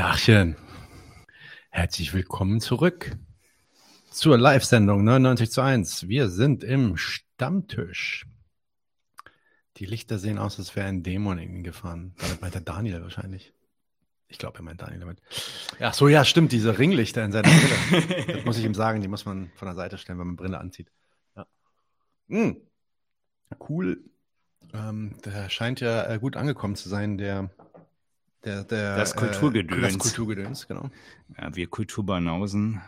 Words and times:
Dachchen. 0.00 0.56
Herzlich 1.68 2.14
willkommen 2.14 2.62
zurück 2.62 3.18
zur 4.10 4.38
Live-Sendung 4.38 5.04
99 5.04 5.50
zu 5.50 5.60
1. 5.60 6.08
Wir 6.08 6.30
sind 6.30 6.64
im 6.64 6.96
Stammtisch. 6.96 8.24
Die 9.76 9.84
Lichter 9.84 10.18
sehen 10.18 10.38
aus, 10.38 10.58
als 10.58 10.74
wäre 10.74 10.86
ein 10.86 11.02
Dämon 11.02 11.38
irgendwie 11.38 11.64
gefahren. 11.64 12.14
Damit 12.16 12.40
meint 12.40 12.54
der 12.54 12.62
Daniel 12.62 13.02
wahrscheinlich. 13.02 13.52
Ich 14.28 14.38
glaube, 14.38 14.60
er 14.60 14.62
meint 14.62 14.80
Daniel 14.80 15.00
damit. 15.00 15.20
Ach 15.80 15.92
so, 15.92 16.08
ja, 16.08 16.24
stimmt, 16.24 16.52
diese 16.52 16.78
Ringlichter 16.78 17.22
in 17.22 17.32
seiner 17.32 17.50
Brille. 17.50 18.36
das 18.36 18.44
muss 18.46 18.56
ich 18.56 18.64
ihm 18.64 18.72
sagen, 18.72 19.02
die 19.02 19.08
muss 19.08 19.26
man 19.26 19.52
von 19.54 19.66
der 19.66 19.74
Seite 19.74 19.98
stellen, 19.98 20.18
wenn 20.18 20.28
man 20.28 20.36
Brille 20.36 20.58
anzieht. 20.58 20.90
Ja. 21.36 21.46
Mm. 22.28 22.52
Cool. 23.68 24.02
Ähm, 24.72 25.18
der 25.26 25.50
scheint 25.50 25.80
ja 25.80 26.08
äh, 26.08 26.18
gut 26.18 26.36
angekommen 26.36 26.74
zu 26.74 26.88
sein, 26.88 27.18
der 27.18 27.50
der, 28.44 28.64
der, 28.64 28.96
das 28.96 29.14
Kulturgedöns. 29.14 29.78
Äh, 29.78 29.82
das 29.82 29.98
Kulturgedöns, 29.98 30.68
genau. 30.68 30.90
Ja, 31.36 31.54
wir 31.54 31.66
Kulturbanausen. 31.68 32.80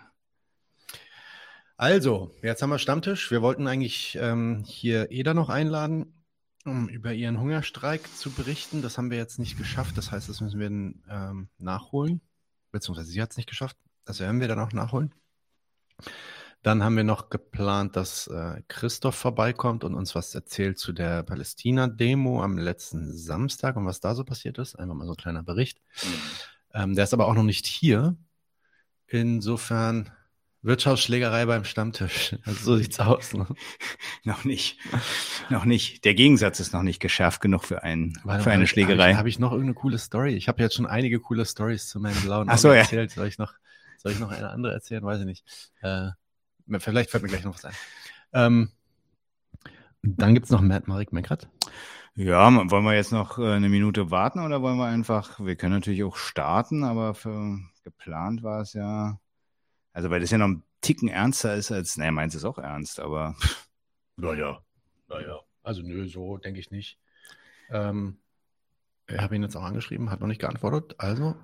Also, 1.77 2.35
jetzt 2.43 2.63
haben 2.63 2.71
wir 2.71 2.79
Stammtisch. 2.79 3.31
Wir 3.31 3.43
wollten 3.43 3.67
eigentlich 3.67 4.17
ähm, 4.21 4.63
hier 4.65 5.11
Eda 5.11 5.35
noch 5.35 5.49
einladen, 5.49 6.25
um 6.65 6.89
über 6.89 7.13
ihren 7.13 7.41
Hungerstreik 7.41 8.03
zu 8.17 8.31
berichten. 8.31 8.83
Das 8.83 8.99
haben 8.99 9.11
wir 9.11 9.19
jetzt 9.19 9.39
nicht 9.39 9.59
geschafft. 9.59 9.99
Das 9.99 10.13
heißt, 10.13 10.29
das 10.29 10.41
müssen 10.41 10.61
wir 10.61 10.67
ähm, 10.69 11.49
nachholen. 11.59 12.21
Beziehungsweise 12.71 13.11
sie 13.11 13.21
hat 13.21 13.33
es 13.33 13.37
nicht 13.37 13.49
geschafft. 13.49 13.77
Das 14.05 14.21
werden 14.21 14.41
wir 14.41 14.49
dann 14.49 14.61
auch 14.61 14.73
nachholen. 14.73 15.13
Dann 16.63 16.85
haben 16.85 16.97
wir 16.97 17.05
noch 17.05 17.29
geplant, 17.29 17.97
dass 17.97 18.29
äh, 18.29 18.63
Christoph 18.69 19.17
vorbeikommt 19.17 19.83
und 19.83 19.95
uns 19.95 20.15
was 20.15 20.33
erzählt 20.33 20.79
zu 20.79 20.93
der 20.93 21.25
Palästina-Demo 21.25 22.43
am 22.43 22.57
letzten 22.57 23.17
Samstag 23.17 23.77
und 23.77 23.85
was 23.85 23.99
da 23.99 24.15
so 24.15 24.25
passiert 24.25 24.59
ist. 24.59 24.77
Einfach 24.77 24.95
mal 24.95 25.07
so 25.07 25.13
ein 25.13 25.17
kleiner 25.17 25.43
Bericht. 25.43 25.81
Mhm. 26.03 26.09
Ähm, 26.75 26.95
der 26.95 27.05
ist 27.05 27.15
aber 27.15 27.27
auch 27.27 27.35
noch 27.35 27.43
nicht 27.43 27.67
hier. 27.67 28.17
Insofern 29.09 30.11
Wirtschaftsschlägerei 30.63 31.47
beim 31.47 31.65
Stammtisch. 31.65 32.37
Also 32.45 32.65
so 32.65 32.77
sieht's 32.77 33.01
aus. 33.01 33.35
Ne? 33.35 33.47
noch 34.25 34.45
nicht. 34.45 34.79
noch 35.51 35.65
nicht. 35.65 36.05
Der 36.05 36.15
Gegensatz 36.15 36.61
ist 36.61 36.73
noch 36.73 36.83
nicht 36.83 37.01
geschärft 37.01 37.41
genug 37.41 37.65
für, 37.65 37.83
ein, 37.83 38.17
Warte, 38.23 38.45
für 38.45 38.53
eine 38.53 38.69
Schlägerei. 38.69 39.03
Habe 39.03 39.11
ich, 39.11 39.19
hab 39.19 39.27
ich, 39.27 39.39
noch 39.41 39.51
irgendeine 39.51 39.75
coole 39.75 39.99
Story? 39.99 40.35
Ich 40.35 40.47
habe 40.47 40.63
jetzt 40.63 40.77
schon 40.77 40.87
einige 40.87 41.19
coole 41.19 41.45
Stories 41.45 41.89
zu 41.89 41.99
meinem 41.99 42.21
blauen 42.23 42.49
Auge 42.49 42.59
so, 42.59 42.69
erzählt. 42.69 43.11
Ja. 43.11 43.17
Soll 43.17 43.27
ich 43.27 43.39
noch, 43.39 43.53
soll 43.99 44.13
ich 44.13 44.21
noch 44.21 44.31
eine 44.31 44.51
andere 44.51 44.73
erzählen? 44.73 45.03
Weiß 45.03 45.19
ich 45.19 45.27
nicht. 45.27 45.45
Äh, 45.81 46.11
Vielleicht 46.79 47.11
fällt 47.11 47.23
mir 47.23 47.29
gleich 47.29 47.45
noch 47.45 47.55
was 47.55 47.65
ein. 47.65 47.75
Ähm, 48.33 48.71
dann 50.03 50.35
gibt 50.35 50.47
es 50.47 50.51
noch 50.51 50.61
Matt 50.61 50.89
Marek 50.89 51.13
Meckert. 51.13 51.49
Ja, 52.15 52.71
wollen 52.71 52.85
wir 52.85 52.95
jetzt 52.95 53.13
noch 53.13 53.39
äh, 53.39 53.53
eine 53.53 53.69
Minute 53.69 54.11
warten 54.11 54.41
oder 54.41 54.61
wollen 54.61 54.77
wir 54.77 54.87
einfach, 54.87 55.41
wir 55.41 55.57
können 55.57 55.75
natürlich 55.75 56.05
auch 56.05 56.17
starten, 56.17 56.85
aber 56.85 57.15
für, 57.15 57.59
geplant 57.85 58.43
war 58.43 58.61
es 58.61 58.75
ja, 58.75 59.19
also 59.93 60.11
weil 60.11 60.21
das 60.21 60.31
ja 60.31 60.39
noch 60.39 60.49
ein 60.49 60.63
Ticken 60.83 61.09
ernster 61.09 61.55
ist 61.55 61.73
als, 61.73 61.97
naja, 61.97 62.11
meins 62.11 62.35
ist 62.35 62.45
auch 62.45 62.59
ernst, 62.59 63.01
aber. 63.01 63.37
Naja, 64.17 64.61
naja, 65.09 65.41
also 65.63 65.81
nö, 65.83 66.07
so 66.07 66.37
denke 66.37 66.61
ich 66.61 66.71
nicht. 66.71 66.99
Ähm, 67.71 68.19
ich 69.07 69.19
habe 69.19 69.35
ihn 69.35 69.43
jetzt 69.43 69.57
auch 69.57 69.63
angeschrieben, 69.63 70.11
hat 70.11 70.21
noch 70.21 70.27
nicht 70.27 70.41
geantwortet, 70.41 70.97
also 70.99 71.35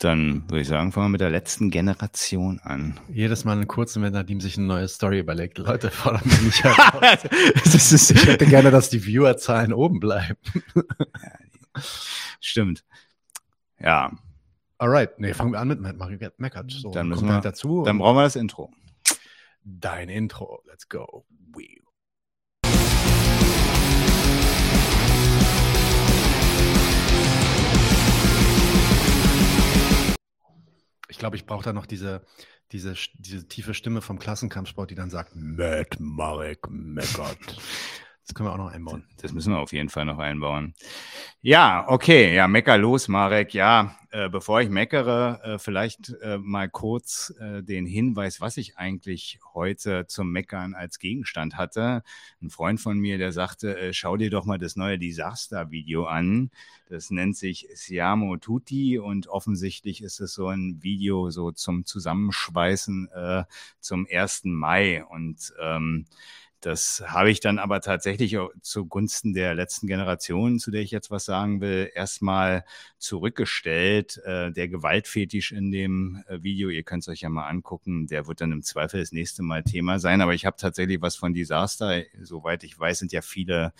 dann 0.00 0.48
würde 0.48 0.62
ich 0.62 0.68
sagen, 0.68 0.92
fangen 0.92 1.06
wir 1.06 1.10
mit 1.10 1.20
der 1.20 1.28
letzten 1.28 1.70
Generation 1.70 2.58
an. 2.60 2.98
Jedes 3.12 3.44
Mal 3.44 3.52
eine 3.52 3.66
kurze, 3.66 4.00
wenn 4.00 4.14
Nadim 4.14 4.40
sich 4.40 4.56
eine 4.56 4.66
neue 4.66 4.88
Story 4.88 5.18
überlegt. 5.18 5.58
Leute, 5.58 5.90
fordern 5.90 6.22
mich 6.24 6.40
nicht 6.40 6.64
heraus. 6.64 8.10
ich 8.10 8.26
hätte 8.26 8.46
gerne, 8.46 8.70
dass 8.70 8.88
die 8.88 9.00
Viewerzahlen 9.00 9.74
oben 9.74 10.00
bleiben. 10.00 10.38
stimmt. 12.40 12.82
Ja. 13.78 14.10
Alright, 14.78 15.18
nee, 15.18 15.34
fangen 15.34 15.52
wir 15.52 15.60
an 15.60 15.68
mit 15.68 15.80
Mario 15.80 16.18
Meckert. 16.38 16.72
So, 16.72 16.90
dann 16.90 17.08
müssen 17.08 17.26
wir 17.26 17.34
halt 17.34 17.44
dazu. 17.44 17.82
Dann 17.84 17.98
brauchen 17.98 18.16
wir 18.16 18.22
das 18.22 18.36
Intro. 18.36 18.72
Dein 19.62 20.08
Intro, 20.08 20.62
let's 20.66 20.88
go. 20.88 21.26
Wee. 21.54 21.82
Ich 31.10 31.18
glaube, 31.18 31.36
ich 31.36 31.46
brauche 31.46 31.64
da 31.64 31.72
noch 31.72 31.86
diese, 31.86 32.24
diese, 32.72 32.94
diese 33.14 33.46
tiefe 33.48 33.74
Stimme 33.74 34.00
vom 34.00 34.18
Klassenkampfsport, 34.18 34.90
die 34.90 34.94
dann 34.94 35.10
sagt, 35.10 35.32
Matt 35.34 35.96
Marek 35.98 36.68
meckert. 36.70 37.58
Das 38.30 38.36
können 38.36 38.48
wir 38.48 38.52
auch 38.52 38.58
noch 38.58 38.72
einbauen. 38.72 39.02
Das 39.20 39.32
müssen 39.32 39.52
wir 39.52 39.58
auf 39.58 39.72
jeden 39.72 39.88
Fall 39.88 40.04
noch 40.04 40.20
einbauen. 40.20 40.74
Ja, 41.42 41.84
okay, 41.88 42.32
ja, 42.32 42.46
mecker 42.46 42.78
los, 42.78 43.08
Marek. 43.08 43.54
Ja, 43.54 43.96
äh, 44.12 44.28
bevor 44.28 44.60
ich 44.60 44.68
meckere, 44.68 45.40
äh, 45.42 45.58
vielleicht 45.58 46.14
äh, 46.22 46.38
mal 46.38 46.68
kurz 46.68 47.34
äh, 47.40 47.64
den 47.64 47.86
Hinweis, 47.86 48.40
was 48.40 48.56
ich 48.56 48.78
eigentlich 48.78 49.40
heute 49.52 50.06
zum 50.06 50.30
Meckern 50.30 50.74
als 50.74 51.00
Gegenstand 51.00 51.56
hatte. 51.56 52.04
Ein 52.40 52.50
Freund 52.50 52.80
von 52.80 53.00
mir, 53.00 53.18
der 53.18 53.32
sagte, 53.32 53.76
äh, 53.76 53.92
schau 53.92 54.16
dir 54.16 54.30
doch 54.30 54.44
mal 54.44 54.58
das 54.58 54.76
neue 54.76 55.00
Disaster-Video 55.00 56.04
an. 56.04 56.52
Das 56.88 57.10
nennt 57.10 57.36
sich 57.36 57.66
Siamo 57.74 58.36
Tutti 58.36 58.96
und 59.00 59.26
offensichtlich 59.26 60.04
ist 60.04 60.20
es 60.20 60.34
so 60.34 60.46
ein 60.46 60.78
Video 60.84 61.30
so 61.30 61.50
zum 61.50 61.84
Zusammenschweißen 61.84 63.08
äh, 63.12 63.42
zum 63.80 64.06
1. 64.08 64.42
Mai 64.44 65.04
und 65.04 65.52
ähm, 65.60 66.06
das 66.60 67.02
habe 67.06 67.30
ich 67.30 67.40
dann 67.40 67.58
aber 67.58 67.80
tatsächlich 67.80 68.36
zugunsten 68.60 69.32
der 69.32 69.54
letzten 69.54 69.86
Generation, 69.86 70.58
zu 70.58 70.70
der 70.70 70.82
ich 70.82 70.90
jetzt 70.90 71.10
was 71.10 71.24
sagen 71.24 71.60
will, 71.60 71.90
erstmal 71.94 72.64
zurückgestellt. 72.98 74.18
Äh, 74.24 74.52
der 74.52 74.68
Gewaltfetisch 74.68 75.52
in 75.52 75.72
dem 75.72 76.22
äh, 76.28 76.42
Video, 76.42 76.68
ihr 76.68 76.82
könnt 76.82 77.02
es 77.02 77.08
euch 77.08 77.22
ja 77.22 77.28
mal 77.28 77.48
angucken, 77.48 78.06
der 78.06 78.26
wird 78.26 78.40
dann 78.40 78.52
im 78.52 78.62
Zweifel 78.62 79.00
das 79.00 79.12
nächste 79.12 79.42
Mal 79.42 79.62
Thema 79.62 79.98
sein. 79.98 80.20
Aber 80.20 80.34
ich 80.34 80.44
habe 80.44 80.56
tatsächlich 80.58 81.00
was 81.00 81.16
von 81.16 81.32
Disaster. 81.34 82.02
Soweit 82.20 82.62
ich 82.64 82.78
weiß, 82.78 82.98
sind 82.98 83.12
ja 83.12 83.22
viele 83.22 83.72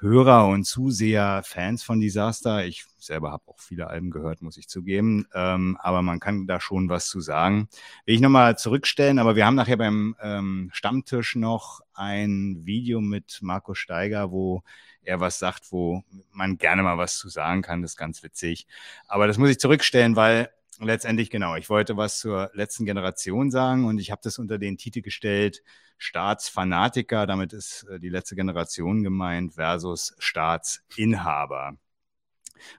Hörer 0.00 0.48
und 0.48 0.64
Zuseher 0.64 1.42
Fans 1.44 1.82
von 1.82 2.00
Disaster. 2.00 2.64
Ich 2.64 2.86
selber 2.96 3.32
habe 3.32 3.42
auch 3.46 3.60
viele 3.60 3.88
Alben 3.88 4.10
gehört, 4.10 4.40
muss 4.40 4.56
ich 4.56 4.66
zugeben. 4.66 5.26
Ähm, 5.34 5.76
aber 5.78 6.00
man 6.00 6.20
kann 6.20 6.46
da 6.46 6.58
schon 6.58 6.88
was 6.88 7.06
zu 7.06 7.20
sagen. 7.20 7.68
Will 8.06 8.14
ich 8.14 8.22
nochmal 8.22 8.56
zurückstellen, 8.56 9.18
aber 9.18 9.36
wir 9.36 9.44
haben 9.44 9.56
nachher 9.56 9.76
beim 9.76 10.16
ähm, 10.22 10.70
Stammtisch 10.72 11.36
noch 11.36 11.80
ein 11.92 12.62
Video 12.64 13.02
mit 13.02 13.40
Marco 13.42 13.74
Steiger, 13.74 14.30
wo 14.30 14.62
er 15.02 15.20
was 15.20 15.38
sagt, 15.38 15.70
wo 15.70 16.02
man 16.32 16.56
gerne 16.56 16.82
mal 16.82 16.96
was 16.96 17.18
zu 17.18 17.28
sagen 17.28 17.60
kann. 17.60 17.82
Das 17.82 17.92
ist 17.92 17.96
ganz 17.98 18.22
witzig. 18.22 18.66
Aber 19.06 19.26
das 19.26 19.36
muss 19.36 19.50
ich 19.50 19.60
zurückstellen, 19.60 20.16
weil 20.16 20.50
letztendlich 20.86 21.30
genau, 21.30 21.56
ich 21.56 21.68
wollte 21.68 21.96
was 21.96 22.18
zur 22.18 22.50
letzten 22.54 22.84
Generation 22.84 23.50
sagen 23.50 23.86
und 23.86 23.98
ich 23.98 24.10
habe 24.10 24.20
das 24.24 24.38
unter 24.38 24.58
den 24.58 24.78
Titel 24.78 25.02
gestellt, 25.02 25.62
Staatsfanatiker, 25.98 27.26
damit 27.26 27.52
ist 27.52 27.84
äh, 27.90 28.00
die 28.00 28.08
letzte 28.08 28.36
Generation 28.36 29.02
gemeint, 29.02 29.54
versus 29.54 30.14
Staatsinhaber. 30.18 31.76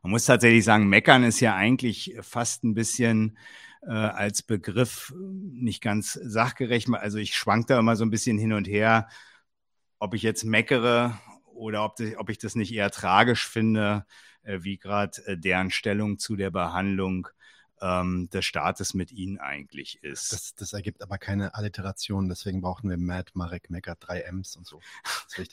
Man 0.04 0.12
muss 0.12 0.26
tatsächlich 0.26 0.64
sagen, 0.64 0.90
meckern 0.90 1.24
ist 1.24 1.40
ja 1.40 1.56
eigentlich 1.56 2.16
fast 2.22 2.64
ein 2.64 2.74
bisschen 2.74 3.38
äh, 3.84 3.92
als 3.92 4.44
Begriff 4.44 5.14
nicht 5.18 5.82
ganz 5.82 6.14
sachgerecht. 6.14 6.90
Also 6.94 7.18
ich 7.18 7.36
schwank 7.36 7.68
da 7.68 7.80
immer 7.80 7.96
so 7.96 8.06
ein 8.06 8.12
bisschen 8.12 8.38
hin 8.38 8.54
und 8.54 8.68
her, 8.68 9.08
ob 10.00 10.14
ich 10.14 10.24
jetzt 10.24 10.44
meckere 10.44 11.20
oder 11.46 11.86
ob, 11.86 11.98
ob 12.18 12.30
ich 12.30 12.38
das 12.38 12.56
nicht 12.56 12.74
eher 12.74 12.92
tragisch 12.92 13.48
finde, 13.48 14.06
äh, 14.44 14.60
wie 14.62 14.78
gerade 14.78 15.26
äh, 15.26 15.38
deren 15.38 15.72
Stellung 15.72 16.18
zu 16.20 16.36
der 16.36 16.52
Behandlung 16.52 17.28
ähm, 17.82 18.30
des 18.30 18.46
Staates 18.46 18.94
mit 18.94 19.12
ihnen 19.12 19.40
eigentlich 19.40 20.04
ist. 20.04 20.32
Das, 20.32 20.56
das, 20.56 20.74
ergibt 20.74 21.02
aber 21.02 21.18
keine 21.18 21.56
Alliteration, 21.56 22.30
deswegen 22.30 22.62
brauchen 22.62 22.90
wir 22.90 22.98
Matt, 22.98 23.32
Marek, 23.34 23.70
Mecker, 23.70 23.96
drei 24.00 24.22
M's 24.22 24.56
und 24.56 24.68
so. 24.68 24.80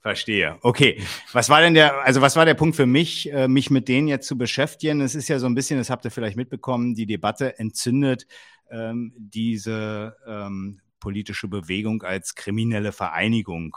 Verstehe. 0.00 0.58
Okay. 0.62 1.02
Was 1.32 1.48
war 1.48 1.60
denn 1.60 1.74
der, 1.74 2.02
also 2.02 2.20
was 2.20 2.36
war 2.36 2.44
der 2.44 2.54
Punkt 2.54 2.76
für 2.76 2.86
mich, 2.86 3.32
äh, 3.32 3.48
mich 3.48 3.70
mit 3.70 3.88
denen 3.88 4.08
jetzt 4.08 4.28
zu 4.28 4.38
beschäftigen? 4.38 5.00
Es 5.00 5.14
ist 5.14 5.28
ja 5.28 5.38
so 5.38 5.46
ein 5.46 5.54
bisschen, 5.54 5.78
das 5.78 5.90
habt 5.90 6.04
ihr 6.04 6.10
vielleicht 6.10 6.36
mitbekommen, 6.36 6.94
die 6.94 7.06
Debatte 7.06 7.58
entzündet 7.58 8.26
ähm, 8.70 9.12
diese 9.16 10.16
ähm, 10.26 10.80
politische 11.00 11.48
Bewegung 11.48 12.02
als 12.02 12.34
kriminelle 12.34 12.92
Vereinigung 12.92 13.76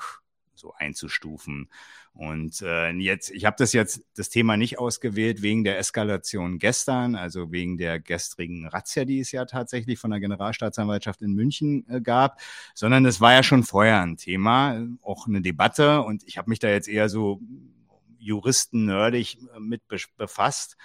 so 0.62 0.74
einzustufen. 0.74 1.70
Und 2.14 2.62
äh, 2.62 2.92
jetzt, 2.92 3.30
ich 3.32 3.46
habe 3.46 3.56
das 3.58 3.74
jetzt 3.74 4.04
das 4.16 4.30
Thema 4.30 4.58
nicht 4.58 4.80
ausgewählt 4.80 5.42
wegen 5.42 5.64
der 5.64 5.78
Eskalation 5.78 6.60
gestern, 6.60 7.16
also 7.16 7.52
wegen 7.52 7.78
der 7.78 8.00
gestrigen 8.00 8.68
Razzia, 8.68 9.06
die 9.06 9.20
es 9.20 9.32
ja 9.32 9.46
tatsächlich 9.46 10.00
von 10.00 10.12
der 10.12 10.20
Generalstaatsanwaltschaft 10.20 11.22
in 11.22 11.34
München 11.34 11.86
äh, 11.90 12.02
gab, 12.02 12.40
sondern 12.74 13.06
es 13.06 13.22
war 13.22 13.34
ja 13.34 13.44
schon 13.44 13.64
vorher 13.64 14.02
ein 14.02 14.18
Thema, 14.18 14.88
auch 15.02 15.28
eine 15.28 15.42
Debatte. 15.42 16.02
Und 16.02 16.24
ich 16.26 16.38
habe 16.38 16.50
mich 16.50 16.60
da 16.60 16.70
jetzt 16.70 16.88
eher 16.88 17.10
so 17.10 17.42
juristen-nerdig 18.20 19.38
äh, 19.56 19.60
mit 19.60 19.82
befasst. 20.18 20.78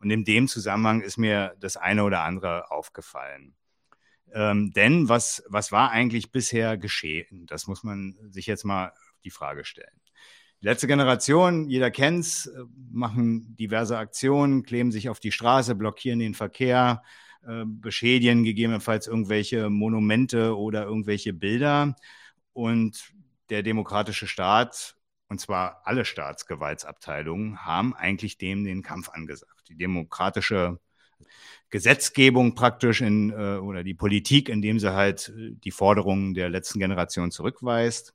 Und 0.00 0.10
in 0.10 0.24
dem 0.24 0.48
Zusammenhang 0.48 1.00
ist 1.00 1.16
mir 1.16 1.54
das 1.60 1.76
eine 1.76 2.04
oder 2.04 2.22
andere 2.22 2.70
aufgefallen. 2.70 3.54
Ähm, 4.34 4.72
denn 4.72 5.08
was, 5.08 5.44
was 5.48 5.70
war 5.70 5.92
eigentlich 5.92 6.32
bisher 6.32 6.76
geschehen? 6.76 7.46
Das 7.46 7.68
muss 7.68 7.84
man 7.84 8.16
sich 8.30 8.46
jetzt 8.46 8.64
mal 8.64 8.92
die 9.24 9.30
Frage 9.30 9.64
stellen. 9.64 10.00
Die 10.64 10.68
letzte 10.68 10.86
Generation, 10.86 11.68
jeder 11.68 11.90
kennt's, 11.90 12.46
äh, 12.46 12.62
machen 12.90 13.54
diverse 13.56 13.98
Aktionen, 13.98 14.62
kleben 14.62 14.92
sich 14.92 15.10
auf 15.10 15.20
die 15.20 15.30
Straße, 15.30 15.74
blockieren 15.74 16.20
den 16.20 16.32
Verkehr, 16.32 17.02
äh, 17.46 17.64
beschädigen 17.66 18.44
gegebenenfalls 18.44 19.06
irgendwelche 19.06 19.68
Monumente 19.68 20.56
oder 20.56 20.84
irgendwelche 20.84 21.34
Bilder. 21.34 21.96
Und 22.54 23.12
der 23.50 23.62
demokratische 23.62 24.26
Staat, 24.26 24.96
und 25.28 25.38
zwar 25.38 25.82
alle 25.84 26.06
Staatsgewaltsabteilungen, 26.06 27.64
haben 27.66 27.94
eigentlich 27.94 28.38
dem 28.38 28.64
den 28.64 28.82
Kampf 28.82 29.10
angesagt. 29.10 29.68
Die 29.68 29.76
demokratische 29.76 30.80
Gesetzgebung 31.68 32.54
praktisch 32.54 33.02
in, 33.02 33.28
äh, 33.28 33.58
oder 33.58 33.84
die 33.84 33.92
Politik, 33.92 34.48
indem 34.48 34.78
sie 34.78 34.94
halt 34.94 35.30
die 35.36 35.70
Forderungen 35.72 36.32
der 36.32 36.48
letzten 36.48 36.78
Generation 36.78 37.30
zurückweist 37.30 38.14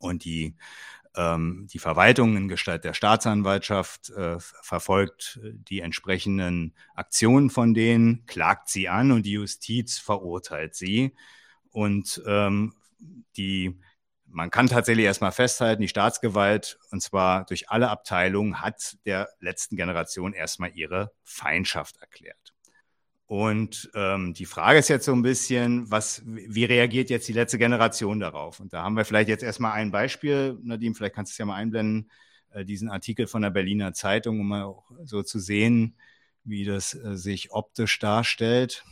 und 0.00 0.24
die 0.24 0.56
ähm, 1.16 1.66
die 1.72 1.78
Verwaltung 1.78 2.36
in 2.36 2.48
Gestalt 2.48 2.84
der 2.84 2.94
Staatsanwaltschaft 2.94 4.10
äh, 4.10 4.38
verfolgt 4.38 5.40
äh, 5.42 5.52
die 5.54 5.80
entsprechenden 5.80 6.74
Aktionen 6.94 7.50
von 7.50 7.74
denen, 7.74 8.24
klagt 8.26 8.68
sie 8.68 8.88
an 8.88 9.10
und 9.10 9.24
die 9.24 9.32
Justiz 9.32 9.98
verurteilt 9.98 10.74
sie. 10.74 11.14
Und 11.70 12.22
ähm, 12.26 12.74
die, 13.36 13.80
man 14.26 14.50
kann 14.50 14.68
tatsächlich 14.68 15.06
erstmal 15.06 15.32
festhalten, 15.32 15.82
die 15.82 15.88
Staatsgewalt, 15.88 16.78
und 16.90 17.02
zwar 17.02 17.44
durch 17.46 17.70
alle 17.70 17.90
Abteilungen, 17.90 18.60
hat 18.60 18.96
der 19.04 19.28
letzten 19.40 19.76
Generation 19.76 20.32
erstmal 20.32 20.70
ihre 20.74 21.12
Feindschaft 21.24 21.96
erklärt. 21.98 22.39
Und 23.30 23.88
ähm, 23.94 24.34
die 24.34 24.44
Frage 24.44 24.80
ist 24.80 24.88
jetzt 24.88 25.04
so 25.04 25.12
ein 25.12 25.22
bisschen, 25.22 25.88
was, 25.88 26.20
wie 26.26 26.64
reagiert 26.64 27.10
jetzt 27.10 27.28
die 27.28 27.32
letzte 27.32 27.58
Generation 27.58 28.18
darauf? 28.18 28.58
Und 28.58 28.72
da 28.72 28.82
haben 28.82 28.96
wir 28.96 29.04
vielleicht 29.04 29.28
jetzt 29.28 29.44
erstmal 29.44 29.70
ein 29.74 29.92
Beispiel. 29.92 30.58
Nadim, 30.64 30.96
vielleicht 30.96 31.14
kannst 31.14 31.30
du 31.30 31.34
es 31.34 31.38
ja 31.38 31.44
mal 31.44 31.54
einblenden, 31.54 32.10
äh, 32.50 32.64
diesen 32.64 32.90
Artikel 32.90 33.28
von 33.28 33.42
der 33.42 33.50
Berliner 33.50 33.92
Zeitung, 33.92 34.40
um 34.40 34.48
mal 34.48 34.64
auch 34.64 34.90
so 35.04 35.22
zu 35.22 35.38
sehen, 35.38 35.94
wie 36.42 36.64
das 36.64 36.92
äh, 36.92 37.16
sich 37.16 37.52
optisch 37.52 38.00
darstellt. 38.00 38.84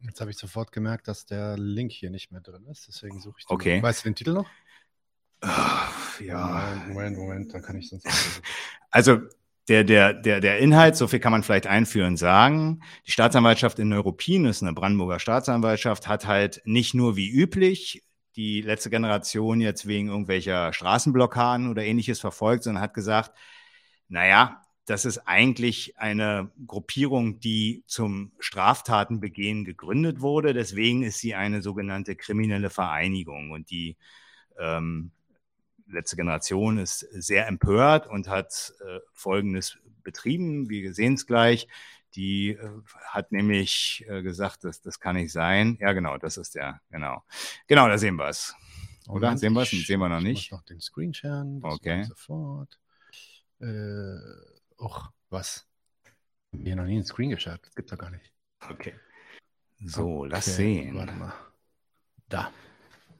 Jetzt 0.00 0.22
habe 0.22 0.30
ich 0.30 0.38
sofort 0.38 0.72
gemerkt, 0.72 1.06
dass 1.06 1.26
der 1.26 1.58
Link 1.58 1.92
hier 1.92 2.08
nicht 2.08 2.32
mehr 2.32 2.40
drin 2.40 2.64
ist. 2.70 2.88
Deswegen 2.88 3.20
suche 3.20 3.40
ich 3.40 3.44
den. 3.44 3.54
Okay. 3.54 3.82
Weißt 3.82 4.06
du 4.06 4.08
den 4.08 4.14
Titel 4.14 4.32
noch? 4.32 4.48
Ach, 5.42 6.18
ja. 6.18 6.82
Moment, 6.88 6.88
Moment, 6.88 7.18
Moment, 7.18 7.52
dann 7.52 7.60
kann 7.60 7.76
ich 7.76 7.90
sonst. 7.90 8.06
also 8.90 9.20
der, 9.68 9.84
der, 9.84 10.14
der, 10.14 10.40
der 10.40 10.58
Inhalt, 10.58 10.96
so 10.96 11.08
viel 11.08 11.18
kann 11.18 11.32
man 11.32 11.42
vielleicht 11.42 11.66
einführen, 11.66 12.16
sagen. 12.16 12.82
Die 13.06 13.10
Staatsanwaltschaft 13.10 13.78
in 13.78 13.88
Neuruppin 13.88 14.44
ist 14.44 14.62
eine 14.62 14.72
Brandenburger 14.72 15.18
Staatsanwaltschaft, 15.18 16.06
hat 16.06 16.26
halt 16.26 16.62
nicht 16.64 16.94
nur 16.94 17.16
wie 17.16 17.28
üblich 17.28 18.04
die 18.36 18.60
letzte 18.60 18.90
Generation 18.90 19.60
jetzt 19.60 19.86
wegen 19.86 20.08
irgendwelcher 20.08 20.72
Straßenblockaden 20.72 21.68
oder 21.68 21.84
ähnliches 21.84 22.20
verfolgt, 22.20 22.64
sondern 22.64 22.82
hat 22.82 22.94
gesagt, 22.94 23.32
naja, 24.08 24.62
das 24.84 25.04
ist 25.04 25.26
eigentlich 25.26 25.98
eine 25.98 26.52
Gruppierung, 26.64 27.40
die 27.40 27.82
zum 27.88 28.32
Straftatenbegehen 28.38 29.64
gegründet 29.64 30.20
wurde. 30.20 30.54
Deswegen 30.54 31.02
ist 31.02 31.18
sie 31.18 31.34
eine 31.34 31.60
sogenannte 31.60 32.14
kriminelle 32.14 32.70
Vereinigung. 32.70 33.50
Und 33.50 33.70
die 33.70 33.96
ähm, 34.60 35.10
letzte 35.86 36.16
Generation 36.16 36.78
ist 36.78 37.00
sehr 37.00 37.46
empört 37.46 38.06
und 38.06 38.28
hat 38.28 38.72
äh, 38.80 39.00
Folgendes 39.12 39.78
betrieben. 40.02 40.68
Wir 40.68 40.94
sehen 40.94 41.14
es 41.14 41.26
gleich. 41.26 41.68
Die 42.14 42.50
äh, 42.50 42.70
hat 43.04 43.32
nämlich 43.32 44.04
äh, 44.08 44.22
gesagt, 44.22 44.64
dass 44.64 44.80
das 44.80 45.00
kann 45.00 45.16
nicht 45.16 45.32
sein. 45.32 45.76
Ja, 45.80 45.92
genau, 45.92 46.16
das 46.16 46.36
ist 46.36 46.54
der, 46.54 46.80
genau. 46.90 47.22
Genau, 47.66 47.88
da 47.88 47.98
sehen 47.98 48.16
wir 48.16 48.28
es. 48.28 48.54
Oder? 49.06 49.28
Moment, 49.28 49.40
sehen 49.40 49.52
wir 49.52 49.62
es? 49.62 49.70
Sehen 49.70 50.00
wir 50.00 50.08
noch 50.08 50.20
nicht. 50.20 50.46
Ich 50.46 50.50
noch 50.50 50.62
den 50.62 50.80
Screen 50.80 51.14
sharen. 51.14 51.60
Okay. 51.62 52.04
Sofort. 52.04 52.78
Äh, 53.60 54.16
och, 54.78 55.12
was? 55.30 55.66
Hier 56.52 56.76
noch 56.76 56.84
nie 56.84 56.96
einen 56.96 57.04
Screen 57.04 57.30
geschaut. 57.30 57.60
Das 57.62 57.74
gibt 57.74 57.92
doch 57.92 57.98
gar 57.98 58.10
nicht. 58.10 58.32
Okay. 58.68 58.94
So, 59.84 60.20
okay, 60.20 60.28
lass 60.30 60.56
sehen. 60.56 60.94
Warte 60.94 61.12
mal. 61.12 61.32
Da. 62.28 62.50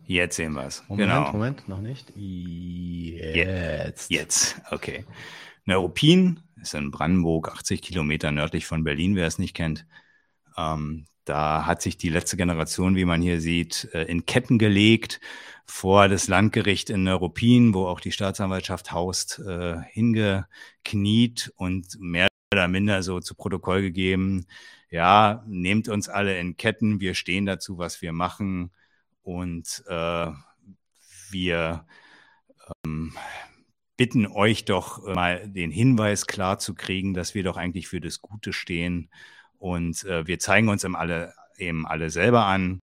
Jetzt 0.06 0.36
sehen 0.36 0.52
wir 0.52 0.64
es. 0.64 0.84
Moment, 0.88 1.08
genau. 1.08 1.32
Moment, 1.32 1.68
noch 1.68 1.80
nicht. 1.80 2.12
Jetzt. 2.16 4.10
Jetzt, 4.10 4.60
okay. 4.70 5.04
Neuruppin 5.64 6.40
ist 6.62 6.74
in 6.74 6.92
Brandenburg, 6.92 7.48
80 7.48 7.82
Kilometer 7.82 8.30
nördlich 8.30 8.66
von 8.66 8.84
Berlin, 8.84 9.16
wer 9.16 9.26
es 9.26 9.38
nicht 9.38 9.54
kennt. 9.54 9.84
Ähm, 10.56 11.06
da 11.24 11.66
hat 11.66 11.82
sich 11.82 11.96
die 11.98 12.08
letzte 12.08 12.36
Generation, 12.36 12.94
wie 12.94 13.04
man 13.04 13.20
hier 13.20 13.40
sieht, 13.40 13.88
äh, 13.92 14.04
in 14.04 14.26
Ketten 14.26 14.58
gelegt 14.58 15.20
vor 15.66 16.08
das 16.08 16.28
Landgericht 16.28 16.88
in 16.88 17.02
Neuruppin, 17.02 17.74
wo 17.74 17.86
auch 17.86 17.98
die 17.98 18.12
Staatsanwaltschaft 18.12 18.92
haust, 18.92 19.40
äh, 19.40 19.80
hingekniet 19.90 21.52
und 21.56 21.98
mehr 21.98 22.28
oder 22.54 22.68
minder 22.68 23.02
so 23.02 23.18
zu 23.18 23.34
Protokoll 23.34 23.82
gegeben, 23.82 24.46
ja, 24.88 25.42
nehmt 25.48 25.88
uns 25.88 26.08
alle 26.08 26.38
in 26.38 26.56
Ketten, 26.56 27.00
wir 27.00 27.14
stehen 27.14 27.44
dazu, 27.44 27.76
was 27.76 28.00
wir 28.02 28.12
machen 28.12 28.70
und 29.26 29.82
äh, 29.88 30.30
wir 31.30 31.84
ähm, 32.84 33.12
bitten 33.96 34.28
euch 34.28 34.64
doch 34.64 35.04
mal 35.04 35.48
den 35.48 35.72
Hinweis 35.72 36.28
klar 36.28 36.60
zu 36.60 36.76
kriegen, 36.76 37.12
dass 37.12 37.34
wir 37.34 37.42
doch 37.42 37.56
eigentlich 37.56 37.88
für 37.88 38.00
das 38.00 38.20
Gute 38.20 38.52
stehen. 38.52 39.10
Und 39.58 40.04
äh, 40.04 40.28
wir 40.28 40.38
zeigen 40.38 40.68
uns 40.68 40.84
alle, 40.84 41.34
eben 41.58 41.88
alle 41.88 42.10
selber 42.10 42.44
an. 42.46 42.78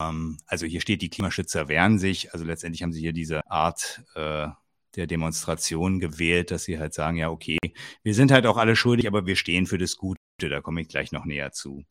Ähm, 0.00 0.38
also 0.46 0.66
hier 0.66 0.80
steht, 0.80 1.02
die 1.02 1.10
Klimaschützer 1.10 1.68
wehren 1.68 2.00
sich. 2.00 2.32
Also 2.32 2.44
letztendlich 2.44 2.82
haben 2.82 2.92
sie 2.92 3.00
hier 3.00 3.12
diese 3.12 3.48
Art 3.48 4.02
äh, 4.16 4.48
der 4.96 5.06
Demonstration 5.06 6.00
gewählt, 6.00 6.50
dass 6.50 6.64
sie 6.64 6.80
halt 6.80 6.94
sagen, 6.94 7.18
ja, 7.18 7.30
okay, 7.30 7.58
wir 8.02 8.14
sind 8.14 8.32
halt 8.32 8.46
auch 8.46 8.56
alle 8.56 8.74
schuldig, 8.74 9.06
aber 9.06 9.24
wir 9.24 9.36
stehen 9.36 9.66
für 9.66 9.78
das 9.78 9.96
Gute. 9.96 10.18
Da 10.40 10.60
komme 10.62 10.80
ich 10.80 10.88
gleich 10.88 11.12
noch 11.12 11.26
näher 11.26 11.52
zu. 11.52 11.84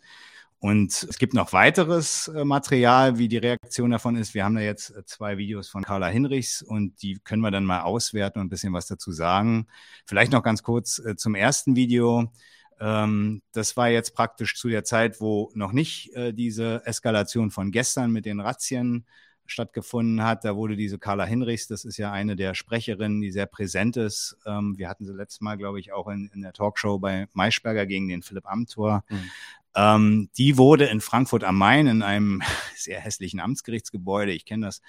Und 0.60 0.92
es 0.92 1.18
gibt 1.18 1.34
noch 1.34 1.54
weiteres 1.54 2.28
äh, 2.30 2.44
Material, 2.44 3.18
wie 3.18 3.28
die 3.28 3.38
Reaktion 3.38 3.92
davon 3.92 4.16
ist. 4.16 4.34
Wir 4.34 4.46
haben 4.46 4.56
da 4.56 4.62
jetzt 4.62 4.90
äh, 4.90 5.06
zwei 5.06 5.38
Videos 5.38 5.70
von 5.70 5.84
Carla 5.84 6.08
Hinrichs 6.08 6.62
und 6.62 7.02
die 7.02 7.20
können 7.24 7.42
wir 7.42 7.52
dann 7.52 7.66
mal 7.66 7.82
auswerten 7.82 8.40
und 8.40 8.48
ein 8.48 8.50
bisschen 8.50 8.74
was 8.74 8.88
dazu 8.88 9.12
sagen. 9.12 9.68
Vielleicht 10.06 10.32
noch 10.32 10.44
ganz 10.44 10.64
kurz 10.64 11.00
äh, 11.00 11.16
zum 11.16 11.36
ersten 11.36 11.76
Video. 11.76 12.32
Ähm, 12.80 13.42
das 13.52 13.78
war 13.78 13.90
jetzt 13.90 14.16
praktisch 14.16 14.56
zu 14.56 14.70
der 14.70 14.84
Zeit, 14.84 15.22
wo 15.22 15.52
noch 15.54 15.72
nicht 15.72 16.12
diese 16.34 16.82
Eskalation 16.86 17.52
von 17.52 17.72
gestern 17.72 18.12
mit 18.12 18.26
den 18.26 18.40
Razzien 18.40 19.06
stattgefunden 19.46 20.24
hat. 20.24 20.44
Da 20.44 20.56
wurde 20.56 20.76
diese 20.76 20.98
Carla 20.98 21.26
Hinrichs, 21.26 21.68
das 21.68 21.86
ist 21.86 21.98
ja 21.98 22.12
eine 22.12 22.36
der 22.36 22.54
Sprecherinnen, 22.54 23.22
die 23.22 23.32
sehr 23.32 23.46
präsent 23.46 23.98
ist. 23.98 24.38
Ähm, 24.46 24.78
wir 24.78 24.90
hatten 24.90 25.06
sie 25.06 25.14
letztes 25.14 25.42
Mal, 25.42 25.56
glaube 25.58 25.80
ich, 25.80 25.94
auch 25.94 26.08
in, 26.08 26.30
in 26.34 26.42
der 26.42 26.54
Talkshow 26.54 27.00
bei 27.00 27.28
Maischberger 27.34 27.86
gegen 27.86 28.08
den 28.08 28.24
Philipp 28.24 28.48
Amthor. 28.48 29.04
Mhm. 29.10 29.32
Ähm, 29.76 30.30
die 30.38 30.58
wurde 30.58 30.86
in 30.86 31.02
Frankfurt 31.02 31.44
am 31.44 31.58
Main 31.58 31.88
in 31.88 32.02
einem 32.02 32.42
sehr 32.76 33.00
hässlichen 33.00 33.40
Amtsgerichtsgebäude, 33.40 34.32
ich 34.32 34.46
kenne 34.46 34.68
das, 34.68 34.82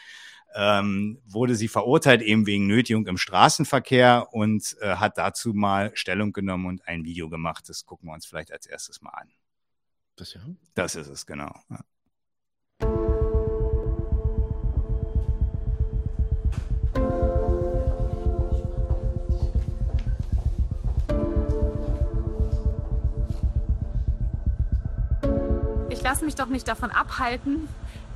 ähm, 0.55 1.21
wurde 1.26 1.55
sie 1.55 1.69
verurteilt 1.69 2.23
eben 2.23 2.47
wegen 2.47 2.66
Nötigung 2.66 3.07
im 3.07 3.19
Straßenverkehr 3.19 4.28
und 4.33 4.76
äh, 4.81 4.97
hat 4.97 5.19
dazu 5.19 5.52
mal 5.52 5.90
Stellung 5.95 6.33
genommen 6.33 6.66
und 6.66 6.88
ein 6.88 7.05
Video 7.05 7.28
gemacht. 7.28 7.69
Das 7.69 7.85
gucken 7.85 8.09
wir 8.09 8.14
uns 8.14 8.26
vielleicht 8.26 8.52
als 8.52 8.66
erstes 8.66 9.02
mal 9.02 9.11
an. 9.11 9.31
Das 10.16 10.33
ja? 10.33 10.40
Das 10.75 10.95
ist 10.95 11.09
es, 11.09 11.26
genau. 11.26 11.52
Ja. 11.69 11.81
Lasse 26.07 26.25
mich 26.25 26.37
doch 26.37 26.47
nicht 26.47 26.69
davon 26.69 26.93
abhalten, 26.93 27.69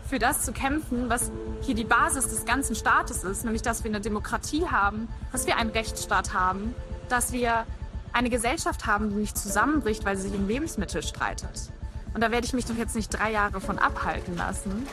für 0.08 0.20
das 0.20 0.42
zu 0.42 0.52
kämpfen, 0.52 1.08
was 1.08 1.32
hier 1.62 1.74
die 1.74 1.84
Basis 1.84 2.28
des 2.28 2.44
ganzen 2.44 2.76
Staates 2.76 3.24
ist, 3.24 3.44
nämlich 3.44 3.62
dass 3.62 3.82
wir 3.82 3.90
eine 3.90 4.00
Demokratie 4.00 4.68
haben, 4.68 5.08
dass 5.32 5.48
wir 5.48 5.56
einen 5.56 5.70
Rechtsstaat 5.70 6.32
haben, 6.32 6.72
dass 7.08 7.32
wir 7.32 7.66
eine 8.12 8.30
Gesellschaft 8.30 8.86
haben, 8.86 9.10
die 9.10 9.16
nicht 9.16 9.36
zusammenbricht, 9.36 10.04
weil 10.04 10.16
sie 10.16 10.28
sich 10.28 10.38
um 10.38 10.46
Lebensmittel 10.46 11.02
streitet. 11.02 11.72
Und 12.14 12.20
da 12.20 12.30
werde 12.30 12.46
ich 12.46 12.52
mich 12.52 12.64
doch 12.64 12.76
jetzt 12.76 12.94
nicht 12.94 13.08
drei 13.08 13.32
Jahre 13.32 13.60
von 13.60 13.80
abhalten 13.80 14.36
lassen, 14.36 14.86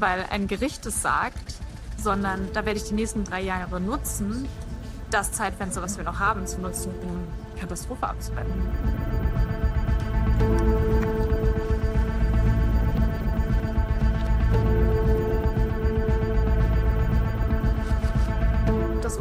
weil 0.00 0.26
ein 0.28 0.48
Gericht 0.48 0.84
es 0.86 1.02
sagt, 1.02 1.54
sondern 1.96 2.52
da 2.54 2.66
werde 2.66 2.80
ich 2.80 2.88
die 2.88 2.94
nächsten 2.94 3.22
drei 3.22 3.42
Jahre 3.42 3.80
nutzen, 3.80 4.48
das 5.12 5.30
Zeitfenster, 5.30 5.80
was 5.80 5.96
wir 5.96 6.04
noch 6.04 6.18
haben, 6.18 6.44
zu 6.44 6.60
nutzen, 6.60 6.92
um 7.02 7.24
Katastrophe 7.60 8.08
abzuwenden. 8.08 9.55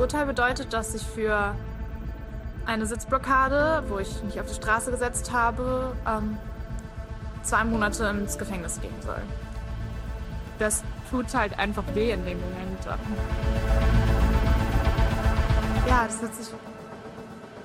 Urteil 0.06 0.28
bedeutet, 0.28 0.72
dass 0.72 0.94
ich 0.94 1.02
für 1.02 1.56
eine 2.68 2.86
Sitzblockade, 2.86 3.86
wo 3.88 3.98
ich 3.98 4.22
mich 4.22 4.40
auf 4.40 4.46
die 4.46 4.54
Straße 4.54 4.92
gesetzt 4.92 5.32
habe, 5.32 5.96
ähm, 6.08 6.38
zwei 7.42 7.64
Monate 7.64 8.06
ins 8.06 8.38
Gefängnis 8.38 8.80
gehen 8.82 8.94
soll. 9.04 9.24
Das 10.60 10.84
tut 11.10 11.34
halt 11.34 11.58
einfach 11.58 11.84
weh 11.96 12.12
in 12.12 12.24
dem 12.24 12.40
Moment. 12.40 12.86
ja, 15.88 16.06
das 16.06 16.22
hat 16.22 16.36
sich 16.36 16.54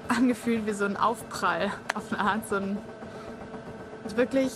angefühlt 0.08 0.64
wie 0.64 0.72
so 0.72 0.86
ein 0.86 0.96
Aufprall 0.96 1.70
auf 1.94 2.10
eine 2.10 2.22
Art, 2.22 2.48
so 2.48 2.56
ein 2.56 2.78
wirklich 4.16 4.52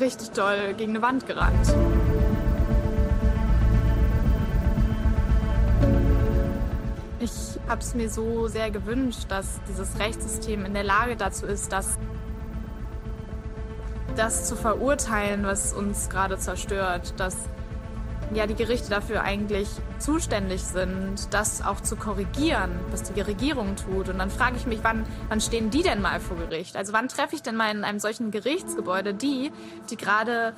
richtig 0.00 0.32
doll 0.32 0.74
gegen 0.76 0.96
eine 0.96 1.02
Wand 1.02 1.28
gerannt. 1.28 1.72
Habe 7.68 7.80
es 7.80 7.94
mir 7.94 8.10
so 8.10 8.48
sehr 8.48 8.70
gewünscht, 8.70 9.26
dass 9.28 9.60
dieses 9.68 9.98
Rechtssystem 9.98 10.64
in 10.64 10.74
der 10.74 10.84
Lage 10.84 11.16
dazu 11.16 11.46
ist, 11.46 11.72
dass 11.72 11.98
das 14.16 14.46
zu 14.46 14.56
verurteilen, 14.56 15.44
was 15.44 15.72
uns 15.72 16.08
gerade 16.08 16.38
zerstört, 16.38 17.14
dass 17.16 17.36
ja 18.32 18.46
die 18.46 18.54
Gerichte 18.54 18.90
dafür 18.90 19.22
eigentlich 19.22 19.68
zuständig 19.98 20.62
sind, 20.62 21.32
das 21.32 21.64
auch 21.64 21.80
zu 21.80 21.96
korrigieren, 21.96 22.70
was 22.90 23.02
die 23.02 23.20
Regierung 23.20 23.76
tut. 23.76 24.08
Und 24.08 24.18
dann 24.18 24.30
frage 24.30 24.56
ich 24.56 24.66
mich, 24.66 24.80
wann, 24.82 25.04
wann 25.28 25.40
stehen 25.40 25.70
die 25.70 25.82
denn 25.82 26.00
mal 26.00 26.20
vor 26.20 26.36
Gericht? 26.36 26.76
Also 26.76 26.92
wann 26.92 27.08
treffe 27.08 27.34
ich 27.34 27.42
denn 27.42 27.56
mal 27.56 27.70
in 27.70 27.84
einem 27.84 27.98
solchen 27.98 28.30
Gerichtsgebäude 28.30 29.14
die, 29.14 29.52
die 29.90 29.96
gerade 29.96 30.54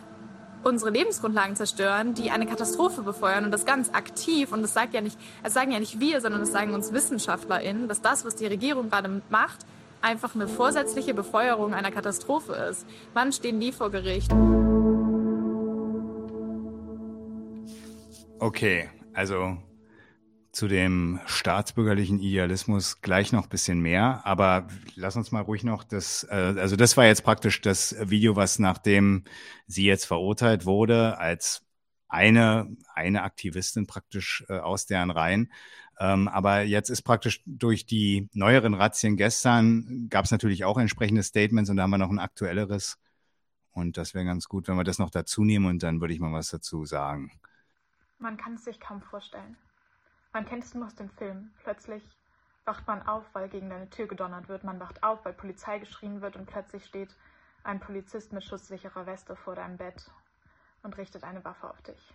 unsere 0.66 0.90
Lebensgrundlagen 0.90 1.54
zerstören, 1.54 2.14
die 2.14 2.32
eine 2.32 2.44
Katastrophe 2.44 3.02
befeuern 3.02 3.44
und 3.44 3.52
das 3.52 3.64
ganz 3.64 3.90
aktiv. 3.90 4.50
Und 4.52 4.62
das 4.62 4.74
sagt 4.74 4.94
ja 4.94 5.00
nicht, 5.00 5.16
das 5.44 5.54
sagen 5.54 5.70
ja 5.70 5.78
nicht 5.78 6.00
wir, 6.00 6.20
sondern 6.20 6.40
das 6.40 6.50
sagen 6.50 6.74
uns 6.74 6.92
WissenschaftlerInnen, 6.92 7.86
dass 7.86 8.02
das, 8.02 8.24
was 8.24 8.34
die 8.34 8.46
Regierung 8.46 8.90
gerade 8.90 9.22
macht, 9.30 9.60
einfach 10.02 10.34
eine 10.34 10.48
vorsätzliche 10.48 11.14
Befeuerung 11.14 11.72
einer 11.72 11.92
Katastrophe 11.92 12.52
ist. 12.52 12.84
Wann 13.14 13.32
stehen 13.32 13.60
die 13.60 13.70
vor 13.70 13.90
Gericht? 13.90 14.32
Okay, 18.40 18.90
also 19.14 19.56
zu 20.56 20.68
dem 20.68 21.20
staatsbürgerlichen 21.26 22.18
Idealismus 22.18 23.02
gleich 23.02 23.30
noch 23.30 23.42
ein 23.42 23.48
bisschen 23.50 23.80
mehr, 23.80 24.22
aber 24.24 24.66
lass 24.94 25.14
uns 25.14 25.30
mal 25.30 25.42
ruhig 25.42 25.64
noch 25.64 25.84
das, 25.84 26.26
äh, 26.30 26.54
also 26.56 26.76
das 26.76 26.96
war 26.96 27.04
jetzt 27.04 27.24
praktisch 27.24 27.60
das 27.60 27.94
Video, 28.08 28.36
was 28.36 28.58
nachdem 28.58 29.24
sie 29.66 29.84
jetzt 29.84 30.06
verurteilt 30.06 30.64
wurde, 30.64 31.18
als 31.18 31.66
eine, 32.08 32.74
eine 32.94 33.22
Aktivistin 33.22 33.86
praktisch 33.86 34.46
äh, 34.48 34.58
aus 34.58 34.86
deren 34.86 35.10
Reihen. 35.10 35.52
Ähm, 36.00 36.26
aber 36.26 36.62
jetzt 36.62 36.88
ist 36.88 37.02
praktisch 37.02 37.42
durch 37.44 37.84
die 37.84 38.30
neueren 38.32 38.72
Razzien 38.72 39.18
gestern 39.18 40.06
gab 40.08 40.24
es 40.24 40.30
natürlich 40.30 40.64
auch 40.64 40.78
entsprechende 40.78 41.22
Statements 41.22 41.68
und 41.68 41.76
da 41.76 41.82
haben 41.82 41.90
wir 41.90 41.98
noch 41.98 42.08
ein 42.08 42.18
aktuelleres. 42.18 42.96
Und 43.72 43.98
das 43.98 44.14
wäre 44.14 44.24
ganz 44.24 44.48
gut, 44.48 44.68
wenn 44.68 44.76
wir 44.76 44.84
das 44.84 44.98
noch 44.98 45.10
dazu 45.10 45.44
nehmen 45.44 45.66
und 45.66 45.82
dann 45.82 46.00
würde 46.00 46.14
ich 46.14 46.20
mal 46.20 46.32
was 46.32 46.48
dazu 46.48 46.86
sagen. 46.86 47.30
Man 48.18 48.38
kann 48.38 48.54
es 48.54 48.64
sich 48.64 48.80
kaum 48.80 49.02
vorstellen. 49.02 49.58
Man 50.36 50.44
kennt 50.44 50.64
es 50.64 50.74
nur 50.74 50.84
aus 50.84 50.94
dem 50.94 51.08
Film. 51.08 51.50
Plötzlich 51.62 52.04
wacht 52.66 52.86
man 52.86 53.08
auf, 53.08 53.24
weil 53.32 53.48
gegen 53.48 53.70
deine 53.70 53.88
Tür 53.88 54.06
gedonnert 54.06 54.50
wird. 54.50 54.64
Man 54.64 54.78
wacht 54.78 55.02
auf, 55.02 55.24
weil 55.24 55.32
Polizei 55.32 55.78
geschrien 55.78 56.20
wird 56.20 56.36
und 56.36 56.44
plötzlich 56.44 56.84
steht 56.84 57.08
ein 57.64 57.80
Polizist 57.80 58.34
mit 58.34 58.44
schusssicherer 58.44 59.06
Weste 59.06 59.34
vor 59.34 59.54
deinem 59.54 59.78
Bett 59.78 60.10
und 60.82 60.98
richtet 60.98 61.24
eine 61.24 61.42
Waffe 61.42 61.70
auf 61.70 61.80
dich. 61.80 62.14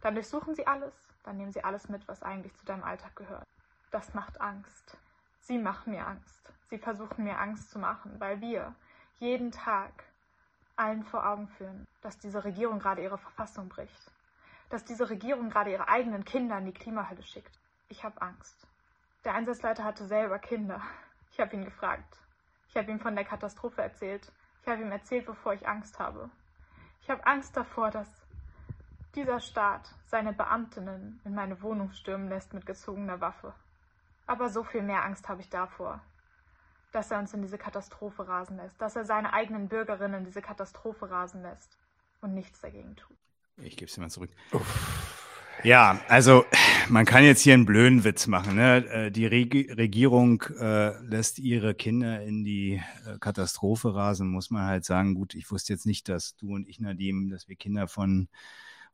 Dann 0.00 0.14
durchsuchen 0.14 0.56
sie 0.56 0.66
alles, 0.66 0.92
dann 1.22 1.36
nehmen 1.36 1.52
sie 1.52 1.62
alles 1.62 1.88
mit, 1.88 2.08
was 2.08 2.24
eigentlich 2.24 2.52
zu 2.56 2.66
deinem 2.66 2.82
Alltag 2.82 3.14
gehört. 3.14 3.46
Das 3.92 4.14
macht 4.14 4.40
Angst. 4.40 4.98
Sie 5.38 5.56
machen 5.56 5.92
mir 5.92 6.08
Angst. 6.08 6.52
Sie 6.70 6.78
versuchen 6.78 7.22
mir 7.22 7.38
Angst 7.38 7.70
zu 7.70 7.78
machen, 7.78 8.18
weil 8.18 8.40
wir 8.40 8.74
jeden 9.20 9.52
Tag 9.52 9.92
allen 10.74 11.04
vor 11.04 11.24
Augen 11.24 11.46
führen, 11.46 11.86
dass 12.00 12.18
diese 12.18 12.42
Regierung 12.42 12.80
gerade 12.80 13.04
ihre 13.04 13.18
Verfassung 13.18 13.68
bricht 13.68 14.10
dass 14.70 14.84
diese 14.84 15.10
Regierung 15.10 15.50
gerade 15.50 15.72
ihre 15.72 15.88
eigenen 15.88 16.24
Kinder 16.24 16.56
in 16.58 16.64
die 16.64 16.72
Klimahölle 16.72 17.22
schickt. 17.22 17.59
Ich 17.90 18.04
habe 18.04 18.22
Angst. 18.22 18.66
Der 19.24 19.34
Einsatzleiter 19.34 19.84
hatte 19.84 20.06
selber 20.06 20.38
Kinder. 20.38 20.80
Ich 21.32 21.40
habe 21.40 21.54
ihn 21.54 21.64
gefragt. 21.64 22.16
Ich 22.68 22.76
habe 22.76 22.90
ihm 22.90 23.00
von 23.00 23.16
der 23.16 23.24
Katastrophe 23.24 23.82
erzählt. 23.82 24.32
Ich 24.62 24.68
habe 24.68 24.82
ihm 24.82 24.92
erzählt, 24.92 25.26
wovor 25.26 25.54
ich 25.54 25.68
Angst 25.68 25.98
habe. 25.98 26.30
Ich 27.02 27.10
habe 27.10 27.26
Angst 27.26 27.56
davor, 27.56 27.90
dass 27.90 28.08
dieser 29.16 29.40
Staat 29.40 29.92
seine 30.06 30.32
Beamtinnen 30.32 31.20
in 31.24 31.34
meine 31.34 31.60
Wohnung 31.62 31.90
stürmen 31.92 32.28
lässt 32.28 32.54
mit 32.54 32.64
gezogener 32.64 33.20
Waffe. 33.20 33.52
Aber 34.26 34.48
so 34.48 34.62
viel 34.62 34.82
mehr 34.82 35.04
Angst 35.04 35.28
habe 35.28 35.40
ich 35.40 35.50
davor, 35.50 36.00
dass 36.92 37.10
er 37.10 37.18
uns 37.18 37.34
in 37.34 37.42
diese 37.42 37.58
Katastrophe 37.58 38.28
rasen 38.28 38.56
lässt, 38.56 38.80
dass 38.80 38.94
er 38.94 39.04
seine 39.04 39.32
eigenen 39.32 39.68
Bürgerinnen 39.68 40.20
in 40.20 40.24
diese 40.26 40.42
Katastrophe 40.42 41.10
rasen 41.10 41.42
lässt 41.42 41.76
und 42.20 42.34
nichts 42.34 42.60
dagegen 42.60 42.94
tut. 42.94 43.16
Ich 43.56 43.76
gebe 43.76 43.88
es 43.88 43.94
dir 43.94 44.00
mal 44.00 44.10
zurück. 44.10 44.30
Uff. 44.52 45.09
Ja, 45.64 46.00
also 46.08 46.44
man 46.88 47.04
kann 47.04 47.24
jetzt 47.24 47.42
hier 47.42 47.54
einen 47.54 47.66
blöden 47.66 48.04
Witz 48.04 48.26
machen. 48.26 48.56
Ne? 48.56 48.86
Äh, 48.86 49.10
die 49.10 49.26
Reg 49.26 49.76
Regierung 49.76 50.42
äh, 50.58 50.98
lässt 51.04 51.38
ihre 51.38 51.74
Kinder 51.74 52.22
in 52.22 52.44
die 52.44 52.82
äh, 53.06 53.18
Katastrophe 53.18 53.94
rasen, 53.94 54.28
muss 54.28 54.50
man 54.50 54.66
halt 54.66 54.84
sagen. 54.84 55.14
Gut, 55.14 55.34
ich 55.34 55.50
wusste 55.50 55.72
jetzt 55.72 55.86
nicht, 55.86 56.08
dass 56.08 56.36
du 56.36 56.54
und 56.54 56.68
ich, 56.68 56.80
Nadim, 56.80 57.30
dass 57.30 57.48
wir 57.48 57.56
Kinder 57.56 57.88
von 57.88 58.28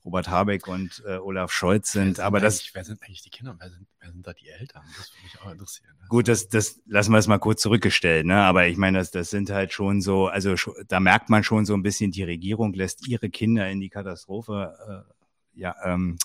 Robert 0.05 0.29
Habeck 0.29 0.69
und 0.69 1.03
äh, 1.05 1.17
Olaf 1.17 1.51
Scholz 1.51 1.91
sind. 1.91 2.21
aber 2.21 2.39
das. 2.39 2.71
Wer 2.73 2.85
sind 2.85 3.03
eigentlich 3.03 3.23
die 3.23 3.31
Kinder? 3.31 3.57
Wer 3.59 3.71
sind, 3.71 3.87
wer 3.99 4.13
sind 4.13 4.27
da 4.27 4.33
die 4.33 4.49
Eltern? 4.49 4.85
Das 4.97 5.13
würde 5.13 5.23
mich 5.25 5.41
auch 5.41 5.51
interessieren. 5.51 5.97
Ne? 6.01 6.07
Gut, 6.09 6.29
das, 6.29 6.49
das 6.49 6.81
lassen 6.87 7.11
wir 7.11 7.19
es 7.19 7.27
mal 7.27 7.39
kurz 7.39 7.61
zurückgestellt. 7.61 8.25
Ne? 8.25 8.37
Aber 8.37 8.69
ich 8.69 8.77
meine, 8.77 8.99
das, 8.99 9.11
das 9.11 9.31
sind 9.31 9.51
halt 9.51 9.73
schon 9.73 10.01
so, 10.01 10.29
also 10.29 10.55
da 10.87 11.01
merkt 11.01 11.29
man 11.29 11.43
schon 11.43 11.67
so 11.67 11.75
ein 11.75 11.83
bisschen, 11.83 12.13
die 12.13 12.23
Regierung 12.23 12.73
lässt 12.73 13.09
ihre 13.09 13.31
Kinder 13.31 13.69
in 13.69 13.81
die 13.81 13.89
Katastrophe 13.89 15.05
äh, 15.09 15.16
ja, 15.57 15.75
ähm, 15.85 16.19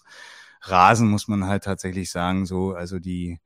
rasen, 0.62 1.10
muss 1.10 1.28
man 1.28 1.46
halt 1.46 1.64
tatsächlich 1.64 2.12
sagen. 2.12 2.46
So, 2.46 2.74
also 2.74 3.00
die 3.00 3.40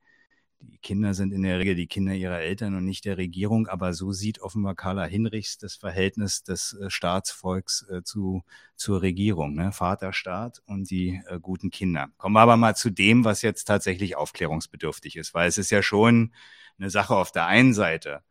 die 0.60 0.78
Kinder 0.78 1.14
sind 1.14 1.32
in 1.32 1.42
der 1.42 1.58
Regel 1.58 1.74
die 1.74 1.86
Kinder 1.86 2.14
ihrer 2.14 2.40
Eltern 2.40 2.74
und 2.74 2.84
nicht 2.84 3.04
der 3.04 3.18
Regierung, 3.18 3.66
aber 3.68 3.92
so 3.94 4.12
sieht 4.12 4.40
offenbar 4.40 4.74
Carla 4.74 5.04
Hinrichs 5.04 5.58
das 5.58 5.76
Verhältnis 5.76 6.42
des 6.42 6.74
äh, 6.74 6.90
Staatsvolks 6.90 7.86
äh, 7.90 8.02
zu, 8.02 8.42
zur 8.74 9.02
Regierung, 9.02 9.54
ne? 9.54 9.72
Vaterstaat 9.72 10.62
und 10.66 10.90
die 10.90 11.22
äh, 11.26 11.38
guten 11.40 11.70
Kinder. 11.70 12.08
Kommen 12.16 12.34
wir 12.34 12.40
aber 12.40 12.56
mal 12.56 12.76
zu 12.76 12.90
dem, 12.90 13.24
was 13.24 13.42
jetzt 13.42 13.64
tatsächlich 13.64 14.16
aufklärungsbedürftig 14.16 15.16
ist, 15.16 15.34
weil 15.34 15.48
es 15.48 15.58
ist 15.58 15.70
ja 15.70 15.82
schon 15.82 16.32
eine 16.78 16.90
Sache 16.90 17.14
auf 17.14 17.32
der 17.32 17.46
einen 17.46 17.74
Seite, 17.74 18.22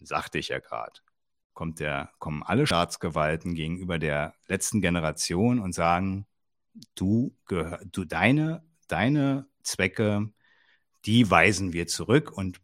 sagte 0.00 0.38
ich 0.38 0.48
ja 0.48 0.58
gerade, 0.58 1.00
kommt 1.54 1.80
der, 1.80 2.10
kommen 2.18 2.42
alle 2.42 2.66
Staatsgewalten 2.66 3.54
gegenüber 3.54 3.98
der 3.98 4.34
letzten 4.46 4.80
Generation 4.80 5.58
und 5.58 5.74
sagen, 5.74 6.26
du, 6.94 7.36
gehör, 7.46 7.80
du 7.84 8.04
deine, 8.04 8.64
deine 8.88 9.46
Zwecke, 9.62 10.32
die 11.04 11.30
weisen 11.30 11.72
wir 11.72 11.86
zurück 11.86 12.32
und 12.32 12.60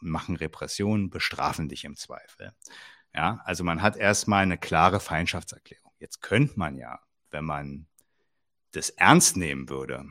machen 0.00 0.36
Repressionen, 0.36 1.10
bestrafen 1.10 1.68
dich 1.68 1.84
im 1.84 1.96
Zweifel. 1.96 2.52
Ja, 3.14 3.40
also 3.44 3.64
man 3.64 3.82
hat 3.82 3.96
erstmal 3.96 4.42
eine 4.42 4.58
klare 4.58 5.00
Feindschaftserklärung. 5.00 5.92
Jetzt 5.98 6.22
könnte 6.22 6.58
man 6.58 6.76
ja, 6.76 7.00
wenn 7.30 7.44
man 7.44 7.86
das 8.72 8.90
ernst 8.90 9.36
nehmen 9.36 9.68
würde, 9.68 10.06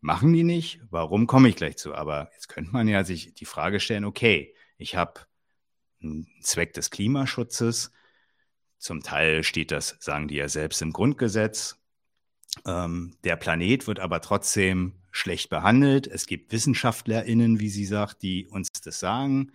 machen 0.00 0.32
die 0.32 0.44
nicht. 0.44 0.80
Warum 0.90 1.26
komme 1.26 1.48
ich 1.48 1.56
gleich 1.56 1.78
zu? 1.78 1.94
Aber 1.94 2.30
jetzt 2.34 2.48
könnte 2.48 2.72
man 2.72 2.86
ja 2.86 3.04
sich 3.04 3.34
die 3.34 3.46
Frage 3.46 3.80
stellen, 3.80 4.04
okay, 4.04 4.54
ich 4.76 4.96
habe 4.96 5.22
einen 6.02 6.28
Zweck 6.42 6.74
des 6.74 6.90
Klimaschutzes. 6.90 7.90
Zum 8.78 9.02
Teil 9.02 9.42
steht 9.42 9.70
das, 9.70 9.96
sagen 10.00 10.28
die 10.28 10.36
ja 10.36 10.48
selbst 10.48 10.82
im 10.82 10.92
Grundgesetz. 10.92 11.82
Ähm, 12.66 13.16
der 13.24 13.36
Planet 13.36 13.86
wird 13.86 14.00
aber 14.00 14.20
trotzdem 14.20 14.92
schlecht 15.10 15.50
behandelt. 15.50 16.06
Es 16.06 16.26
gibt 16.26 16.52
WissenschaftlerInnen, 16.52 17.60
wie 17.60 17.68
sie 17.68 17.84
sagt, 17.84 18.22
die 18.22 18.46
uns 18.48 18.68
das 18.72 18.98
sagen. 19.00 19.52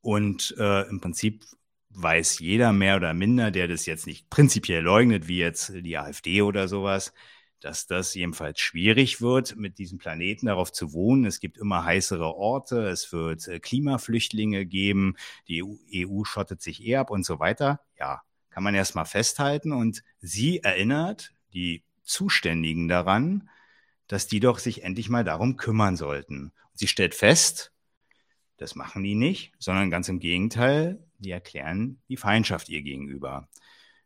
Und 0.00 0.54
äh, 0.58 0.88
im 0.88 1.00
Prinzip 1.00 1.44
weiß 1.90 2.38
jeder 2.40 2.72
mehr 2.72 2.96
oder 2.96 3.14
minder, 3.14 3.50
der 3.50 3.68
das 3.68 3.86
jetzt 3.86 4.06
nicht 4.06 4.28
prinzipiell 4.30 4.82
leugnet, 4.82 5.28
wie 5.28 5.38
jetzt 5.38 5.72
die 5.74 5.98
AfD 5.98 6.42
oder 6.42 6.68
sowas, 6.68 7.12
dass 7.60 7.86
das 7.86 8.14
jedenfalls 8.14 8.60
schwierig 8.60 9.20
wird, 9.20 9.56
mit 9.56 9.78
diesem 9.78 9.98
Planeten 9.98 10.46
darauf 10.46 10.72
zu 10.72 10.92
wohnen. 10.92 11.24
Es 11.24 11.38
gibt 11.38 11.58
immer 11.58 11.84
heißere 11.84 12.34
Orte, 12.34 12.88
es 12.88 13.12
wird 13.12 13.46
äh, 13.48 13.60
Klimaflüchtlinge 13.60 14.66
geben, 14.66 15.14
die 15.48 15.62
EU, 15.62 15.76
EU 15.94 16.24
schottet 16.24 16.60
sich 16.60 16.84
eher 16.84 17.00
ab 17.00 17.10
und 17.10 17.24
so 17.24 17.38
weiter. 17.38 17.80
Ja, 17.98 18.22
kann 18.50 18.64
man 18.64 18.74
erstmal 18.74 19.06
festhalten. 19.06 19.72
Und 19.72 20.02
sie 20.20 20.60
erinnert 20.60 21.32
die 21.54 21.84
Zuständigen 22.12 22.88
daran, 22.88 23.48
dass 24.06 24.26
die 24.26 24.40
doch 24.40 24.58
sich 24.58 24.84
endlich 24.84 25.08
mal 25.08 25.24
darum 25.24 25.56
kümmern 25.56 25.96
sollten. 25.96 26.52
Und 26.70 26.78
sie 26.78 26.86
stellt 26.86 27.14
fest, 27.14 27.72
das 28.58 28.74
machen 28.74 29.02
die 29.02 29.14
nicht, 29.14 29.52
sondern 29.58 29.90
ganz 29.90 30.08
im 30.08 30.20
Gegenteil, 30.20 31.02
die 31.18 31.30
erklären 31.30 32.00
die 32.08 32.16
Feindschaft 32.16 32.68
ihr 32.68 32.82
gegenüber. 32.82 33.48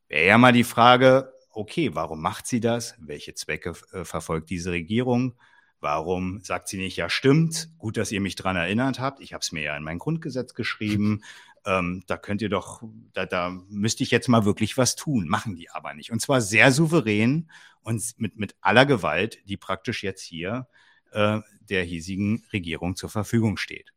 Wäre 0.08 0.26
ja 0.26 0.38
mal 0.38 0.52
die 0.52 0.64
Frage, 0.64 1.32
okay, 1.50 1.94
warum 1.94 2.20
macht 2.22 2.46
sie 2.46 2.60
das? 2.60 2.94
Welche 2.98 3.34
Zwecke 3.34 3.75
äh, 3.92 4.04
verfolgt 4.04 4.50
diese 4.50 4.70
Regierung? 4.70 5.34
Warum 5.80 6.40
sagt 6.40 6.68
sie 6.68 6.78
nicht, 6.78 6.96
ja 6.96 7.10
stimmt, 7.10 7.70
gut, 7.76 7.96
dass 7.96 8.12
ihr 8.12 8.20
mich 8.20 8.36
dran 8.36 8.56
erinnert 8.56 8.98
habt, 8.98 9.20
ich 9.20 9.32
habe 9.32 9.42
es 9.42 9.52
mir 9.52 9.62
ja 9.62 9.76
in 9.76 9.82
mein 9.82 9.98
Grundgesetz 9.98 10.54
geschrieben, 10.54 11.22
ähm, 11.66 12.04
da 12.06 12.16
könnt 12.16 12.40
ihr 12.42 12.49
doch, 12.49 12.82
da, 13.12 13.26
da 13.26 13.50
müsste 13.68 14.04
ich 14.04 14.11
jetzt 14.12 14.28
mal 14.28 14.44
wirklich 14.44 14.78
was 14.78 14.94
tun, 14.94 15.28
machen 15.28 15.56
die 15.56 15.68
aber 15.68 15.92
nicht. 15.94 16.12
Und 16.12 16.20
zwar 16.20 16.40
sehr 16.40 16.70
souverän 16.73 17.50
und 17.82 18.02
mit, 18.18 18.37
mit 18.37 18.56
aller 18.61 18.87
Gewalt, 18.87 19.40
die 19.46 19.56
praktisch 19.56 20.02
jetzt 20.04 20.23
hier 20.23 20.68
äh, 21.11 21.40
der 21.61 21.82
hiesigen 21.82 22.44
Regierung 22.52 22.94
zur 22.94 23.11
Verfügung 23.11 23.56
steht. 23.56 23.92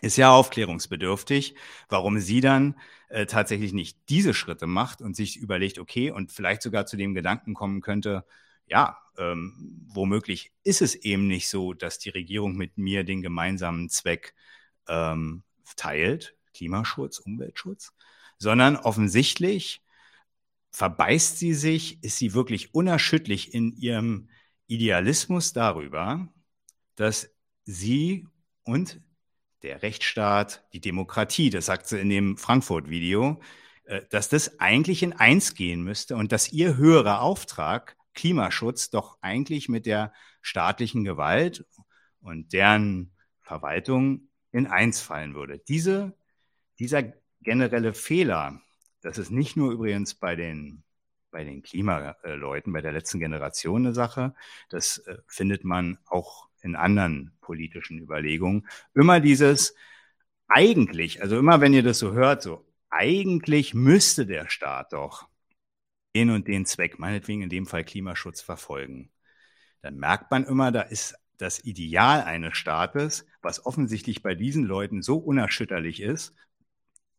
Ist 0.00 0.16
ja 0.16 0.32
aufklärungsbedürftig, 0.32 1.54
warum 1.90 2.18
sie 2.18 2.40
dann 2.40 2.78
äh, 3.10 3.26
tatsächlich 3.26 3.74
nicht 3.74 3.98
diese 4.08 4.32
Schritte 4.32 4.66
macht 4.66 5.02
und 5.02 5.14
sich 5.14 5.36
überlegt, 5.36 5.78
okay, 5.78 6.10
und 6.10 6.32
vielleicht 6.32 6.62
sogar 6.62 6.86
zu 6.86 6.96
dem 6.96 7.14
Gedanken 7.14 7.52
kommen 7.52 7.82
könnte, 7.82 8.24
ja, 8.66 8.96
ähm, 9.18 9.84
womöglich 9.92 10.52
ist 10.62 10.80
es 10.80 10.94
eben 10.94 11.26
nicht 11.26 11.50
so, 11.50 11.74
dass 11.74 11.98
die 11.98 12.08
Regierung 12.08 12.56
mit 12.56 12.78
mir 12.78 13.04
den 13.04 13.20
gemeinsamen 13.20 13.90
Zweck 13.90 14.34
ähm, 14.88 15.42
teilt, 15.76 16.34
Klimaschutz, 16.54 17.18
Umweltschutz, 17.18 17.92
sondern 18.38 18.76
offensichtlich 18.76 19.82
verbeißt 20.70 21.38
sie 21.38 21.54
sich, 21.54 22.02
ist 22.02 22.18
sie 22.18 22.34
wirklich 22.34 22.74
unerschütterlich 22.74 23.54
in 23.54 23.72
ihrem 23.72 24.28
Idealismus 24.66 25.52
darüber, 25.52 26.28
dass 26.94 27.30
sie 27.64 28.26
und 28.64 29.00
der 29.62 29.82
Rechtsstaat, 29.82 30.64
die 30.72 30.80
Demokratie, 30.80 31.50
das 31.50 31.66
sagt 31.66 31.86
sie 31.86 32.00
in 32.00 32.08
dem 32.08 32.36
Frankfurt-Video, 32.36 33.40
äh, 33.84 34.02
dass 34.10 34.28
das 34.28 34.60
eigentlich 34.60 35.02
in 35.02 35.12
eins 35.12 35.54
gehen 35.54 35.82
müsste 35.82 36.16
und 36.16 36.32
dass 36.32 36.52
ihr 36.52 36.76
höherer 36.76 37.20
Auftrag, 37.20 37.96
Klimaschutz, 38.14 38.90
doch 38.90 39.18
eigentlich 39.20 39.68
mit 39.68 39.86
der 39.86 40.12
staatlichen 40.40 41.04
Gewalt 41.04 41.64
und 42.20 42.52
deren 42.52 43.12
Verwaltung 43.40 44.28
in 44.52 44.66
eins 44.66 45.00
fallen 45.00 45.34
würde. 45.34 45.58
Diese, 45.58 46.16
dieser 46.80 47.04
generelle 47.42 47.94
Fehler, 47.94 48.60
das 49.02 49.18
ist 49.18 49.30
nicht 49.30 49.56
nur 49.56 49.72
übrigens 49.72 50.14
bei 50.14 50.34
den, 50.34 50.82
bei 51.30 51.44
den 51.44 51.62
Klimaleuten, 51.62 52.72
bei 52.72 52.80
der 52.80 52.92
letzten 52.92 53.20
Generation 53.20 53.86
eine 53.86 53.94
Sache, 53.94 54.34
das 54.70 54.98
äh, 54.98 55.18
findet 55.26 55.62
man 55.64 55.98
auch 56.06 56.48
in 56.62 56.74
anderen 56.74 57.32
politischen 57.40 57.98
Überlegungen. 57.98 58.66
Immer 58.94 59.20
dieses 59.20 59.74
eigentlich, 60.48 61.22
also 61.22 61.38
immer 61.38 61.60
wenn 61.60 61.74
ihr 61.74 61.82
das 61.82 61.98
so 61.98 62.12
hört, 62.12 62.42
so 62.42 62.66
eigentlich 62.90 63.74
müsste 63.74 64.26
der 64.26 64.48
Staat 64.48 64.92
doch 64.92 65.28
den 66.14 66.30
und 66.30 66.48
den 66.48 66.66
Zweck, 66.66 66.98
meinetwegen 66.98 67.42
in 67.42 67.50
dem 67.50 67.66
Fall 67.66 67.84
Klimaschutz, 67.84 68.40
verfolgen. 68.40 69.10
Dann 69.80 69.96
merkt 69.96 70.30
man 70.30 70.44
immer, 70.44 70.72
da 70.72 70.82
ist 70.82 71.14
das 71.38 71.64
Ideal 71.64 72.22
eines 72.24 72.56
Staates, 72.56 73.26
was 73.40 73.64
offensichtlich 73.64 74.22
bei 74.22 74.34
diesen 74.34 74.64
Leuten 74.64 75.02
so 75.02 75.16
unerschütterlich 75.18 76.02
ist, 76.02 76.34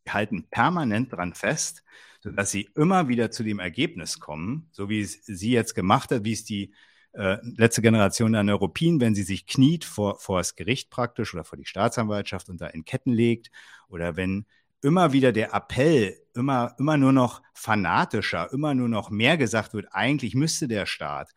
halten 0.08 0.46
permanent 0.50 1.12
dran 1.12 1.34
fest, 1.34 1.82
sodass 2.20 2.50
sie 2.50 2.68
immer 2.76 3.08
wieder 3.08 3.30
zu 3.30 3.42
dem 3.42 3.58
Ergebnis 3.58 4.20
kommen, 4.20 4.68
so 4.72 4.88
wie 4.88 5.00
es 5.00 5.24
sie 5.24 5.50
jetzt 5.50 5.74
gemacht 5.74 6.10
hat, 6.10 6.24
wie 6.24 6.32
es 6.32 6.44
die 6.44 6.72
äh, 7.12 7.38
letzte 7.56 7.82
Generation 7.82 8.32
der 8.32 8.42
Neuropin, 8.42 9.00
wenn 9.00 9.14
sie 9.14 9.22
sich 9.22 9.46
kniet 9.46 9.84
vor, 9.84 10.18
vor 10.18 10.38
das 10.38 10.56
Gericht 10.56 10.90
praktisch 10.90 11.34
oder 11.34 11.44
vor 11.44 11.58
die 11.58 11.66
Staatsanwaltschaft 11.66 12.48
und 12.48 12.60
da 12.60 12.68
in 12.68 12.84
Ketten 12.84 13.12
legt 13.12 13.50
oder 13.88 14.16
wenn 14.16 14.46
immer 14.82 15.12
wieder 15.12 15.32
der 15.32 15.54
Appell 15.54 16.16
immer, 16.34 16.74
immer 16.78 16.96
nur 16.96 17.12
noch 17.12 17.42
fanatischer, 17.54 18.52
immer 18.52 18.74
nur 18.74 18.88
noch 18.88 19.10
mehr 19.10 19.36
gesagt 19.36 19.74
wird, 19.74 19.86
eigentlich 19.92 20.34
müsste 20.34 20.68
der 20.68 20.86
Staat 20.86 21.30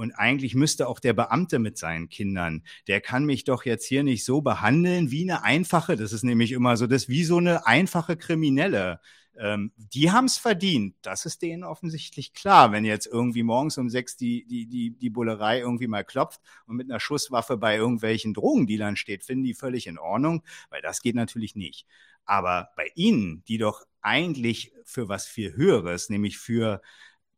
und 0.00 0.12
eigentlich 0.12 0.54
müsste 0.54 0.88
auch 0.88 0.98
der 0.98 1.12
Beamte 1.12 1.58
mit 1.58 1.76
seinen 1.76 2.08
Kindern, 2.08 2.62
der 2.86 3.02
kann 3.02 3.26
mich 3.26 3.44
doch 3.44 3.66
jetzt 3.66 3.84
hier 3.84 4.02
nicht 4.02 4.24
so 4.24 4.40
behandeln 4.40 5.10
wie 5.10 5.30
eine 5.30 5.42
einfache, 5.42 5.94
das 5.94 6.14
ist 6.14 6.22
nämlich 6.22 6.52
immer 6.52 6.78
so, 6.78 6.86
das 6.86 7.10
wie 7.10 7.22
so 7.22 7.36
eine 7.36 7.66
einfache 7.66 8.16
Kriminelle. 8.16 9.00
Ähm, 9.38 9.72
die 9.76 10.10
haben 10.10 10.24
es 10.24 10.38
verdient. 10.38 10.96
Das 11.02 11.26
ist 11.26 11.42
denen 11.42 11.64
offensichtlich 11.64 12.32
klar. 12.32 12.72
Wenn 12.72 12.86
jetzt 12.86 13.08
irgendwie 13.08 13.42
morgens 13.42 13.76
um 13.76 13.90
sechs 13.90 14.16
die, 14.16 14.46
die, 14.46 14.66
die, 14.66 14.96
die 14.96 15.10
Bullerei 15.10 15.60
irgendwie 15.60 15.86
mal 15.86 16.02
klopft 16.02 16.40
und 16.66 16.76
mit 16.76 16.90
einer 16.90 16.98
Schusswaffe 16.98 17.58
bei 17.58 17.76
irgendwelchen 17.76 18.32
Drogendealern 18.32 18.96
steht, 18.96 19.22
finden 19.22 19.44
die 19.44 19.54
völlig 19.54 19.86
in 19.86 19.98
Ordnung, 19.98 20.42
weil 20.70 20.80
das 20.80 21.02
geht 21.02 21.14
natürlich 21.14 21.56
nicht. 21.56 21.86
Aber 22.24 22.70
bei 22.74 22.86
ihnen, 22.94 23.44
die 23.48 23.58
doch 23.58 23.84
eigentlich 24.00 24.72
für 24.84 25.10
was 25.10 25.26
viel 25.26 25.54
Höheres, 25.54 26.08
nämlich 26.08 26.38
für 26.38 26.80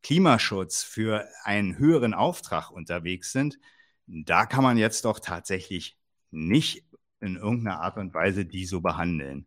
Klimaschutz, 0.03 0.83
für 0.83 1.29
einen 1.45 1.79
höheren 1.79 2.15
Auftrag 2.15 2.71
unterwegs 2.71 3.33
sind, 3.33 3.59
da 4.07 4.47
kann 4.47 4.65
man 4.65 4.77
jetzt 4.77 5.05
doch 5.05 5.21
tatsächlich 5.21 5.97
nicht 6.31 6.85
in 7.21 7.37
irgendeiner 7.37 7.81
Art 7.81 7.97
und 7.97 8.15
Weise 8.15 8.45
die 8.45 8.67
so 8.67 8.81
behandeln. 8.81 9.47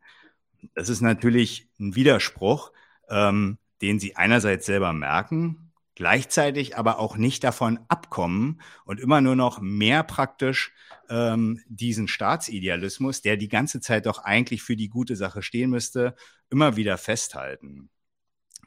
Das 0.73 0.89
ist 0.89 1.01
natürlich 1.01 1.69
ein 1.79 1.95
Widerspruch, 1.95 2.71
ähm, 3.09 3.57
den 3.81 3.99
sie 3.99 4.15
einerseits 4.15 4.65
selber 4.65 4.93
merken, 4.93 5.71
gleichzeitig 5.95 6.77
aber 6.77 6.99
auch 6.99 7.17
nicht 7.17 7.43
davon 7.43 7.79
abkommen 7.87 8.61
und 8.85 8.99
immer 8.99 9.21
nur 9.21 9.35
noch 9.35 9.59
mehr 9.59 10.03
praktisch 10.03 10.73
ähm, 11.09 11.61
diesen 11.67 12.07
Staatsidealismus, 12.07 13.21
der 13.21 13.37
die 13.37 13.49
ganze 13.49 13.79
Zeit 13.81 14.05
doch 14.05 14.19
eigentlich 14.19 14.63
für 14.63 14.75
die 14.75 14.89
gute 14.89 15.15
Sache 15.15 15.41
stehen 15.41 15.69
müsste, 15.69 16.15
immer 16.49 16.75
wieder 16.75 16.97
festhalten. 16.97 17.89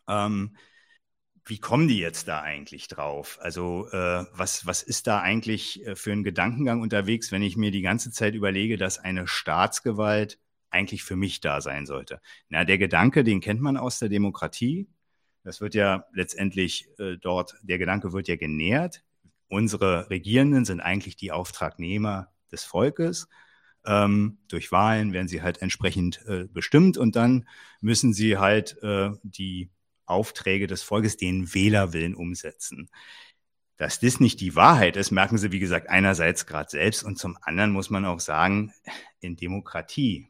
Ähm, 0.07 0.57
wie 1.49 1.59
kommen 1.59 1.89
die 1.89 1.99
jetzt 1.99 2.29
da 2.29 2.43
eigentlich 2.43 2.89
drauf? 2.89 3.39
Also 3.41 3.89
äh, 3.91 4.27
was, 4.33 4.67
was 4.67 4.83
ist 4.83 5.07
da 5.07 5.21
eigentlich 5.21 5.85
äh, 5.87 5.97
für 5.97 6.13
ein 6.13 6.23
Gedankengang 6.23 6.83
unterwegs, 6.83 7.33
wenn 7.33 7.43
ich 7.43 7.57
mir 7.57 7.71
die 7.71 7.81
ganze 7.81 8.11
Zeit 8.11 8.35
überlege, 8.35 8.77
dass 8.77 8.99
eine 8.99 9.27
Staatsgewalt 9.27 10.39
eigentlich 10.71 11.03
für 11.03 11.17
mich 11.17 11.41
da 11.41 11.63
sein 11.63 11.87
sollte. 11.87 12.21
Na, 12.51 12.65
der 12.65 12.77
Gedanke, 12.77 13.25
den 13.25 13.41
kennt 13.41 13.63
man 13.63 13.79
aus 13.79 13.99
der 13.99 14.11
Demokratie. 14.11 14.89
Das 15.43 15.63
wird 15.63 15.75
ja 15.75 16.05
letztendlich 16.13 16.89
äh, 16.99 17.17
dort, 17.17 17.55
der 17.63 17.79
Gedanke 17.79 18.13
wird 18.13 18.29
ja 18.29 18.37
genährt. 18.37 19.03
Unsere 19.49 20.11
Regierenden 20.11 20.67
sind 20.67 20.81
eigentlich 20.81 21.17
die 21.17 21.33
Auftragnehmer 21.33 22.29
des 22.53 22.65
Volkes. 22.65 23.29
Ähm, 23.87 24.39
durch 24.49 24.71
Wahlen 24.71 25.15
werden 25.15 25.29
sie 25.29 25.41
halt 25.41 25.63
entsprechend 25.63 26.21
äh, 26.27 26.45
bestimmt 26.45 26.99
und 26.99 27.17
dann 27.17 27.49
müssen 27.81 28.13
sie 28.13 28.37
halt 28.37 28.77
äh, 28.83 29.13
die 29.23 29.71
Aufträge 30.09 30.67
des 30.67 30.83
Volkes, 30.83 31.17
den 31.17 31.55
Wählerwillen 31.55 32.15
umsetzen. 32.15 32.91
Dass 33.77 34.01
das 34.01 34.19
nicht 34.19 34.41
die 34.41 34.57
Wahrheit 34.57 34.97
ist, 34.97 35.13
merken 35.13 35.39
Sie, 35.39 35.53
wie 35.53 35.61
gesagt, 35.61 35.89
einerseits 35.89 36.47
gerade 36.47 36.69
selbst 36.69 37.05
und 37.05 37.19
zum 37.19 37.39
anderen 37.43 37.71
muss 37.71 37.91
man 37.91 38.05
auch 38.05 38.21
sagen, 38.21 38.73
in 39.21 39.37
Demokratie 39.37 40.29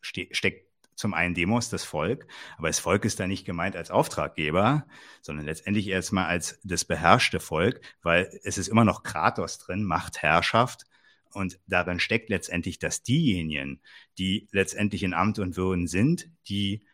ste 0.00 0.28
steckt 0.32 0.70
zum 1.00 1.14
einen 1.14 1.34
Demos 1.34 1.70
das 1.70 1.84
Volk, 1.84 2.26
aber 2.58 2.68
das 2.68 2.78
Volk 2.78 3.04
ist 3.04 3.18
da 3.18 3.26
nicht 3.26 3.46
gemeint 3.46 3.74
als 3.74 3.90
Auftraggeber, 3.90 4.86
sondern 5.22 5.46
letztendlich 5.46 5.88
erstmal 5.88 6.26
als 6.26 6.60
das 6.62 6.84
beherrschte 6.84 7.40
Volk, 7.40 7.80
weil 8.02 8.30
es 8.44 8.58
ist 8.58 8.68
immer 8.68 8.84
noch 8.84 9.02
Kratos 9.02 9.58
drin, 9.58 9.82
Macht, 9.82 10.22
Herrschaft. 10.22 10.84
Und 11.32 11.58
darin 11.66 12.00
steckt 12.00 12.28
letztendlich, 12.28 12.78
dass 12.78 13.02
diejenigen, 13.02 13.80
die 14.18 14.48
letztendlich 14.52 15.02
in 15.02 15.14
Amt 15.14 15.38
und 15.38 15.56
Würden 15.56 15.86
sind, 15.86 16.28
die 16.48 16.84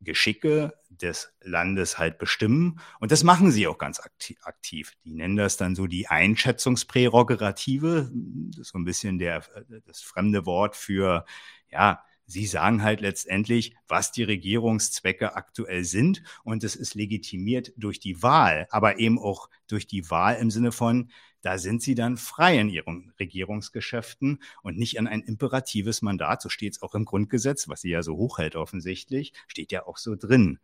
Geschicke 0.00 0.74
des 0.88 1.32
Landes 1.40 1.98
halt 1.98 2.18
bestimmen. 2.18 2.80
Und 3.00 3.12
das 3.12 3.24
machen 3.24 3.50
sie 3.50 3.66
auch 3.66 3.78
ganz 3.78 4.00
aktiv. 4.42 4.92
Die 5.04 5.14
nennen 5.14 5.36
das 5.36 5.56
dann 5.56 5.74
so 5.74 5.86
die 5.86 6.08
Einschätzungsprärogative. 6.08 8.10
Das 8.50 8.58
ist 8.58 8.72
so 8.72 8.78
ein 8.78 8.84
bisschen 8.84 9.18
der, 9.18 9.44
das 9.86 10.00
fremde 10.00 10.46
Wort 10.46 10.76
für, 10.76 11.24
ja, 11.70 12.02
Sie 12.26 12.46
sagen 12.46 12.82
halt 12.82 13.02
letztendlich, 13.02 13.76
was 13.86 14.10
die 14.10 14.22
Regierungszwecke 14.22 15.36
aktuell 15.36 15.84
sind 15.84 16.22
und 16.42 16.64
es 16.64 16.74
ist 16.74 16.94
legitimiert 16.94 17.74
durch 17.76 18.00
die 18.00 18.22
Wahl, 18.22 18.66
aber 18.70 18.98
eben 18.98 19.18
auch 19.18 19.50
durch 19.66 19.86
die 19.86 20.10
Wahl 20.10 20.36
im 20.36 20.50
Sinne 20.50 20.72
von, 20.72 21.10
da 21.44 21.58
sind 21.58 21.82
sie 21.82 21.94
dann 21.94 22.16
frei 22.16 22.58
in 22.58 22.70
ihren 22.70 23.12
Regierungsgeschäften 23.20 24.42
und 24.62 24.78
nicht 24.78 24.98
an 24.98 25.06
ein 25.06 25.20
imperatives 25.20 26.00
Mandat, 26.00 26.40
so 26.40 26.48
steht 26.48 26.72
es 26.72 26.82
auch 26.82 26.94
im 26.94 27.04
Grundgesetz, 27.04 27.68
was 27.68 27.82
sie 27.82 27.90
ja 27.90 28.02
so 28.02 28.16
hochhält 28.16 28.56
offensichtlich, 28.56 29.34
steht 29.46 29.70
ja 29.70 29.86
auch 29.86 29.98
so 29.98 30.16
drin. 30.16 30.58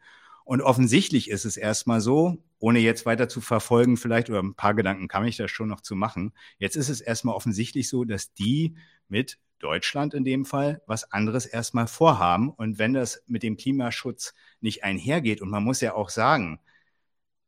Und 0.44 0.62
offensichtlich 0.62 1.28
ist 1.28 1.44
es 1.44 1.58
erstmal 1.58 2.00
so, 2.00 2.42
ohne 2.58 2.78
jetzt 2.78 3.04
weiter 3.04 3.28
zu 3.28 3.42
verfolgen, 3.42 3.98
vielleicht, 3.98 4.30
oder 4.30 4.42
ein 4.42 4.54
paar 4.54 4.74
Gedanken 4.74 5.06
kann 5.06 5.26
ich 5.26 5.36
da 5.36 5.48
schon 5.48 5.68
noch 5.68 5.82
zu 5.82 5.94
machen. 5.94 6.32
Jetzt 6.58 6.76
ist 6.76 6.88
es 6.88 7.02
erstmal 7.02 7.34
offensichtlich 7.34 7.88
so, 7.88 8.04
dass 8.04 8.32
die 8.32 8.74
mit 9.08 9.38
Deutschland 9.58 10.14
in 10.14 10.24
dem 10.24 10.46
Fall 10.46 10.80
was 10.86 11.12
anderes 11.12 11.44
erstmal 11.44 11.86
vorhaben. 11.88 12.50
Und 12.50 12.78
wenn 12.78 12.94
das 12.94 13.22
mit 13.26 13.42
dem 13.42 13.58
Klimaschutz 13.58 14.34
nicht 14.60 14.82
einhergeht, 14.82 15.42
und 15.42 15.50
man 15.50 15.62
muss 15.62 15.82
ja 15.82 15.94
auch 15.94 16.08
sagen, 16.08 16.58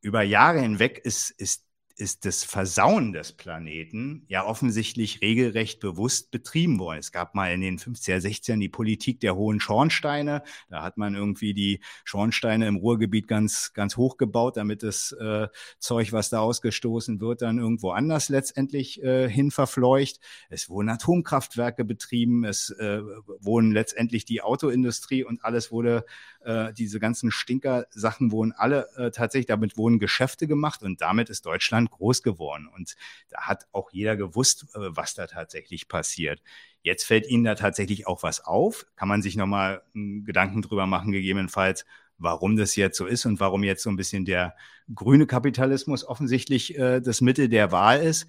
über 0.03 0.23
Jahre 0.23 0.61
hinweg 0.61 1.01
ist, 1.03 1.31
ist 1.31 1.65
ist 1.97 2.25
das 2.25 2.45
Versauen 2.45 3.13
des 3.13 3.33
Planeten 3.33 4.25
ja 4.29 4.45
offensichtlich 4.45 5.21
regelrecht 5.21 5.81
bewusst 5.81 6.31
betrieben 6.31 6.79
worden. 6.79 6.99
Es 6.99 7.13
gab 7.13 7.35
mal 7.35 7.53
in 7.53 7.61
den 7.61 7.79
50er, 7.79 8.19
60ern 8.19 8.59
die 8.59 8.69
Politik 8.69 9.21
der 9.21 9.37
hohen 9.37 9.61
Schornsteine. 9.61 10.43
Da 10.69 10.83
hat 10.83 10.97
man 10.97 11.15
irgendwie 11.15 11.55
die 11.55 11.81
Schornsteine 12.05 12.67
im 12.67 12.77
Ruhrgebiet 12.77 13.29
ganz, 13.29 13.73
ganz 13.73 13.97
hoch 13.97 14.17
gebaut, 14.17 14.57
damit 14.57 14.83
das 14.83 15.13
äh, 15.13 15.49
Zeug, 15.79 16.13
was 16.13 16.31
da 16.31 16.41
ausgestoßen 16.41 17.21
wird, 17.21 17.43
dann 17.43 17.59
irgendwo 17.59 17.91
anders 17.91 18.29
letztendlich 18.29 19.03
äh, 19.03 19.29
hin 19.29 19.51
verfleucht. 19.51 20.21
Es 20.51 20.69
wurden 20.69 20.89
Atomkraftwerke 20.89 21.85
betrieben. 21.85 22.45
Es 22.45 22.71
äh, 22.71 23.01
wurden 23.41 23.73
letztendlich 23.73 24.25
die 24.25 24.43
Autoindustrie 24.43 25.25
und 25.25 25.45
alles 25.45 25.71
wurde, 25.71 26.05
äh, 26.45 26.73
diese 26.73 27.01
ganzen 27.01 27.31
Stinker-Sachen 27.31 28.33
wurden 28.33 28.53
alle 28.53 28.89
äh, 28.97 29.11
tatsächlich, 29.11 29.47
damit 29.47 29.77
wurden 29.77 29.99
Geschäfte 29.99 30.47
gemacht 30.47 30.83
und 30.83 31.01
damit 31.01 31.29
ist 31.29 31.45
Deutschland 31.45 31.83
Land 31.83 31.91
groß 31.91 32.23
geworden 32.23 32.69
und 32.75 32.97
da 33.29 33.43
hat 33.43 33.67
auch 33.73 33.91
jeder 33.93 34.17
gewusst, 34.17 34.67
äh, 34.75 34.79
was 34.97 35.15
da 35.15 35.27
tatsächlich 35.27 35.89
passiert. 35.89 36.43
Jetzt 36.83 37.05
fällt 37.05 37.27
Ihnen 37.27 37.45
da 37.45 37.55
tatsächlich 37.55 38.07
auch 38.07 38.23
was 38.23 38.45
auf. 38.45 38.87
Kann 38.97 39.09
man 39.09 39.23
sich 39.23 39.37
nochmal 39.37 39.83
Gedanken 39.95 40.63
drüber 40.63 40.87
machen, 40.87 41.13
gegebenenfalls, 41.13 41.85
warum 42.19 42.57
das 42.57 42.77
jetzt 42.77 42.97
so 42.97 43.07
ist 43.07 43.27
und 43.27 43.41
warum 43.41 43.63
jetzt 43.65 43.83
so 43.83 43.91
ein 43.91 43.97
bisschen 43.97 44.25
der 44.25 44.57
grüne 44.95 45.27
Kapitalismus 45.27 46.05
offensichtlich 46.05 46.79
äh, 46.79 47.01
das 47.01 47.21
Mittel 47.21 47.49
der 47.49 47.73
Wahl 47.73 48.01
ist. 48.01 48.27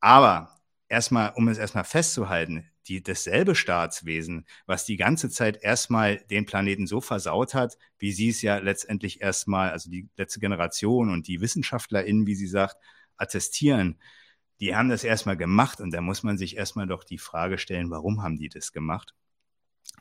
Aber 0.00 0.56
erstmal, 0.88 1.32
um 1.34 1.48
es 1.48 1.58
erstmal 1.58 1.84
festzuhalten, 1.84 2.70
die, 2.88 3.02
dasselbe 3.02 3.54
Staatswesen, 3.54 4.46
was 4.66 4.84
die 4.84 4.96
ganze 4.96 5.30
Zeit 5.30 5.62
erstmal 5.62 6.18
den 6.30 6.46
Planeten 6.46 6.86
so 6.86 7.00
versaut 7.00 7.54
hat, 7.54 7.76
wie 7.98 8.12
sie 8.12 8.30
es 8.30 8.42
ja 8.42 8.58
letztendlich 8.58 9.20
erstmal, 9.20 9.70
also 9.70 9.90
die 9.90 10.08
letzte 10.16 10.40
Generation 10.40 11.10
und 11.10 11.28
die 11.28 11.40
WissenschaftlerInnen, 11.40 12.26
wie 12.26 12.34
sie 12.34 12.46
sagt, 12.46 12.76
attestieren, 13.16 14.00
die 14.60 14.74
haben 14.74 14.88
das 14.88 15.04
erstmal 15.04 15.36
gemacht 15.36 15.80
und 15.80 15.92
da 15.92 16.00
muss 16.00 16.22
man 16.22 16.38
sich 16.38 16.56
erstmal 16.56 16.86
doch 16.86 17.04
die 17.04 17.18
Frage 17.18 17.58
stellen, 17.58 17.90
warum 17.90 18.22
haben 18.22 18.36
die 18.36 18.48
das 18.48 18.72
gemacht? 18.72 19.14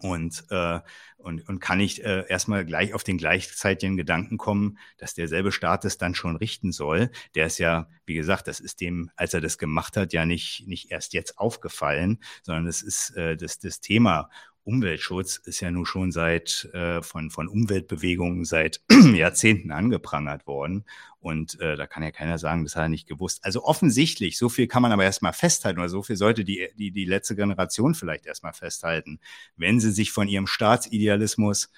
Und, 0.02 0.46
äh, 0.50 0.80
und, 1.18 1.48
und 1.48 1.60
kann 1.60 1.80
ich 1.80 2.04
äh, 2.04 2.26
erstmal 2.28 2.66
gleich 2.66 2.94
auf 2.94 3.04
den 3.04 3.18
gleichzeitigen 3.18 3.98
Gedanken 3.98 4.38
kommen, 4.38 4.78
dass 4.98 5.14
derselbe 5.14 5.52
Staat 5.52 5.86
es 5.86 5.98
dann 5.98 6.16
schon 6.16 6.36
richten 6.36 6.72
soll. 6.72 7.10
Der 7.36 7.48
ist 7.48 7.58
ja, 7.58 7.90
wie 8.06 8.16
gesagt, 8.16 8.48
das 8.48 8.60
ist 8.60 8.82
dem, 8.82 9.10
als 9.16 9.34
er 9.34 9.42
das 9.42 9.58
gemacht 9.58 9.98
hat, 9.98 10.14
ja 10.14 10.26
nicht, 10.26 10.68
nicht 10.68 10.92
erst 10.92 11.14
jetzt 11.14 11.38
aufgefallen, 11.38 12.20
sondern 12.44 12.68
es 12.68 12.82
ist 12.82 13.16
äh, 13.16 13.36
das, 13.36 13.60
das 13.60 13.82
Thema 13.82 14.30
Umweltschutz 14.68 15.38
ist 15.38 15.62
ja 15.62 15.72
nun 15.72 15.86
schon 15.86 16.12
seit 16.12 16.70
äh, 16.74 17.02
von, 17.02 17.32
von 17.32 17.48
Umweltbewegungen 17.48 18.44
seit 18.44 18.82
Jahrzehnten 19.14 19.72
angeprangert 19.72 20.46
worden. 20.46 20.84
Und 21.22 21.58
äh, 21.62 21.78
da 21.78 21.88
kann 21.88 22.04
ja 22.04 22.12
keiner 22.12 22.38
sagen, 22.38 22.66
das 22.66 22.76
hat 22.76 22.84
er 22.84 22.90
nicht 22.90 23.08
gewusst. 23.08 23.46
Also 23.46 23.64
offensichtlich, 23.64 24.38
so 24.38 24.50
viel 24.50 24.68
kann 24.68 24.82
man 24.82 24.92
aber 24.92 25.06
erstmal 25.06 25.32
festhalten, 25.32 25.80
oder 25.80 25.88
so 25.88 26.04
viel 26.04 26.18
sollte 26.18 26.44
die, 26.44 26.68
die, 26.78 26.92
die 26.92 27.06
letzte 27.06 27.38
Generation 27.38 27.96
vielleicht 27.96 28.26
erstmal 28.26 28.52
festhalten, 28.52 29.22
wenn 29.56 29.80
sie 29.80 29.92
sich 29.92 30.12
von 30.12 30.28
ihrem 30.28 30.48
Staatsidealismus 30.48 31.72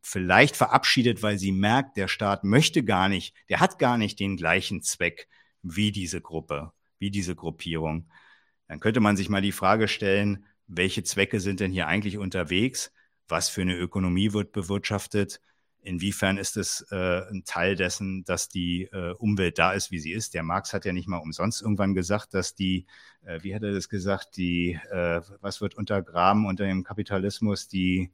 vielleicht 0.00 0.56
verabschiedet, 0.56 1.24
weil 1.24 1.36
sie 1.36 1.50
merkt, 1.50 1.96
der 1.96 2.06
Staat 2.06 2.44
möchte 2.44 2.84
gar 2.84 3.08
nicht, 3.08 3.34
der 3.48 3.58
hat 3.58 3.80
gar 3.80 3.98
nicht 3.98 4.20
den 4.20 4.36
gleichen 4.36 4.82
Zweck 4.82 5.26
wie 5.62 5.90
diese 5.90 6.20
Gruppe, 6.20 6.70
wie 7.00 7.10
diese 7.10 7.34
Gruppierung. 7.34 8.08
Dann 8.68 8.78
könnte 8.78 9.00
man 9.00 9.16
sich 9.16 9.28
mal 9.28 9.42
die 9.42 9.50
Frage 9.50 9.88
stellen, 9.88 10.46
welche 10.70 11.02
Zwecke 11.02 11.40
sind 11.40 11.60
denn 11.60 11.72
hier 11.72 11.88
eigentlich 11.88 12.16
unterwegs? 12.16 12.92
Was 13.28 13.48
für 13.48 13.62
eine 13.62 13.76
Ökonomie 13.76 14.32
wird 14.32 14.52
bewirtschaftet? 14.52 15.40
Inwiefern 15.82 16.36
ist 16.36 16.56
es 16.56 16.86
äh, 16.90 17.22
ein 17.30 17.42
Teil 17.44 17.74
dessen, 17.74 18.24
dass 18.24 18.48
die 18.48 18.84
äh, 18.92 19.14
Umwelt 19.14 19.58
da 19.58 19.72
ist, 19.72 19.90
wie 19.90 19.98
sie 19.98 20.12
ist? 20.12 20.34
Der 20.34 20.42
Marx 20.42 20.72
hat 20.72 20.84
ja 20.84 20.92
nicht 20.92 21.08
mal 21.08 21.18
umsonst 21.18 21.62
irgendwann 21.62 21.94
gesagt, 21.94 22.34
dass 22.34 22.54
die, 22.54 22.86
äh, 23.24 23.42
wie 23.42 23.54
hat 23.54 23.62
er 23.62 23.72
das 23.72 23.88
gesagt, 23.88 24.36
die, 24.36 24.78
äh, 24.90 25.22
was 25.40 25.60
wird 25.60 25.74
untergraben 25.74 26.46
unter 26.46 26.66
dem 26.66 26.84
Kapitalismus, 26.84 27.66
die, 27.66 28.10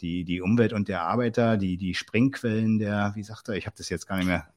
die, 0.00 0.24
die 0.24 0.40
Umwelt 0.40 0.72
und 0.72 0.88
der 0.88 1.02
Arbeiter, 1.02 1.56
die, 1.56 1.76
die 1.76 1.94
Springquellen 1.94 2.78
der, 2.78 3.12
wie 3.14 3.22
sagt 3.22 3.48
er, 3.48 3.54
ich 3.56 3.66
habe 3.66 3.76
das 3.76 3.90
jetzt 3.90 4.06
gar 4.06 4.16
nicht 4.16 4.26
mehr 4.26 4.48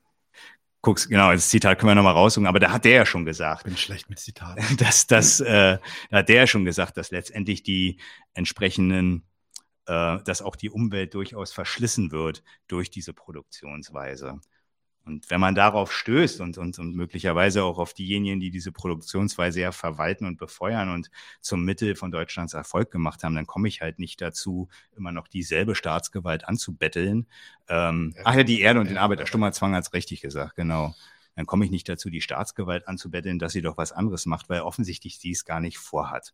guckst, 0.85 1.09
genau, 1.09 1.31
das 1.31 1.49
Zitat 1.49 1.79
können 1.79 1.89
wir 1.89 1.95
nochmal 1.95 2.13
raussuchen, 2.13 2.45
aber 2.45 2.59
da 2.59 2.71
hat 2.71 2.85
der 2.85 2.93
ja 2.93 3.05
schon 3.05 3.25
gesagt. 3.25 3.63
Bin 3.63 3.75
schlecht 3.75 4.07
mit 4.07 4.19
Zitaten. 4.19 4.63
Dass, 4.77 5.07
dass, 5.07 5.39
äh, 5.39 5.79
da 6.11 6.17
hat 6.17 6.29
der 6.29 6.35
ja 6.35 6.47
schon 6.47 6.63
gesagt, 6.63 6.97
dass 6.97 7.09
letztendlich 7.09 7.63
die 7.63 7.99
entsprechenden, 8.33 9.23
äh, 9.87 10.19
dass 10.23 10.43
auch 10.43 10.55
die 10.55 10.69
Umwelt 10.69 11.15
durchaus 11.15 11.51
verschlissen 11.51 12.11
wird 12.11 12.43
durch 12.67 12.91
diese 12.91 13.13
Produktionsweise. 13.13 14.39
Und 15.05 15.29
wenn 15.29 15.39
man 15.39 15.53
darauf 15.53 15.91
stößt 15.91 16.41
und, 16.41 16.57
und, 16.57 16.79
und 16.79 16.95
möglicherweise 16.95 17.63
auch 17.63 17.77
auf 17.77 17.93
diejenigen, 17.93 18.39
die 18.39 18.49
diese 18.49 18.71
Produktionsweise 18.71 19.61
ja 19.61 19.71
verwalten 19.71 20.25
und 20.25 20.37
befeuern 20.37 20.89
und 20.89 21.11
zum 21.41 21.63
Mittel 21.63 21.95
von 21.95 22.09
Deutschlands 22.09 22.55
Erfolg 22.55 22.89
gemacht 22.89 23.23
haben, 23.23 23.35
dann 23.35 23.45
komme 23.45 23.67
ich 23.67 23.81
halt 23.81 23.99
nicht 23.99 24.19
dazu, 24.19 24.67
immer 24.97 25.11
noch 25.11 25.27
dieselbe 25.27 25.75
Staatsgewalt 25.75 26.47
anzubetteln. 26.47 27.27
Ähm, 27.67 28.15
ach 28.23 28.35
ja, 28.35 28.43
die 28.43 28.61
Erde 28.61 28.79
und 28.79 28.89
den 28.89 28.97
Arbeiter. 28.97 29.27
Stummerzwang 29.27 29.75
hat 29.75 29.83
es 29.83 29.93
richtig 29.93 30.21
gesagt, 30.21 30.55
genau. 30.55 30.95
Dann 31.35 31.45
komme 31.45 31.65
ich 31.65 31.71
nicht 31.71 31.87
dazu, 31.87 32.09
die 32.09 32.21
Staatsgewalt 32.21 32.87
anzubetteln, 32.87 33.39
dass 33.39 33.53
sie 33.53 33.61
doch 33.61 33.77
was 33.77 33.91
anderes 33.91 34.25
macht, 34.25 34.49
weil 34.49 34.61
offensichtlich 34.61 35.19
dies 35.19 35.45
gar 35.45 35.59
nicht 35.59 35.77
vorhat, 35.77 36.33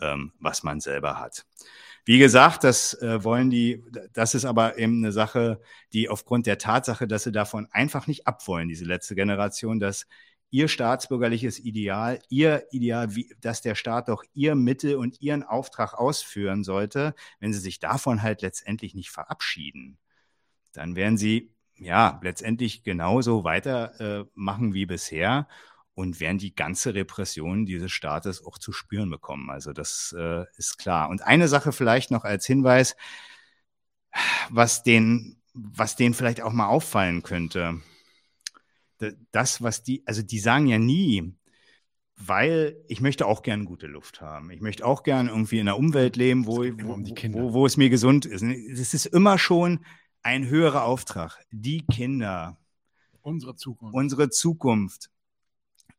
ähm, 0.00 0.32
was 0.38 0.62
man 0.62 0.80
selber 0.80 1.18
hat. 1.18 1.46
Wie 2.04 2.18
gesagt, 2.18 2.64
das 2.64 2.94
äh, 3.02 3.22
wollen 3.22 3.50
die, 3.50 3.84
das 4.14 4.34
ist 4.34 4.46
aber 4.46 4.78
eben 4.78 5.04
eine 5.04 5.12
Sache, 5.12 5.60
die 5.92 6.08
aufgrund 6.08 6.46
der 6.46 6.56
Tatsache, 6.56 7.06
dass 7.06 7.24
sie 7.24 7.32
davon 7.32 7.68
einfach 7.70 8.06
nicht 8.06 8.26
abwollen, 8.26 8.68
diese 8.68 8.86
letzte 8.86 9.14
Generation, 9.14 9.78
dass 9.78 10.06
ihr 10.50 10.68
staatsbürgerliches 10.68 11.58
Ideal, 11.58 12.20
ihr 12.30 12.66
Ideal, 12.70 13.14
wie, 13.14 13.34
dass 13.40 13.60
der 13.60 13.74
Staat 13.74 14.08
doch 14.08 14.24
ihr 14.32 14.54
Mittel 14.54 14.96
und 14.96 15.20
ihren 15.20 15.42
Auftrag 15.42 15.94
ausführen 15.94 16.64
sollte, 16.64 17.14
wenn 17.40 17.52
sie 17.52 17.60
sich 17.60 17.78
davon 17.78 18.22
halt 18.22 18.42
letztendlich 18.42 18.94
nicht 18.94 19.10
verabschieden, 19.10 19.98
dann 20.72 20.96
werden 20.96 21.18
sie 21.18 21.52
ja 21.76 22.18
letztendlich 22.22 22.82
genauso 22.82 23.44
weitermachen 23.44 24.70
äh, 24.70 24.74
wie 24.74 24.86
bisher 24.86 25.46
und 25.98 26.20
werden 26.20 26.38
die 26.38 26.54
ganze 26.54 26.94
Repression 26.94 27.66
dieses 27.66 27.90
Staates 27.90 28.46
auch 28.46 28.58
zu 28.58 28.70
spüren 28.70 29.10
bekommen. 29.10 29.50
Also 29.50 29.72
das 29.72 30.14
äh, 30.16 30.44
ist 30.56 30.78
klar. 30.78 31.08
Und 31.08 31.22
eine 31.22 31.48
Sache 31.48 31.72
vielleicht 31.72 32.12
noch 32.12 32.22
als 32.22 32.46
Hinweis, 32.46 32.94
was 34.48 34.84
den, 34.84 35.42
was 35.54 35.96
denen 35.96 36.14
vielleicht 36.14 36.40
auch 36.40 36.52
mal 36.52 36.68
auffallen 36.68 37.24
könnte. 37.24 37.80
Das, 39.32 39.60
was 39.60 39.82
die, 39.82 40.04
also 40.06 40.22
die 40.22 40.38
sagen 40.38 40.68
ja 40.68 40.78
nie, 40.78 41.34
weil 42.14 42.76
ich 42.86 43.00
möchte 43.00 43.26
auch 43.26 43.42
gern 43.42 43.64
gute 43.64 43.88
Luft 43.88 44.20
haben. 44.20 44.52
Ich 44.52 44.60
möchte 44.60 44.86
auch 44.86 45.02
gern 45.02 45.26
irgendwie 45.26 45.58
in 45.58 45.66
einer 45.66 45.78
Umwelt 45.78 46.14
leben, 46.14 46.46
wo, 46.46 46.62
um 46.62 47.08
wo, 47.08 47.52
wo, 47.54 47.66
es 47.66 47.76
mir 47.76 47.90
gesund 47.90 48.24
ist. 48.24 48.42
Es 48.42 48.94
ist 48.94 49.06
immer 49.06 49.36
schon 49.36 49.84
ein 50.22 50.46
höherer 50.46 50.84
Auftrag. 50.84 51.44
Die 51.50 51.84
Kinder. 51.84 52.56
Unsere 53.20 53.56
Zukunft. 53.56 53.96
Unsere 53.96 54.30
Zukunft 54.30 55.10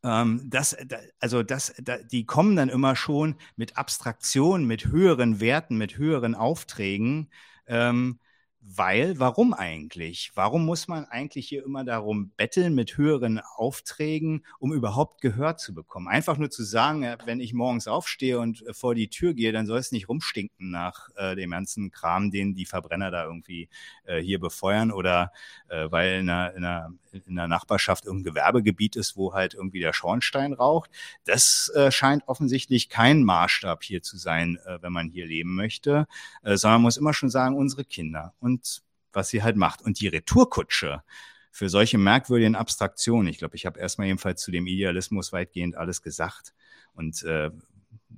ähm, 0.03 0.41
das, 0.45 0.77
also 1.19 1.43
das, 1.43 1.73
die 2.11 2.25
kommen 2.25 2.55
dann 2.55 2.69
immer 2.69 2.95
schon 2.95 3.35
mit 3.55 3.77
Abstraktionen, 3.77 4.65
mit 4.65 4.87
höheren 4.87 5.39
Werten, 5.39 5.77
mit 5.77 5.97
höheren 5.97 6.35
Aufträgen. 6.35 7.29
Ähm, 7.67 8.19
weil, 8.61 9.19
warum 9.19 9.53
eigentlich? 9.53 10.31
Warum 10.35 10.65
muss 10.65 10.87
man 10.87 11.05
eigentlich 11.05 11.47
hier 11.47 11.63
immer 11.63 11.83
darum 11.85 12.31
betteln 12.35 12.75
mit 12.75 12.97
höheren 12.97 13.39
Aufträgen, 13.39 14.45
um 14.59 14.73
überhaupt 14.73 15.21
Gehör 15.21 15.55
zu 15.57 15.73
bekommen? 15.73 16.07
Einfach 16.07 16.37
nur 16.37 16.49
zu 16.49 16.63
sagen, 16.63 17.05
wenn 17.25 17.39
ich 17.39 17.53
morgens 17.53 17.87
aufstehe 17.87 18.39
und 18.39 18.65
äh, 18.67 18.73
vor 18.73 18.95
die 18.95 19.09
Tür 19.09 19.33
gehe, 19.33 19.51
dann 19.53 19.65
soll 19.65 19.79
es 19.79 19.91
nicht 19.91 20.09
rumstinken 20.09 20.69
nach 20.69 21.09
äh, 21.15 21.35
dem 21.35 21.51
ganzen 21.51 21.89
Kram, 21.89 22.31
den 22.31 22.53
die 22.53 22.65
Verbrenner 22.65 23.11
da 23.11 23.23
irgendwie 23.23 23.69
äh, 24.03 24.19
hier 24.19 24.39
befeuern 24.39 24.91
oder 24.91 25.31
äh, 25.69 25.89
weil 25.89 26.19
in 26.19 26.29
einer, 26.29 26.53
in, 26.53 26.65
einer, 26.65 26.93
in 27.13 27.37
einer 27.37 27.47
Nachbarschaft 27.47 28.05
irgendein 28.05 28.33
Gewerbegebiet 28.33 28.95
ist, 28.95 29.17
wo 29.17 29.33
halt 29.33 29.53
irgendwie 29.53 29.79
der 29.79 29.93
Schornstein 29.93 30.53
raucht. 30.53 30.89
Das 31.25 31.71
äh, 31.75 31.91
scheint 31.91 32.27
offensichtlich 32.27 32.89
kein 32.89 33.23
Maßstab 33.23 33.83
hier 33.83 34.01
zu 34.01 34.17
sein, 34.17 34.57
äh, 34.65 34.81
wenn 34.81 34.93
man 34.93 35.09
hier 35.09 35.25
leben 35.25 35.55
möchte, 35.55 36.07
sondern 36.43 36.81
man 36.81 36.83
muss 36.83 36.97
immer 36.97 37.13
schon 37.13 37.29
sagen, 37.29 37.55
unsere 37.55 37.85
Kinder 37.85 38.33
und 38.39 38.81
was 39.13 39.29
sie 39.29 39.43
halt 39.43 39.55
macht. 39.55 39.81
Und 39.81 39.99
die 39.99 40.07
Retourkutsche 40.07 41.03
für 41.51 41.69
solche 41.69 41.97
merkwürdigen 41.97 42.55
Abstraktionen, 42.55 43.27
ich 43.27 43.39
glaube, 43.39 43.55
ich 43.55 43.65
habe 43.65 43.79
erstmal 43.79 44.07
jedenfalls 44.07 44.41
zu 44.41 44.51
dem 44.51 44.67
Idealismus 44.67 45.33
weitgehend 45.33 45.75
alles 45.75 46.01
gesagt 46.01 46.53
und 46.93 47.23
äh, 47.23 47.51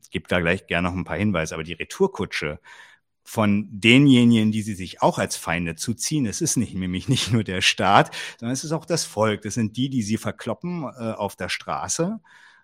gebe 0.09 0.27
da 0.27 0.39
gleich 0.39 0.67
gerne 0.67 0.89
noch 0.89 0.95
ein 0.95 1.05
paar 1.05 1.17
Hinweise, 1.17 1.53
aber 1.53 1.63
die 1.63 1.73
Retourkutsche 1.73 2.59
von 3.23 3.67
denjenigen, 3.71 4.51
die 4.51 4.61
sie 4.61 4.73
sich 4.73 5.01
auch 5.01 5.19
als 5.19 5.35
Feinde 5.35 5.75
zuziehen. 5.75 6.25
Es 6.25 6.41
ist 6.41 6.57
nicht, 6.57 6.73
nämlich 6.73 7.07
nicht 7.09 7.31
nur 7.31 7.43
der 7.43 7.61
Staat, 7.61 8.13
sondern 8.39 8.53
es 8.53 8.63
ist 8.63 8.71
auch 8.71 8.85
das 8.85 9.05
Volk. 9.05 9.41
Das 9.43 9.53
sind 9.53 9.77
die, 9.77 9.89
die 9.89 10.03
sie 10.03 10.17
verkloppen 10.17 10.83
äh, 10.83 11.11
auf 11.11 11.35
der 11.35 11.49
Straße 11.49 12.19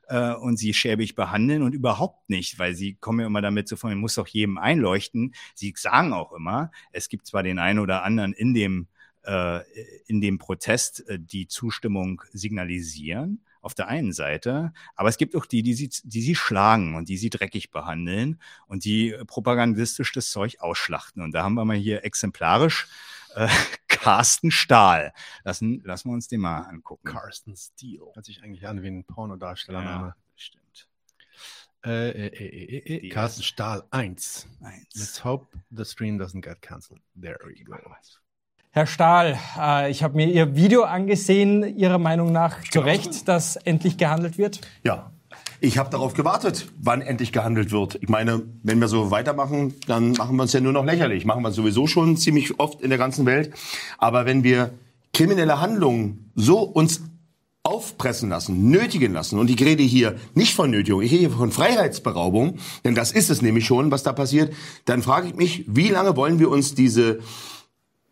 äh, 0.08 0.34
und 0.34 0.58
sie 0.58 0.74
schäbig 0.74 1.16
behandeln 1.16 1.62
und 1.62 1.74
überhaupt 1.74 2.30
nicht, 2.30 2.60
weil 2.60 2.76
sie 2.76 2.96
kommen 2.96 3.20
ja 3.20 3.28
immer 3.28 3.42
damit 3.42 3.68
so 3.68 3.76
von, 3.76 3.96
muss 3.98 4.16
doch 4.16 4.28
jedem 4.28 4.58
einleuchten. 4.58 5.34
Sie 5.54 5.74
sagen 5.78 6.14
auch 6.14 6.34
immer, 6.34 6.72
es 6.92 7.10
gibt 7.10 7.28
zwar 7.28 7.44
den 7.44 7.60
einen 7.60 7.80
oder 7.80 8.04
anderen 8.04 8.34
in 8.34 8.54
dem 8.54 8.88
äh, 9.24 9.62
in 10.08 10.22
dem 10.22 10.38
Protest 10.38 11.08
äh, 11.10 11.20
die 11.20 11.48
Zustimmung 11.48 12.22
signalisieren, 12.32 13.42
auf 13.68 13.74
der 13.74 13.90
einen 13.90 14.14
Seite, 14.14 14.72
aber 14.96 15.10
es 15.10 15.18
gibt 15.18 15.36
auch 15.36 15.46
die, 15.46 15.62
die 15.62 15.74
sie, 15.74 15.90
die 16.06 16.22
sie 16.22 16.36
schlagen 16.36 16.96
und 16.96 17.10
die 17.10 17.18
sie 17.18 17.30
dreckig 17.30 17.70
behandeln 17.70 18.40
und 18.68 18.86
die 18.86 19.14
propagandistisch 19.28 20.14
das 20.14 20.32
Zeug 20.32 20.62
ausschlachten. 20.62 21.22
Und 21.22 21.34
da 21.34 21.44
haben 21.44 21.56
wir 21.56 21.66
mal 21.66 21.76
hier 21.76 22.06
exemplarisch 22.06 22.88
äh, 23.36 23.50
Carsten 23.90 24.52
Stahl. 24.52 25.12
Lassen, 25.44 25.82
lassen 25.84 26.10
wir 26.10 26.14
uns 26.14 26.30
den 26.30 26.40
mal 26.40 26.62
angucken. 26.62 27.10
Carsten 27.10 27.58
Steele. 27.58 28.06
Hört 28.14 28.26
sich 28.26 28.42
eigentlich 28.42 28.66
an 28.66 28.82
wie 28.82 28.88
ein 28.88 29.04
Pornodarsteller. 29.04 29.84
Ja, 29.84 30.16
stimmt. 30.38 30.88
Äh, 31.86 32.12
äh, 32.12 32.28
äh, 32.28 32.78
äh, 32.78 33.06
äh 33.08 33.10
Carsten 33.10 33.44
Stahl 33.44 33.84
1. 33.92 34.48
1. 34.62 34.88
Let's 34.96 35.26
hope 35.26 35.46
the 35.72 35.84
stream 35.84 36.18
doesn't 36.18 36.42
get 36.42 36.62
cancelled. 36.62 37.02
There 37.22 37.38
we 37.46 37.66
go. 37.66 37.76
Herr 38.78 38.86
Stahl, 38.86 39.40
äh, 39.60 39.90
ich 39.90 40.04
habe 40.04 40.16
mir 40.16 40.28
Ihr 40.28 40.56
Video 40.56 40.84
angesehen. 40.84 41.80
Ihrer 41.80 41.98
Meinung 41.98 42.32
nach 42.32 42.62
zu 42.70 42.80
Recht, 42.80 43.28
dass 43.28 43.56
endlich 43.56 43.98
gehandelt 43.98 44.38
wird? 44.38 44.62
Ja, 44.84 45.10
ich 45.60 45.80
habe 45.80 45.90
darauf 45.90 46.14
gewartet, 46.14 46.68
wann 46.80 47.02
endlich 47.02 47.32
gehandelt 47.32 47.72
wird. 47.72 47.98
Ich 48.04 48.08
meine, 48.08 48.44
wenn 48.62 48.80
wir 48.80 48.88
so 48.88 49.10
weitermachen, 49.10 49.74
dann 49.88 50.12
machen 50.12 50.36
wir 50.36 50.44
uns 50.44 50.54
ja 50.54 50.60
nur 50.60 50.74
noch 50.74 50.86
lächerlich. 50.86 51.26
Machen 51.26 51.42
wir 51.42 51.52
sowieso 51.52 51.88
schon 51.88 52.18
ziemlich 52.18 52.60
oft 52.60 52.80
in 52.82 52.90
der 52.90 53.00
ganzen 53.00 53.26
Welt. 53.26 53.52
Aber 53.98 54.28
wenn 54.28 54.44
wir 54.44 54.76
kriminelle 55.12 55.60
Handlungen 55.60 56.32
so 56.36 56.60
uns 56.60 57.02
aufpressen 57.64 58.30
lassen, 58.30 58.70
nötigen 58.70 59.12
lassen. 59.12 59.40
Und 59.40 59.50
ich 59.50 59.60
rede 59.60 59.82
hier 59.82 60.18
nicht 60.36 60.54
von 60.54 60.70
Nötigung, 60.70 61.02
ich 61.02 61.12
rede 61.12 61.22
hier 61.22 61.32
von 61.32 61.52
Freiheitsberaubung, 61.52 62.60
denn 62.86 62.94
das 62.94 63.12
ist 63.12 63.32
es 63.32 63.42
nämlich 63.42 63.66
schon, 63.66 63.90
was 63.90 64.04
da 64.04 64.14
passiert. 64.14 64.54
Dann 64.86 65.02
frage 65.02 65.30
ich 65.30 65.36
mich, 65.36 65.66
wie 65.68 65.90
lange 65.90 66.16
wollen 66.16 66.38
wir 66.38 66.52
uns 66.52 66.76
diese 66.76 67.20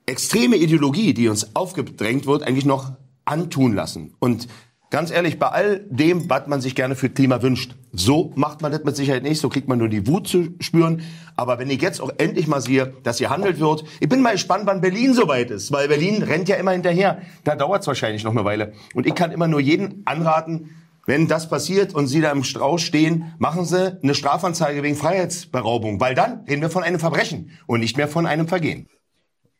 extreme 0.05 0.55
Ideologie, 0.57 1.13
die 1.13 1.27
uns 1.27 1.55
aufgedrängt 1.55 2.25
wird, 2.25 2.43
eigentlich 2.43 2.65
noch 2.65 2.93
antun 3.25 3.73
lassen? 3.73 4.13
Und 4.19 4.47
Ganz 4.91 5.11
ehrlich, 5.11 5.39
bei 5.39 5.47
all 5.47 5.79
dem, 5.89 6.29
was 6.29 6.47
man 6.47 6.61
sich 6.61 6.75
gerne 6.75 6.95
für 6.95 7.09
Klima 7.09 7.41
wünscht, 7.41 7.75
so 7.91 8.31
macht 8.35 8.61
man 8.61 8.71
das 8.71 8.83
mit 8.83 8.95
Sicherheit 8.95 9.23
nicht, 9.23 9.41
so 9.41 9.49
kriegt 9.49 9.67
man 9.67 9.79
nur 9.79 9.89
die 9.89 10.07
Wut 10.07 10.27
zu 10.27 10.53
spüren. 10.59 11.01
Aber 11.35 11.57
wenn 11.59 11.69
ich 11.69 11.81
jetzt 11.81 11.99
auch 11.99 12.11
endlich 12.17 12.47
mal 12.47 12.61
sehe, 12.61 12.93
dass 13.03 13.17
hier 13.17 13.29
handelt 13.29 13.59
wird, 13.59 13.83
ich 13.99 14.07
bin 14.07 14.21
mal 14.21 14.33
gespannt, 14.33 14.67
wann 14.67 14.81
Berlin 14.81 15.13
soweit 15.13 15.49
ist, 15.49 15.71
weil 15.71 15.87
Berlin 15.87 16.21
rennt 16.23 16.47
ja 16.47 16.55
immer 16.55 16.71
hinterher. 16.71 17.21
Da 17.43 17.55
dauert 17.55 17.81
es 17.81 17.87
wahrscheinlich 17.87 18.23
noch 18.23 18.31
eine 18.31 18.45
Weile. 18.45 18.73
Und 18.93 19.07
ich 19.07 19.15
kann 19.15 19.31
immer 19.31 19.47
nur 19.47 19.59
jeden 19.59 20.03
anraten, 20.05 20.69
wenn 21.07 21.27
das 21.27 21.49
passiert 21.49 21.93
und 21.93 22.07
Sie 22.07 22.21
da 22.21 22.31
im 22.31 22.43
Strauß 22.43 22.81
stehen, 22.81 23.33
machen 23.37 23.65
Sie 23.65 23.99
eine 24.01 24.15
Strafanzeige 24.15 24.81
wegen 24.81 24.95
Freiheitsberaubung, 24.95 25.99
weil 25.99 26.15
dann 26.15 26.45
reden 26.47 26.61
wir 26.61 26.69
von 26.69 26.83
einem 26.83 26.99
Verbrechen 26.99 27.51
und 27.67 27.79
nicht 27.79 27.97
mehr 27.97 28.07
von 28.07 28.25
einem 28.25 28.47
Vergehen. 28.47 28.87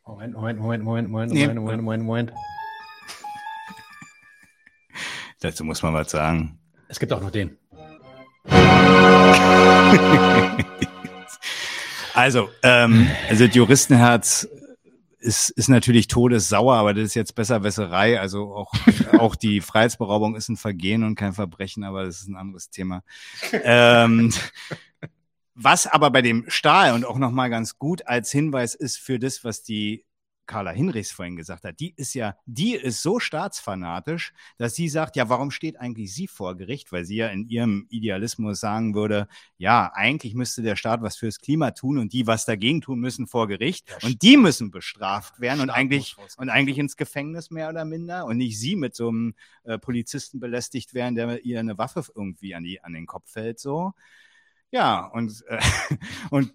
Moment, 0.07 0.35
Moment, 0.35 0.59
Moment, 0.59 0.83
Moment, 0.83 1.09
Moment, 1.09 1.31
nee. 1.33 1.47
Moment, 1.47 1.59
Moment, 1.61 1.81
Moment, 1.81 2.03
Moment. 2.03 2.31
Dazu 5.39 5.63
muss 5.63 5.81
man 5.81 5.95
was 5.95 6.11
sagen. 6.11 6.59
Es 6.87 6.99
gibt 6.99 7.11
auch 7.11 7.21
noch 7.21 7.31
den. 7.31 7.57
also, 12.13 12.49
ähm, 12.61 13.09
also 13.27 13.45
Juristenherz 13.45 14.47
ist, 15.17 15.49
ist 15.49 15.69
natürlich 15.69 16.05
todessauer, 16.07 16.75
aber 16.75 16.93
das 16.93 17.05
ist 17.05 17.15
jetzt 17.15 17.33
besser 17.33 17.59
Besserwisserei. 17.59 18.19
Also 18.19 18.53
auch, 18.53 18.71
auch 19.17 19.35
die 19.35 19.59
Freiheitsberaubung 19.59 20.35
ist 20.35 20.49
ein 20.49 20.57
Vergehen 20.57 21.03
und 21.03 21.15
kein 21.15 21.33
Verbrechen, 21.33 21.83
aber 21.83 22.05
das 22.05 22.21
ist 22.21 22.27
ein 22.27 22.35
anderes 22.35 22.69
Thema. 22.69 23.01
Ähm, 23.51 24.31
was 25.55 25.87
aber 25.87 26.11
bei 26.11 26.21
dem 26.21 26.45
Stahl 26.49 26.93
und 26.93 27.05
auch 27.05 27.17
nochmal 27.17 27.49
ganz 27.49 27.79
gut 27.79 28.05
als 28.07 28.31
Hinweis 28.31 28.75
ist 28.75 28.97
für 28.97 29.19
das, 29.19 29.43
was 29.43 29.63
die 29.63 30.05
Carla 30.45 30.71
Hinrichs 30.71 31.11
vorhin 31.11 31.35
gesagt 31.35 31.63
hat, 31.63 31.79
die 31.79 31.93
ist 31.95 32.13
ja, 32.13 32.35
die 32.45 32.75
ist 32.75 33.01
so 33.01 33.19
staatsfanatisch, 33.19 34.33
dass 34.57 34.75
sie 34.75 34.89
sagt, 34.89 35.15
ja, 35.15 35.29
warum 35.29 35.51
steht 35.51 35.79
eigentlich 35.79 36.13
sie 36.13 36.27
vor 36.27 36.55
Gericht? 36.55 36.91
Weil 36.91 37.05
sie 37.05 37.15
ja 37.15 37.27
in 37.29 37.47
ihrem 37.47 37.87
Idealismus 37.89 38.59
sagen 38.59 38.93
würde, 38.93 39.27
ja, 39.57 39.91
eigentlich 39.93 40.35
müsste 40.35 40.61
der 40.61 40.75
Staat 40.75 41.01
was 41.01 41.17
fürs 41.17 41.39
Klima 41.39 41.71
tun 41.71 41.97
und 41.97 42.13
die 42.13 42.27
was 42.27 42.45
dagegen 42.45 42.81
tun 42.81 42.99
müssen 42.99 43.27
vor 43.27 43.47
Gericht 43.47 43.95
und 44.03 44.21
die 44.21 44.37
müssen 44.37 44.71
bestraft 44.71 45.39
werden 45.39 45.61
und 45.61 45.69
eigentlich, 45.69 46.15
und 46.37 46.49
eigentlich 46.49 46.77
ins 46.77 46.95
Gefängnis 46.95 47.49
mehr 47.49 47.69
oder 47.69 47.85
minder 47.85 48.25
und 48.25 48.37
nicht 48.37 48.59
sie 48.59 48.75
mit 48.75 48.95
so 48.95 49.09
einem 49.09 49.35
äh, 49.63 49.77
Polizisten 49.77 50.39
belästigt 50.39 50.93
werden, 50.93 51.15
der 51.15 51.43
ihr 51.43 51.59
eine 51.59 51.77
Waffe 51.77 52.03
irgendwie 52.13 52.55
an 52.55 52.63
die, 52.63 52.83
an 52.83 52.93
den 52.93 53.05
Kopf 53.05 53.31
fällt, 53.31 53.59
so. 53.59 53.93
Ja, 54.75 55.05
und, 55.05 55.41
äh, 55.47 55.59
und 56.31 56.51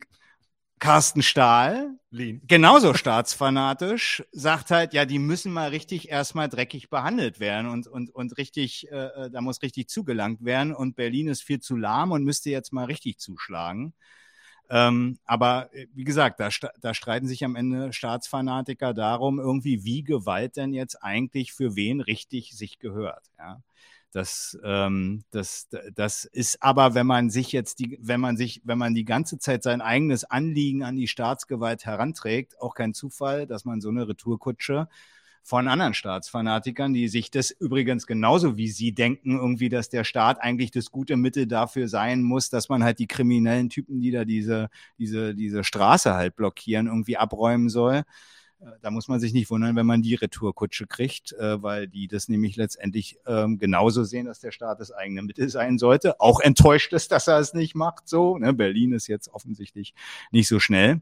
Carsten 0.78 1.22
Stahl, 1.22 1.98
Lean. 2.10 2.42
genauso 2.46 2.94
staatsfanatisch, 2.94 4.22
sagt 4.32 4.70
halt, 4.70 4.94
ja, 4.94 5.06
die 5.06 5.18
müssen 5.18 5.52
mal 5.52 5.70
richtig 5.70 6.10
erstmal 6.10 6.48
dreckig 6.50 6.90
behandelt 6.90 7.40
werden 7.40 7.68
und, 7.70 7.86
und, 7.88 8.14
und 8.14 8.38
richtig, 8.38 8.90
äh, 8.92 8.96
äh, 9.26 9.30
da 9.30 9.40
muss 9.40 9.62
richtig 9.62 9.88
zugelangt 9.88 10.44
werden 10.44 10.74
und 10.74 10.96
Berlin 10.96 11.28
ist 11.28 11.42
viel 11.42 11.60
zu 11.60 11.76
lahm 11.76 12.12
und 12.12 12.24
müsste 12.24 12.50
jetzt 12.50 12.72
mal 12.74 12.84
richtig 12.84 13.18
zuschlagen. 13.18 13.94
Ähm, 14.70 15.18
aber 15.24 15.70
äh, 15.74 15.86
wie 15.94 16.04
gesagt, 16.04 16.40
da, 16.40 16.50
da 16.80 16.94
streiten 16.94 17.26
sich 17.28 17.44
am 17.44 17.56
Ende 17.56 17.92
Staatsfanatiker 17.92 18.94
darum, 18.94 19.40
irgendwie, 19.40 19.84
wie 19.84 20.04
Gewalt 20.04 20.56
denn 20.56 20.74
jetzt 20.74 20.96
eigentlich 21.02 21.52
für 21.54 21.76
wen 21.76 22.00
richtig 22.02 22.52
sich 22.56 22.78
gehört. 22.78 23.26
Ja. 23.38 23.62
Das, 24.12 24.58
ähm, 24.64 25.22
das, 25.30 25.68
das 25.94 26.24
ist 26.24 26.62
aber, 26.62 26.94
wenn 26.94 27.06
man 27.06 27.30
sich 27.30 27.52
jetzt 27.52 27.78
die, 27.78 27.96
wenn 28.00 28.20
man 28.20 28.36
sich, 28.36 28.60
wenn 28.64 28.78
man 28.78 28.94
die 28.94 29.04
ganze 29.04 29.38
Zeit 29.38 29.62
sein 29.62 29.80
eigenes 29.80 30.24
Anliegen 30.24 30.82
an 30.82 30.96
die 30.96 31.06
Staatsgewalt 31.06 31.86
heranträgt, 31.86 32.60
auch 32.60 32.74
kein 32.74 32.92
Zufall, 32.92 33.46
dass 33.46 33.64
man 33.64 33.80
so 33.80 33.88
eine 33.88 34.08
Retourkutsche 34.08 34.88
von 35.42 35.68
anderen 35.68 35.94
Staatsfanatikern, 35.94 36.92
die 36.92 37.08
sich 37.08 37.30
das 37.30 37.50
übrigens 37.50 38.06
genauso 38.06 38.56
wie 38.56 38.68
sie 38.68 38.92
denken, 38.92 39.38
irgendwie, 39.38 39.68
dass 39.68 39.88
der 39.88 40.04
Staat 40.04 40.40
eigentlich 40.40 40.70
das 40.70 40.90
gute 40.90 41.16
Mittel 41.16 41.46
dafür 41.46 41.88
sein 41.88 42.22
muss, 42.22 42.50
dass 42.50 42.68
man 42.68 42.84
halt 42.84 42.98
die 42.98 43.06
kriminellen 43.06 43.70
Typen, 43.70 44.00
die 44.00 44.10
da 44.10 44.24
diese, 44.24 44.70
diese, 44.98 45.34
diese 45.34 45.64
Straße 45.64 46.14
halt 46.14 46.36
blockieren, 46.36 46.86
irgendwie 46.86 47.16
abräumen 47.16 47.68
soll. 47.68 48.02
Äh, 48.60 48.72
da 48.82 48.90
muss 48.90 49.08
man 49.08 49.20
sich 49.20 49.32
nicht 49.32 49.50
wundern, 49.50 49.76
wenn 49.76 49.86
man 49.86 50.02
die 50.02 50.14
Retourkutsche 50.14 50.86
kriegt, 50.86 51.32
äh, 51.32 51.62
weil 51.62 51.88
die 51.88 52.08
das 52.08 52.28
nämlich 52.28 52.56
letztendlich 52.56 53.18
ähm, 53.26 53.58
genauso 53.58 54.04
sehen, 54.04 54.26
dass 54.26 54.40
der 54.40 54.52
Staat 54.52 54.80
das 54.80 54.92
eigene 54.92 55.22
Mittel 55.22 55.48
sein 55.48 55.78
sollte. 55.78 56.20
Auch 56.20 56.40
enttäuscht 56.40 56.92
ist, 56.92 57.12
dass 57.12 57.28
er 57.28 57.38
es 57.38 57.54
nicht 57.54 57.74
macht. 57.74 58.08
So, 58.08 58.38
ne? 58.38 58.52
Berlin 58.52 58.92
ist 58.92 59.06
jetzt 59.06 59.28
offensichtlich 59.28 59.94
nicht 60.30 60.48
so 60.48 60.60
schnell. 60.60 61.00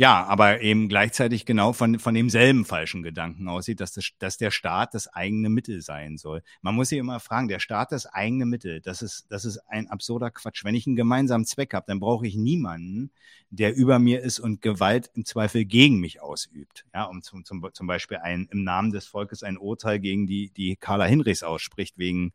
Ja, 0.00 0.24
aber 0.26 0.60
eben 0.60 0.88
gleichzeitig 0.88 1.44
genau 1.44 1.72
von, 1.72 1.98
von 1.98 2.14
demselben 2.14 2.64
falschen 2.64 3.02
Gedanken 3.02 3.48
aussieht, 3.48 3.80
dass, 3.80 3.92
das, 3.92 4.10
dass 4.20 4.36
der 4.36 4.52
Staat 4.52 4.94
das 4.94 5.08
eigene 5.08 5.48
Mittel 5.48 5.82
sein 5.82 6.18
soll. 6.18 6.44
Man 6.62 6.76
muss 6.76 6.90
sich 6.90 7.00
immer 7.00 7.18
fragen, 7.18 7.48
der 7.48 7.58
Staat 7.58 7.90
das 7.90 8.06
eigene 8.06 8.46
Mittel, 8.46 8.80
das 8.80 9.02
ist, 9.02 9.26
das 9.28 9.44
ist 9.44 9.58
ein 9.66 9.88
absurder 9.88 10.30
Quatsch. 10.30 10.62
Wenn 10.64 10.76
ich 10.76 10.86
einen 10.86 10.94
gemeinsamen 10.94 11.44
Zweck 11.44 11.74
habe, 11.74 11.86
dann 11.88 11.98
brauche 11.98 12.28
ich 12.28 12.36
niemanden, 12.36 13.10
der 13.50 13.74
über 13.74 13.98
mir 13.98 14.20
ist 14.20 14.38
und 14.38 14.62
Gewalt 14.62 15.10
im 15.14 15.24
Zweifel 15.24 15.64
gegen 15.64 15.98
mich 15.98 16.22
ausübt. 16.22 16.86
Ja, 16.94 17.02
um 17.02 17.20
zum, 17.24 17.44
zum, 17.44 17.68
zum 17.72 17.86
Beispiel 17.88 18.18
ein, 18.18 18.46
im 18.52 18.62
Namen 18.62 18.92
des 18.92 19.08
Volkes 19.08 19.42
ein 19.42 19.58
Urteil 19.58 19.98
gegen 19.98 20.28
die, 20.28 20.50
die 20.50 20.76
Carla 20.76 21.06
Hinrichs 21.06 21.42
ausspricht, 21.42 21.98
wegen, 21.98 22.32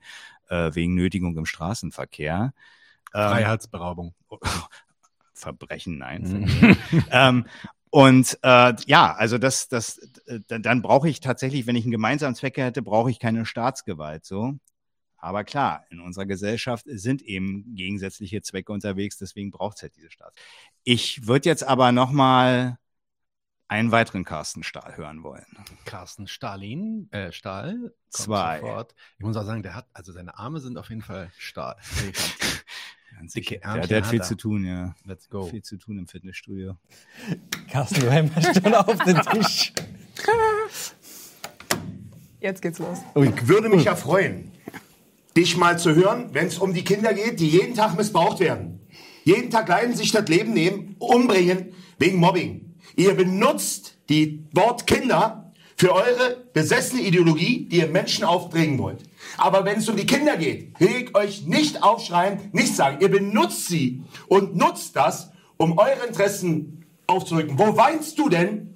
äh, 0.49 0.71
wegen 0.73 0.95
Nötigung 0.95 1.37
im 1.37 1.45
Straßenverkehr. 1.45 2.53
Ähm, 3.13 3.29
Freiheitsberaubung. 3.29 4.13
Verbrechen, 5.43 5.97
nein. 5.97 6.23
Mhm. 6.23 6.77
ähm, 7.11 7.45
und 7.89 8.39
äh, 8.41 8.73
ja, 8.87 9.13
also 9.13 9.37
das, 9.37 9.67
das, 9.67 9.99
äh, 10.25 10.39
dann 10.47 10.81
brauche 10.81 11.07
ich 11.07 11.19
tatsächlich, 11.19 11.67
wenn 11.67 11.75
ich 11.75 11.83
einen 11.85 11.91
gemeinsamen 11.91 12.33
Zweck 12.33 12.57
hätte, 12.57 12.81
brauche 12.81 13.11
ich 13.11 13.19
keine 13.19 13.45
Staatsgewalt. 13.45 14.25
So. 14.25 14.55
Aber 15.17 15.43
klar, 15.43 15.85
in 15.91 15.99
unserer 15.99 16.25
Gesellschaft 16.25 16.85
sind 16.87 17.21
eben 17.21 17.75
gegensätzliche 17.75 18.41
Zwecke 18.41 18.71
unterwegs, 18.73 19.17
deswegen 19.17 19.51
braucht 19.51 19.77
es 19.77 19.83
halt 19.83 19.95
diese 19.95 20.09
Staats. 20.09 20.35
Ich 20.83 21.27
würde 21.27 21.47
jetzt 21.47 21.63
aber 21.63 21.91
noch 21.91 22.11
mal 22.11 22.77
einen 23.67 23.91
weiteren 23.91 24.23
Carsten 24.23 24.63
Stahl 24.63 24.97
hören 24.97 25.23
wollen. 25.23 25.45
Carsten 25.85 26.27
Stalin, 26.27 27.09
äh, 27.11 27.31
Stahl. 27.31 27.93
Zwei. 28.09 28.59
Sofort. 28.59 28.95
Ich 29.17 29.25
muss 29.25 29.37
auch 29.37 29.45
sagen, 29.45 29.63
der 29.63 29.75
hat, 29.75 29.87
also 29.93 30.11
seine 30.11 30.37
Arme 30.37 30.59
sind 30.59 30.77
auf 30.77 30.89
jeden 30.89 31.01
Fall 31.01 31.31
Stahl. 31.37 31.77
Dicke 33.35 33.61
Ärmchen 33.61 33.81
der, 33.81 33.87
der 33.87 34.01
hat 34.03 34.09
viel 34.09 34.19
hat 34.19 34.27
zu 34.27 34.35
tun, 34.35 34.65
ja. 34.65 34.95
Let's 35.05 35.29
go. 35.29 35.45
Viel 35.47 35.63
zu 35.63 35.77
tun 35.77 35.97
im 35.97 36.07
Fitnessstudio. 36.07 36.77
Carsten, 37.69 38.01
du 38.01 38.11
hämmerst 38.11 38.61
schon 38.61 38.73
auf 38.73 38.97
den 39.03 39.21
Tisch. 39.21 39.73
Jetzt 42.39 42.61
geht's 42.61 42.79
los. 42.79 42.99
Ich 43.15 43.47
würde 43.47 43.69
mich 43.69 43.85
ja 43.85 43.95
freuen, 43.95 44.51
dich 45.35 45.57
mal 45.57 45.79
zu 45.79 45.95
hören, 45.95 46.29
wenn 46.33 46.47
es 46.47 46.57
um 46.57 46.73
die 46.73 46.83
Kinder 46.83 47.13
geht, 47.13 47.39
die 47.39 47.47
jeden 47.47 47.75
Tag 47.75 47.95
missbraucht 47.95 48.39
werden. 48.39 48.81
Jeden 49.23 49.49
Tag 49.49 49.69
leiden, 49.69 49.95
sich 49.95 50.11
das 50.11 50.27
Leben 50.27 50.53
nehmen, 50.53 50.95
umbringen, 50.99 51.73
wegen 51.97 52.17
Mobbing. 52.17 52.75
Ihr 52.95 53.13
benutzt 53.13 53.97
die 54.09 54.43
Wort 54.51 54.85
Kinder 54.85 55.53
für 55.77 55.93
eure 55.93 56.45
besessene 56.53 57.01
Ideologie, 57.01 57.67
die 57.69 57.77
ihr 57.77 57.87
Menschen 57.87 58.25
aufdringen 58.25 58.77
wollt. 58.77 59.03
Aber 59.37 59.65
wenn 59.65 59.77
es 59.77 59.89
um 59.89 59.95
die 59.95 60.05
Kinder 60.05 60.37
geht, 60.37 60.79
regt 60.79 61.15
euch 61.15 61.45
nicht 61.45 61.83
aufschreien, 61.83 62.49
nicht 62.51 62.75
sagen. 62.75 62.97
Ihr 63.01 63.09
benutzt 63.09 63.67
sie 63.67 64.03
und 64.27 64.55
nutzt 64.55 64.95
das, 64.95 65.31
um 65.57 65.77
eure 65.77 66.05
Interessen 66.07 66.85
aufzurücken. 67.07 67.57
Wo 67.57 67.75
weinst 67.77 68.17
du 68.19 68.29
denn 68.29 68.75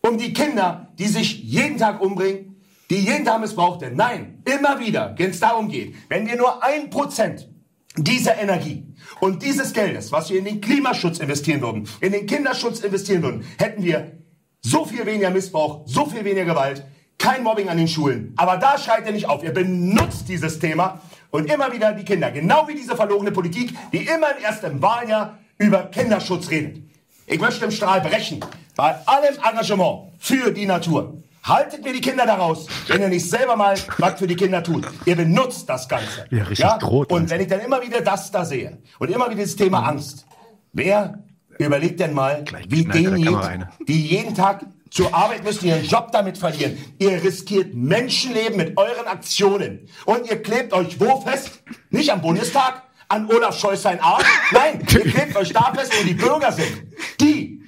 um 0.00 0.18
die 0.18 0.32
Kinder, 0.32 0.92
die 0.98 1.06
sich 1.06 1.42
jeden 1.42 1.78
Tag 1.78 2.00
umbringen, 2.00 2.62
die 2.90 2.96
jeden 2.96 3.24
Tag 3.24 3.40
missbraucht 3.40 3.80
werden? 3.80 3.96
Nein, 3.96 4.42
immer 4.44 4.80
wieder, 4.80 5.14
wenn 5.16 5.30
es 5.30 5.40
darum 5.40 5.68
geht, 5.68 5.94
wenn 6.08 6.26
wir 6.26 6.36
nur 6.36 6.62
ein 6.62 6.90
Prozent 6.90 7.48
dieser 7.96 8.36
Energie 8.38 8.86
und 9.20 9.42
dieses 9.42 9.72
Geldes, 9.72 10.10
was 10.10 10.30
wir 10.30 10.38
in 10.38 10.44
den 10.44 10.60
Klimaschutz 10.60 11.18
investieren 11.18 11.62
würden, 11.62 11.88
in 12.00 12.12
den 12.12 12.26
Kinderschutz 12.26 12.80
investieren 12.80 13.22
würden, 13.22 13.44
hätten 13.58 13.84
wir 13.84 14.18
so 14.62 14.84
viel 14.84 15.06
weniger 15.06 15.30
Missbrauch, 15.30 15.86
so 15.86 16.06
viel 16.06 16.24
weniger 16.24 16.46
Gewalt, 16.46 16.84
kein 17.18 17.42
Mobbing 17.42 17.68
an 17.68 17.76
den 17.76 17.88
Schulen. 17.88 18.34
Aber 18.36 18.56
da 18.56 18.78
schreit 18.78 19.06
ihr 19.06 19.12
nicht 19.12 19.28
auf. 19.28 19.42
Ihr 19.42 19.52
benutzt 19.52 20.28
dieses 20.28 20.58
Thema 20.58 21.00
und 21.30 21.50
immer 21.50 21.72
wieder 21.72 21.92
die 21.92 22.04
Kinder. 22.04 22.30
Genau 22.30 22.66
wie 22.68 22.74
diese 22.74 22.96
verlorene 22.96 23.32
Politik, 23.32 23.74
die 23.92 24.06
immer 24.06 24.36
erst 24.42 24.64
im 24.64 24.80
Wahljahr 24.82 25.38
über 25.58 25.84
Kinderschutz 25.84 26.50
redet. 26.50 26.82
Ich 27.26 27.40
möchte 27.40 27.64
im 27.64 27.70
Strahl 27.70 28.00
brechen. 28.00 28.40
bei 28.76 28.94
allem 29.06 29.34
Engagement 29.48 30.12
für 30.18 30.50
die 30.50 30.66
Natur. 30.66 31.22
Haltet 31.44 31.84
mir 31.84 31.92
die 31.92 32.00
Kinder 32.00 32.24
daraus, 32.26 32.66
wenn 32.88 33.02
ihr 33.02 33.08
nicht 33.08 33.28
selber 33.28 33.54
mal 33.54 33.76
was 33.98 34.18
für 34.18 34.26
die 34.26 34.34
Kinder 34.34 34.62
tut. 34.62 34.86
Ihr 35.04 35.14
benutzt 35.14 35.68
das 35.68 35.88
Ganze. 35.88 36.26
Ja, 36.30 36.44
richtig 36.44 36.66
droht 36.80 37.12
Und 37.12 37.28
wenn 37.30 37.40
ich 37.40 37.48
dann 37.48 37.60
immer 37.60 37.82
wieder 37.82 38.00
das 38.00 38.30
da 38.30 38.44
sehe 38.44 38.78
und 38.98 39.10
immer 39.10 39.30
wieder 39.30 39.42
das 39.42 39.54
Thema 39.54 39.86
Angst, 39.86 40.26
wer 40.72 41.18
überlegt 41.58 42.00
denn 42.00 42.14
mal, 42.14 42.42
Gleich 42.44 42.64
wie 42.68 42.86
eine. 42.90 43.68
die 43.86 44.06
jeden 44.06 44.34
Tag 44.34 44.64
zur 44.94 45.12
Arbeit 45.12 45.42
müssen, 45.42 45.66
ihren 45.66 45.84
Job 45.84 46.12
damit 46.12 46.38
verlieren. 46.38 46.78
Ihr 47.00 47.20
riskiert 47.20 47.74
Menschenleben 47.74 48.56
mit 48.56 48.78
euren 48.78 49.06
Aktionen. 49.08 49.88
Und 50.04 50.30
ihr 50.30 50.40
klebt 50.40 50.72
euch 50.72 51.00
wo 51.00 51.20
fest? 51.20 51.64
Nicht 51.90 52.12
am 52.12 52.22
Bundestag, 52.22 52.84
an 53.08 53.28
Olaf 53.28 53.58
Scholz 53.58 53.82
sein 53.82 53.98
Arsch. 54.00 54.24
Nein, 54.52 54.86
ihr 54.92 55.00
klebt 55.00 55.34
euch 55.36 55.52
da 55.52 55.72
fest, 55.74 55.92
wo 55.98 56.04
die 56.06 56.14
Bürger 56.14 56.52
sind. 56.52 56.86
Die, 57.20 57.60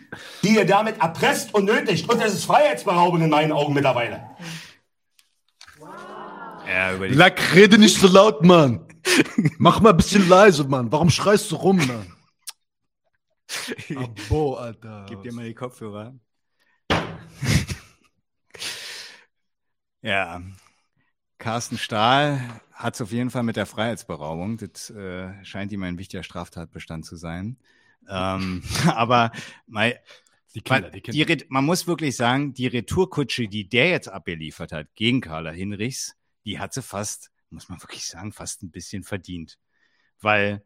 die 0.44 0.54
ihr 0.54 0.64
damit 0.64 1.00
erpresst 1.00 1.52
und 1.52 1.64
nötigt. 1.64 2.08
Und 2.08 2.22
das 2.22 2.32
ist 2.32 2.44
Freiheitsberaubung 2.44 3.20
in 3.20 3.30
meinen 3.30 3.50
Augen 3.50 3.74
mittlerweile. 3.74 4.30
Ja, 6.68 6.90
Lack, 6.92 7.56
rede 7.56 7.76
nicht 7.76 7.98
so 7.98 8.06
laut, 8.06 8.44
Mann. 8.44 8.86
Mach 9.58 9.80
mal 9.80 9.90
ein 9.90 9.96
bisschen 9.96 10.28
leise, 10.28 10.62
Mann. 10.62 10.92
Warum 10.92 11.10
schreist 11.10 11.50
du 11.50 11.56
rum, 11.56 11.78
Mann? 11.78 12.12
Abo, 13.96 14.54
Alter. 14.54 15.06
Gib 15.08 15.22
dir 15.22 15.32
mal 15.32 15.44
die 15.44 15.54
Kopfhörer. 15.54 16.14
Ja. 20.06 20.42
Carsten 21.38 21.78
Stahl 21.78 22.40
hat 22.72 22.94
es 22.94 23.00
auf 23.02 23.12
jeden 23.12 23.30
Fall 23.30 23.42
mit 23.42 23.56
der 23.56 23.66
Freiheitsberaubung. 23.66 24.56
Das 24.58 24.90
äh, 24.90 25.32
scheint 25.44 25.72
ihm 25.72 25.82
ein 25.82 25.98
wichtiger 25.98 26.22
Straftatbestand 26.22 27.04
zu 27.04 27.16
sein. 27.16 27.58
Ähm, 28.08 28.62
aber 28.86 29.32
mal, 29.66 30.00
Die 30.54 30.62
Kinder, 30.62 30.90
man, 30.90 30.92
die 30.92 31.02
die 31.10 31.24
Kinder. 31.24 31.28
Re- 31.28 31.46
man 31.48 31.64
muss 31.64 31.86
wirklich 31.86 32.16
sagen, 32.16 32.54
die 32.54 32.66
Retourkutsche, 32.68 33.48
die 33.48 33.68
der 33.68 33.90
jetzt 33.90 34.08
abgeliefert 34.08 34.72
hat 34.72 34.94
gegen 34.94 35.20
Carla 35.20 35.50
Hinrichs, 35.50 36.16
die 36.44 36.58
hat 36.58 36.74
sie 36.74 36.82
fast, 36.82 37.30
muss 37.50 37.68
man 37.68 37.82
wirklich 37.82 38.06
sagen, 38.06 38.32
fast 38.32 38.62
ein 38.62 38.70
bisschen 38.70 39.04
verdient. 39.04 39.58
Weil 40.20 40.64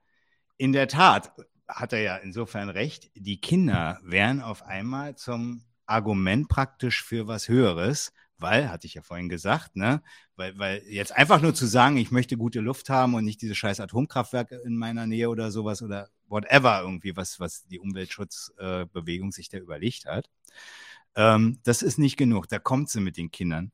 in 0.59 0.72
der 0.72 0.88
Tat 0.88 1.33
hat 1.68 1.92
er 1.92 2.00
ja 2.03 2.16
insofern 2.18 2.68
recht, 2.70 3.11
die 3.14 3.40
Kinder 3.40 4.00
wären 4.05 4.42
auf 4.42 4.62
einmal 4.64 5.16
zum 5.16 5.64
Argument 5.87 6.48
praktisch 6.48 7.03
für 7.05 7.26
was 7.29 7.48
Höheres, 7.48 8.12
weil, 8.40 8.70
hatte 8.70 8.87
ich 8.87 8.94
ja 8.94 9.03
vorhin 9.03 9.29
gesagt, 9.29 9.76
ne, 9.76 10.03
weil, 10.37 10.59
weil 10.59 10.83
jetzt 10.88 11.16
einfach 11.16 11.40
nur 11.40 11.55
zu 11.55 11.66
sagen, 11.66 11.96
ich 11.96 12.11
möchte 12.11 12.37
gute 12.37 12.61
Luft 12.61 12.90
haben 12.90 13.14
und 13.14 13.24
nicht 13.24 13.42
diese 13.42 13.55
scheiß 13.55 13.81
Atomkraftwerke 13.81 14.57
in 14.64 14.76
meiner 14.76 15.07
Nähe 15.07 15.29
oder 15.29 15.50
sowas 15.50 15.83
oder 15.83 16.09
whatever 16.29 16.81
irgendwie, 16.83 17.16
was, 17.16 17.40
was 17.40 17.66
die 17.66 17.79
Umweltschutzbewegung 17.79 19.29
äh, 19.31 19.33
sich 19.33 19.48
da 19.48 19.59
überlegt 19.59 20.07
hat, 20.07 20.31
ähm, 21.16 21.61
das 21.64 21.83
ist 21.83 21.98
nicht 21.98 22.16
genug. 22.16 22.48
Da 22.48 22.59
kommt 22.59 22.90
sie 22.90 23.00
mit 23.00 23.16
den 23.16 23.31
Kindern. 23.31 23.72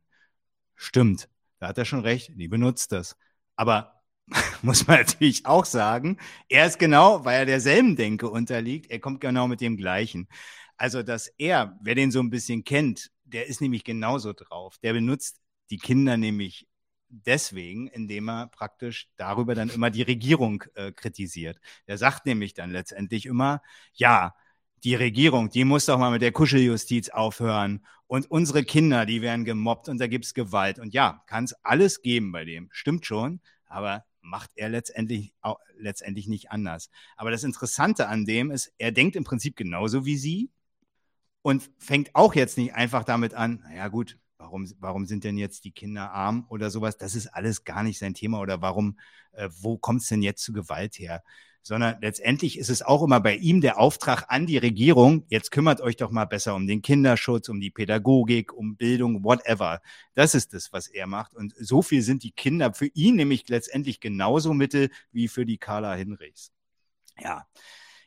Stimmt, 0.74 1.28
da 1.58 1.68
hat 1.68 1.78
er 1.78 1.84
schon 1.84 2.00
recht, 2.00 2.32
die 2.34 2.48
benutzt 2.48 2.92
das. 2.92 3.16
Aber 3.56 4.02
muss 4.62 4.86
man 4.86 4.98
natürlich 4.98 5.46
auch 5.46 5.64
sagen, 5.64 6.18
er 6.48 6.66
ist 6.66 6.78
genau, 6.78 7.24
weil 7.24 7.40
er 7.40 7.46
derselben 7.46 7.96
Denke 7.96 8.28
unterliegt, 8.30 8.90
er 8.90 9.00
kommt 9.00 9.20
genau 9.20 9.48
mit 9.48 9.60
dem 9.60 9.76
gleichen. 9.76 10.28
Also, 10.76 11.02
dass 11.02 11.28
er, 11.38 11.78
wer 11.82 11.94
den 11.94 12.10
so 12.10 12.20
ein 12.20 12.30
bisschen 12.30 12.64
kennt, 12.64 13.10
der 13.26 13.46
ist 13.46 13.60
nämlich 13.60 13.84
genauso 13.84 14.32
drauf. 14.32 14.78
Der 14.82 14.92
benutzt 14.92 15.40
die 15.70 15.78
Kinder 15.78 16.16
nämlich 16.16 16.66
deswegen, 17.08 17.88
indem 17.88 18.28
er 18.28 18.48
praktisch 18.48 19.08
darüber 19.16 19.54
dann 19.54 19.70
immer 19.70 19.90
die 19.90 20.02
Regierung 20.02 20.64
äh, 20.74 20.92
kritisiert. 20.92 21.58
Der 21.86 21.98
sagt 21.98 22.26
nämlich 22.26 22.54
dann 22.54 22.70
letztendlich 22.70 23.26
immer, 23.26 23.62
ja, 23.94 24.34
die 24.84 24.94
Regierung, 24.94 25.50
die 25.50 25.64
muss 25.64 25.86
doch 25.86 25.98
mal 25.98 26.10
mit 26.10 26.22
der 26.22 26.32
Kuscheljustiz 26.32 27.08
aufhören 27.08 27.84
und 28.06 28.30
unsere 28.30 28.64
Kinder, 28.64 29.06
die 29.06 29.22
werden 29.22 29.44
gemobbt 29.44 29.88
und 29.88 29.98
da 30.00 30.06
gibt's 30.06 30.34
Gewalt. 30.34 30.78
Und 30.78 30.94
ja, 30.94 31.22
kann 31.26 31.44
es 31.44 31.54
alles 31.64 32.02
geben 32.02 32.32
bei 32.32 32.44
dem, 32.44 32.68
stimmt 32.72 33.06
schon, 33.06 33.40
aber 33.66 34.04
macht 34.20 34.50
er 34.56 34.68
letztendlich, 34.68 35.32
auch, 35.40 35.58
letztendlich 35.76 36.28
nicht 36.28 36.50
anders. 36.50 36.90
Aber 37.16 37.30
das 37.30 37.44
Interessante 37.44 38.08
an 38.08 38.26
dem 38.26 38.50
ist, 38.50 38.72
er 38.78 38.92
denkt 38.92 39.16
im 39.16 39.24
Prinzip 39.24 39.56
genauso 39.56 40.04
wie 40.04 40.16
sie 40.16 40.50
und 41.46 41.70
fängt 41.78 42.12
auch 42.16 42.34
jetzt 42.34 42.58
nicht 42.58 42.74
einfach 42.74 43.04
damit 43.04 43.32
an, 43.32 43.62
naja 43.68 43.86
gut, 43.86 44.18
warum, 44.36 44.68
warum 44.80 45.06
sind 45.06 45.22
denn 45.22 45.38
jetzt 45.38 45.62
die 45.62 45.70
Kinder 45.70 46.10
arm 46.10 46.44
oder 46.48 46.70
sowas? 46.70 46.96
Das 46.96 47.14
ist 47.14 47.28
alles 47.28 47.62
gar 47.62 47.84
nicht 47.84 48.00
sein 48.00 48.14
Thema 48.14 48.40
oder 48.40 48.62
warum, 48.62 48.98
äh, 49.30 49.48
wo 49.60 49.78
kommt 49.78 50.02
es 50.02 50.08
denn 50.08 50.22
jetzt 50.22 50.42
zu 50.42 50.52
Gewalt 50.52 50.98
her? 50.98 51.22
Sondern 51.62 51.98
letztendlich 52.00 52.58
ist 52.58 52.68
es 52.68 52.82
auch 52.82 53.00
immer 53.04 53.20
bei 53.20 53.36
ihm 53.36 53.60
der 53.60 53.78
Auftrag 53.78 54.24
an 54.26 54.46
die 54.46 54.58
Regierung, 54.58 55.24
jetzt 55.28 55.52
kümmert 55.52 55.80
euch 55.80 55.96
doch 55.96 56.10
mal 56.10 56.24
besser 56.24 56.52
um 56.56 56.66
den 56.66 56.82
Kinderschutz, 56.82 57.48
um 57.48 57.60
die 57.60 57.70
Pädagogik, 57.70 58.52
um 58.52 58.76
Bildung, 58.76 59.22
whatever. 59.22 59.80
Das 60.14 60.34
ist 60.34 60.52
das, 60.52 60.72
was 60.72 60.88
er 60.88 61.06
macht. 61.06 61.32
Und 61.32 61.54
so 61.56 61.80
viel 61.80 62.02
sind 62.02 62.24
die 62.24 62.32
Kinder 62.32 62.74
für 62.74 62.86
ihn 62.86 63.14
nämlich 63.14 63.48
letztendlich 63.48 64.00
genauso 64.00 64.52
Mittel 64.52 64.90
wie 65.12 65.28
für 65.28 65.46
die 65.46 65.58
Carla 65.58 65.94
Hinrichs. 65.94 66.50
Ja. 67.20 67.46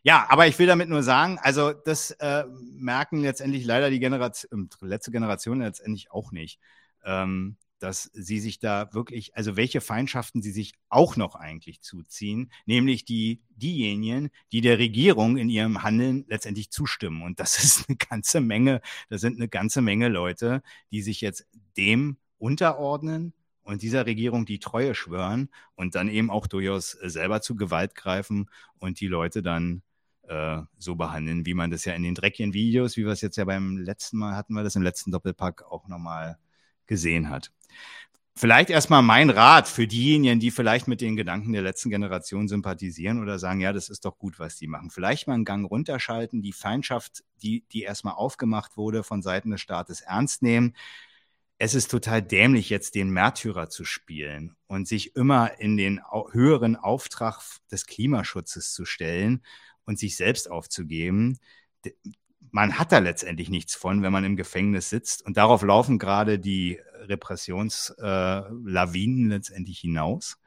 Ja, 0.04 0.26
aber 0.30 0.48
ich 0.48 0.58
will 0.60 0.68
damit 0.68 0.88
nur 0.88 1.04
sagen, 1.04 1.38
also 1.42 1.74
das 1.74 2.12
äh, 2.12 2.46
merken 2.48 3.22
letztendlich 3.22 3.66
leider 3.66 3.90
die 3.90 4.00
Generation, 4.00 4.70
letzte 4.82 5.12
Generation 5.12 5.60
letztendlich 5.60 6.12
auch 6.12 6.32
nicht, 6.32 6.60
ähm, 7.04 7.58
dass 7.80 8.10
sie 8.14 8.40
sich 8.40 8.60
da 8.60 8.94
wirklich, 8.94 9.36
also 9.36 9.58
welche 9.58 9.82
Feindschaften 9.82 10.42
sie 10.42 10.52
sich 10.52 10.74
auch 10.90 11.18
noch 11.18 11.36
eigentlich 11.36 11.82
zuziehen, 11.82 12.52
nämlich 12.66 13.04
die 13.04 13.42
diejenigen, 13.50 14.30
die 14.52 14.62
der 14.62 14.80
Regierung 14.80 15.38
in 15.38 15.50
ihrem 15.50 15.84
Handeln 15.84 16.26
letztendlich 16.28 16.72
zustimmen. 16.72 17.22
Und 17.22 17.40
das 17.42 17.58
ist 17.64 17.90
eine 17.90 17.98
ganze 17.98 18.40
Menge, 18.40 18.82
das 19.10 19.22
sind 19.22 19.36
eine 19.38 19.50
ganze 19.50 19.82
Menge 19.82 20.08
Leute, 20.08 20.62
die 20.92 21.02
sich 21.02 21.20
jetzt 21.20 21.46
dem 21.78 22.18
unterordnen 22.38 23.34
und 23.64 23.82
dieser 23.82 24.06
Regierung 24.06 24.46
die 24.46 24.60
Treue 24.60 24.96
schwören 24.96 25.50
und 25.76 25.96
dann 25.96 26.10
eben 26.10 26.30
auch 26.30 26.48
durchaus 26.48 26.92
selber 26.92 27.42
zu 27.42 27.56
Gewalt 27.56 27.96
greifen 27.96 28.50
und 28.80 29.00
die 29.02 29.08
Leute 29.08 29.42
dann 29.44 29.84
äh, 30.30 30.62
so 30.78 30.96
behandeln, 30.96 31.46
wie 31.46 31.54
man 31.54 31.72
das 31.72 31.86
ja 31.86 31.94
in 31.94 32.04
den 32.04 32.16
dreckigen 32.16 32.54
Videos, 32.54 32.96
wie 32.98 33.06
wir 33.06 33.12
es 33.12 33.22
jetzt 33.22 33.38
ja 33.38 33.46
beim 33.46 33.78
letzten 33.78 34.18
Mal 34.18 34.36
hatten, 34.36 34.54
wir 34.54 34.64
das 34.64 34.76
im 34.76 34.84
letzten 34.84 35.12
Doppelpack 35.12 35.64
auch 35.64 35.88
nochmal 35.88 36.38
gesehen 36.86 37.30
hat. 37.30 37.52
Vielleicht 38.36 38.70
erstmal 38.70 39.02
mein 39.02 39.30
Rat 39.30 39.68
für 39.68 39.86
diejenigen, 39.86 40.40
die 40.40 40.52
vielleicht 40.52 40.88
mit 40.88 41.02
den 41.02 41.18
Gedanken 41.18 41.52
der 41.52 41.62
letzten 41.62 41.90
Generation 41.90 42.48
sympathisieren 42.48 43.22
oder 43.22 43.38
sagen, 43.38 43.60
ja, 43.60 43.74
das 43.74 43.90
ist 43.90 44.06
doch 44.06 44.18
gut, 44.18 44.40
was 44.40 44.56
die 44.56 44.68
machen. 44.68 44.92
Vielleicht 44.92 45.28
mal 45.28 45.34
einen 45.34 45.44
Gang 45.44 45.70
runterschalten, 45.70 46.42
die 46.42 46.54
Feindschaft, 46.54 47.26
die, 47.42 47.66
die 47.74 47.82
erstmal 47.82 48.14
aufgemacht 48.14 48.78
wurde 48.78 49.04
von 49.04 49.22
Seiten 49.22 49.50
des 49.50 49.60
Staates 49.60 50.00
ernst 50.00 50.42
nehmen. 50.42 50.74
Es 51.58 51.76
ist 51.76 51.92
total 51.92 52.22
dämlich, 52.22 52.70
jetzt 52.70 52.96
den 52.96 53.10
Märtyrer 53.10 53.68
zu 53.68 53.84
spielen 53.84 54.56
und 54.68 54.88
sich 54.88 55.18
immer 55.18 55.60
in 55.60 55.76
den 55.76 56.00
höheren 56.32 56.78
Auftrag 56.78 57.42
des 57.70 57.88
Klimaschutzes 57.88 58.72
zu 58.72 58.86
stellen 58.86 59.42
und 59.90 60.00
sich 60.00 60.16
selbst 60.16 60.50
aufzugeben. 60.50 61.40
Man 62.52 62.80
hat 62.80 62.92
da 62.92 63.00
letztendlich 63.00 63.50
nichts 63.50 63.74
von, 63.76 64.04
wenn 64.04 64.14
man 64.14 64.24
im 64.24 64.38
Gefängnis 64.38 64.90
sitzt. 64.90 65.26
Und 65.26 65.36
darauf 65.36 65.64
laufen 65.64 66.00
gerade 66.00 66.40
die 66.40 66.80
Repressionslawinen 67.08 69.32
äh, 69.32 69.36
letztendlich 69.36 69.80
hinaus. 69.80 70.38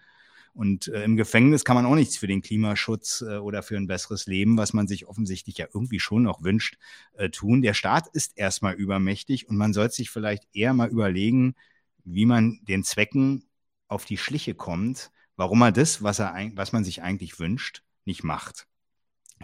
Und 0.55 0.88
äh, 0.88 1.02
im 1.02 1.16
Gefängnis 1.16 1.64
kann 1.64 1.76
man 1.76 1.87
auch 1.87 1.96
nichts 1.96 2.16
für 2.16 2.28
den 2.28 2.42
Klimaschutz 2.42 3.24
äh, 3.26 3.38
oder 3.38 3.64
für 3.64 3.76
ein 3.76 3.88
besseres 3.88 4.26
Leben, 4.26 4.57
was 4.57 4.72
man 4.74 4.87
sich 4.87 5.07
offensichtlich 5.07 5.59
ja 5.59 5.66
irgendwie 5.72 5.98
schon 5.98 6.22
noch 6.22 6.44
wünscht, 6.44 6.78
äh, 7.14 7.31
tun. 7.31 7.62
Der 7.62 7.74
Staat 7.74 8.07
ist 8.12 8.38
erstmal 8.38 8.74
übermächtig 8.74 9.48
und 9.48 9.57
man 9.57 9.72
sollte 9.72 9.96
sich 9.96 10.11
vielleicht 10.11 10.44
eher 10.52 10.72
mal 10.72 10.88
überlegen, 10.88 11.57
wie 12.05 12.26
man 12.26 12.61
den 12.62 12.85
Zwecken 12.85 13.48
auf 13.88 14.05
die 14.05 14.18
Schliche 14.18 14.55
kommt, 14.55 15.11
warum 15.37 15.62
er 15.62 15.72
das, 15.72 16.00
was, 16.02 16.20
er, 16.20 16.35
was 16.55 16.72
man 16.72 16.85
sich 16.85 17.02
eigentlich 17.02 17.40
wünscht, 17.40 17.83
nicht 18.05 18.22
macht 18.22 18.68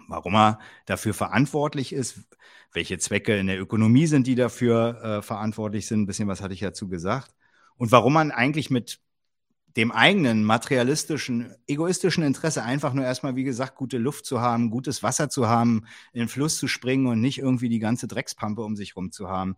warum 0.09 0.35
er 0.35 0.59
dafür 0.87 1.15
verantwortlich 1.15 1.93
ist, 1.93 2.21
welche 2.73 2.99
Zwecke 2.99 3.37
in 3.37 3.47
der 3.47 3.61
Ökonomie 3.61 4.07
sind, 4.07 4.27
die 4.27 4.35
dafür 4.35 5.03
äh, 5.03 5.23
verantwortlich 5.23 5.87
sind. 5.87 6.03
Ein 6.03 6.07
bisschen 6.07 6.29
was 6.29 6.43
hatte 6.43 6.55
ich 6.55 6.61
dazu 6.61 6.89
gesagt. 6.89 7.35
Und 7.77 7.93
warum 7.93 8.13
man 8.13 8.31
eigentlich 8.31 8.71
mit 8.71 9.01
dem 9.77 9.93
eigenen 9.93 10.43
materialistischen, 10.45 11.55
egoistischen 11.69 12.25
Interesse 12.25 12.65
einfach 12.65 12.95
nur 12.95 13.05
erstmal, 13.05 13.37
wie 13.37 13.45
gesagt, 13.45 13.77
gute 13.77 13.99
Luft 13.99 14.27
zu 14.27 14.41
haben, 14.41 14.71
gutes 14.71 15.05
Wasser 15.05 15.29
zu 15.29 15.47
haben, 15.47 15.85
in 16.13 16.19
den 16.19 16.29
Fluss 16.29 16.57
zu 16.57 16.67
springen 16.67 17.07
und 17.07 17.21
nicht 17.21 17.39
irgendwie 17.39 17.69
die 17.69 17.79
ganze 17.79 18.09
Dreckspampe 18.09 18.63
um 18.63 18.75
sich 18.75 18.97
rum 18.97 19.13
zu 19.13 19.29
haben. 19.29 19.55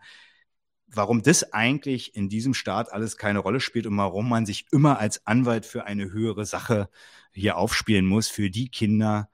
Warum 0.89 1.23
das 1.23 1.55
eigentlich 1.55 2.15
in 2.17 2.29
diesem 2.29 2.53
Staat 2.53 2.93
alles 2.93 3.17
keine 3.17 3.39
Rolle 3.39 3.61
spielt 3.61 3.87
und 3.87 3.97
warum 3.97 4.29
man 4.29 4.45
sich 4.45 4.67
immer 4.73 4.99
als 4.99 5.27
Anwalt 5.27 5.65
für 5.65 5.85
eine 5.85 6.13
höhere 6.13 6.45
Sache 6.45 6.91
hier 7.33 7.57
aufspielen 7.57 8.05
muss, 8.05 8.29
für 8.29 8.51
die 8.51 8.69
Kinder, 8.69 9.30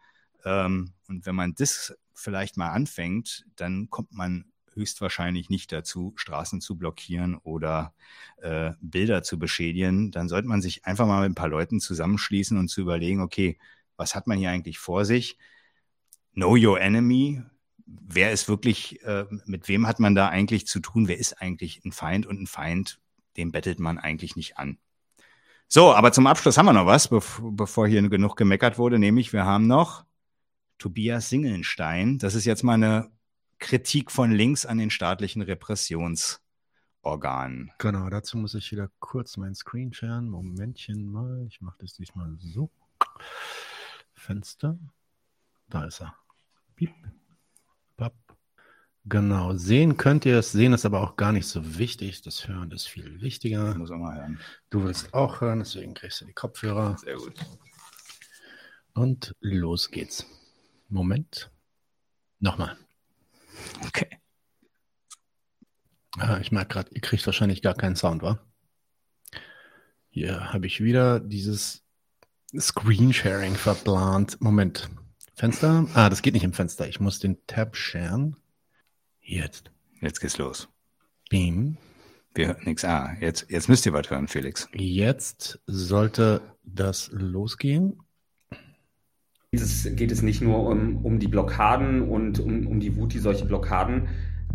ähm, 0.47 0.93
und 1.09 1.27
wenn 1.27 1.35
man 1.35 1.55
das 1.55 1.95
vielleicht 2.15 2.57
mal 2.57 2.71
anfängt, 2.71 3.45
dann 3.57 3.91
kommt 3.91 4.13
man 4.13 4.47
höchstwahrscheinlich 4.73 5.51
nicht 5.51 5.73
dazu, 5.73 6.13
Straßen 6.17 6.61
zu 6.61 6.79
blockieren 6.79 7.35
oder 7.37 7.95
äh, 8.39 8.73
Bilder 8.81 9.23
zu 9.23 9.39
beschädigen. 9.39 10.13
Dann 10.13 10.29
sollte 10.29 10.47
man 10.49 10.63
sich 10.63 10.85
einfach 10.85 11.07
mal 11.07 11.23
mit 11.23 11.33
ein 11.33 11.35
paar 11.35 11.49
Leuten 11.49 11.81
zusammenschließen 11.81 12.57
und 12.57 12.69
zu 12.69 12.83
überlegen, 12.83 13.23
okay, 13.23 13.59
was 13.97 14.15
hat 14.15 14.27
man 14.27 14.39
hier 14.39 14.51
eigentlich 14.51 14.79
vor 14.79 15.05
sich? 15.05 15.37
Know 16.35 16.57
your 16.57 16.81
enemy. 16.81 17.43
wer 17.87 18.33
ist 18.33 18.49
wirklich, 18.49 19.03
äh, 19.05 19.27
mit 19.47 19.69
wem 19.69 19.87
hat 19.87 20.01
man 20.01 20.15
da 20.15 20.29
eigentlich 20.29 20.67
zu 20.67 20.81
tun? 20.81 21.09
Wer 21.09 21.19
ist 21.19 21.41
eigentlich 21.41 21.85
ein 21.85 21.93
Feind? 21.93 22.27
Und 22.27 22.41
ein 22.41 22.47
Feind, 22.47 23.01
den 23.37 23.53
bettelt 23.53 23.81
man 23.81 23.99
eigentlich 23.99 24.37
nicht 24.37 24.59
an. 24.59 24.79
So, 25.69 25.95
aber 25.95 26.13
zum 26.13 26.27
Abschluss 26.27 26.59
haben 26.59 26.67
wir 26.67 26.73
noch 26.73 26.87
was, 26.87 27.09
bevor 27.09 27.89
hier 27.89 28.09
genug 28.09 28.37
gemeckert 28.37 28.79
wurde, 28.79 28.99
nämlich 28.99 29.33
wir 29.33 29.45
haben 29.45 29.67
noch 29.67 30.05
Tobias 30.79 31.29
Singelnstein. 31.29 32.19
Das 32.19 32.35
ist 32.35 32.45
jetzt 32.45 32.63
mal 32.63 32.75
eine 32.75 33.11
Kritik 33.59 34.11
von 34.11 34.33
links 34.33 34.67
an 34.67 34.79
den 34.79 34.91
staatlichen 34.91 35.43
Repressionsorganen. 35.43 37.73
Genau, 37.79 38.11
dazu 38.11 38.39
muss 38.39 38.55
ich 38.55 38.73
wieder 38.73 38.91
kurz 38.99 39.37
meinen 39.37 39.55
Screen 39.55 39.93
sharen. 39.93 40.29
Momentchen 40.29 41.07
mal, 41.07 41.45
ich 41.47 41.61
mache 41.61 41.79
das 41.81 41.95
diesmal 41.95 42.37
so. 42.39 42.71
Fenster. 44.15 44.79
Da 45.69 45.85
ist 45.85 46.01
er. 46.01 46.15
Piep. 46.75 46.93
Papp. 47.97 48.15
Genau, 49.05 49.55
sehen 49.55 49.97
könnt 49.97 50.27
ihr 50.27 50.39
es. 50.39 50.53
Sehen 50.53 50.73
ist 50.73 50.85
aber 50.85 51.01
auch 51.01 51.17
gar 51.17 51.33
nicht 51.33 51.47
so 51.47 51.79
wichtig. 51.79 52.23
Das 52.23 52.49
Hören 52.49 52.73
ist 52.73 52.89
viel 52.89 53.21
wichtiger. 53.21 53.71
Ich 53.71 53.77
muss 53.77 53.91
auch 53.91 53.99
mal 53.99 54.17
hören. 54.17 54.41
Du 54.69 54.85
willst 54.85 55.15
auch 55.15 55.41
hören, 55.41 55.61
deswegen 55.61 55.95
kriegst 55.95 56.21
du 56.21 56.25
die 56.25 56.33
Kopfhörer. 56.33 56.99
Sehr 56.99 57.17
gut. 57.17 57.35
Und 58.95 59.35
los 59.41 59.91
geht's. 59.91 60.27
Moment. 60.89 61.51
Nochmal. 62.39 62.77
Okay. 63.87 64.09
Ah, 66.19 66.39
ich 66.41 66.53
merke 66.53 66.75
gerade, 66.75 66.91
ihr 66.95 67.01
kriegt 67.01 67.27
wahrscheinlich 67.27 67.63
gar 67.63 67.75
keinen 67.75 67.97
Sound, 67.97 68.23
wa? 68.23 68.39
Hier 70.09 70.53
habe 70.53 70.67
ich 70.67 70.83
wieder 70.83 71.21
dieses 71.21 71.85
Screensharing 72.59 73.55
verplant. 73.55 74.41
Moment. 74.41 74.89
Fenster? 75.35 75.87
Ah, 75.95 76.09
das 76.09 76.23
geht 76.23 76.33
nicht 76.33 76.45
im 76.45 76.55
Fenster. 76.55 76.89
Ich 76.89 77.01
muss 77.01 77.19
den 77.19 77.47
Tab 77.47 77.77
sharen. 77.77 78.37
Jetzt. 79.21 79.71
Jetzt 80.01 80.21
geht's 80.21 80.39
los. 80.39 80.69
Beam. 81.29 81.77
Wir 82.35 82.49
hören 82.49 82.65
nichts. 82.65 82.85
Ah, 82.85 83.15
jetzt, 83.21 83.51
jetzt 83.51 83.69
müsst 83.69 83.85
ihr 83.85 83.93
was 83.93 84.09
hören, 84.09 84.29
Felix. 84.29 84.69
Jetzt 84.73 85.61
sollte 85.67 86.41
das 86.65 87.11
losgehen. 87.13 88.01
Geht 89.57 89.65
es, 89.65 89.97
geht 89.97 90.13
es 90.13 90.21
nicht 90.21 90.43
nur 90.43 90.69
um, 90.69 90.99
um 91.03 91.19
die 91.19 91.29
Blockaden 91.29 92.03
und 92.03 92.41
um, 92.41 92.67
um 92.67 92.79
die 92.79 92.95
Wut, 92.95 93.15
die 93.15 93.21
solche 93.21 93.47
Blockaden 93.47 94.09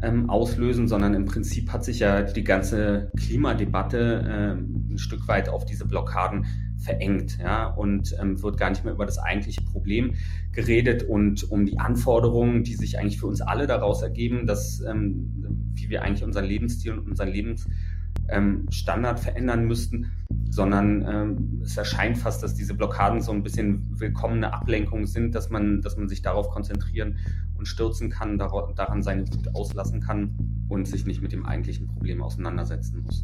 ähm, 0.03 0.29
auslösen, 0.29 0.87
sondern 0.87 1.15
im 1.15 1.25
Prinzip 1.25 1.73
hat 1.73 1.83
sich 1.83 1.97
ja 1.97 2.21
die 2.21 2.43
ganze 2.43 3.11
Klimadebatte 3.17 4.23
ähm, 4.29 4.89
ein 4.91 4.97
Stück 4.99 5.27
weit 5.27 5.49
auf 5.49 5.65
diese 5.65 5.87
Blockaden 5.87 6.45
verengt 6.77 7.39
ja, 7.41 7.65
und 7.65 8.15
ähm, 8.21 8.43
wird 8.43 8.59
gar 8.59 8.69
nicht 8.69 8.83
mehr 8.83 8.93
über 8.93 9.07
das 9.07 9.17
eigentliche 9.17 9.63
Problem 9.63 10.13
geredet 10.51 11.01
und 11.01 11.49
um 11.49 11.65
die 11.65 11.79
Anforderungen, 11.79 12.63
die 12.63 12.75
sich 12.75 12.99
eigentlich 12.99 13.19
für 13.19 13.25
uns 13.25 13.41
alle 13.41 13.65
daraus 13.65 14.03
ergeben, 14.03 14.45
dass 14.45 14.81
ähm, 14.81 15.71
wie 15.73 15.89
wir 15.89 16.03
eigentlich 16.03 16.23
unseren 16.23 16.45
Lebensstil 16.45 16.91
und 16.93 17.09
unseren 17.09 17.29
Lebensstandard 17.29 17.90
ähm, 18.29 18.67
verändern 18.69 19.65
müssten, 19.65 20.11
sondern 20.49 21.05
ähm, 21.07 21.61
es 21.63 21.77
erscheint 21.77 22.17
fast, 22.17 22.43
dass 22.43 22.55
diese 22.55 22.73
Blockaden 22.73 23.21
so 23.21 23.31
ein 23.31 23.43
bisschen 23.43 23.99
willkommene 23.99 24.53
Ablenkung 24.53 25.05
sind, 25.05 25.35
dass 25.35 25.49
man, 25.49 25.81
dass 25.81 25.97
man 25.97 26.09
sich 26.09 26.21
darauf 26.21 26.49
konzentrieren 26.49 27.17
und 27.57 27.67
stürzen 27.67 28.09
kann, 28.09 28.37
dar 28.37 28.73
daran 28.75 29.03
seine 29.03 29.27
Wut 29.31 29.55
auslassen 29.55 30.01
kann 30.01 30.65
und 30.67 30.87
sich 30.87 31.05
nicht 31.05 31.21
mit 31.21 31.31
dem 31.31 31.45
eigentlichen 31.45 31.87
Problem 31.87 32.21
auseinandersetzen 32.21 33.03
muss. 33.03 33.23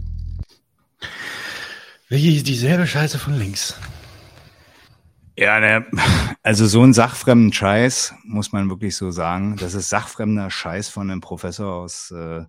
Wie 2.10 2.42
dieselbe 2.44 2.88
Scheiße 2.88 3.20
von 3.20 3.38
links. 3.38 3.78
Ja, 5.38 5.60
ne, 5.60 5.86
also 6.42 6.66
so 6.66 6.82
ein 6.82 6.94
sachfremden 6.94 7.54
Scheiß, 7.54 8.16
muss 8.24 8.54
man 8.54 8.70
wirklich 8.70 8.96
so 8.96 9.12
sagen. 9.12 9.56
Das 9.58 9.76
ist 9.76 9.90
sachfremder 9.90 10.50
Scheiß 10.50 10.90
von 10.90 11.12
einem 11.12 11.22
Professor 11.22 11.74
aus, 11.74 12.12
äh, 12.12 12.46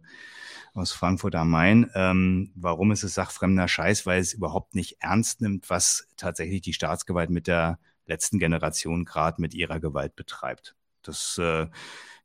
aus 0.74 0.92
Frankfurt 0.92 1.34
am 1.34 1.50
Main. 1.50 1.90
Ähm, 1.94 2.52
warum 2.54 2.92
ist 2.92 3.02
es 3.02 3.14
sachfremder 3.14 3.68
Scheiß? 3.68 4.06
Weil 4.06 4.20
es 4.20 4.32
überhaupt 4.32 4.74
nicht 4.74 4.98
ernst 5.00 5.40
nimmt, 5.40 5.70
was 5.70 6.08
tatsächlich 6.16 6.62
die 6.62 6.72
Staatsgewalt 6.72 7.30
mit 7.30 7.46
der 7.46 7.78
letzten 8.06 8.38
Generation 8.38 9.04
gerade 9.04 9.40
mit 9.40 9.54
ihrer 9.54 9.80
Gewalt 9.80 10.16
betreibt. 10.16 10.74
Das 11.02 11.38
äh, 11.38 11.66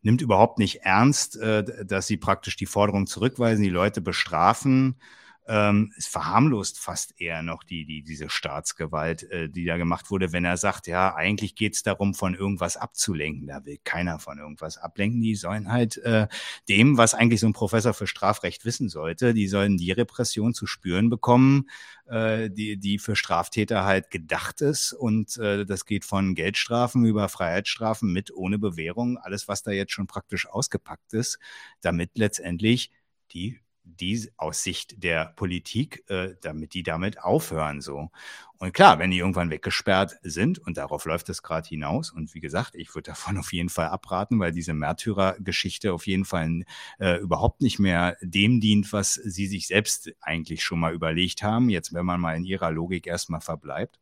nimmt 0.01 0.21
überhaupt 0.21 0.59
nicht 0.59 0.81
ernst, 0.81 1.37
äh, 1.37 1.85
dass 1.85 2.07
sie 2.07 2.17
praktisch 2.17 2.55
die 2.55 2.65
Forderung 2.65 3.07
zurückweisen, 3.07 3.63
die 3.63 3.69
Leute 3.69 4.01
bestrafen 4.01 4.97
ähm, 5.45 5.91
es 5.97 6.07
verharmlost 6.07 6.79
fast 6.79 7.19
eher 7.19 7.43
noch 7.43 7.63
die, 7.63 7.85
die, 7.85 8.01
diese 8.01 8.29
Staatsgewalt, 8.29 9.23
äh, 9.31 9.49
die 9.49 9.65
da 9.65 9.77
gemacht 9.77 10.09
wurde, 10.09 10.31
wenn 10.31 10.45
er 10.45 10.57
sagt, 10.57 10.87
ja, 10.87 11.13
eigentlich 11.15 11.55
geht 11.55 11.75
es 11.75 11.83
darum, 11.83 12.13
von 12.13 12.33
irgendwas 12.33 12.77
abzulenken. 12.77 13.47
Da 13.47 13.65
will 13.65 13.77
keiner 13.83 14.19
von 14.19 14.37
irgendwas 14.37 14.77
ablenken. 14.77 15.21
Die 15.21 15.35
sollen 15.35 15.71
halt 15.71 15.97
äh, 15.97 16.27
dem, 16.69 16.97
was 16.97 17.13
eigentlich 17.13 17.41
so 17.41 17.47
ein 17.47 17.53
Professor 17.53 17.93
für 17.93 18.07
Strafrecht 18.07 18.63
wissen 18.63 18.87
sollte, 18.87 19.33
die 19.33 19.47
sollen 19.47 19.77
die 19.77 19.91
Repression 19.91 20.53
zu 20.53 20.65
spüren 20.65 21.09
bekommen, 21.09 21.69
äh, 22.05 22.49
die, 22.49 22.77
die 22.77 22.97
für 22.97 23.15
Straftäter 23.15 23.83
halt 23.83 24.09
gedacht 24.11 24.61
ist. 24.61 24.93
Und 24.93 25.37
äh, 25.37 25.65
das 25.65 25.85
geht 25.85 26.05
von 26.05 26.35
Geldstrafen 26.35 27.05
über 27.05 27.27
Freiheitsstrafen 27.27 28.13
mit, 28.13 28.33
ohne 28.33 28.59
Bewährung, 28.59 29.17
alles, 29.17 29.47
was 29.49 29.61
da 29.63 29.71
jetzt 29.71 29.91
schon 29.91 30.07
praktisch 30.07 30.47
ausgepackt 30.47 31.13
ist, 31.13 31.37
damit 31.81 32.11
letztendlich 32.17 32.91
die 33.31 33.59
die 33.83 34.29
aus 34.37 34.63
Sicht 34.63 35.03
der 35.03 35.33
Politik, 35.35 36.09
äh, 36.09 36.35
damit 36.41 36.73
die 36.73 36.83
damit 36.83 37.19
aufhören 37.21 37.81
so. 37.81 38.09
Und 38.57 38.73
klar, 38.73 38.97
wenn 38.97 39.11
die 39.11 39.17
irgendwann 39.17 39.49
weggesperrt 39.49 40.15
sind 40.21 40.57
und 40.57 40.77
darauf 40.77 41.05
läuft 41.05 41.27
es 41.29 41.43
gerade 41.43 41.67
hinaus 41.67 42.11
und 42.11 42.33
wie 42.33 42.39
gesagt, 42.39 42.75
ich 42.75 42.95
würde 42.95 43.11
davon 43.11 43.37
auf 43.37 43.51
jeden 43.51 43.69
Fall 43.69 43.87
abraten, 43.87 44.39
weil 44.39 44.51
diese 44.51 44.73
Märtyrergeschichte 44.73 45.93
auf 45.93 46.07
jeden 46.07 46.25
Fall 46.25 46.63
äh, 46.99 47.17
überhaupt 47.17 47.61
nicht 47.61 47.79
mehr 47.79 48.15
dem 48.21 48.61
dient, 48.61 48.93
was 48.93 49.15
sie 49.15 49.47
sich 49.47 49.67
selbst 49.67 50.11
eigentlich 50.21 50.63
schon 50.63 50.79
mal 50.79 50.93
überlegt 50.93 51.43
haben. 51.43 51.69
Jetzt, 51.69 51.93
wenn 51.93 52.05
man 52.05 52.21
mal 52.21 52.37
in 52.37 52.45
ihrer 52.45 52.71
Logik 52.71 53.05
erstmal 53.05 53.41
verbleibt, 53.41 53.99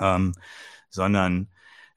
ähm, 0.00 0.32
sondern 0.88 1.48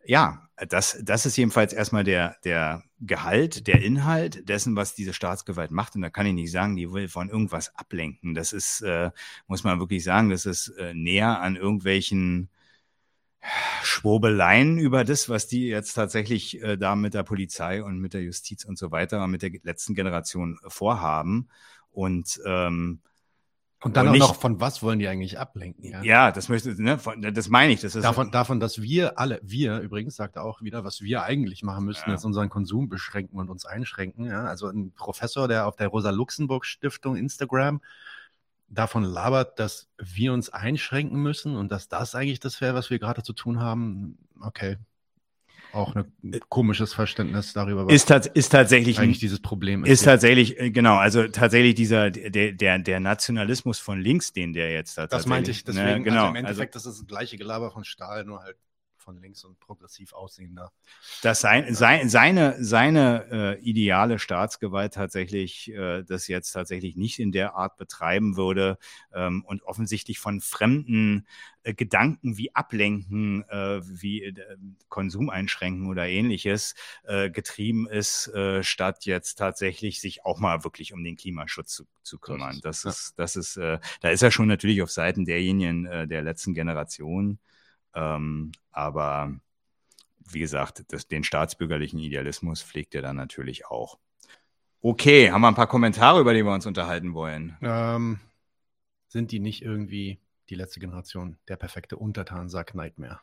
ja, 0.08 0.50
das, 0.70 0.98
das 1.04 1.26
ist 1.26 1.36
jedenfalls 1.38 1.74
erstmal 1.74 2.04
der, 2.04 2.38
der 2.44 2.84
Gehalt, 3.00 3.68
der 3.68 3.82
Inhalt 3.82 4.48
dessen, 4.50 4.76
was 4.76 4.96
diese 4.96 5.14
Staatsgewalt 5.14 5.70
macht. 5.70 5.96
Und 5.96 6.02
da 6.02 6.10
kann 6.10 6.26
ich 6.26 6.34
nicht 6.34 6.52
sagen, 6.52 6.76
die 6.76 6.92
will 6.92 7.10
von 7.10 7.30
irgendwas 7.30 7.76
ablenken. 7.76 8.34
Das 8.34 8.54
ist, 8.54 8.82
äh, 8.82 9.12
muss 9.48 9.64
man 9.64 9.80
wirklich 9.80 10.04
sagen, 10.04 10.30
das 10.30 10.46
ist 10.46 10.70
äh, 10.70 10.94
näher 10.94 11.42
an 11.42 11.58
irgendwelchen 11.58 12.50
Schwurbeleien 13.84 14.80
über 14.80 15.04
das, 15.04 15.30
was 15.30 15.48
die 15.48 15.68
jetzt 15.68 15.94
tatsächlich 15.94 16.62
äh, 16.64 16.78
da 16.78 16.96
mit 16.96 17.14
der 17.14 17.24
Polizei 17.24 17.84
und 17.84 18.00
mit 18.00 18.14
der 18.14 18.24
Justiz 18.24 18.66
und 18.66 18.78
so 18.78 18.92
weiter, 18.92 19.28
mit 19.28 19.42
der 19.42 19.52
letzten 19.64 19.94
Generation 19.94 20.58
vorhaben. 20.68 21.50
Und 21.92 22.40
ähm, 22.46 23.02
und 23.84 23.96
dann 23.96 24.08
und 24.08 24.10
auch 24.10 24.14
nicht, 24.14 24.22
noch, 24.22 24.36
von 24.36 24.60
was 24.60 24.82
wollen 24.82 24.98
die 24.98 25.08
eigentlich 25.08 25.38
ablenken? 25.38 25.84
Ja, 25.84 26.02
ja 26.02 26.32
das 26.32 26.50
möchte, 26.50 26.82
ne, 26.82 26.98
von, 26.98 27.22
das 27.22 27.48
meine 27.50 27.74
ich. 27.74 27.82
Das 27.82 27.94
ist 27.96 28.04
davon, 28.04 28.32
davon, 28.32 28.60
dass 28.60 28.82
wir 28.82 29.20
alle, 29.20 29.40
wir 29.44 29.80
übrigens, 29.80 30.16
sagt 30.16 30.36
er 30.36 30.44
auch 30.44 30.62
wieder, 30.64 30.84
was 30.84 31.02
wir 31.02 31.24
eigentlich 31.24 31.62
machen 31.62 31.86
müssten, 31.86 32.10
ja. 32.10 32.16
ist 32.16 32.26
unseren 32.26 32.50
Konsum 32.50 32.90
beschränken 32.90 33.38
und 33.38 33.50
uns 33.50 33.66
einschränken. 33.66 34.26
Ja? 34.26 34.46
Also 34.46 34.68
ein 34.68 34.94
Professor, 34.94 35.48
der 35.48 35.68
auf 35.68 35.76
der 35.76 35.90
Rosa-Luxemburg-Stiftung 35.90 37.16
Instagram 37.16 37.82
davon 38.68 39.04
labert, 39.04 39.60
dass 39.60 39.90
wir 39.98 40.34
uns 40.34 40.50
einschränken 40.50 41.22
müssen 41.22 41.56
und 41.56 41.72
dass 41.72 41.88
das 41.88 42.16
eigentlich 42.16 42.40
das 42.40 42.60
wäre, 42.62 42.74
was 42.74 42.90
wir 42.90 42.98
gerade 42.98 43.22
zu 43.22 43.34
tun 43.34 43.60
haben. 43.60 44.18
Okay, 44.42 44.78
auch 45.74 45.96
ein 45.96 46.12
komisches 46.50 46.94
Verständnis 46.94 47.54
darüber, 47.54 47.88
was 47.88 47.94
ist, 47.94 48.10
ist 48.34 48.50
tatsächlich 48.50 49.00
eigentlich 49.00 49.20
dieses 49.20 49.40
Problem 49.40 49.84
ist. 49.84 49.92
Ist 49.92 50.06
tatsächlich, 50.06 50.60
äh, 50.60 50.72
genau, 50.72 50.96
also 50.96 51.28
tatsächlich 51.28 51.76
dieser, 51.76 52.12
der, 52.12 52.54
der, 52.54 52.80
der 52.80 53.00
Nationalismus 53.00 53.80
von 53.80 54.00
links, 54.00 54.34
den 54.34 54.54
der 54.54 54.72
jetzt 54.72 54.98
hat. 54.98 55.14
Das 55.14 55.26
meinte 55.26 55.52
ich, 55.52 55.64
deswegen, 55.64 55.86
ne, 55.86 56.04
genau. 56.04 56.22
Also 56.22 56.30
im 56.30 56.36
Endeffekt, 56.36 56.76
also, 56.76 56.90
das 56.90 56.96
ist 56.96 57.02
das 57.02 57.08
gleiche 57.08 57.38
Gelaber 57.38 57.72
von 57.72 57.84
Stahl, 57.84 58.26
nur 58.26 58.42
halt 58.42 58.58
von 59.08 59.22
links 59.22 59.46
und 59.46 59.58
progressiv 59.62 60.12
aussehender. 60.12 60.74
Dass 61.22 61.40
sein, 61.40 61.74
sein, 61.74 62.10
seine, 62.10 62.58
seine 62.60 63.26
äh, 63.32 63.62
ideale 63.62 64.20
Staatsgewalt 64.20 64.96
tatsächlich 64.96 65.72
äh, 65.72 66.04
das 66.04 66.28
jetzt 66.28 66.52
tatsächlich 66.52 66.98
nicht 66.98 67.18
in 67.20 67.32
der 67.32 67.56
Art 67.56 67.78
betreiben 67.78 68.36
würde 68.36 68.78
ähm, 69.14 69.46
und 69.46 69.64
offensichtlich 69.64 70.20
von 70.20 70.42
fremden 70.42 71.26
äh, 71.64 71.74
Gedanken 71.74 72.38
wie 72.38 72.54
Ablenken, 72.54 73.44
äh, 73.50 73.80
wie 73.82 74.24
äh, 74.24 74.58
Konsum 74.90 75.30
einschränken 75.30 75.88
oder 75.88 76.06
ähnliches 76.06 76.76
äh, 77.04 77.30
getrieben 77.30 77.88
ist, 77.88 78.28
äh, 78.34 78.62
statt 78.62 79.06
jetzt 79.06 79.36
tatsächlich 79.36 80.02
sich 80.02 80.26
auch 80.26 80.38
mal 80.38 80.66
wirklich 80.66 80.92
um 80.92 81.02
den 81.02 81.16
Klimaschutz 81.16 81.70
zu, 81.70 81.86
zu 82.04 82.20
kümmern. 82.20 82.60
Das 82.62 82.84
ist, 82.84 83.14
das 83.18 83.38
ist, 83.38 83.56
äh, 83.56 83.80
da 84.02 84.10
ist 84.10 84.22
er 84.22 84.32
schon 84.32 84.50
natürlich 84.50 84.82
auf 84.82 84.92
Seiten 84.92 85.24
derjenigen 85.24 85.86
äh, 85.86 86.08
der 86.10 86.24
letzten 86.24 86.54
Generation. 86.54 87.40
Ähm, 87.98 88.52
aber 88.72 89.34
wie 90.32 90.40
gesagt, 90.40 90.84
das, 90.90 91.08
den 91.08 91.24
staatsbürgerlichen 91.24 92.00
Idealismus 92.00 92.62
pflegt 92.62 92.94
er 92.94 93.02
dann 93.02 93.16
natürlich 93.16 93.66
auch. 93.66 93.98
Okay, 94.82 95.32
haben 95.32 95.42
wir 95.42 95.48
ein 95.48 95.56
paar 95.56 95.68
Kommentare, 95.68 96.20
über 96.20 96.34
die 96.34 96.44
wir 96.44 96.54
uns 96.54 96.68
unterhalten 96.68 97.16
wollen? 97.16 97.58
Ähm, 97.62 98.20
sind 99.08 99.32
die 99.32 99.40
nicht 99.40 99.64
irgendwie 99.64 100.20
die 100.50 100.56
letzte 100.56 100.80
Generation, 100.80 101.38
der 101.48 101.56
perfekte 101.56 101.98
Untertan, 101.98 102.50
sagt 102.50 102.76
Nightmare? 102.76 103.20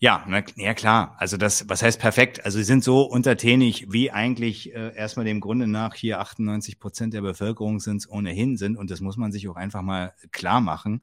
Ja, 0.00 0.24
na, 0.28 0.42
ja 0.56 0.74
klar. 0.74 1.16
Also 1.18 1.36
das, 1.36 1.68
was 1.68 1.82
heißt 1.82 1.98
perfekt? 2.00 2.44
Also 2.44 2.58
sie 2.58 2.64
sind 2.64 2.84
so 2.84 3.02
untertänig, 3.02 3.86
wie 3.90 4.10
eigentlich 4.10 4.74
äh, 4.74 4.94
erstmal 4.94 5.24
dem 5.24 5.40
Grunde 5.40 5.66
nach 5.66 5.94
hier 5.94 6.20
98 6.20 6.78
Prozent 6.78 7.14
der 7.14 7.22
Bevölkerung 7.22 7.80
sind 7.80 8.08
ohnehin 8.08 8.56
sind 8.56 8.76
und 8.76 8.90
das 8.90 9.00
muss 9.00 9.16
man 9.16 9.32
sich 9.32 9.48
auch 9.48 9.56
einfach 9.56 9.82
mal 9.82 10.14
klar 10.32 10.60
machen. 10.60 11.02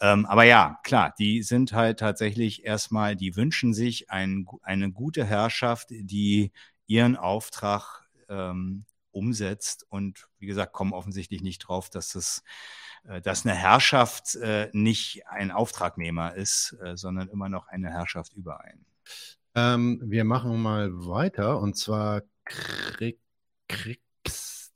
Ähm, 0.00 0.26
aber 0.26 0.44
ja, 0.44 0.80
klar, 0.82 1.14
die 1.18 1.42
sind 1.42 1.72
halt 1.72 2.00
tatsächlich 2.00 2.64
erstmal, 2.64 3.14
die 3.16 3.36
wünschen 3.36 3.74
sich 3.74 4.10
ein, 4.10 4.46
eine 4.62 4.90
gute 4.90 5.24
Herrschaft, 5.24 5.88
die 5.90 6.52
ihren 6.86 7.16
Auftrag 7.16 8.08
ähm, 8.28 8.84
umsetzt 9.12 9.86
und 9.88 10.28
wie 10.38 10.46
gesagt, 10.46 10.72
kommen 10.72 10.92
offensichtlich 10.92 11.42
nicht 11.42 11.58
drauf, 11.60 11.90
dass 11.90 12.12
das 12.12 12.42
äh, 13.04 13.20
dass 13.20 13.46
eine 13.46 13.54
Herrschaft 13.54 14.34
äh, 14.36 14.68
nicht 14.72 15.26
ein 15.26 15.50
Auftragnehmer 15.50 16.34
ist, 16.34 16.76
äh, 16.82 16.96
sondern 16.96 17.28
immer 17.28 17.48
noch 17.48 17.68
eine 17.68 17.90
Herrschaft 17.90 18.34
über 18.34 18.60
einen. 18.62 18.84
Ähm, 19.54 20.00
wir 20.04 20.24
machen 20.24 20.60
mal 20.60 20.90
weiter 21.06 21.60
und 21.60 21.76
zwar 21.76 22.22
Krix 23.68 24.00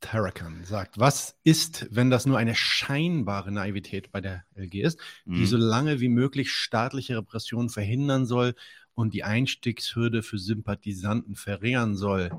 Terrakan 0.01 0.64
sagt, 0.64 0.99
was 0.99 1.39
ist, 1.45 1.87
wenn 1.91 2.11
das 2.11 2.26
nur 2.26 2.37
eine 2.37 2.55
scheinbare 2.55 3.51
Naivität 3.51 4.12
bei 4.12 4.20
der 4.20 4.45
LG 4.55 4.82
ist, 4.82 5.01
die 5.24 5.30
mhm. 5.41 5.47
so 5.47 5.57
lange 5.57 5.99
wie 6.01 6.11
möglich 6.11 6.53
staatliche 6.53 7.16
Repression 7.16 7.70
verhindern 7.70 8.26
soll 8.26 8.55
und 8.93 9.14
die 9.14 9.24
Einstiegshürde 9.24 10.22
für 10.22 10.39
Sympathisanten 10.39 11.37
verringern 11.37 11.97
soll? 11.97 12.30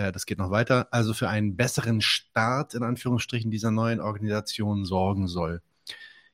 Äh, 0.00 0.12
das 0.12 0.26
geht 0.26 0.38
noch 0.38 0.50
weiter, 0.50 0.88
also 0.90 1.14
für 1.14 1.28
einen 1.28 1.56
besseren 1.56 2.00
Start 2.00 2.74
in 2.74 2.82
Anführungsstrichen 2.82 3.50
dieser 3.50 3.70
neuen 3.70 4.00
Organisation 4.00 4.84
sorgen 4.84 5.28
soll. 5.28 5.62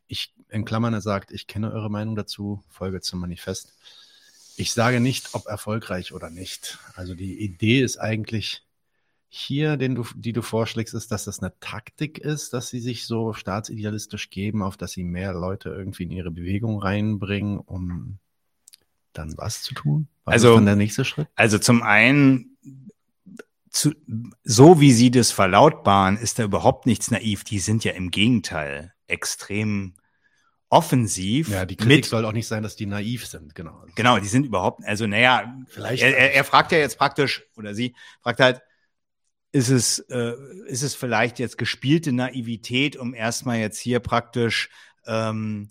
Ich, 0.06 0.32
in 0.48 0.64
Klammern, 0.64 0.94
er 0.94 1.00
sagt, 1.00 1.32
ich 1.32 1.46
kenne 1.46 1.72
eure 1.72 1.90
Meinung 1.90 2.14
dazu, 2.14 2.62
Folge 2.68 3.00
zum 3.00 3.20
Manifest. 3.20 3.74
Ich 4.56 4.72
sage 4.72 5.00
nicht, 5.00 5.34
ob 5.34 5.46
erfolgreich 5.46 6.12
oder 6.12 6.30
nicht. 6.30 6.78
Also 6.94 7.14
die 7.14 7.40
Idee 7.40 7.82
ist 7.82 7.98
eigentlich 7.98 8.62
hier, 9.28 9.76
den 9.76 9.96
du, 9.96 10.06
die 10.14 10.32
du 10.32 10.40
vorschlägst, 10.40 10.94
ist, 10.94 11.10
dass 11.10 11.24
das 11.24 11.40
eine 11.40 11.52
Taktik 11.60 12.18
ist, 12.18 12.54
dass 12.54 12.68
sie 12.68 12.80
sich 12.80 13.04
so 13.04 13.32
staatsidealistisch 13.32 14.30
geben, 14.30 14.62
auf 14.62 14.76
dass 14.76 14.92
sie 14.92 15.04
mehr 15.04 15.34
Leute 15.34 15.70
irgendwie 15.70 16.04
in 16.04 16.12
ihre 16.12 16.30
Bewegung 16.30 16.80
reinbringen, 16.80 17.58
um 17.58 18.18
dann 19.12 19.36
was 19.36 19.62
zu 19.62 19.74
tun? 19.74 20.08
Was 20.24 20.34
also, 20.34 20.60
der 20.60 20.76
nächste 20.76 21.04
Schritt? 21.04 21.28
Also 21.34 21.58
zum 21.58 21.82
einen 21.82 22.55
zu, 23.76 23.92
so 24.42 24.80
wie 24.80 24.92
sie 24.92 25.10
das 25.10 25.30
verlautbaren, 25.32 26.16
ist 26.16 26.38
da 26.38 26.44
überhaupt 26.44 26.86
nichts 26.86 27.10
naiv. 27.10 27.44
Die 27.44 27.58
sind 27.58 27.84
ja 27.84 27.92
im 27.92 28.10
Gegenteil 28.10 28.94
extrem 29.06 29.94
offensiv. 30.70 31.50
Ja, 31.50 31.66
die 31.66 31.76
Kritik 31.76 31.96
mit, 31.96 32.04
soll 32.06 32.24
auch 32.24 32.32
nicht 32.32 32.48
sein, 32.48 32.62
dass 32.62 32.76
die 32.76 32.86
naiv 32.86 33.26
sind, 33.26 33.54
genau. 33.54 33.84
Genau, 33.94 34.18
die 34.18 34.28
sind 34.28 34.46
überhaupt, 34.46 34.82
also 34.84 35.06
naja, 35.06 35.54
Vielleicht 35.68 36.02
er, 36.02 36.34
er, 36.34 36.44
fragt 36.44 36.72
ja 36.72 36.78
jetzt 36.78 36.96
praktisch, 36.96 37.44
oder 37.56 37.74
sie 37.74 37.94
fragt 38.22 38.40
halt, 38.40 38.62
ist 39.52 39.68
es, 39.68 39.98
äh, 40.08 40.32
ist 40.66 40.82
es 40.82 40.94
vielleicht 40.94 41.38
jetzt 41.38 41.58
gespielte 41.58 42.12
Naivität, 42.12 42.96
um 42.96 43.12
erstmal 43.14 43.58
jetzt 43.58 43.78
hier 43.78 44.00
praktisch 44.00 44.70
ähm, 45.06 45.70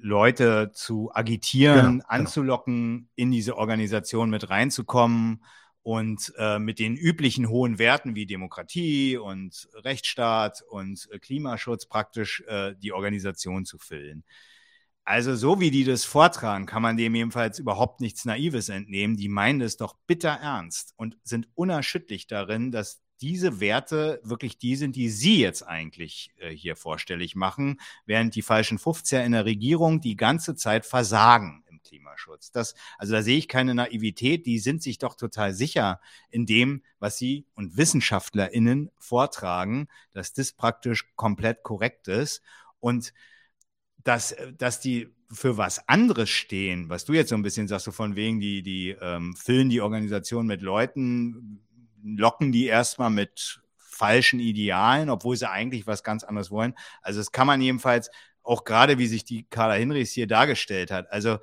Leute 0.00 0.72
zu 0.74 1.10
agitieren, 1.14 1.76
genau, 1.76 1.90
genau. 1.90 2.04
anzulocken, 2.08 2.96
genau. 2.96 3.08
in 3.14 3.30
diese 3.30 3.56
Organisation 3.56 4.30
mit 4.30 4.50
reinzukommen 4.50 5.42
und 5.82 6.32
äh, 6.36 6.58
mit 6.58 6.78
den 6.78 6.96
üblichen 6.96 7.48
hohen 7.48 7.78
Werten 7.78 8.14
wie 8.14 8.26
Demokratie 8.26 9.16
und 9.16 9.68
Rechtsstaat 9.74 10.62
und 10.68 11.08
äh, 11.10 11.18
Klimaschutz 11.18 11.86
praktisch 11.86 12.42
äh, 12.46 12.74
die 12.76 12.92
Organisation 12.92 13.64
zu 13.64 13.78
füllen. 13.78 14.24
Also 15.04 15.34
so 15.34 15.58
wie 15.60 15.70
die 15.70 15.84
das 15.84 16.04
vortragen, 16.04 16.66
kann 16.66 16.82
man 16.82 16.96
dem 16.96 17.14
jedenfalls 17.14 17.58
überhaupt 17.58 18.00
nichts 18.00 18.24
Naives 18.26 18.68
entnehmen. 18.68 19.16
Die 19.16 19.28
meinen 19.28 19.60
es 19.62 19.76
doch 19.76 19.96
bitter 20.06 20.30
ernst 20.30 20.92
und 20.96 21.18
sind 21.24 21.48
unerschütterlich 21.54 22.26
darin, 22.26 22.70
dass 22.70 23.02
diese 23.20 23.60
Werte 23.60 24.20
wirklich 24.22 24.58
die 24.58 24.76
sind, 24.76 24.96
die 24.96 25.10
Sie 25.10 25.40
jetzt 25.40 25.62
eigentlich 25.62 26.30
äh, 26.38 26.50
hier 26.50 26.76
vorstellig 26.76 27.36
machen, 27.36 27.80
während 28.06 28.34
die 28.34 28.42
falschen 28.42 28.78
50er 28.78 29.24
in 29.24 29.32
der 29.32 29.44
Regierung 29.44 30.00
die 30.00 30.16
ganze 30.16 30.54
Zeit 30.54 30.86
versagen 30.86 31.64
Klimaschutz. 31.90 32.52
Das, 32.52 32.74
also 32.98 33.12
da 33.12 33.22
sehe 33.22 33.36
ich 33.36 33.48
keine 33.48 33.74
Naivität. 33.74 34.46
Die 34.46 34.58
sind 34.58 34.82
sich 34.82 34.98
doch 34.98 35.16
total 35.16 35.52
sicher 35.52 36.00
in 36.30 36.46
dem, 36.46 36.82
was 37.00 37.18
sie 37.18 37.46
und 37.54 37.76
WissenschaftlerInnen 37.76 38.90
vortragen, 38.96 39.88
dass 40.12 40.32
das 40.32 40.52
praktisch 40.52 41.10
komplett 41.16 41.62
korrekt 41.62 42.08
ist. 42.08 42.42
Und 42.78 43.12
dass, 44.04 44.34
dass 44.56 44.80
die 44.80 45.12
für 45.32 45.56
was 45.56 45.86
anderes 45.88 46.30
stehen, 46.30 46.88
was 46.88 47.04
du 47.04 47.12
jetzt 47.12 47.28
so 47.28 47.34
ein 47.34 47.42
bisschen 47.42 47.68
sagst, 47.68 47.84
so 47.84 47.92
von 47.92 48.16
wegen, 48.16 48.40
die, 48.40 48.62
die 48.62 48.96
ähm, 49.00 49.34
füllen 49.36 49.68
die 49.68 49.80
Organisation 49.80 50.46
mit 50.46 50.62
Leuten, 50.62 51.60
locken 52.02 52.52
die 52.52 52.66
erstmal 52.66 53.10
mit 53.10 53.60
falschen 53.76 54.40
Idealen, 54.40 55.10
obwohl 55.10 55.36
sie 55.36 55.50
eigentlich 55.50 55.86
was 55.86 56.02
ganz 56.02 56.24
anderes 56.24 56.50
wollen. 56.50 56.74
Also 57.02 57.20
das 57.20 57.32
kann 57.32 57.46
man 57.46 57.60
jedenfalls 57.60 58.10
auch 58.42 58.64
gerade, 58.64 58.96
wie 58.98 59.06
sich 59.06 59.24
die 59.24 59.44
Carla 59.44 59.74
Hinrichs 59.74 60.12
hier 60.12 60.26
dargestellt 60.26 60.90
hat. 60.90 61.12
Also 61.12 61.38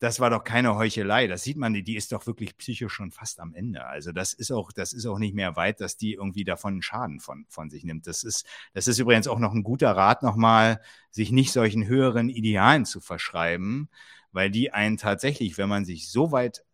das 0.00 0.18
war 0.18 0.30
doch 0.30 0.44
keine 0.44 0.76
Heuchelei. 0.76 1.26
Das 1.26 1.42
sieht 1.42 1.58
man, 1.58 1.74
die 1.74 1.94
ist 1.94 2.10
doch 2.12 2.26
wirklich 2.26 2.56
psychisch 2.56 2.92
schon 2.92 3.10
fast 3.10 3.38
am 3.38 3.52
Ende. 3.54 3.84
Also 3.84 4.12
das 4.12 4.32
ist 4.32 4.50
auch, 4.50 4.72
das 4.72 4.94
ist 4.94 5.04
auch 5.04 5.18
nicht 5.18 5.34
mehr 5.34 5.56
weit, 5.56 5.82
dass 5.82 5.98
die 5.98 6.14
irgendwie 6.14 6.44
davon 6.44 6.72
einen 6.72 6.82
Schaden 6.82 7.20
von, 7.20 7.44
von 7.50 7.68
sich 7.68 7.84
nimmt. 7.84 8.06
Das 8.06 8.24
ist, 8.24 8.46
das 8.72 8.88
ist 8.88 8.98
übrigens 8.98 9.28
auch 9.28 9.38
noch 9.38 9.52
ein 9.52 9.62
guter 9.62 9.94
Rat 9.94 10.22
nochmal, 10.22 10.80
sich 11.10 11.32
nicht 11.32 11.52
solchen 11.52 11.86
höheren 11.86 12.30
Idealen 12.30 12.86
zu 12.86 13.00
verschreiben, 13.00 13.90
weil 14.32 14.50
die 14.50 14.72
einen 14.72 14.96
tatsächlich, 14.96 15.58
wenn 15.58 15.68
man 15.68 15.84
sich 15.84 16.10
so 16.10 16.32
weit, 16.32 16.64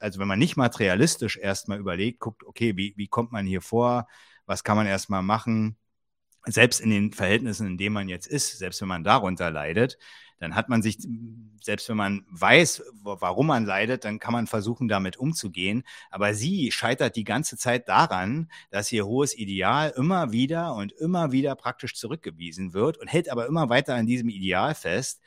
also 0.00 0.18
wenn 0.18 0.28
man 0.28 0.40
nicht 0.40 0.56
materialistisch 0.56 1.36
erstmal 1.36 1.78
überlegt, 1.78 2.18
guckt, 2.18 2.42
okay, 2.42 2.76
wie, 2.76 2.94
wie 2.96 3.06
kommt 3.06 3.30
man 3.30 3.46
hier 3.46 3.60
vor? 3.60 4.08
Was 4.44 4.64
kann 4.64 4.76
man 4.76 4.88
erstmal 4.88 5.22
machen? 5.22 5.76
Selbst 6.46 6.80
in 6.80 6.90
den 6.90 7.12
Verhältnissen, 7.12 7.68
in 7.68 7.78
denen 7.78 7.94
man 7.94 8.08
jetzt 8.08 8.26
ist, 8.26 8.58
selbst 8.58 8.80
wenn 8.80 8.88
man 8.88 9.04
darunter 9.04 9.52
leidet, 9.52 9.98
dann 10.42 10.56
hat 10.56 10.68
man 10.68 10.82
sich, 10.82 10.98
selbst 11.62 11.88
wenn 11.88 11.96
man 11.96 12.26
weiß, 12.28 12.82
warum 13.04 13.46
man 13.46 13.64
leidet, 13.64 14.04
dann 14.04 14.18
kann 14.18 14.32
man 14.32 14.48
versuchen, 14.48 14.88
damit 14.88 15.16
umzugehen. 15.16 15.84
Aber 16.10 16.34
sie 16.34 16.72
scheitert 16.72 17.14
die 17.14 17.22
ganze 17.22 17.56
Zeit 17.56 17.88
daran, 17.88 18.50
dass 18.70 18.90
ihr 18.90 19.06
hohes 19.06 19.38
Ideal 19.38 19.94
immer 19.96 20.32
wieder 20.32 20.74
und 20.74 20.90
immer 20.90 21.30
wieder 21.30 21.54
praktisch 21.54 21.94
zurückgewiesen 21.94 22.74
wird 22.74 22.98
und 22.98 23.06
hält 23.06 23.28
aber 23.28 23.46
immer 23.46 23.68
weiter 23.68 23.94
an 23.94 24.06
diesem 24.06 24.28
Ideal 24.30 24.74
fest, 24.74 25.22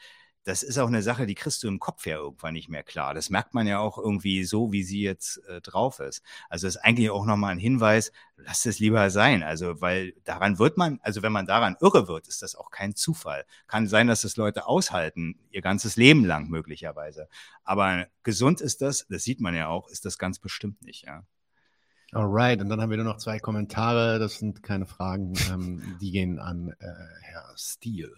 das 0.45 0.61
ist 0.61 0.77
auch 0.77 0.87
eine 0.87 1.01
Sache, 1.01 1.25
die 1.25 1.33
kriegst 1.33 1.63
du 1.63 1.67
im 1.67 1.79
Kopf 1.79 2.05
ja 2.05 2.17
irgendwann 2.17 2.53
nicht 2.53 2.69
mehr 2.69 2.83
klar. 2.83 3.15
Das 3.15 3.31
merkt 3.31 3.55
man 3.55 3.65
ja 3.65 3.79
auch 3.79 3.97
irgendwie 3.97 4.43
so, 4.43 4.71
wie 4.71 4.83
sie 4.83 5.01
jetzt 5.01 5.43
äh, 5.47 5.59
drauf 5.59 5.99
ist. 5.99 6.21
Also 6.49 6.67
ist 6.67 6.77
eigentlich 6.77 7.09
auch 7.09 7.25
nochmal 7.25 7.51
ein 7.51 7.57
Hinweis, 7.57 8.11
lass 8.37 8.65
es 8.67 8.77
lieber 8.77 9.09
sein. 9.09 9.41
Also, 9.41 9.81
weil 9.81 10.13
daran 10.23 10.59
wird 10.59 10.77
man, 10.77 10.99
also 11.01 11.23
wenn 11.23 11.31
man 11.31 11.47
daran 11.47 11.75
irre 11.81 12.07
wird, 12.07 12.27
ist 12.27 12.43
das 12.43 12.55
auch 12.55 12.69
kein 12.69 12.95
Zufall. 12.95 13.43
Kann 13.65 13.87
sein, 13.87 14.05
dass 14.05 14.21
das 14.21 14.37
Leute 14.37 14.67
aushalten, 14.67 15.39
ihr 15.49 15.61
ganzes 15.61 15.95
Leben 15.95 16.23
lang 16.23 16.47
möglicherweise. 16.47 17.27
Aber 17.63 18.05
gesund 18.21 18.61
ist 18.61 18.83
das, 18.83 19.07
das 19.09 19.23
sieht 19.23 19.41
man 19.41 19.55
ja 19.55 19.67
auch, 19.67 19.89
ist 19.89 20.05
das 20.05 20.19
ganz 20.19 20.37
bestimmt 20.37 20.83
nicht, 20.83 21.05
ja. 21.05 21.23
Alright, 22.11 22.61
und 22.61 22.69
dann 22.69 22.79
haben 22.79 22.91
wir 22.91 22.97
nur 22.97 23.05
noch 23.05 23.17
zwei 23.17 23.39
Kommentare, 23.39 24.19
das 24.19 24.37
sind 24.37 24.61
keine 24.61 24.85
Fragen, 24.85 25.33
ähm, 25.51 25.97
die 25.99 26.11
gehen 26.11 26.37
an 26.39 26.69
äh, 26.79 26.85
Herr 27.21 27.51
Steele. 27.57 28.15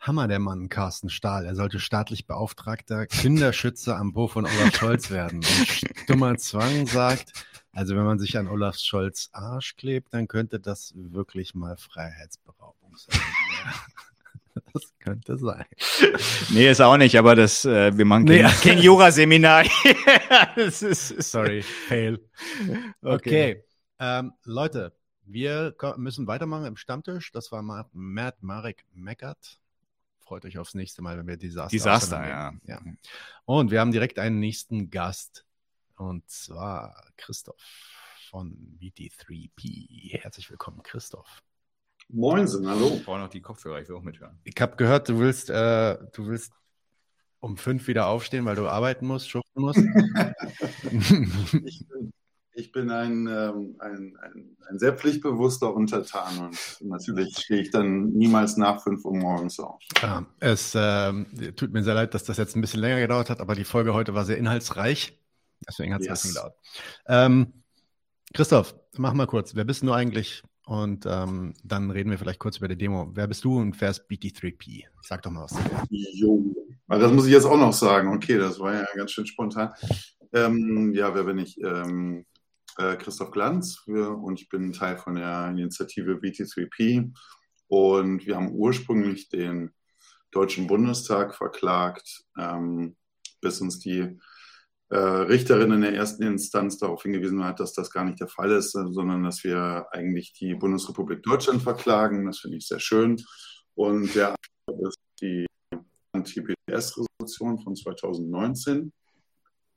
Hammer 0.00 0.28
der 0.28 0.38
Mann, 0.38 0.68
Carsten 0.68 1.10
Stahl. 1.10 1.44
Er 1.44 1.54
sollte 1.54 1.80
staatlich 1.80 2.26
beauftragter 2.26 3.06
Kinderschützer 3.06 3.96
am 3.96 4.12
Po 4.12 4.28
von 4.28 4.44
Olaf 4.44 4.76
Scholz 4.76 5.10
werden. 5.10 5.38
Und 5.38 5.98
Stummer 6.04 6.36
Zwang 6.36 6.86
sagt, 6.86 7.32
also 7.72 7.96
wenn 7.96 8.04
man 8.04 8.18
sich 8.18 8.38
an 8.38 8.48
Olaf 8.48 8.76
Scholz 8.78 9.28
Arsch 9.32 9.76
klebt, 9.76 10.14
dann 10.14 10.28
könnte 10.28 10.60
das 10.60 10.92
wirklich 10.94 11.54
mal 11.54 11.76
Freiheitsberaubung 11.76 12.96
sein. 12.96 13.20
Das 14.72 14.92
könnte 14.98 15.38
sein. 15.38 15.64
Nee, 16.50 16.68
ist 16.68 16.80
auch 16.80 16.96
nicht, 16.96 17.16
aber 17.16 17.36
das, 17.36 17.64
äh, 17.64 17.96
wir 17.96 18.04
machen 18.04 18.26
kein, 18.26 18.44
nee. 18.44 18.50
kein 18.60 18.78
Jura-Seminar. 18.78 19.64
Sorry, 20.70 21.62
fail. 21.62 22.18
Okay. 23.00 23.14
okay. 23.14 23.64
Ähm, 24.00 24.32
Leute, 24.44 24.92
wir 25.24 25.76
müssen 25.96 26.26
weitermachen 26.26 26.66
im 26.66 26.76
Stammtisch. 26.76 27.30
Das 27.30 27.52
war 27.52 27.62
Matt 27.62 28.42
Marek 28.42 28.84
Meckert 28.94 29.60
freut 30.28 30.44
euch 30.44 30.58
aufs 30.58 30.74
nächste 30.74 31.00
Mal, 31.00 31.16
wenn 31.16 31.26
wir 31.26 31.38
Desaster 31.38 31.74
Desaster, 31.74 32.28
ja. 32.28 32.52
ja. 32.66 32.80
Und 33.46 33.70
wir 33.70 33.80
haben 33.80 33.92
direkt 33.92 34.18
einen 34.18 34.38
nächsten 34.38 34.90
Gast. 34.90 35.46
Und 35.96 36.28
zwar 36.28 37.02
Christoph 37.16 37.56
von 38.28 38.52
BT3P. 38.78 40.20
Herzlich 40.20 40.50
willkommen, 40.50 40.82
Christoph. 40.82 41.42
Moinsen, 42.10 42.68
hallo. 42.68 42.92
Ich 42.96 43.04
brauche 43.06 43.20
noch 43.20 43.30
die 43.30 43.40
Kopfhörer, 43.40 43.80
ich 43.80 43.88
will 43.88 43.96
auch 43.96 44.02
mithören. 44.02 44.38
Ich 44.44 44.54
habe 44.60 44.76
gehört, 44.76 45.08
du 45.08 45.18
willst, 45.18 45.48
äh, 45.48 45.96
du 46.12 46.26
willst 46.26 46.52
um 47.40 47.56
fünf 47.56 47.88
wieder 47.88 48.06
aufstehen, 48.06 48.44
weil 48.44 48.56
du 48.56 48.68
arbeiten 48.68 49.06
musst, 49.06 49.30
schuften 49.30 49.62
musst. 49.62 49.80
ich, 51.64 51.86
Ich 52.58 52.72
bin 52.72 52.90
ein, 52.90 53.28
ähm, 53.28 53.76
ein, 53.78 54.18
ein, 54.20 54.56
ein, 54.68 54.78
sehr 54.80 54.92
pflichtbewusster 54.92 55.72
Untertan 55.72 56.48
und 56.48 56.58
natürlich 56.80 57.38
stehe 57.38 57.62
ich 57.62 57.70
dann 57.70 58.10
niemals 58.10 58.56
nach 58.56 58.82
5 58.82 59.04
Uhr 59.04 59.16
morgens 59.16 59.60
auf. 59.60 59.80
Ja, 60.02 60.26
es 60.40 60.74
äh, 60.74 61.12
tut 61.52 61.72
mir 61.72 61.84
sehr 61.84 61.94
leid, 61.94 62.14
dass 62.14 62.24
das 62.24 62.36
jetzt 62.36 62.56
ein 62.56 62.60
bisschen 62.60 62.80
länger 62.80 62.98
gedauert 62.98 63.30
hat, 63.30 63.40
aber 63.40 63.54
die 63.54 63.62
Folge 63.62 63.94
heute 63.94 64.14
war 64.14 64.24
sehr 64.24 64.38
inhaltsreich. 64.38 65.16
Deswegen 65.68 65.94
hat 65.94 66.00
es 66.00 66.08
yes. 66.08 66.10
ein 66.10 66.12
bisschen 66.14 66.34
gedauert. 66.34 66.56
Ähm, 67.06 67.52
Christoph, 68.34 68.74
mach 68.96 69.14
mal 69.14 69.26
kurz. 69.26 69.54
Wer 69.54 69.64
bist 69.64 69.84
du 69.84 69.92
eigentlich? 69.92 70.42
Und 70.66 71.06
ähm, 71.06 71.54
dann 71.62 71.92
reden 71.92 72.10
wir 72.10 72.18
vielleicht 72.18 72.40
kurz 72.40 72.56
über 72.58 72.66
die 72.66 72.76
Demo. 72.76 73.08
Wer 73.14 73.28
bist 73.28 73.44
du 73.44 73.56
und 73.56 73.80
wer 73.80 73.90
ist 73.90 74.10
BT3P? 74.10 74.84
Sag 75.00 75.22
doch 75.22 75.30
mal 75.30 75.44
was. 75.44 75.54
Jo, 75.90 76.44
das 76.88 77.12
muss 77.12 77.26
ich 77.26 77.32
jetzt 77.32 77.46
auch 77.46 77.56
noch 77.56 77.72
sagen. 77.72 78.12
Okay, 78.12 78.36
das 78.36 78.58
war 78.58 78.74
ja 78.74 78.84
ganz 78.96 79.12
schön 79.12 79.26
spontan. 79.26 79.72
Ähm, 80.32 80.92
ja, 80.92 81.14
wer 81.14 81.24
bin 81.24 81.38
ich? 81.38 81.58
Ähm, 81.62 82.26
äh, 82.78 82.96
Christoph 82.96 83.30
Glanz 83.30 83.82
und 83.86 84.40
ich 84.40 84.48
bin 84.48 84.72
Teil 84.72 84.96
von 84.96 85.16
der 85.16 85.48
Initiative 85.50 86.14
BT3P. 86.14 87.12
Und 87.68 88.26
wir 88.26 88.36
haben 88.36 88.52
ursprünglich 88.52 89.28
den 89.28 89.72
Deutschen 90.30 90.66
Bundestag 90.66 91.34
verklagt, 91.34 92.24
ähm, 92.38 92.96
bis 93.40 93.60
uns 93.60 93.78
die 93.78 94.18
äh, 94.90 94.96
Richterin 94.96 95.72
in 95.72 95.82
der 95.82 95.94
ersten 95.94 96.22
Instanz 96.22 96.78
darauf 96.78 97.02
hingewiesen 97.02 97.44
hat, 97.44 97.60
dass 97.60 97.74
das 97.74 97.90
gar 97.90 98.04
nicht 98.04 98.20
der 98.20 98.28
Fall 98.28 98.50
ist, 98.52 98.72
sondern 98.72 99.22
dass 99.22 99.44
wir 99.44 99.86
eigentlich 99.90 100.32
die 100.32 100.54
Bundesrepublik 100.54 101.22
Deutschland 101.22 101.62
verklagen. 101.62 102.24
Das 102.26 102.38
finde 102.38 102.56
ich 102.56 102.66
sehr 102.66 102.80
schön. 102.80 103.22
Und 103.74 104.14
der 104.14 104.34
ist 104.82 104.98
die 105.20 105.46
Anti-BDS-Resolution 106.12 107.58
von 107.58 107.76
2019. 107.76 108.92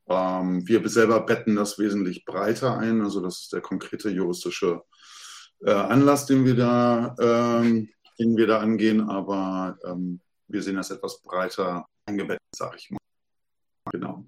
Ähm, 0.07 0.67
wir 0.67 0.87
selber 0.89 1.21
betten 1.21 1.55
das 1.55 1.79
wesentlich 1.79 2.25
breiter 2.25 2.77
ein. 2.77 3.01
Also 3.01 3.21
das 3.21 3.41
ist 3.41 3.53
der 3.53 3.61
konkrete 3.61 4.09
juristische 4.09 4.81
äh, 5.65 5.71
Anlass, 5.71 6.25
den 6.25 6.45
wir 6.45 6.55
da, 6.55 7.15
ähm, 7.19 7.89
den 8.19 8.37
wir 8.37 8.47
da 8.47 8.59
angehen. 8.59 9.09
Aber 9.09 9.77
ähm, 9.85 10.19
wir 10.47 10.61
sehen 10.61 10.75
das 10.75 10.91
etwas 10.91 11.21
breiter 11.21 11.85
eingebettet, 12.05 12.41
sage 12.55 12.77
ich 12.77 12.91
mal. 12.91 12.97
Genau. 13.91 14.25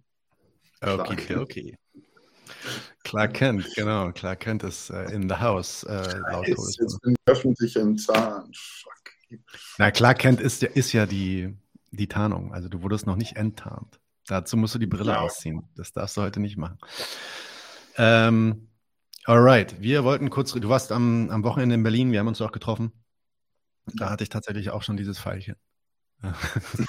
Okay, 0.81 1.35
okay. 1.37 1.77
Clark 3.03 3.33
Kent, 3.35 3.67
genau. 3.75 4.11
Clark 4.11 4.41
Kent 4.41 4.63
ist 4.63 4.89
äh, 4.89 5.11
in 5.13 5.29
the 5.29 5.35
house. 5.35 5.83
Äh, 5.83 6.19
laut 6.31 6.47
ist 6.47 6.79
jetzt 6.79 7.01
bin 7.01 7.15
öffentlich 7.25 7.75
enttarnt. 7.75 8.57
Fuck. 8.57 9.39
Na, 9.77 9.91
Clark 9.91 10.19
Kent 10.19 10.41
ist 10.41 10.61
ja, 10.61 10.69
ist 10.69 10.93
ja 10.93 11.05
die, 11.05 11.55
die 11.91 12.07
Tarnung. 12.07 12.53
Also 12.53 12.69
du 12.69 12.81
wurdest 12.81 13.05
noch 13.05 13.15
nicht 13.15 13.35
enttarnt. 13.35 13.99
Dazu 14.27 14.57
musst 14.57 14.75
du 14.75 14.79
die 14.79 14.87
Brille 14.87 15.11
ja. 15.11 15.19
ausziehen. 15.19 15.69
Das 15.75 15.91
darfst 15.91 16.17
du 16.17 16.21
heute 16.21 16.39
nicht 16.39 16.57
machen. 16.57 16.77
Ähm, 17.97 18.69
alright, 19.25 19.79
wir 19.81 20.03
wollten 20.03 20.29
kurz, 20.29 20.53
du 20.53 20.69
warst 20.69 20.91
am, 20.91 21.29
am 21.29 21.43
Wochenende 21.43 21.75
in 21.75 21.83
Berlin, 21.83 22.11
wir 22.11 22.19
haben 22.19 22.27
uns 22.27 22.41
auch 22.41 22.51
getroffen. 22.51 22.91
Da 23.85 24.09
hatte 24.09 24.23
ich 24.23 24.29
tatsächlich 24.29 24.69
auch 24.69 24.81
schon 24.81 24.97
dieses 24.97 25.19
Pfeilchen. 25.19 25.55
ja, 26.23 26.31
das, 26.31 26.87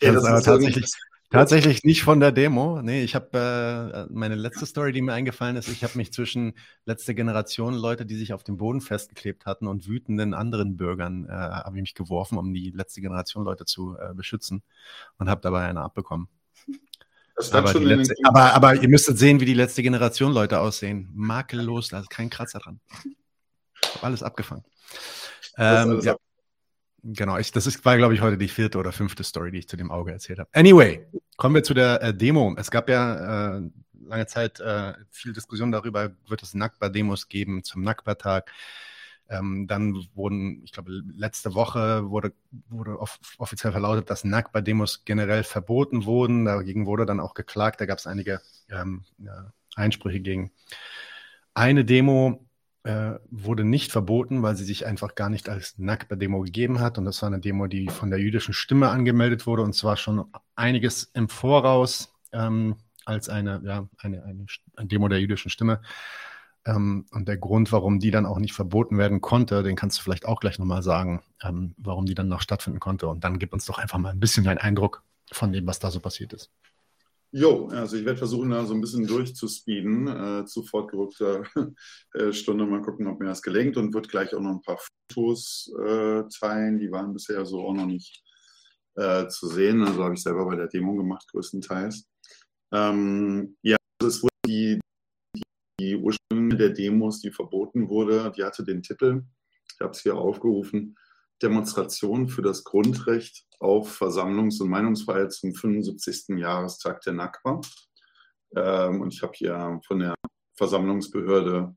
das 0.00 0.16
ist 0.16 0.24
aber 0.26 0.42
tatsächlich, 0.42 0.92
Tatsächlich 1.30 1.82
nicht 1.82 2.02
von 2.02 2.20
der 2.20 2.30
Demo. 2.30 2.80
Nee, 2.82 3.02
ich 3.02 3.16
habe 3.16 4.06
äh, 4.08 4.12
meine 4.12 4.36
letzte 4.36 4.64
Story, 4.64 4.92
die 4.92 5.02
mir 5.02 5.12
eingefallen 5.12 5.56
ist, 5.56 5.68
ich 5.68 5.82
habe 5.82 5.98
mich 5.98 6.12
zwischen 6.12 6.54
letzte 6.84 7.16
Generation 7.16 7.74
Leute, 7.74 8.06
die 8.06 8.16
sich 8.16 8.32
auf 8.32 8.44
dem 8.44 8.56
Boden 8.56 8.80
festgeklebt 8.80 9.44
hatten 9.44 9.66
und 9.66 9.88
wütenden 9.88 10.34
anderen 10.34 10.76
Bürgern, 10.76 11.26
äh, 11.28 11.32
habe 11.32 11.76
ich 11.76 11.82
mich 11.82 11.94
geworfen, 11.94 12.38
um 12.38 12.54
die 12.54 12.70
letzte 12.70 13.00
Generation 13.00 13.44
Leute 13.44 13.64
zu 13.64 13.96
äh, 13.98 14.14
beschützen 14.14 14.62
und 15.18 15.28
habe 15.28 15.40
dabei 15.40 15.66
eine 15.66 15.80
abbekommen. 15.80 16.28
Aber, 17.52 17.74
letzte, 17.74 18.14
aber, 18.24 18.54
aber, 18.54 18.74
ihr 18.76 18.88
müsstet 18.88 19.18
sehen, 19.18 19.40
wie 19.40 19.44
die 19.44 19.54
letzte 19.54 19.82
Generation 19.82 20.32
Leute 20.32 20.60
aussehen. 20.60 21.10
Makellos, 21.12 21.88
da 21.88 22.00
ist 22.00 22.08
kein 22.08 22.30
Kratzer 22.30 22.60
dran. 22.60 22.80
Alles 24.00 24.22
abgefangen. 24.22 24.64
Ähm, 25.58 25.90
alles 25.90 26.04
ja. 26.04 26.16
Genau, 27.08 27.38
ich, 27.38 27.52
das 27.52 27.68
ist, 27.68 27.84
war, 27.84 27.96
glaube 27.96 28.14
ich, 28.14 28.20
heute 28.20 28.36
die 28.36 28.48
vierte 28.48 28.78
oder 28.78 28.90
fünfte 28.90 29.22
Story, 29.22 29.52
die 29.52 29.58
ich 29.58 29.68
zu 29.68 29.76
dem 29.76 29.92
Auge 29.92 30.10
erzählt 30.10 30.40
habe. 30.40 30.50
Anyway, 30.52 31.06
kommen 31.36 31.54
wir 31.54 31.62
zu 31.62 31.72
der 31.72 32.02
äh, 32.02 32.12
Demo. 32.12 32.56
Es 32.58 32.68
gab 32.68 32.88
ja 32.88 33.58
äh, 33.58 33.70
lange 34.08 34.26
Zeit 34.26 34.58
äh, 34.58 34.94
viel 35.10 35.32
Diskussion 35.32 35.70
darüber, 35.70 36.10
wird 36.26 36.42
es 36.42 36.54
Nakba-Demos 36.54 37.28
geben 37.28 37.62
zum 37.62 37.82
Nakba-Tag. 37.82 38.50
Ähm, 39.28 39.68
dann 39.68 40.04
wurden, 40.14 40.62
ich 40.64 40.72
glaube, 40.72 40.90
letzte 41.14 41.54
Woche 41.54 42.10
wurde, 42.10 42.32
wurde 42.68 42.98
off 42.98 43.20
offiziell 43.38 43.70
verlautet, 43.70 44.10
dass 44.10 44.24
Nakba-Demos 44.24 45.04
generell 45.04 45.44
verboten 45.44 46.06
wurden. 46.06 46.44
Dagegen 46.44 46.86
wurde 46.86 47.06
dann 47.06 47.20
auch 47.20 47.34
geklagt. 47.34 47.80
Da 47.80 47.86
gab 47.86 47.98
es 47.98 48.08
einige 48.08 48.40
ähm, 48.68 49.04
Einsprüche 49.76 50.20
gegen. 50.20 50.50
Eine 51.54 51.84
Demo 51.84 52.45
äh, 52.86 53.18
wurde 53.30 53.64
nicht 53.64 53.90
verboten, 53.90 54.42
weil 54.42 54.54
sie 54.54 54.64
sich 54.64 54.86
einfach 54.86 55.16
gar 55.16 55.28
nicht 55.28 55.48
als 55.48 55.76
Nakba-Demo 55.76 56.42
gegeben 56.42 56.78
hat. 56.78 56.98
Und 56.98 57.04
das 57.04 57.20
war 57.20 57.26
eine 57.26 57.40
Demo, 57.40 57.66
die 57.66 57.88
von 57.88 58.10
der 58.10 58.20
jüdischen 58.20 58.54
Stimme 58.54 58.90
angemeldet 58.90 59.46
wurde 59.46 59.62
und 59.62 59.74
zwar 59.74 59.96
schon 59.96 60.24
einiges 60.54 61.10
im 61.12 61.28
Voraus 61.28 62.14
ähm, 62.32 62.76
als 63.04 63.28
eine, 63.28 63.60
ja, 63.64 63.88
eine, 63.98 64.22
eine, 64.22 64.46
Demo 64.86 65.08
der 65.08 65.20
jüdischen 65.20 65.50
Stimme. 65.50 65.80
Ähm, 66.64 67.06
und 67.10 67.26
der 67.26 67.38
Grund, 67.38 67.72
warum 67.72 67.98
die 67.98 68.12
dann 68.12 68.24
auch 68.24 68.38
nicht 68.38 68.52
verboten 68.52 68.98
werden 68.98 69.20
konnte, 69.20 69.64
den 69.64 69.74
kannst 69.74 69.98
du 69.98 70.02
vielleicht 70.02 70.26
auch 70.26 70.38
gleich 70.38 70.60
nochmal 70.60 70.84
sagen, 70.84 71.22
ähm, 71.42 71.74
warum 71.78 72.06
die 72.06 72.14
dann 72.14 72.28
noch 72.28 72.40
stattfinden 72.40 72.78
konnte. 72.78 73.08
Und 73.08 73.24
dann 73.24 73.40
gib 73.40 73.52
uns 73.52 73.64
doch 73.66 73.78
einfach 73.78 73.98
mal 73.98 74.10
ein 74.10 74.20
bisschen 74.20 74.44
deinen 74.44 74.58
Eindruck 74.58 75.02
von 75.32 75.52
dem, 75.52 75.66
was 75.66 75.80
da 75.80 75.90
so 75.90 75.98
passiert 75.98 76.32
ist. 76.32 76.52
Jo, 77.38 77.68
also 77.68 77.98
ich 77.98 78.06
werde 78.06 78.16
versuchen, 78.16 78.48
da 78.48 78.64
so 78.64 78.72
ein 78.72 78.80
bisschen 78.80 79.06
durchzuspeeden 79.06 80.08
äh, 80.08 80.46
zu 80.46 80.62
fortgerückter 80.62 81.42
äh, 82.14 82.32
Stunde. 82.32 82.64
Mal 82.64 82.80
gucken, 82.80 83.06
ob 83.08 83.20
mir 83.20 83.26
das 83.26 83.42
gelingt 83.42 83.76
und 83.76 83.92
wird 83.92 84.08
gleich 84.08 84.34
auch 84.34 84.40
noch 84.40 84.52
ein 84.52 84.62
paar 84.62 84.78
Fotos 84.78 85.70
äh, 85.84 86.22
teilen. 86.40 86.78
Die 86.78 86.90
waren 86.90 87.12
bisher 87.12 87.44
so 87.44 87.60
auch 87.60 87.74
noch 87.74 87.84
nicht 87.84 88.24
äh, 88.94 89.28
zu 89.28 89.48
sehen. 89.48 89.82
Also 89.82 90.02
habe 90.02 90.14
ich 90.14 90.22
selber 90.22 90.46
bei 90.46 90.56
der 90.56 90.68
Demo 90.68 90.94
gemacht, 90.96 91.28
größtenteils. 91.30 92.08
Ähm, 92.72 93.58
ja, 93.60 93.76
also 94.00 94.08
es 94.08 94.22
wurde 94.22 94.32
die, 94.46 94.80
die, 95.36 95.42
die 95.78 95.96
Ursprünge 95.96 96.56
der 96.56 96.70
Demos, 96.70 97.20
die 97.20 97.32
verboten 97.32 97.90
wurde, 97.90 98.32
die 98.34 98.44
hatte 98.44 98.64
den 98.64 98.82
Titel, 98.82 99.24
ich 99.74 99.80
habe 99.80 99.90
es 99.90 100.00
hier 100.00 100.16
aufgerufen, 100.16 100.96
Demonstration 101.42 102.28
für 102.28 102.42
das 102.42 102.64
Grundrecht 102.64 103.46
auf 103.58 104.00
Versammlungs- 104.00 104.60
und 104.60 104.68
Meinungsfreiheit 104.68 105.32
zum 105.32 105.54
75. 105.54 106.38
Jahrestag 106.38 107.00
der 107.02 107.14
NACBA. 107.14 107.60
Ähm, 108.56 109.00
und 109.00 109.12
ich 109.12 109.22
habe 109.22 109.32
hier 109.34 109.80
von 109.86 109.98
der 109.98 110.14
Versammlungsbehörde 110.56 111.74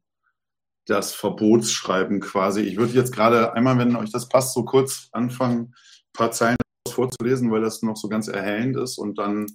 das 0.86 1.14
Verbotsschreiben 1.14 2.20
quasi. 2.20 2.62
Ich 2.62 2.78
würde 2.78 2.93
jetzt 2.93 3.14
gerade 3.14 3.53
einmal, 3.53 3.78
wenn 3.78 3.95
euch 3.95 4.12
das 4.12 4.28
passt, 4.28 4.53
so 4.53 4.66
kurz 4.66 5.10
anfangen, 5.12 5.60
ein 5.60 5.74
paar 6.14 6.32
Zeilen 6.32 6.57
vorzulesen, 6.88 7.51
weil 7.51 7.62
das 7.62 7.82
noch 7.84 7.95
so 7.95 8.10
ganz 8.10 8.28
erhellend 8.28 8.76
ist 8.78 8.97
und 8.97 9.18
dann 9.20 9.45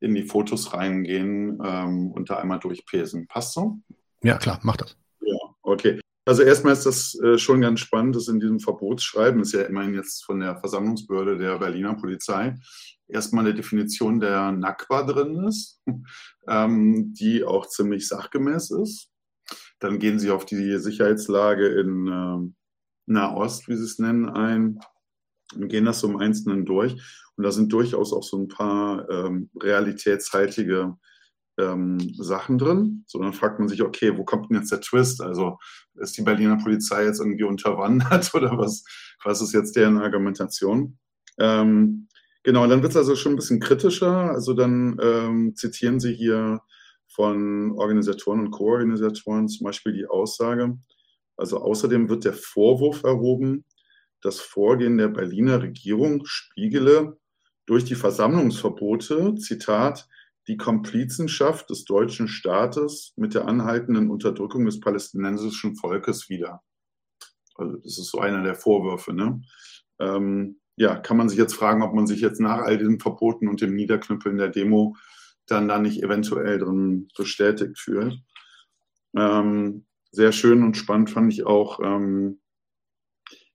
in 0.00 0.14
die 0.14 0.24
Fotos 0.24 0.72
reingehen 0.72 1.60
ähm, 1.64 2.10
und 2.10 2.30
da 2.30 2.38
einmal 2.38 2.58
durchpesen. 2.58 3.26
Passt 3.28 3.52
so? 3.52 3.78
Ja, 4.22 4.38
klar, 4.38 4.58
mach 4.62 4.76
das. 4.76 4.96
Ja, 5.20 5.36
okay. 5.62 6.00
Also 6.30 6.42
erstmal 6.42 6.74
ist 6.74 6.86
das 6.86 7.18
äh, 7.18 7.38
schon 7.38 7.60
ganz 7.60 7.80
spannend, 7.80 8.14
dass 8.14 8.28
in 8.28 8.38
diesem 8.38 8.60
Verbotsschreiben, 8.60 9.40
ist 9.40 9.52
ja 9.52 9.62
immerhin 9.62 9.94
jetzt 9.94 10.24
von 10.24 10.38
der 10.38 10.56
Versammlungsbehörde 10.58 11.36
der 11.36 11.58
Berliner 11.58 11.94
Polizei, 11.96 12.54
erstmal 13.08 13.44
eine 13.44 13.52
Definition 13.52 14.20
der 14.20 14.52
NACBA 14.52 15.02
drin 15.02 15.44
ist, 15.48 15.82
ähm, 16.46 17.12
die 17.14 17.42
auch 17.42 17.66
ziemlich 17.66 18.06
sachgemäß 18.06 18.70
ist. 18.70 19.10
Dann 19.80 19.98
gehen 19.98 20.20
sie 20.20 20.30
auf 20.30 20.44
die 20.44 20.78
Sicherheitslage 20.78 21.66
in 21.66 22.06
äh, 22.06 22.52
Nahost, 23.06 23.66
wie 23.66 23.74
sie 23.74 23.82
es 23.86 23.98
nennen, 23.98 24.28
ein 24.28 24.78
und 25.56 25.66
gehen 25.66 25.84
das 25.84 25.98
so 25.98 26.08
im 26.08 26.16
Einzelnen 26.16 26.64
durch. 26.64 26.92
Und 27.34 27.42
da 27.42 27.50
sind 27.50 27.72
durchaus 27.72 28.12
auch 28.12 28.22
so 28.22 28.38
ein 28.38 28.46
paar 28.46 29.10
ähm, 29.10 29.50
realitätshaltige 29.60 30.96
ähm, 31.60 31.98
Sachen 32.14 32.58
drin, 32.58 33.04
sondern 33.06 33.32
fragt 33.32 33.58
man 33.58 33.68
sich, 33.68 33.82
okay, 33.82 34.16
wo 34.16 34.24
kommt 34.24 34.50
denn 34.50 34.58
jetzt 34.58 34.72
der 34.72 34.80
Twist? 34.80 35.20
Also 35.20 35.58
ist 35.94 36.16
die 36.16 36.22
Berliner 36.22 36.56
Polizei 36.56 37.04
jetzt 37.04 37.20
irgendwie 37.20 37.44
unterwandert 37.44 38.30
oder 38.34 38.56
was, 38.56 38.84
was 39.24 39.42
ist 39.42 39.52
jetzt 39.52 39.76
deren 39.76 39.98
Argumentation? 39.98 40.98
Ähm, 41.38 42.08
genau, 42.42 42.66
dann 42.66 42.82
wird 42.82 42.92
es 42.92 42.96
also 42.96 43.14
schon 43.16 43.32
ein 43.32 43.36
bisschen 43.36 43.60
kritischer. 43.60 44.30
Also 44.30 44.54
dann 44.54 44.98
ähm, 45.02 45.54
zitieren 45.54 46.00
Sie 46.00 46.14
hier 46.14 46.60
von 47.08 47.72
Organisatoren 47.76 48.40
und 48.40 48.50
Co-Organisatoren 48.50 49.48
zum 49.48 49.64
Beispiel 49.64 49.92
die 49.92 50.06
Aussage, 50.06 50.78
also 51.36 51.58
außerdem 51.58 52.08
wird 52.08 52.24
der 52.24 52.34
Vorwurf 52.34 53.02
erhoben, 53.02 53.64
das 54.22 54.40
Vorgehen 54.40 54.98
der 54.98 55.08
Berliner 55.08 55.62
Regierung 55.62 56.22
spiegele 56.24 57.18
durch 57.66 57.84
die 57.84 57.94
Versammlungsverbote, 57.94 59.34
Zitat, 59.36 60.06
die 60.50 60.56
Komplizenschaft 60.56 61.70
des 61.70 61.84
deutschen 61.84 62.26
Staates 62.26 63.12
mit 63.14 63.34
der 63.34 63.46
anhaltenden 63.46 64.10
Unterdrückung 64.10 64.64
des 64.64 64.80
palästinensischen 64.80 65.76
Volkes 65.76 66.28
wider. 66.28 66.60
Also 67.54 67.76
das 67.76 67.98
ist 67.98 68.10
so 68.10 68.18
einer 68.18 68.42
der 68.42 68.56
Vorwürfe. 68.56 69.12
Ne? 69.12 69.42
Ähm, 70.00 70.58
ja, 70.74 70.96
kann 70.96 71.16
man 71.16 71.28
sich 71.28 71.38
jetzt 71.38 71.54
fragen, 71.54 71.84
ob 71.84 71.94
man 71.94 72.08
sich 72.08 72.20
jetzt 72.20 72.40
nach 72.40 72.62
all 72.62 72.78
diesen 72.78 72.98
Verboten 72.98 73.46
und 73.46 73.60
dem 73.60 73.76
Niederknüppeln 73.76 74.38
der 74.38 74.48
Demo 74.48 74.96
dann 75.46 75.68
da 75.68 75.78
nicht 75.78 76.02
eventuell 76.02 76.58
drin 76.58 77.06
bestätigt 77.16 77.78
fühlt. 77.78 78.18
Ähm, 79.16 79.86
sehr 80.10 80.32
schön 80.32 80.64
und 80.64 80.76
spannend 80.76 81.10
fand 81.10 81.32
ich 81.32 81.46
auch 81.46 81.78
ähm, 81.80 82.40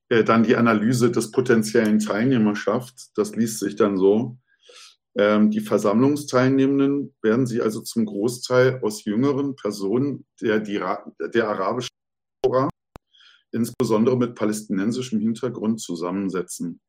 äh, 0.08 0.24
dann 0.24 0.44
die 0.44 0.56
Analyse 0.56 1.12
des 1.12 1.32
potenziellen 1.32 2.00
Teilnehmerschaft. 2.00 3.18
Das 3.18 3.36
liest 3.36 3.60
sich 3.60 3.76
dann 3.76 3.98
so. 3.98 4.38
Ähm, 5.18 5.50
die 5.50 5.62
Versammlungsteilnehmenden 5.62 7.16
werden 7.22 7.48
sie 7.48 7.62
also 7.62 7.82
zum 7.82 8.06
Großteil 8.06 8.82
aus 8.82 9.06
jüngeren 9.06 9.56
Personen 9.56 10.26
der, 10.42 10.60
der 10.60 11.48
arabischen 11.48 11.90
Diaspora, 12.44 12.70
insbesondere 13.52 14.18
mit 14.18 14.36
palästinensischem 14.36 15.20
Hintergrund, 15.20 15.80
zusammensetzen. 15.80 16.82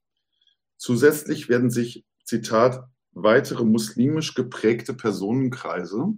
Zusätzlich 0.77 1.49
werden 1.49 1.71
sich, 1.71 2.05
Zitat, 2.25 2.85
weitere 3.13 3.65
muslimisch 3.65 4.35
geprägte 4.35 4.93
Personenkreise, 4.93 6.15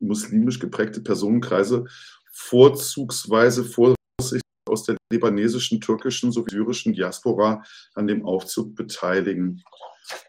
muslimisch 0.00 0.58
geprägte 0.58 1.02
Personenkreise 1.02 1.84
vorzugsweise 2.32 3.64
vorsichtig 3.64 4.42
aus 4.68 4.84
der 4.84 4.96
libanesischen, 5.12 5.80
türkischen 5.80 6.32
sowie 6.32 6.50
syrischen 6.50 6.92
Diaspora 6.94 7.62
an 7.94 8.06
dem 8.06 8.24
Aufzug 8.24 8.74
beteiligen. 8.74 9.62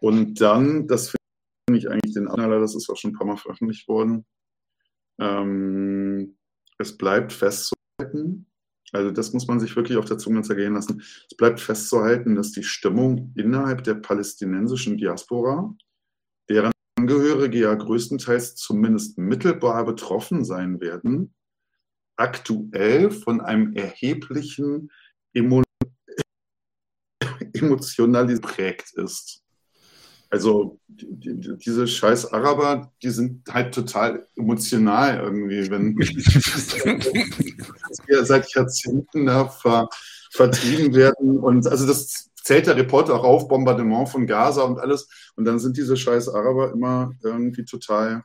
Und 0.01 0.41
dann, 0.41 0.87
das 0.87 1.09
finde 1.09 1.79
ich 1.79 1.89
eigentlich 1.89 2.13
den 2.13 2.27
Anhalt, 2.27 2.61
das 2.61 2.75
ist 2.75 2.89
auch 2.89 2.97
schon 2.97 3.11
ein 3.11 3.17
paar 3.17 3.27
Mal 3.27 3.37
veröffentlicht 3.37 3.87
worden, 3.87 4.25
ähm, 5.19 6.37
es 6.77 6.97
bleibt 6.97 7.33
festzuhalten, 7.33 8.47
also 8.91 9.11
das 9.11 9.33
muss 9.33 9.47
man 9.47 9.59
sich 9.59 9.75
wirklich 9.75 9.97
auf 9.97 10.05
der 10.05 10.17
Zunge 10.17 10.41
zergehen 10.41 10.73
lassen, 10.73 11.01
es 11.01 11.37
bleibt 11.37 11.59
festzuhalten, 11.59 12.35
dass 12.35 12.51
die 12.51 12.63
Stimmung 12.63 13.33
innerhalb 13.35 13.83
der 13.83 13.95
palästinensischen 13.95 14.97
Diaspora, 14.97 15.75
deren 16.49 16.71
Angehörige 16.97 17.59
ja 17.59 17.73
größtenteils 17.75 18.55
zumindest 18.55 19.17
mittelbar 19.17 19.85
betroffen 19.85 20.43
sein 20.43 20.81
werden, 20.81 21.33
aktuell 22.17 23.11
von 23.11 23.41
einem 23.41 23.73
erheblichen 23.73 24.91
Emo 25.33 25.63
emotionalis 27.53 28.41
prägt 28.41 28.93
ist. 28.95 29.43
Also 30.29 30.79
die, 30.87 31.57
diese 31.57 31.87
scheiß 31.87 32.33
Araber, 32.33 32.91
die 33.01 33.09
sind 33.09 33.51
halt 33.51 33.73
total 33.73 34.27
emotional 34.35 35.19
irgendwie, 35.19 35.71
wenn 35.71 35.97
wir 38.07 38.25
seit 38.25 38.53
Jahrzehnten 38.53 39.25
da 39.25 39.47
ver, 39.47 39.89
vertrieben 40.31 40.93
werden. 40.93 41.39
Und 41.39 41.65
also 41.65 41.87
das 41.87 42.29
zählt 42.43 42.67
der 42.67 42.77
Reporter 42.77 43.15
auch 43.15 43.23
auf, 43.23 43.47
Bombardement 43.47 44.09
von 44.09 44.27
Gaza 44.27 44.61
und 44.61 44.79
alles. 44.79 45.09
Und 45.35 45.45
dann 45.45 45.57
sind 45.57 45.77
diese 45.77 45.97
scheiß 45.97 46.29
Araber 46.29 46.73
immer 46.73 47.11
irgendwie 47.23 47.65
total, 47.65 48.23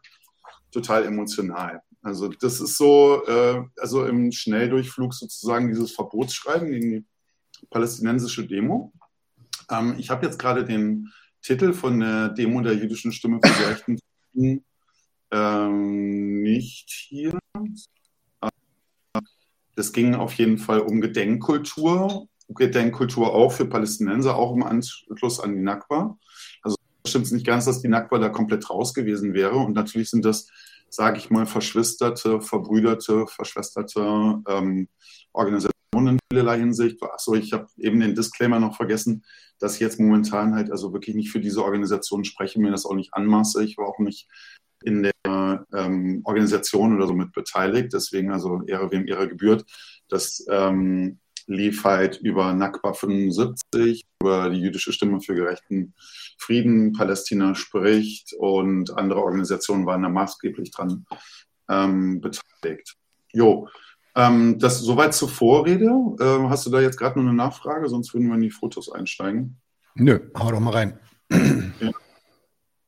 total 0.72 1.05
emotional. 1.05 1.80
Also 2.02 2.28
das 2.28 2.61
ist 2.61 2.76
so, 2.76 3.24
äh, 3.26 3.62
also 3.78 4.05
im 4.05 4.30
Schnelldurchflug 4.30 5.14
sozusagen 5.14 5.68
dieses 5.68 5.92
Verbotsschreiben 5.92 6.70
gegen 6.70 6.90
die 6.90 7.07
palästinensische 7.70 8.46
Demo. 8.46 8.92
Ähm, 9.70 9.94
ich 9.98 10.11
habe 10.11 10.26
jetzt 10.26 10.38
gerade 10.38 10.66
den 10.66 11.11
Titel 11.45 11.74
von 11.74 12.01
der 12.01 12.30
Demo 12.30 12.62
der 12.62 12.74
jüdischen 12.74 13.12
Stimme 13.12 13.38
für 13.45 13.53
die 13.53 13.64
Rechten 13.64 13.99
ähm, 15.30 16.42
nicht 16.42 16.90
hier. 16.90 17.38
Es 19.76 19.92
ging 19.92 20.14
auf 20.14 20.32
jeden 20.34 20.57
Fall 20.57 20.80
um 20.80 21.03
Gedenkkultur, 21.03 22.28
Gedenkkultur 22.49 23.34
auch 23.34 23.53
für 23.53 23.66
Palästinenser, 23.66 24.36
auch 24.36 24.55
im 24.55 24.62
Anschluss 24.62 25.38
an 25.38 25.55
die 25.55 25.62
Nakba. 25.62 26.16
Also 26.62 26.76
stimmt 27.07 27.26
es 27.26 27.32
nicht 27.32 27.47
ganz, 27.47 27.66
dass 27.66 27.82
die 27.82 27.88
Nakba 27.88 28.18
da 28.18 28.30
komplett 28.30 28.70
raus 28.70 28.95
gewesen 28.95 29.34
wäre. 29.34 29.57
Und 29.57 29.74
natürlich 29.74 30.09
sind 30.09 30.24
das 30.24 30.49
sage 30.95 31.18
ich 31.18 31.30
mal, 31.30 31.47
verschwisterte, 31.47 32.40
verbrüderte, 32.40 33.26
verschwesterte 33.26 34.42
ähm, 34.49 34.88
Organisationen 35.32 35.74
in 35.95 36.18
vielerlei 36.30 36.59
Hinsicht. 36.59 37.03
Achso, 37.03 37.34
ich 37.34 37.53
habe 37.53 37.66
eben 37.78 38.01
den 38.01 38.14
Disclaimer 38.14 38.61
noch 38.61 38.76
vergessen, 38.76 39.24
dass 39.59 39.74
ich 39.74 39.80
jetzt 39.80 40.01
momentan 40.01 40.55
halt 40.55 40.70
also 40.70 40.92
wirklich 40.92 41.14
nicht 41.14 41.30
für 41.30 41.40
diese 41.40 41.62
Organisation 41.62 42.24
spreche, 42.24 42.61
mir 42.61 42.70
das 42.70 42.86
auch 42.86 42.95
nicht 42.95 43.14
anmaße. 43.14 43.64
Ich 43.64 43.78
war 43.78 43.86
auch 43.86 43.99
nicht 43.99 44.28
in 44.82 45.03
der 45.03 45.12
ähm, 45.72 46.20
Organisation 46.24 46.97
oder 46.97 47.07
so 47.07 47.14
mit 47.14 47.32
beteiligt. 47.32 47.92
Deswegen 47.92 48.32
also 48.32 48.62
Ehre 48.66 48.90
wem 48.90 49.07
Ehre 49.07 49.28
gebührt. 49.28 49.64
Das 50.09 50.45
ähm, 50.51 51.18
lief 51.47 51.84
halt 51.84 52.20
über 52.20 52.53
NACBA 52.53 52.92
75, 52.95 54.05
über 54.20 54.51
die 54.51 54.61
jüdische 54.61 54.92
Stimme 54.92 55.20
für 55.20 55.34
gerechten 55.34 55.95
Frieden, 56.38 56.92
Palästina 56.92 57.55
spricht 57.55 58.32
und 58.38 58.97
andere 58.97 59.22
Organisationen 59.22 59.86
waren 59.86 60.03
da 60.03 60.09
maßgeblich 60.09 60.70
dran 60.70 61.07
ähm, 61.68 62.20
beteiligt. 62.20 62.95
Jo, 63.32 63.68
ähm, 64.14 64.59
das 64.59 64.80
soweit 64.80 65.14
zur 65.14 65.28
Vorrede. 65.28 65.86
Ähm, 66.20 66.49
hast 66.49 66.66
du 66.66 66.70
da 66.70 66.80
jetzt 66.80 66.99
gerade 66.99 67.18
noch 67.18 67.26
eine 67.26 67.36
Nachfrage? 67.36 67.88
Sonst 67.88 68.14
würden 68.14 68.28
wir 68.28 68.36
in 68.36 68.42
die 68.42 68.51
Fotos 68.51 68.90
einsteigen. 68.90 69.61
Nö, 69.95 70.20
hau 70.38 70.51
doch 70.51 70.61
mal 70.61 70.70
rein. 70.70 70.99
Ja. 71.80 71.90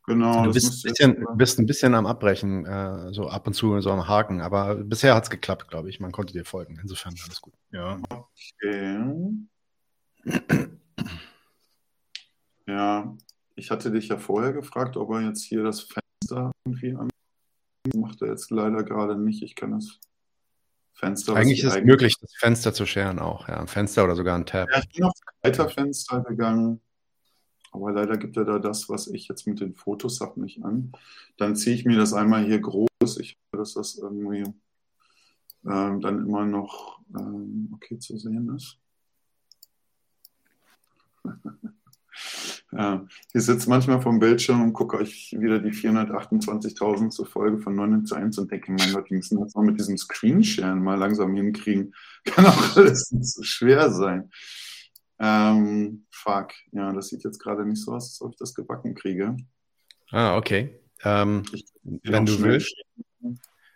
Genau. 0.06 0.44
Du 0.44 0.52
bist, 0.52 0.84
ein 0.84 0.90
bisschen, 0.90 1.26
bist 1.34 1.58
ein 1.58 1.66
bisschen 1.66 1.94
am 1.94 2.06
Abbrechen, 2.06 2.64
äh, 2.64 3.12
so 3.12 3.28
ab 3.28 3.46
und 3.46 3.54
zu 3.54 3.80
so 3.80 3.90
am 3.90 4.06
Haken, 4.06 4.40
aber 4.40 4.76
bisher 4.76 5.16
hat 5.16 5.24
es 5.24 5.30
geklappt, 5.30 5.68
glaube 5.68 5.90
ich. 5.90 5.98
Man 5.98 6.12
konnte 6.12 6.32
dir 6.32 6.44
folgen. 6.44 6.78
Insofern 6.80 7.14
alles 7.24 7.40
gut. 7.40 7.54
Ja. 7.72 7.98
Okay. 8.08 9.46
Ja, 12.68 13.16
ich 13.54 13.70
hatte 13.70 13.90
dich 13.90 14.08
ja 14.08 14.18
vorher 14.18 14.52
gefragt, 14.52 14.96
ob 14.96 15.10
er 15.12 15.22
jetzt 15.22 15.42
hier 15.42 15.62
das 15.62 15.80
Fenster 15.80 16.52
irgendwie 16.64 16.94
an. 16.94 17.08
Macht 17.94 18.22
er 18.22 18.28
jetzt 18.28 18.50
leider 18.50 18.82
gerade 18.84 19.16
nicht. 19.16 19.42
Ich 19.42 19.54
kann 19.54 19.72
das 19.72 19.98
Fenster. 20.92 21.34
Eigentlich 21.34 21.62
ist 21.62 21.76
es 21.76 21.84
möglich, 21.84 22.16
das 22.20 22.34
Fenster 22.36 22.72
zu 22.72 22.86
scheren 22.86 23.18
auch. 23.18 23.48
Ja, 23.48 23.60
ein 23.60 23.68
Fenster 23.68 24.04
oder 24.04 24.16
sogar 24.16 24.36
ein 24.36 24.46
Tab. 24.46 24.68
Ja, 24.72 24.80
ich 24.80 24.88
bin 24.88 25.04
auf 25.04 25.12
das 25.42 25.72
Fenster 25.72 26.22
gegangen. 26.22 26.80
Aber 27.76 27.92
leider 27.92 28.16
gibt 28.16 28.38
er 28.38 28.44
da 28.46 28.58
das, 28.58 28.88
was 28.88 29.06
ich 29.06 29.28
jetzt 29.28 29.46
mit 29.46 29.60
den 29.60 29.74
Fotos 29.74 30.20
habe, 30.20 30.40
nicht 30.40 30.64
an. 30.64 30.92
Dann 31.36 31.56
ziehe 31.56 31.76
ich 31.76 31.84
mir 31.84 31.98
das 31.98 32.14
einmal 32.14 32.44
hier 32.44 32.58
groß. 32.58 33.18
Ich 33.20 33.36
hoffe, 33.36 33.58
dass 33.58 33.74
das 33.74 33.96
irgendwie 33.96 34.44
ähm, 35.66 36.00
dann 36.00 36.26
immer 36.26 36.46
noch 36.46 37.00
ähm, 37.14 37.70
okay 37.74 37.98
zu 37.98 38.16
sehen 38.16 38.48
ist. 38.56 38.78
ja, 42.72 43.06
ich 43.34 43.42
sitze 43.42 43.68
manchmal 43.68 44.00
vom 44.00 44.20
Bildschirm 44.20 44.62
und 44.62 44.72
gucke 44.72 44.96
euch 44.96 45.36
wieder 45.38 45.58
die 45.58 45.72
428.000 45.72 47.10
zur 47.10 47.26
Folge 47.26 47.58
von 47.58 47.74
9 47.74 48.06
zu 48.06 48.14
1 48.14 48.38
und 48.38 48.50
denke, 48.50 48.72
mein 48.72 48.94
Gott, 48.94 49.10
die 49.10 49.16
müssen 49.16 49.38
das 49.38 49.54
mal 49.54 49.66
mit 49.66 49.78
diesem 49.78 49.98
Screensharen 49.98 50.82
mal 50.82 50.98
langsam 50.98 51.34
hinkriegen. 51.34 51.94
Kann 52.24 52.46
auch 52.46 52.76
alles 52.76 53.12
nicht 53.12 53.28
so 53.28 53.42
schwer 53.42 53.90
sein. 53.90 54.30
Ähm, 55.18 56.06
fuck, 56.10 56.52
ja, 56.72 56.92
das 56.92 57.08
sieht 57.08 57.24
jetzt 57.24 57.38
gerade 57.38 57.64
nicht 57.64 57.82
so 57.82 57.92
aus, 57.92 58.04
als 58.04 58.20
ob 58.20 58.32
ich 58.32 58.38
das 58.38 58.54
gebacken 58.54 58.94
kriege. 58.94 59.36
Ah, 60.10 60.36
okay. 60.36 60.78
Ähm, 61.04 61.42
wenn 61.82 62.26
du 62.26 62.40
willst. 62.40 62.74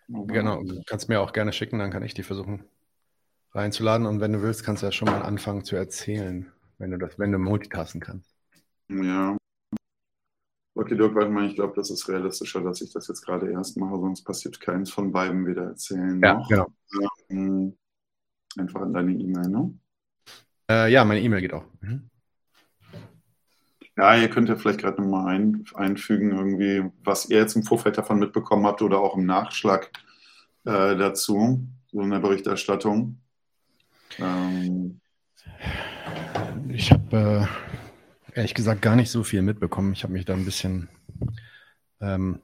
Genau, 0.09 0.63
du 0.63 0.83
kannst 0.87 1.09
mir 1.09 1.21
auch 1.21 1.33
gerne 1.33 1.53
schicken, 1.53 1.79
dann 1.79 1.91
kann 1.91 2.03
ich 2.03 2.15
die 2.15 2.23
versuchen 2.23 2.65
reinzuladen. 3.53 4.07
Und 4.07 4.21
wenn 4.21 4.33
du 4.33 4.43
willst, 4.43 4.65
kannst 4.65 4.83
du 4.83 4.87
ja 4.87 4.93
schon 4.93 5.07
mal 5.07 5.23
anfangen 5.23 5.65
zu 5.65 5.77
erzählen, 5.77 6.51
wenn 6.79 6.91
du 6.91 6.99
das, 6.99 7.19
wenn 7.19 7.33
du 7.33 7.39
multitasken 7.39 8.01
kannst. 8.01 8.35
Ja. 8.89 9.37
Okay, 10.75 10.97
Dirk, 10.97 11.15
warte 11.15 11.31
mal, 11.31 11.47
ich 11.47 11.55
glaube, 11.55 11.75
das 11.77 11.91
ist 11.91 12.09
realistischer, 12.09 12.61
dass 12.63 12.81
ich 12.81 12.93
das 12.93 13.09
jetzt 13.09 13.25
gerade 13.25 13.51
erst 13.51 13.77
mache, 13.77 13.99
sonst 14.01 14.25
passiert 14.25 14.61
keins 14.61 14.91
von 14.91 15.13
beiden 15.13 15.47
wieder 15.47 15.65
erzählen. 15.65 16.21
Ja, 16.23 16.35
noch. 16.35 16.49
genau. 16.49 16.67
Ähm, 17.29 17.77
einfach 18.57 18.81
an 18.83 18.93
deine 18.93 19.13
E-Mail, 19.13 19.49
ne? 19.49 19.79
Äh, 20.71 20.93
ja, 20.93 21.05
meine 21.05 21.21
E-Mail 21.21 21.41
geht 21.41 21.53
auch. 21.53 21.65
Mhm. 21.81 22.09
Ja, 23.97 24.15
ihr 24.15 24.31
könnt 24.31 24.49
ja 24.49 24.55
vielleicht 24.55 24.81
gerade 24.81 25.03
nochmal 25.03 25.35
ein, 25.35 25.65
einfügen, 25.75 26.31
irgendwie, 26.31 26.89
was 27.03 27.29
ihr 27.29 27.39
jetzt 27.39 27.57
im 27.57 27.65
Vorfeld 27.65 27.99
davon 27.99 28.21
mitbekommen 28.21 28.65
habt 28.65 28.81
oder 28.81 29.01
auch 29.01 29.17
im 29.17 29.27
Nachschlag 29.27 29.91
äh, 30.65 30.97
dazu, 30.97 31.67
so 31.91 32.01
in 32.01 32.11
der 32.11 32.21
Berichterstattung. 32.21 33.19
Ähm. 34.19 35.01
Ich 36.69 36.93
habe 36.93 37.49
äh, 38.33 38.37
ehrlich 38.37 38.55
gesagt 38.55 38.81
gar 38.81 38.95
nicht 38.95 39.11
so 39.11 39.25
viel 39.25 39.43
mitbekommen. 39.43 39.93
Ich 39.93 40.05
habe 40.05 40.13
mich 40.13 40.25
da 40.25 40.35
ein 40.35 40.45
bisschen 40.45 40.89
ähm, 42.01 42.41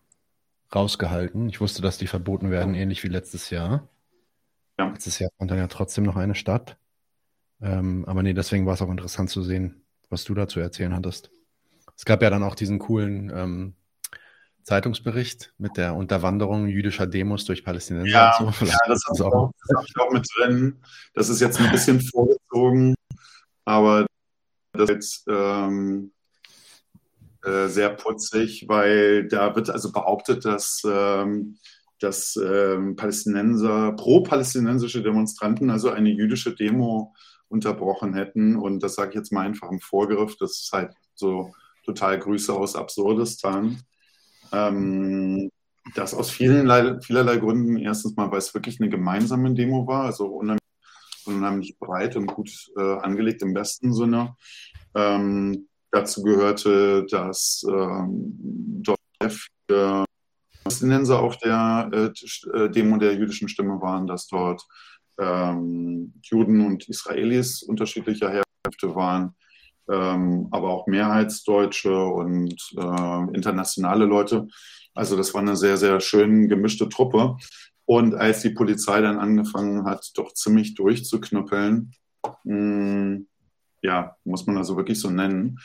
rausgehalten. 0.75 1.49
Ich 1.49 1.61
wusste, 1.61 1.81
dass 1.81 1.97
die 1.97 2.09
verboten 2.09 2.51
werden, 2.51 2.75
ähnlich 2.75 3.05
wie 3.05 3.09
letztes 3.09 3.51
Jahr. 3.51 3.89
Ja. 4.81 4.89
Letztes 4.89 5.21
Jahr 5.21 5.31
fand 5.39 5.53
dann 5.53 5.59
ja 5.59 5.69
trotzdem 5.69 6.03
noch 6.03 6.17
eine 6.17 6.35
statt. 6.35 6.77
Ähm, 7.61 8.05
aber 8.07 8.23
nee, 8.23 8.35
deswegen 8.35 8.67
war 8.67 8.75
es 8.75 8.83
auch 8.83 8.91
interessant 8.91 9.31
zu 9.31 9.43
sehen, 9.43 9.83
was 10.11 10.25
du 10.25 10.35
dazu 10.35 10.61
erzählen 10.61 10.95
hattest. 10.95 11.31
Es 11.97 12.05
gab 12.05 12.23
ja 12.23 12.31
dann 12.31 12.43
auch 12.43 12.55
diesen 12.55 12.79
coolen 12.79 13.33
ähm, 13.35 13.75
Zeitungsbericht 14.63 15.55
mit 15.59 15.77
der 15.77 15.95
Unterwanderung 15.95 16.67
jüdischer 16.67 17.07
Demos 17.07 17.45
durch 17.45 17.65
Palästinenser. 17.65 18.11
Ja, 18.11 18.35
so. 18.39 18.45
ja 18.67 18.77
das 18.87 19.05
habe 19.07 19.17
ich, 19.17 19.23
auch, 19.23 19.53
hab 19.77 19.85
ich 19.85 19.97
auch 19.97 20.11
mit 20.11 20.27
drin. 20.37 20.83
Das 21.15 21.29
ist 21.29 21.41
jetzt 21.41 21.61
ein 21.61 21.71
bisschen 21.71 22.01
vorgezogen, 22.01 22.95
aber 23.65 24.07
das 24.73 24.83
ist 24.83 24.91
jetzt 24.91 25.25
ähm, 25.29 26.13
äh, 27.45 27.69
sehr 27.69 27.91
putzig, 27.91 28.67
weil 28.69 29.29
da 29.29 29.55
wird 29.55 29.71
also 29.71 29.93
behauptet, 29.93 30.45
dass 30.45 30.83
ähm, 30.85 31.59
dass 32.01 32.37
ähm, 32.37 32.97
Palästinenser, 32.97 33.93
pro-palästinensische 33.93 35.03
Demonstranten 35.03 35.71
also 35.71 35.91
eine 35.91 36.11
jüdische 36.11 36.55
Demo 36.55 37.15
unterbrochen 37.49 38.15
hätten. 38.15 38.57
Und 38.57 38.83
das 38.83 38.95
sage 38.95 39.11
ich 39.11 39.15
jetzt 39.17 39.33
mal 39.33 39.47
einfach 39.47 39.71
im 39.71 39.81
Vorgriff. 39.81 40.37
Das 40.39 40.53
ist 40.63 40.73
halt 40.73 40.93
so 41.15 41.53
total 41.85 42.19
Grüße 42.19 42.53
aus 42.53 42.77
Absurdistan. 42.77 43.81
Ähm, 44.53 45.51
das 45.95 46.15
aus 46.15 46.31
vielen, 46.31 47.01
vielerlei 47.03 47.37
Gründen. 47.37 47.77
Erstens 47.77 48.17
mal, 48.17 48.31
weil 48.31 48.39
es 48.39 48.55
wirklich 48.55 48.81
eine 48.81 48.91
gemeinsame 48.91 49.55
Demo 49.55 49.87
war, 49.87 50.05
also 50.05 50.27
unheimlich, 50.27 50.63
unheimlich 51.25 51.79
breit 51.79 52.17
und 52.17 52.27
gut 52.27 52.51
äh, 52.77 52.99
angelegt 52.99 53.43
im 53.43 53.55
besten 53.55 53.93
Sinne. 53.93 54.35
Ähm, 54.95 55.69
dazu 55.93 56.23
gehörte, 56.23 57.07
dass 57.09 57.65
ähm, 57.69 58.35
dort 58.83 58.99
viele 59.21 60.06
Palästinenser 60.77 61.21
auf 61.21 61.39
der 61.39 61.91
äh, 61.93 62.57
äh, 62.57 62.71
Demo 62.71 62.99
der 62.99 63.15
jüdischen 63.15 63.49
Stimme 63.49 63.81
waren, 63.81 64.07
dass 64.07 64.27
dort 64.27 64.63
ähm, 65.19 66.13
Juden 66.23 66.67
und 66.67 66.89
Israelis 66.89 67.63
unterschiedlicher 67.63 68.31
Herkünfte 68.31 68.95
waren, 68.95 69.35
ähm, 69.91 70.49
aber 70.51 70.71
auch 70.71 70.87
Mehrheitsdeutsche 70.87 72.05
und 72.05 72.55
äh, 72.77 73.35
internationale 73.35 74.05
Leute. 74.05 74.49
Also 74.95 75.17
das 75.17 75.33
war 75.33 75.41
eine 75.41 75.57
sehr, 75.57 75.77
sehr 75.77 76.01
schön 76.01 76.49
gemischte 76.49 76.89
Truppe. 76.89 77.37
Und 77.87 78.15
als 78.15 78.43
die 78.43 78.51
Polizei 78.51 79.01
dann 79.01 79.19
angefangen 79.19 79.85
hat, 79.85 80.11
doch 80.17 80.35
ziemlich 80.35 80.75
durchzuknüppeln, 80.75 81.93
mh, 82.23 82.33
hm, 82.45 83.29
ja, 83.87 84.17
muss 84.25 84.47
man 84.47 84.59
also 84.59 84.77
wirklich 84.77 85.01
so 85.01 85.11
nennen, 85.11 85.59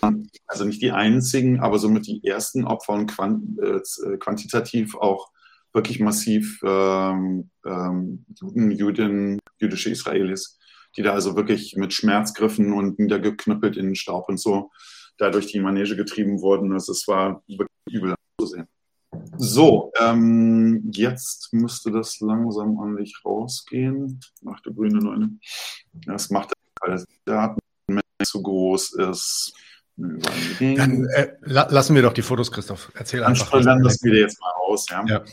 waren 0.00 0.30
also 0.46 0.64
nicht 0.64 0.82
die 0.82 0.92
einzigen, 0.92 1.60
aber 1.60 1.78
somit 1.78 2.06
die 2.06 2.24
ersten 2.24 2.64
Opfer 2.64 2.94
und 2.94 3.06
quant 3.06 3.58
äh, 3.60 4.16
quantitativ 4.18 4.94
auch 4.96 5.30
wirklich 5.72 6.00
massiv 6.00 6.60
ähm, 6.64 7.50
ähm, 7.66 8.24
Juden, 8.40 8.70
Jüdinnen, 8.70 9.40
jüdische 9.58 9.90
Israelis, 9.90 10.58
die 10.96 11.02
da 11.02 11.12
also 11.12 11.36
wirklich 11.36 11.76
mit 11.76 11.92
Schmerzgriffen 11.92 12.72
und 12.72 12.98
niedergeknüppelt 12.98 13.76
in 13.76 13.86
den 13.86 13.96
Staub 13.96 14.28
und 14.28 14.38
so 14.38 14.70
da 15.18 15.30
durch 15.30 15.46
die 15.46 15.60
Manege 15.60 15.96
getrieben 15.96 16.40
wurden. 16.40 16.72
Also 16.72 16.92
es 16.92 17.06
war 17.06 17.42
wirklich 17.46 17.68
übel 17.90 18.14
zu 18.40 18.46
sehen. 18.46 18.66
So, 19.36 19.92
ähm, 20.00 20.90
jetzt 20.92 21.52
müsste 21.52 21.90
das 21.90 22.20
langsam 22.20 22.78
an 22.80 22.96
dich 22.96 23.14
rausgehen. 23.24 24.20
Ach 24.46 24.60
du 24.60 24.74
grüne 24.74 24.98
Neune. 24.98 25.38
Das 26.06 26.30
macht 26.30 26.50
er, 26.52 26.63
weil 26.84 26.96
der 26.96 27.04
Datenmenge 27.24 28.02
zu 28.24 28.42
groß 28.42 28.94
ist. 28.94 29.52
Dann 29.96 31.06
äh, 31.14 31.34
la 31.42 31.68
lassen 31.70 31.94
wir 31.94 32.02
doch 32.02 32.12
die 32.12 32.22
Fotos, 32.22 32.50
Christoph. 32.50 32.90
Erzähl 32.94 33.20
Dann 33.20 33.30
einfach. 33.30 33.62
Dann 33.62 33.82
das 33.82 34.02
wieder 34.02 34.18
jetzt 34.18 34.40
mal 34.40 34.52
aus. 34.66 34.86
Ja. 34.90 35.04
ja. 35.06 35.24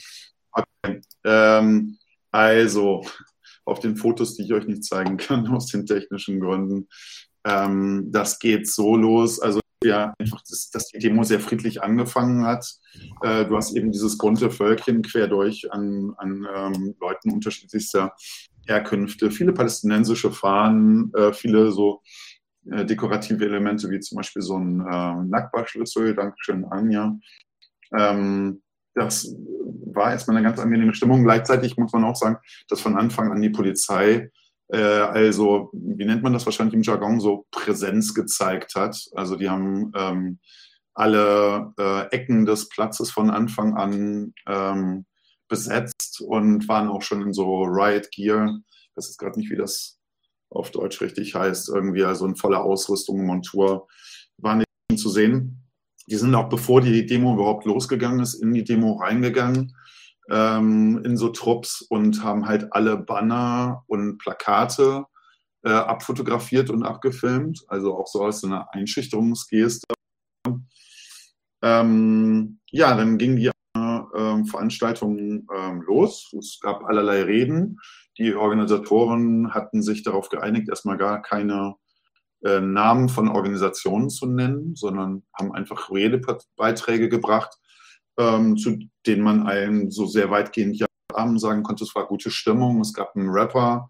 Okay. 0.52 1.02
Ähm, 1.24 1.97
also, 2.32 3.04
auf 3.66 3.80
den 3.80 3.95
Fotos, 3.95 4.36
die 4.36 4.43
ich 4.43 4.54
euch 4.54 4.68
nicht 4.68 4.84
zeigen 4.84 5.18
kann, 5.18 5.47
aus 5.47 5.68
den 5.68 5.86
technischen 5.86 6.39
Gründen, 6.39 6.88
ähm, 7.43 8.10
das 8.12 8.38
geht 8.38 8.70
so 8.70 8.95
los. 8.95 9.39
Also, 9.39 9.62
ja, 9.84 10.14
einfach, 10.20 10.41
dass, 10.47 10.70
dass 10.70 10.88
die 10.89 10.99
Demo 10.99 11.24
sehr 11.24 11.39
friedlich 11.39 11.82
angefangen 11.82 12.45
hat. 12.45 12.68
Äh, 13.24 13.45
du 13.45 13.58
hast 13.58 13.76
eben 13.76 13.91
dieses 13.91 14.16
bunte 14.16 14.52
Völkchen 14.52 15.02
quer 15.02 15.28
durch 15.28 15.72
an, 15.72 16.14
an 16.18 16.47
ähm, 16.56 16.95
Leuten 16.99 17.32
unterschiedlichster 17.32 18.14
Herkünfte, 18.68 19.32
viele 19.32 19.53
palästinensische 19.53 20.32
Fahnen, 20.32 21.12
äh, 21.16 21.34
viele 21.34 21.72
so 21.72 22.01
äh, 22.70 22.86
dekorative 22.86 23.45
Elemente 23.45 23.89
wie 23.89 23.99
zum 23.99 24.18
Beispiel 24.18 24.41
so 24.41 24.57
ein 24.57 24.82
äh, 24.82 25.24
Nackbarschlüssel, 25.26 26.16
Dankeschön, 26.16 26.66
Anja. 26.66 27.18
Ähm, 27.97 28.62
das 28.93 29.36
war 29.93 30.12
erstmal 30.12 30.38
eine 30.38 30.45
ganz 30.45 30.59
angenehme 30.59 30.93
Stimmung. 30.93 31.24
Gleichzeitig 31.24 31.78
muss 31.78 31.93
man 31.93 32.03
auch 32.03 32.16
sagen, 32.16 32.38
dass 32.68 32.82
von 32.82 32.97
Anfang 32.97 33.32
an 33.32 33.41
die 33.41 33.49
Polizei, 33.49 34.30
äh, 34.68 34.78
also 34.78 35.70
wie 35.74 36.05
nennt 36.05 36.24
man 36.24 36.34
das 36.34 36.45
wahrscheinlich 36.45 36.76
im 36.76 36.84
Jargon, 36.84 37.20
so 37.20 37.45
Präsenz 37.51 38.14
gezeigt 38.14 38.76
hat. 38.76 38.97
Also 39.16 39.38
die 39.38 39.49
haben 39.49 39.91
ähm, 39.95 40.39
alle 40.93 41.74
äh, 41.80 42.07
Ecken 42.16 42.45
des 42.45 42.70
Platzes 42.70 43.12
von 43.12 43.30
Anfang 43.30 43.76
an 43.76 44.34
ähm, 44.47 45.05
besetzt 45.52 46.22
und 46.22 46.68
waren 46.68 46.88
auch 46.88 47.04
schon 47.04 47.22
in 47.22 47.34
so 47.34 47.64
Riot 47.64 48.10
Gear. 48.12 48.60
Das 48.95 49.10
ist 49.10 49.20
gerade 49.20 49.39
nicht, 49.39 49.52
wie 49.52 49.58
das 49.58 49.99
auf 50.49 50.72
Deutsch 50.72 50.99
richtig 51.02 51.36
heißt. 51.36 51.70
Irgendwie 51.70 52.04
also 52.04 52.26
in 52.26 52.36
voller 52.36 52.64
Ausrüstung, 52.64 53.26
Montur 53.26 53.88
waren 54.38 54.64
die 54.91 54.95
zu 54.95 55.10
sehen 55.10 55.62
die 56.08 56.16
sind 56.16 56.36
auch 56.36 56.49
bevor 56.49 56.82
die 56.82 57.06
Demo 57.06 57.34
überhaupt 57.34 57.66
losgegangen 57.66 58.20
ist, 58.22 58.36
in 58.36 58.54
die 58.54 58.64
Demo 58.64 58.93
reingegangen, 58.93 59.76
ähm, 60.30 61.02
in 61.06 61.18
so 61.18 61.30
Trupps 61.30 61.82
und 61.82 62.24
haben 62.24 62.47
halt 62.47 62.74
alle 62.74 62.97
Banner 62.97 63.84
und 63.88 64.18
Plakate 64.18 65.06
äh, 65.64 65.70
abfotografiert 65.70 66.70
und 66.70 66.84
abgefilmt. 66.84 67.64
Also 67.68 67.97
auch 67.97 68.08
so 68.08 68.24
als 68.24 68.43
eine 68.43 68.72
Einschüchterungsgeste. 68.74 69.93
Ähm, 71.64 72.60
ja, 72.72 72.95
dann 72.95 73.18
ging 73.18 73.36
die 73.36 73.51
äh, 74.14 74.43
Veranstaltung 74.45 75.47
ähm, 75.53 75.82
los. 75.86 76.34
Es 76.38 76.59
gab 76.62 76.84
allerlei 76.86 77.24
Reden. 77.24 77.80
Die 78.18 78.34
Organisatoren 78.36 79.53
hatten 79.53 79.82
sich 79.82 80.03
darauf 80.03 80.30
geeinigt, 80.30 80.70
erstmal 80.70 80.97
gar 80.97 81.22
keine 81.22 81.76
äh, 82.43 82.59
Namen 82.59 83.09
von 83.09 83.30
Organisationen 83.30 84.09
zu 84.09 84.26
nennen, 84.26 84.76
sondern 84.76 85.24
haben 85.38 85.53
einfach 85.53 85.91
Redebeiträge 85.91 87.09
gebracht, 87.09 87.55
ähm, 88.18 88.57
zu 88.57 88.80
denen 89.05 89.22
man 89.22 89.47
allen 89.47 89.91
so 89.91 90.05
sehr 90.05 90.30
weitgehend 90.32 90.78
ja 90.78 90.88
sagen 91.36 91.64
konnte, 91.64 91.84
es 91.84 91.93
war 91.93 92.07
gute 92.07 92.32
Stimmung, 92.32 92.80
es 92.80 92.93
gab 92.93 93.16
einen 93.16 93.30
Rapper. 93.30 93.89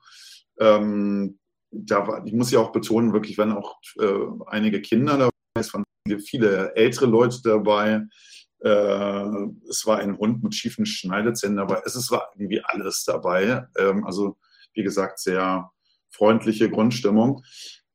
Ähm, 0.60 1.40
da 1.72 2.06
war, 2.08 2.26
ich 2.26 2.34
muss 2.34 2.52
ja 2.52 2.60
auch 2.60 2.72
betonen, 2.72 3.14
wirklich 3.14 3.38
waren 3.38 3.54
auch 3.54 3.80
äh, 4.00 4.26
einige 4.48 4.82
Kinder 4.82 5.18
dabei, 5.18 5.32
es 5.54 5.74
waren 5.74 5.84
viele, 6.06 6.20
viele 6.20 6.76
ältere 6.76 7.06
Leute 7.06 7.40
dabei. 7.44 8.02
Äh, 8.64 9.26
es 9.70 9.86
war 9.86 10.00
ein 10.00 10.18
Hund 10.18 10.44
mit 10.44 10.56
schiefen 10.56 10.86
Schneidezähnen 10.86 11.58
dabei. 11.58 11.82
Es, 11.86 11.96
es 11.96 12.12
war 12.12 12.30
irgendwie 12.34 12.62
alles 12.64 13.04
dabei. 13.06 13.68
Ähm, 13.78 14.06
also, 14.06 14.38
wie 14.74 14.84
gesagt, 14.84 15.20
sehr 15.20 15.72
freundliche 16.10 16.70
Grundstimmung. 16.70 17.44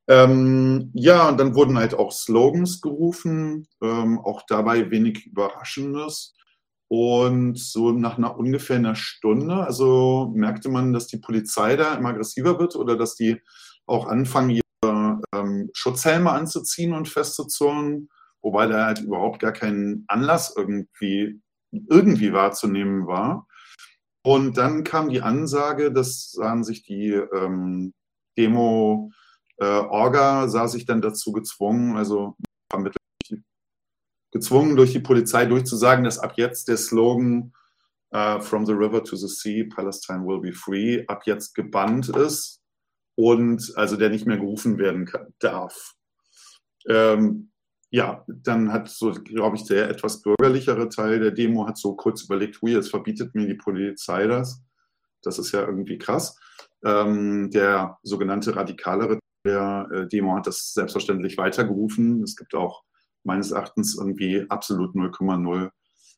Ähm, 0.09 0.91
ja, 0.95 1.29
und 1.29 1.39
dann 1.39 1.55
wurden 1.55 1.79
halt 1.79 1.95
auch 1.95 2.13
Slogans 2.13 2.81
gerufen, 2.81 3.67
ähm, 3.83 4.19
auch 4.21 4.43
dabei 4.49 4.91
wenig 4.91 5.27
Überraschendes. 5.27 6.35
Und 6.89 7.59
so 7.59 7.91
nach 7.91 8.17
einer 8.17 8.39
ungefähr 8.39 8.77
einer 8.77 8.95
Stunde, 8.95 9.57
also 9.57 10.33
merkte 10.37 10.69
man, 10.69 10.93
dass 10.93 11.09
die 11.09 11.17
Polizei 11.17 11.75
da 11.75 11.95
immer 11.95 12.11
aggressiver 12.11 12.61
wird 12.61 12.77
oder 12.77 12.97
dass 12.97 13.17
die 13.17 13.41
auch 13.87 14.07
anfangen, 14.07 14.51
ihre 14.51 15.21
ähm, 15.35 15.71
Schutzhelme 15.73 16.31
anzuziehen 16.31 16.93
und 16.93 17.09
festzuzurren, 17.09 18.09
wobei 18.47 18.69
da 18.69 18.87
halt 18.87 19.01
überhaupt 19.01 19.41
gar 19.41 19.51
kein 19.51 20.05
Anlass 20.07 20.55
irgendwie, 20.57 21.43
irgendwie 21.73 22.33
wahrzunehmen 22.33 23.09
war. 23.09 23.49
Und 24.25 24.57
dann 24.57 24.85
kam 24.85 25.09
die 25.09 25.21
Ansage, 25.21 25.93
das 25.93 26.31
sahen 26.31 26.63
sich 26.63 26.85
die 26.85 27.11
ähm, 27.11 27.93
Demo- 28.39 29.11
äh, 29.59 29.65
Orga 29.65 30.49
sah 30.49 30.69
sich 30.69 30.87
dann 30.87 31.01
dazu 31.01 31.33
gezwungen, 31.33 31.97
also 31.97 32.37
gezwungen 34.31 34.77
durch 34.77 34.93
die 34.93 35.01
Polizei 35.01 35.47
durchzusagen, 35.47 36.05
dass 36.05 36.19
ab 36.19 36.35
jetzt 36.37 36.69
der 36.69 36.77
Slogan 36.77 37.53
uh, 38.15 38.41
From 38.41 38.65
the 38.67 38.73
River 38.73 39.03
to 39.03 39.17
the 39.17 39.29
Sea, 39.29 39.67
Palestine 39.75 40.25
will 40.25 40.41
be 40.41 40.53
free, 40.53 41.05
ab 41.09 41.23
jetzt 41.25 41.55
gebannt 41.55 42.11
ist 42.11 42.61
und 43.17 43.73
also 43.77 43.97
der 43.97 44.11
nicht 44.11 44.27
mehr 44.27 44.37
gerufen 44.37 44.79
werden 44.79 45.07
kann, 45.07 45.33
darf. 45.39 45.95
Ähm, 46.87 47.51
ja, 47.97 48.23
dann 48.29 48.75
hat 48.75 48.91
so, 48.91 49.11
glaube 49.11 49.57
ich, 49.57 49.65
der 49.65 49.89
etwas 49.89 50.21
bürgerlichere 50.21 50.91
Teil 50.91 51.19
der 51.19 51.31
Demo 51.31 51.67
hat 51.67 51.79
so 51.79 51.97
kurz 51.97 52.25
überlegt, 52.25 52.61
hui, 52.61 52.73
jetzt 52.73 52.91
verbietet 52.91 53.35
mir 53.35 53.47
die 53.47 53.55
Polizei 53.55 54.27
das. 54.27 54.63
Das 55.23 55.39
ist 55.39 55.53
ja 55.53 55.63
irgendwie 55.63 55.97
krass. 55.97 56.39
Ähm, 56.85 57.51
der 57.51 57.97
sogenannte 58.03 58.55
radikalere 58.55 59.19
der 59.47 59.89
äh, 59.91 60.07
Demo 60.09 60.37
hat 60.37 60.47
das 60.47 60.75
selbstverständlich 60.75 61.39
weitergerufen. 61.39 62.23
Es 62.23 62.37
gibt 62.37 62.55
auch 62.55 62.83
meines 63.25 63.53
Erachtens 63.53 63.97
irgendwie 63.97 64.45
absolut 64.51 64.95
0,0 64.95 65.71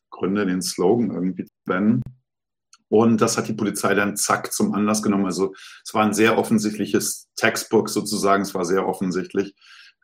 Gründe, 0.09 0.45
den 0.45 0.61
Slogan 0.61 1.11
irgendwie 1.11 1.45
zu 1.45 1.53
benennen. 1.65 2.01
Und 2.89 3.21
das 3.21 3.37
hat 3.37 3.47
die 3.47 3.53
Polizei 3.53 3.95
dann 3.95 4.17
zack 4.17 4.51
zum 4.51 4.73
Anlass 4.73 5.01
genommen. 5.01 5.27
Also 5.27 5.53
es 5.85 5.93
war 5.93 6.03
ein 6.03 6.13
sehr 6.13 6.37
offensichtliches 6.37 7.29
Textbook 7.37 7.87
sozusagen, 7.87 8.41
es 8.41 8.53
war 8.53 8.65
sehr 8.65 8.85
offensichtlich. 8.85 9.55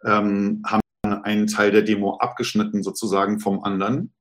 Ähm, 0.05 0.61
haben 0.65 0.79
einen 1.13 1.47
Teil 1.47 1.71
der 1.71 1.81
Demo 1.81 2.17
abgeschnitten 2.17 2.83
sozusagen 2.83 3.39
vom 3.39 3.63
anderen. 3.63 4.13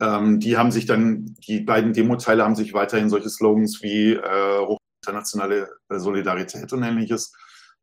Ähm, 0.00 0.40
die 0.40 0.56
haben 0.56 0.70
sich 0.70 0.86
dann, 0.86 1.36
die 1.46 1.60
beiden 1.60 1.92
Demo-Teile 1.92 2.44
haben 2.44 2.56
sich 2.56 2.72
weiterhin 2.72 3.10
solche 3.10 3.28
Slogans 3.28 3.82
wie 3.82 4.12
äh, 4.12 4.76
internationale 5.02 5.68
Solidarität 5.88 6.72
und 6.72 6.82
ähnliches 6.82 7.32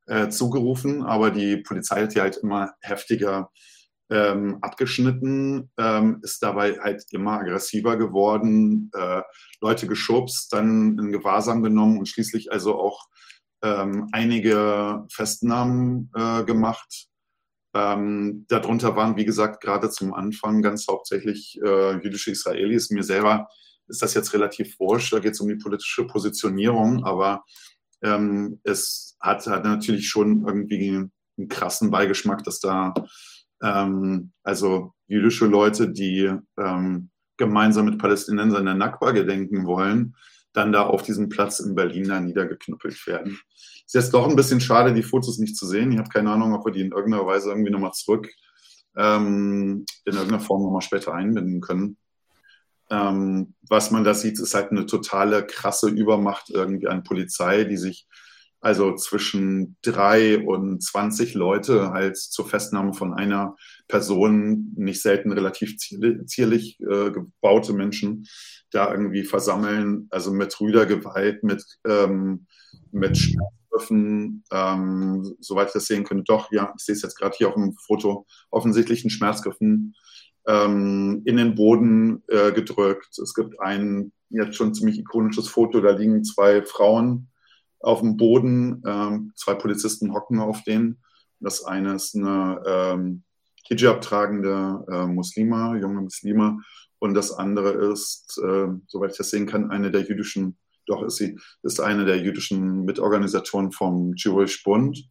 äh, 0.08 0.30
zugerufen, 0.30 1.04
aber 1.04 1.32
die 1.32 1.58
Polizei 1.58 2.04
hat 2.04 2.16
ja 2.16 2.24
halt 2.24 2.38
immer 2.38 2.74
heftiger 2.82 3.50
ähm, 4.10 4.60
abgeschnitten, 4.62 5.70
ähm, 5.78 6.20
ist 6.24 6.42
dabei 6.42 6.80
halt 6.80 7.04
immer 7.12 7.40
aggressiver 7.40 7.98
geworden, 7.98 8.90
äh, 8.96 9.22
Leute 9.60 9.88
geschubst, 9.88 10.54
dann 10.54 10.98
in 10.98 11.12
Gewahrsam 11.12 11.62
genommen 11.62 12.00
und 12.00 12.08
schließlich 12.08 12.52
also 12.52 12.80
auch 12.80 13.08
ähm, 13.64 14.08
einige 14.12 15.06
Festnahmen 15.12 16.12
äh, 16.16 16.44
gemacht. 16.46 17.08
Ähm, 17.74 18.46
darunter 18.48 18.96
waren, 18.96 19.18
wie 19.18 19.26
gesagt, 19.26 19.62
gerade 19.62 19.90
zum 19.90 20.14
Anfang 20.14 20.62
ganz 20.62 20.88
hauptsächlich 20.88 21.60
äh, 21.64 22.02
jüdische 22.02 22.32
Israelis. 22.32 22.90
Mir 22.90 23.04
selber 23.04 23.48
ist 23.88 24.02
das 24.02 24.14
jetzt 24.14 24.34
relativ 24.34 24.80
wurscht, 24.80 25.14
da 25.14 25.20
geht 25.20 25.34
es 25.34 25.40
um 25.40 25.48
die 25.48 25.56
politische 25.56 26.06
Positionierung, 26.06 27.04
aber 27.06 27.44
ähm, 28.02 28.60
es 28.64 29.18
hat, 29.20 29.46
hat 29.48 29.64
natürlich 29.64 30.10
schon 30.10 30.46
irgendwie 30.46 31.10
einen 31.38 31.48
krassen 31.48 31.92
Beigeschmack, 31.92 32.44
dass 32.44 32.60
da 32.60 32.94
ähm, 33.62 34.32
also 34.44 34.94
jüdische 35.08 35.46
Leute, 35.46 35.90
die 35.90 36.32
ähm, 36.60 37.10
gemeinsam 37.38 37.86
mit 37.86 38.00
Palästinensern 38.00 38.66
der 38.66 38.74
Nakba 38.74 39.12
gedenken 39.12 39.66
wollen, 39.66 40.16
dann 40.58 40.72
da 40.72 40.88
auf 40.88 41.04
diesem 41.04 41.30
Platz 41.30 41.60
in 41.60 41.76
Berlin 41.76 42.08
da 42.08 42.20
niedergeknüppelt 42.20 43.06
werden. 43.08 43.40
Ist 43.86 43.94
jetzt 43.94 44.14
doch 44.14 44.28
ein 44.28 44.36
bisschen 44.36 44.60
schade, 44.60 44.94
die 44.94 45.04
Fotos 45.04 45.38
nicht 45.38 45.56
zu 45.56 45.66
sehen. 45.66 45.92
Ich 45.92 46.00
habe 46.00 46.10
keine 46.10 46.32
Ahnung, 46.32 46.54
ob 46.54 46.66
wir 46.66 46.74
die 46.74 46.82
in 46.82 46.92
irgendeiner 46.92 47.26
Weise 47.26 47.50
irgendwie 47.50 47.72
nochmal 47.72 47.94
zurück 47.94 48.28
ähm, 48.98 49.86
in 50.06 50.14
irgendeiner 50.14 50.42
Form 50.42 50.64
nochmal 50.64 50.82
später 50.82 51.14
einbinden 51.14 51.62
können. 51.62 51.98
Ähm, 52.90 53.54
was 53.70 53.92
man 53.92 54.04
da 54.04 54.14
sieht, 54.14 54.40
ist 54.40 54.56
halt 54.56 54.72
eine 54.72 54.86
totale 54.86 55.46
krasse 55.46 55.90
Übermacht 55.90 56.50
irgendwie 56.50 56.88
an 56.88 57.04
Polizei, 57.04 57.64
die 57.66 57.78
sich 57.78 58.08
also 58.60 58.96
zwischen 58.96 59.78
drei 59.82 60.44
und 60.44 60.82
zwanzig 60.82 61.34
Leute 61.36 61.92
halt 61.92 62.18
zur 62.18 62.48
Festnahme 62.48 62.94
von 62.94 63.14
einer 63.14 63.56
Person, 63.88 64.74
nicht 64.76 65.02
selten 65.02 65.32
relativ 65.32 65.78
zierlich 65.78 66.80
äh, 66.80 67.12
gebaute 67.12 67.74
Menschen, 67.74 68.26
da 68.72 68.92
irgendwie 68.92 69.24
versammeln, 69.24 70.08
also 70.10 70.34
mit 70.34 70.60
Rüdergewalt, 70.60 71.44
mit, 71.44 71.64
ähm, 71.88 72.48
mit 72.92 73.18
Schmerzgriffen, 73.18 74.44
ähm, 74.52 75.36
soweit 75.40 75.68
ich 75.68 75.74
das 75.74 75.86
sehen 75.86 76.04
könnte. 76.04 76.24
Doch, 76.26 76.52
ja, 76.52 76.74
ich 76.78 76.84
sehe 76.84 76.96
es 76.96 77.04
jetzt 77.04 77.18
gerade 77.18 77.36
hier 77.38 77.50
auf 77.50 77.56
dem 77.56 77.76
Foto, 77.86 78.26
offensichtlichen 78.50 79.10
Schmerzgriffen 79.10 79.94
ähm, 80.48 81.22
in 81.26 81.38
den 81.38 81.56
Boden 81.56 82.24
äh, 82.28 82.52
gedrückt. 82.52 83.18
Es 83.22 83.34
gibt 83.34 83.62
ein 83.62 84.12
jetzt 84.30 84.56
schon 84.56 84.74
ziemlich 84.74 85.00
ikonisches 85.00 85.48
Foto, 85.48 85.80
da 85.80 85.92
liegen 85.92 86.24
zwei 86.24 86.66
Frauen 86.66 87.30
auf 87.80 88.02
dem 88.02 88.18
Boden, 88.18 88.82
ähm, 88.86 89.32
zwei 89.36 89.54
Polizisten 89.54 90.14
hocken 90.14 90.40
auf 90.40 90.64
denen. 90.64 91.02
Das 91.40 91.64
eine 91.64 91.94
ist 91.94 92.16
eine 92.16 92.62
ähm, 92.66 93.24
Hijab 93.68 94.02
tragende 94.02 94.86
äh, 94.90 95.06
Muslima, 95.06 95.76
junge 95.76 96.02
Muslima, 96.02 96.58
und 97.00 97.14
das 97.14 97.32
andere 97.32 97.72
ist, 97.92 98.40
äh, 98.44 98.68
soweit 98.88 99.12
ich 99.12 99.18
das 99.18 99.30
sehen 99.30 99.46
kann, 99.46 99.70
eine 99.70 99.92
der 99.92 100.02
jüdischen, 100.02 100.58
doch 100.88 101.04
ist 101.04 101.18
sie, 101.18 101.38
ist 101.64 101.80
eine 101.80 102.06
der 102.06 102.18
jüdischen 102.18 102.86
Mitorganisatoren 102.86 103.72
vom 103.72 104.14
Jewish 104.16 104.64
Bund. 104.64 105.08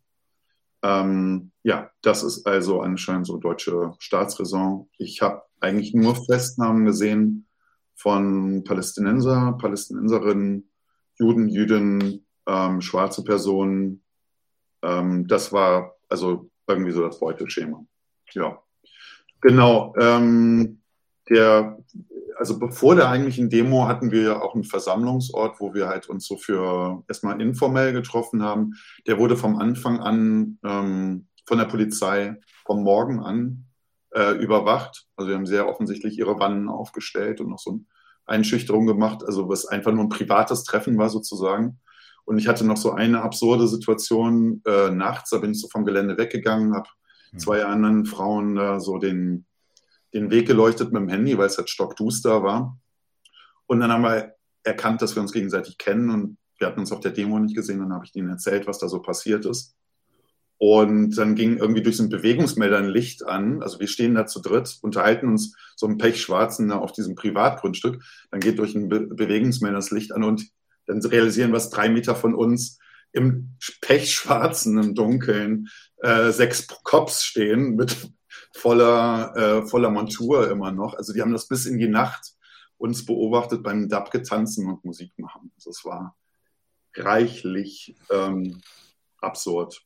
Ähm, 0.83 1.53
ja, 1.63 1.91
das 2.03 2.23
ist 2.23 2.47
also 2.47 2.81
anscheinend 2.81 3.27
so 3.27 3.39
deutsche 3.39 3.95
Staatsräson. 3.99 4.89
Ich 4.99 5.23
habe 5.23 5.43
eigentlich 5.61 5.95
nur 5.95 6.17
Festnahmen 6.27 6.85
gesehen 6.87 7.47
von 7.95 8.65
Palästinenser, 8.65 9.57
Palästinenserinnen, 9.61 10.71
Juden, 11.19 11.49
Jüdinnen, 11.49 12.26
ähm, 12.47 12.81
schwarze 12.81 13.25
Personen. 13.25 14.03
Ähm, 14.83 15.27
das 15.27 15.53
war 15.53 15.95
also 16.09 16.51
irgendwie 16.67 16.93
so 16.93 17.03
das 17.03 17.21
Beuteschema. 17.21 17.85
Ja, 18.33 18.63
genau. 19.41 19.95
Ähm, 19.99 20.81
der, 21.29 21.79
also 22.39 22.59
bevor 22.59 22.95
der 22.95 23.09
eigentlichen 23.09 23.51
Demo 23.51 23.89
hatten 23.89 24.11
wir 24.11 24.23
ja 24.23 24.43
auch 24.43 24.55
einen 24.55 24.65
Versammlungsort, 24.65 25.61
wo 25.61 25.75
wir 25.75 25.89
halt 25.89 26.09
uns 26.09 26.27
so 26.27 26.37
für 26.37 27.03
erstmal 27.09 27.41
informell 27.41 27.93
getroffen 27.93 28.43
haben. 28.43 28.75
Der 29.07 29.19
wurde 29.19 29.37
vom 29.37 29.57
Anfang 29.57 30.01
an 30.01 30.59
ähm, 30.65 31.27
von 31.47 31.59
der 31.59 31.65
Polizei 31.67 32.37
vom 32.65 32.83
Morgen 32.83 33.21
an 33.21 33.67
äh, 34.15 34.33
überwacht. 34.33 35.07
Also 35.17 35.29
wir 35.29 35.37
haben 35.37 35.47
sehr 35.47 35.69
offensichtlich 35.69 36.19
ihre 36.19 36.39
Wannen 36.39 36.69
aufgestellt 36.69 37.41
und 37.41 37.51
noch 37.51 37.59
so 37.59 37.71
eine 37.71 37.85
Einschüchterung 38.27 38.87
gemacht, 38.87 39.23
also 39.25 39.49
was 39.49 39.67
einfach 39.67 39.93
nur 39.93 40.05
ein 40.05 40.09
privates 40.09 40.65
Treffen 40.65 40.99
war 40.99 41.09
sozusagen. 41.09 41.79
Und 42.27 42.39
ich 42.39 42.49
hatte 42.49 42.67
noch 42.67 42.77
so 42.77 42.93
eine 42.93 43.23
absurde 43.23 43.67
Situation 43.67 44.61
äh, 44.67 44.91
nachts, 44.91 45.31
da 45.31 45.39
bin 45.39 45.53
ich 45.53 45.61
so 45.61 45.69
vom 45.69 45.87
Gelände 45.87 46.19
weggegangen, 46.19 46.75
habe 46.75 46.89
mhm. 47.33 47.39
zwei 47.39 47.65
anderen 47.65 48.05
Frauen 48.05 48.57
da 48.57 48.81
so 48.81 48.99
den 48.99 49.47
den 50.17 50.31
Weg 50.31 50.47
geleuchtet 50.47 50.93
mit 50.93 51.03
dem 51.03 51.09
Handy, 51.09 51.37
weil 51.39 51.47
es 51.47 51.59
halt 51.59 51.71
stockduster 51.71 52.43
war. 52.43 52.79
Und 53.67 53.81
dann 53.81 53.93
haben 53.93 54.03
wir 54.03 54.35
erkannt, 54.63 55.03
dass 55.03 55.15
wir 55.15 55.23
uns 55.23 55.33
gegenseitig 55.33 55.79
kennen 55.79 56.11
und 56.11 56.39
wir 56.59 56.67
hatten 56.67 56.81
uns 56.81 56.93
auf 56.93 57.01
der 57.01 57.13
Demo 57.13 57.39
nicht 57.39 57.55
gesehen. 57.55 57.81
Dann 57.81 57.93
habe 57.93 58.05
ich 58.05 58.13
denen 58.13 58.31
erzählt, 58.31 58.67
was 58.67 58.79
da 58.79 58.89
so 58.89 59.03
passiert 59.03 59.45
ist. 59.45 59.77
Und 60.59 61.19
dann 61.19 61.35
ging 61.35 61.59
irgendwie 61.59 61.83
durch 61.83 61.99
so 61.99 62.03
ein 62.03 62.09
Bewegungsmelder 62.09 62.79
ein 62.79 62.89
Licht 62.89 63.27
an. 63.27 63.63
Also 63.63 63.79
wir 63.79 63.89
stehen 63.89 64.15
da 64.15 64.27
zu 64.27 64.41
dritt, 64.41 64.79
unterhalten 64.81 65.29
uns 65.29 65.55
so 65.77 65.87
im 65.87 65.99
Pechschwarzen 65.99 66.73
auf 66.73 66.93
diesem 66.93 67.15
Privatgrundstück. 67.15 68.03
Dann 68.31 68.41
geht 68.41 68.59
durch 68.59 68.75
ein 68.75 68.89
Be 68.89 69.01
Bewegungsmelder 69.01 69.77
das 69.77 69.91
Licht 69.91 70.13
an 70.13 70.25
und 70.25 70.49
dann 70.87 71.01
realisieren 71.05 71.51
wir 71.51 71.59
es 71.59 71.71
drei 71.71 71.89
Meter 71.89 72.15
von 72.15 72.35
uns 72.35 72.79
im 73.13 73.57
Pechschwarzen, 73.81 74.79
im 74.79 74.95
Dunkeln, 74.95 75.69
äh, 75.99 76.31
sechs 76.31 76.67
Cops 76.85 77.25
stehen 77.25 77.77
mit 77.77 77.97
voller, 78.53 79.35
äh, 79.37 79.67
voller 79.67 79.91
Montur 79.91 80.51
immer 80.51 80.73
noch. 80.73 80.95
Also 80.95 81.13
die 81.13 81.23
haben 81.23 81.33
das 81.33 81.49
bis 81.49 81.67
in 81.67 81.79
die 81.79 81.89
Nacht 81.89 82.35
uns 82.79 83.05
beobachtet 83.07 83.63
beim 83.63 83.89
Dabke 83.89 84.23
tanzen 84.23 84.69
und 84.69 84.85
Musik 84.85 85.13
machen. 85.19 85.51
Also 85.57 85.71
es 85.71 85.85
war 85.85 86.17
reichlich 86.95 87.95
ähm, 88.11 88.61
absurd. 89.21 89.83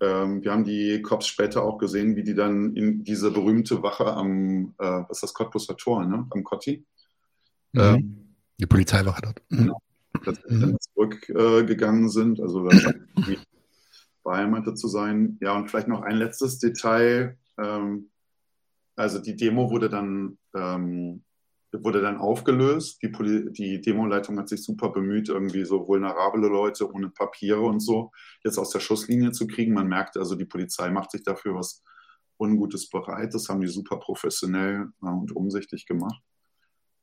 Ähm, 0.00 0.42
wir 0.42 0.50
haben 0.50 0.64
die 0.64 1.00
Cops 1.02 1.28
später 1.28 1.62
auch 1.62 1.78
gesehen, 1.78 2.16
wie 2.16 2.24
die 2.24 2.34
dann 2.34 2.74
in 2.74 3.04
diese 3.04 3.30
berühmte 3.30 3.82
Wache 3.82 4.06
am, 4.06 4.74
äh, 4.78 4.84
was 4.84 5.18
ist 5.18 5.22
das, 5.22 5.34
Cottbusser 5.34 5.76
Tor, 5.76 6.04
ne? 6.04 6.26
am 6.30 6.42
Cotti. 6.42 6.84
Mhm. 7.72 7.80
Ähm, 7.80 8.34
die 8.58 8.66
Polizeiwache 8.66 9.22
dort. 9.22 9.42
Mhm. 9.48 9.58
Genau. 9.58 9.82
Dass 10.24 10.36
sie 10.46 10.60
dann 10.60 10.76
zurückgegangen 10.94 12.06
äh, 12.06 12.08
sind, 12.08 12.40
also 12.40 12.68
beheimatet 14.24 14.78
zu 14.78 14.88
sein. 14.88 15.38
Ja, 15.40 15.56
und 15.56 15.70
vielleicht 15.70 15.88
noch 15.88 16.02
ein 16.02 16.16
letztes 16.16 16.58
Detail. 16.58 17.38
Ähm, 17.58 18.10
also 18.96 19.18
die 19.18 19.36
Demo 19.36 19.70
wurde 19.70 19.88
dann, 19.88 20.38
ähm, 20.54 21.24
wurde 21.72 22.02
dann 22.02 22.18
aufgelöst. 22.18 23.02
Die, 23.02 23.08
Poli 23.08 23.50
die 23.52 23.80
Demoleitung 23.80 24.38
hat 24.38 24.48
sich 24.48 24.62
super 24.62 24.90
bemüht, 24.90 25.28
irgendwie 25.28 25.64
so 25.64 25.86
vulnerable 25.88 26.48
Leute 26.48 26.90
ohne 26.92 27.08
Papiere 27.08 27.62
und 27.62 27.80
so 27.80 28.12
jetzt 28.44 28.58
aus 28.58 28.70
der 28.70 28.80
Schusslinie 28.80 29.32
zu 29.32 29.46
kriegen. 29.46 29.74
Man 29.74 29.88
merkt 29.88 30.16
also, 30.16 30.34
die 30.34 30.44
Polizei 30.44 30.90
macht 30.90 31.10
sich 31.10 31.22
dafür 31.22 31.54
was 31.54 31.82
Ungutes 32.38 32.88
bereit. 32.88 33.34
Das 33.34 33.48
haben 33.48 33.60
die 33.60 33.68
super 33.68 33.96
professionell 33.96 34.88
äh, 35.02 35.06
und 35.06 35.34
umsichtig 35.34 35.86
gemacht. 35.86 36.22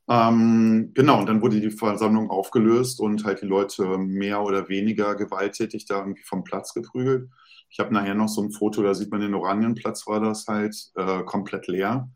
Ähm, 0.10 0.92
genau, 0.96 1.20
und 1.20 1.28
dann 1.30 1.42
wurde 1.42 1.62
die 1.62 1.70
Versammlung 1.70 2.32
aufgelöst 2.32 3.00
und 3.00 3.26
halt 3.26 3.44
die 3.44 3.46
Leute 3.46 4.00
mehr 4.00 4.42
oder 4.42 4.68
weniger 4.68 5.16
gewalttätig 5.16 5.86
da 5.86 6.00
irgendwie 6.00 6.24
vom 6.24 6.44
Platz 6.44 6.74
geprügelt. 6.74 7.30
Ich 7.70 7.80
habe 7.80 7.94
nachher 7.94 8.16
noch 8.16 8.28
so 8.28 8.42
ein 8.42 8.52
Foto, 8.52 8.82
da 8.82 8.96
sieht 8.96 9.12
man 9.12 9.22
den 9.22 9.36
Oranienplatz, 9.36 10.08
war 10.08 10.20
das 10.20 10.48
halt 10.48 10.76
äh, 10.96 11.22
komplett 11.24 11.68
leer. 11.68 12.10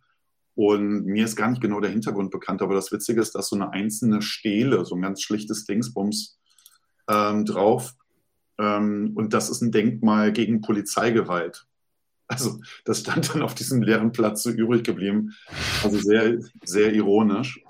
Und 0.55 1.05
mir 1.05 1.25
ist 1.25 1.35
gar 1.35 1.49
nicht 1.49 1.61
genau 1.61 1.79
der 1.79 1.91
Hintergrund 1.91 2.31
bekannt, 2.31 2.63
aber 2.63 2.73
das 2.73 2.91
Witzige 2.91 3.21
ist, 3.21 3.35
dass 3.35 3.49
so 3.49 3.55
eine 3.55 3.71
einzelne 3.71 4.23
Stele, 4.23 4.85
so 4.85 4.95
ein 4.95 5.01
ganz 5.01 5.21
schlichtes 5.21 5.65
Dingsbums 5.65 6.39
ähm, 7.07 7.45
drauf. 7.45 7.93
Ähm, 8.57 9.11
und 9.15 9.33
das 9.33 9.49
ist 9.49 9.61
ein 9.61 9.71
Denkmal 9.71 10.31
gegen 10.31 10.61
Polizeigewalt. 10.61 11.67
Also 12.33 12.59
das 12.85 12.99
stand 12.99 13.33
dann 13.33 13.41
auf 13.41 13.55
diesem 13.55 13.81
leeren 13.81 14.11
Platz 14.11 14.43
so 14.43 14.49
übrig 14.49 14.83
geblieben. 14.83 15.33
Also 15.83 15.97
sehr, 15.97 16.37
sehr 16.63 16.93
ironisch. 16.93 17.63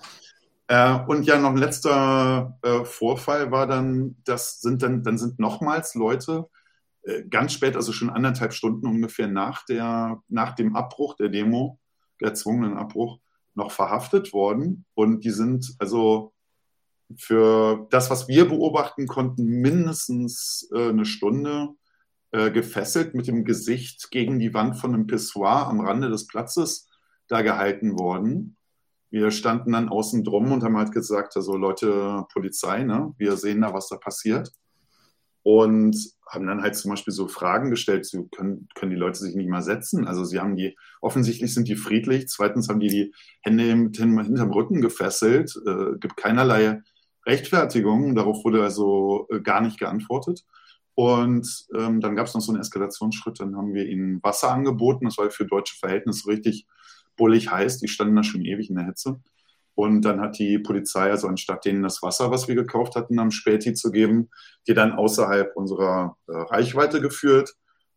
Äh, 0.68 0.99
und 1.07 1.24
ja, 1.26 1.38
noch 1.38 1.51
ein 1.51 1.57
letzter 1.57 2.57
äh, 2.61 2.86
Vorfall 2.86 3.51
war 3.51 3.68
dann, 3.68 4.16
das 4.24 4.61
sind 4.61 4.82
dann, 4.82 5.03
dann 5.03 5.18
sind 5.18 5.39
nochmals 5.39 5.93
Leute 5.95 6.49
äh, 7.03 7.24
ganz 7.24 7.53
spät, 7.53 7.76
also 7.76 7.91
schon 7.91 8.09
anderthalb 8.09 8.53
Stunden 8.53 8.88
ungefähr 8.88 9.28
nach, 9.28 9.66
der, 9.66 10.22
nach 10.30 10.55
dem 10.55 10.76
Abbruch 10.76 11.16
der 11.16 11.30
Demo, 11.30 11.80
der 12.22 12.30
erzwungenen 12.30 12.78
Abbruch, 12.78 13.20
noch 13.55 13.72
verhaftet 13.72 14.34
worden. 14.34 14.86
Und 14.93 15.24
die 15.26 15.32
sind 15.32 15.76
also 15.80 16.34
für 17.18 17.88
das, 17.91 18.09
was 18.09 18.28
wir 18.28 18.47
beobachten 18.47 19.05
konnten, 19.07 19.45
mindestens 19.45 20.70
äh, 20.74 20.89
eine 20.89 21.05
Stunde 21.05 21.70
äh, 22.34 22.52
gefesselt 22.52 23.14
mit 23.14 23.28
dem 23.28 23.46
Gesicht 23.46 24.10
gegen 24.12 24.40
die 24.40 24.54
Wand 24.54 24.76
von 24.78 24.94
einem 24.94 25.08
Pissoir 25.08 25.68
am 25.68 25.80
Rande 25.80 26.10
des 26.10 26.28
Platzes 26.28 26.90
da 27.28 27.42
gehalten 27.44 27.98
worden. 27.98 28.58
Wir 29.12 29.30
standen 29.32 29.74
dann 29.74 29.90
außen 29.90 30.24
drum 30.24 30.52
und 30.52 30.64
haben 30.64 30.76
halt 30.76 30.92
gesagt, 30.92 31.36
also 31.38 31.56
Leute, 31.56 32.26
Polizei, 32.34 32.84
ne, 32.84 33.14
wir 33.18 33.38
sehen 33.38 33.62
da, 33.62 33.74
was 33.74 33.88
da 33.88 33.98
passiert. 33.98 34.52
und 35.44 35.96
haben 36.28 36.48
dann 36.48 36.64
halt 36.64 36.76
zum 36.76 36.90
Beispiel 36.90 37.14
so 37.14 37.28
Fragen 37.28 37.70
gestellt, 37.70 38.06
so 38.06 38.24
können, 38.36 38.68
können 38.76 38.92
die 38.92 38.98
Leute 38.98 39.20
sich 39.20 39.36
nicht 39.36 39.50
mal 39.50 39.62
setzen? 39.62 40.08
Also 40.08 40.24
sie 40.24 40.40
haben 40.40 40.56
die, 40.56 40.76
offensichtlich 41.02 41.54
sind 41.54 41.68
die 41.68 41.76
friedlich, 41.76 42.28
zweitens 42.30 42.70
haben 42.70 42.80
die 42.80 42.88
die 42.88 43.14
Hände 43.42 43.64
hinterm 43.64 44.52
Rücken 44.52 44.82
gefesselt, 44.82 45.54
äh, 45.68 45.98
gibt 46.00 46.18
keinerlei 46.18 46.82
Rechtfertigung, 47.26 48.16
darauf 48.16 48.44
wurde 48.44 48.64
also 48.64 49.28
äh, 49.30 49.42
gar 49.42 49.62
nicht 49.62 49.78
geantwortet. 49.78 50.44
Und 50.96 51.66
ähm, 51.76 52.02
dann 52.02 52.16
gab 52.16 52.28
es 52.28 52.34
noch 52.34 52.41
so 52.41 52.52
einen 52.52 52.62
Eskalationsschritt, 52.62 53.39
dann 53.39 53.56
haben 53.58 53.74
wir 53.74 53.88
ihnen 53.88 54.22
Wasser 54.22 54.52
angeboten, 54.52 55.06
das 55.06 55.18
war 55.18 55.30
für 55.32 55.46
deutsche 55.46 55.78
Verhältnisse 55.78 56.28
richtig 56.28 56.68
bullig 57.18 57.52
heiß, 57.52 57.80
die 57.80 57.88
standen 57.88 58.16
da 58.16 58.24
schon 58.24 58.46
ewig 58.46 58.70
in 58.70 58.76
der 58.76 58.86
Hitze. 58.86 59.20
Und 59.76 60.04
dann 60.04 60.22
hat 60.22 60.38
die 60.38 60.60
Polizei, 60.60 61.10
also 61.10 61.28
anstatt 61.28 61.66
denen 61.66 61.82
das 61.82 62.04
Wasser, 62.04 62.30
was 62.30 62.48
wir 62.48 62.56
gekauft 62.56 62.96
hatten, 62.96 63.18
am 63.18 63.32
Späti 63.32 63.74
zu 63.74 63.91
geben, 63.91 64.30
die 64.68 64.76
dann 64.76 64.91
außerhalb 64.91 65.56
unserer 65.56 66.18
äh, 66.28 66.34
Reichweite 66.34 67.02
geführt. 67.02 67.56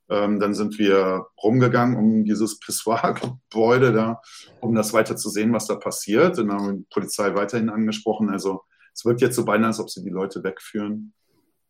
Ähm, 0.09 0.39
dann 0.41 0.55
sind 0.55 0.79
wir 0.79 1.27
rumgegangen 1.43 1.97
um 1.97 2.25
dieses 2.25 2.61
Pissoir-Gebäude 2.61 3.93
da, 3.93 4.23
um 4.61 4.75
das 4.75 4.95
weiter 4.95 5.17
zu 5.17 5.29
sehen, 5.29 5.53
was 5.53 5.67
da 5.67 5.75
passiert. 5.75 6.39
Und 6.39 6.49
dann 6.49 6.59
haben 6.59 6.67
wir 6.67 6.79
die 6.79 6.87
Polizei 6.91 7.35
weiterhin 7.35 7.69
angesprochen. 7.69 8.31
Also 8.31 8.63
es 8.95 9.05
wirkt 9.05 9.21
jetzt 9.21 9.37
so 9.37 9.45
beinahe, 9.45 9.69
als 9.69 9.81
ob 9.81 9.91
sie 9.91 10.03
die 10.03 10.11
Leute 10.11 10.43
wegführen, 10.43 11.13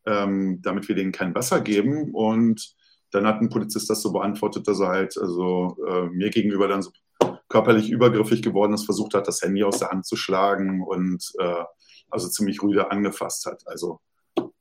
ähm, 0.06 0.60
damit 0.62 0.88
wir 0.88 0.94
denen 0.94 1.12
kein 1.12 1.34
Wasser 1.34 1.60
geben. 1.60 2.14
Und 2.14 2.74
dann 3.10 3.26
hat 3.26 3.40
ein 3.40 3.50
Polizist 3.50 3.90
das 3.90 4.02
so 4.02 4.12
beantwortet, 4.12 4.66
dass 4.68 4.80
er 4.80 4.88
halt 4.88 5.18
also 5.18 5.76
äh, 5.86 6.06
mir 6.06 6.30
gegenüber 6.30 6.68
dann 6.68 6.82
so 6.82 6.92
körperlich 7.48 7.90
übergriffig 7.90 8.42
geworden 8.42 8.72
ist, 8.72 8.84
versucht 8.84 9.14
hat, 9.14 9.28
das 9.28 9.42
Handy 9.42 9.62
aus 9.62 9.78
der 9.78 9.90
Hand 9.90 10.06
zu 10.06 10.16
schlagen 10.16 10.82
und 10.82 11.32
äh, 11.38 11.64
also 12.10 12.28
ziemlich 12.28 12.62
rüde 12.62 12.90
angefasst 12.90 13.46
hat. 13.46 13.62
Also 13.66 14.00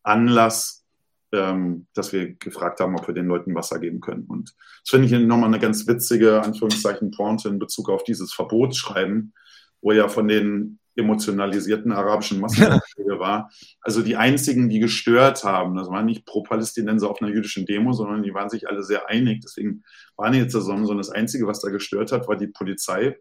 Anlass, 0.03 0.85
ähm, 1.31 1.87
dass 1.93 2.13
wir 2.13 2.35
gefragt 2.35 2.79
haben, 2.79 2.95
ob 2.95 3.07
wir 3.07 3.13
den 3.13 3.27
Leuten 3.27 3.55
Wasser 3.55 3.79
geben 3.79 4.01
können. 4.01 4.25
Und 4.25 4.55
das 4.83 4.89
finde 4.89 5.07
ich 5.07 5.27
nochmal 5.27 5.49
eine 5.49 5.59
ganz 5.59 5.87
witzige, 5.87 6.41
Anführungszeichen, 6.41 7.11
Pointe 7.11 7.49
in 7.49 7.59
Bezug 7.59 7.89
auf 7.89 8.03
dieses 8.03 8.33
Verbotsschreiben, 8.33 9.33
wo 9.81 9.91
ja 9.91 10.07
von 10.07 10.27
den 10.27 10.79
emotionalisierten 10.95 11.91
arabischen 11.91 12.39
Massenanschläge 12.41 13.19
war. 13.19 13.51
Also 13.81 14.01
die 14.01 14.15
einzigen, 14.15 14.69
die 14.69 14.79
gestört 14.79 15.43
haben, 15.43 15.75
das 15.75 15.89
waren 15.89 16.05
nicht 16.05 16.25
Pro-Palästinenser 16.25 17.09
auf 17.09 17.21
einer 17.21 17.31
jüdischen 17.31 17.65
Demo, 17.65 17.93
sondern 17.93 18.23
die 18.23 18.33
waren 18.33 18.49
sich 18.49 18.67
alle 18.67 18.83
sehr 18.83 19.09
einig. 19.09 19.41
Deswegen 19.41 19.83
waren 20.15 20.33
die 20.33 20.39
jetzt 20.39 20.51
zusammen, 20.51 20.85
sondern 20.85 21.05
das 21.05 21.11
Einzige, 21.11 21.47
was 21.47 21.61
da 21.61 21.69
gestört 21.69 22.11
hat, 22.11 22.27
war 22.27 22.37
die 22.37 22.47
Polizei, 22.47 23.17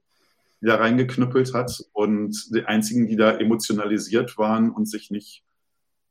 die 0.60 0.66
da 0.66 0.76
reingeknüppelt 0.76 1.52
hat. 1.54 1.84
Und 1.92 2.54
die 2.54 2.64
einzigen, 2.64 3.06
die 3.06 3.16
da 3.16 3.32
emotionalisiert 3.32 4.38
waren 4.38 4.70
und 4.70 4.88
sich 4.88 5.10
nicht, 5.10 5.44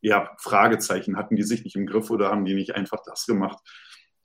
ja, 0.01 0.31
Fragezeichen, 0.37 1.17
hatten 1.17 1.35
die 1.35 1.43
sich 1.43 1.63
nicht 1.63 1.75
im 1.75 1.85
Griff 1.85 2.09
oder 2.09 2.29
haben 2.29 2.45
die 2.45 2.55
nicht 2.55 2.75
einfach 2.75 3.01
das 3.05 3.25
gemacht, 3.25 3.59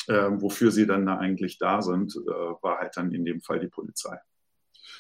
äh, 0.09 0.31
wofür 0.33 0.73
sie 0.73 0.87
dann 0.87 1.07
da 1.07 1.19
eigentlich 1.19 1.59
da 1.59 1.83
sind, 1.83 2.17
äh, 2.17 2.31
war 2.63 2.79
halt 2.79 2.97
dann 2.97 3.13
in 3.13 3.25
dem 3.25 3.41
Fall 3.41 3.61
die 3.61 3.69
Polizei. 3.69 4.19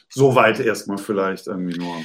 Soweit 0.08 0.60
erstmal 0.60 0.98
vielleicht 0.98 1.46
irgendwie 1.46 1.78
nur. 1.78 1.96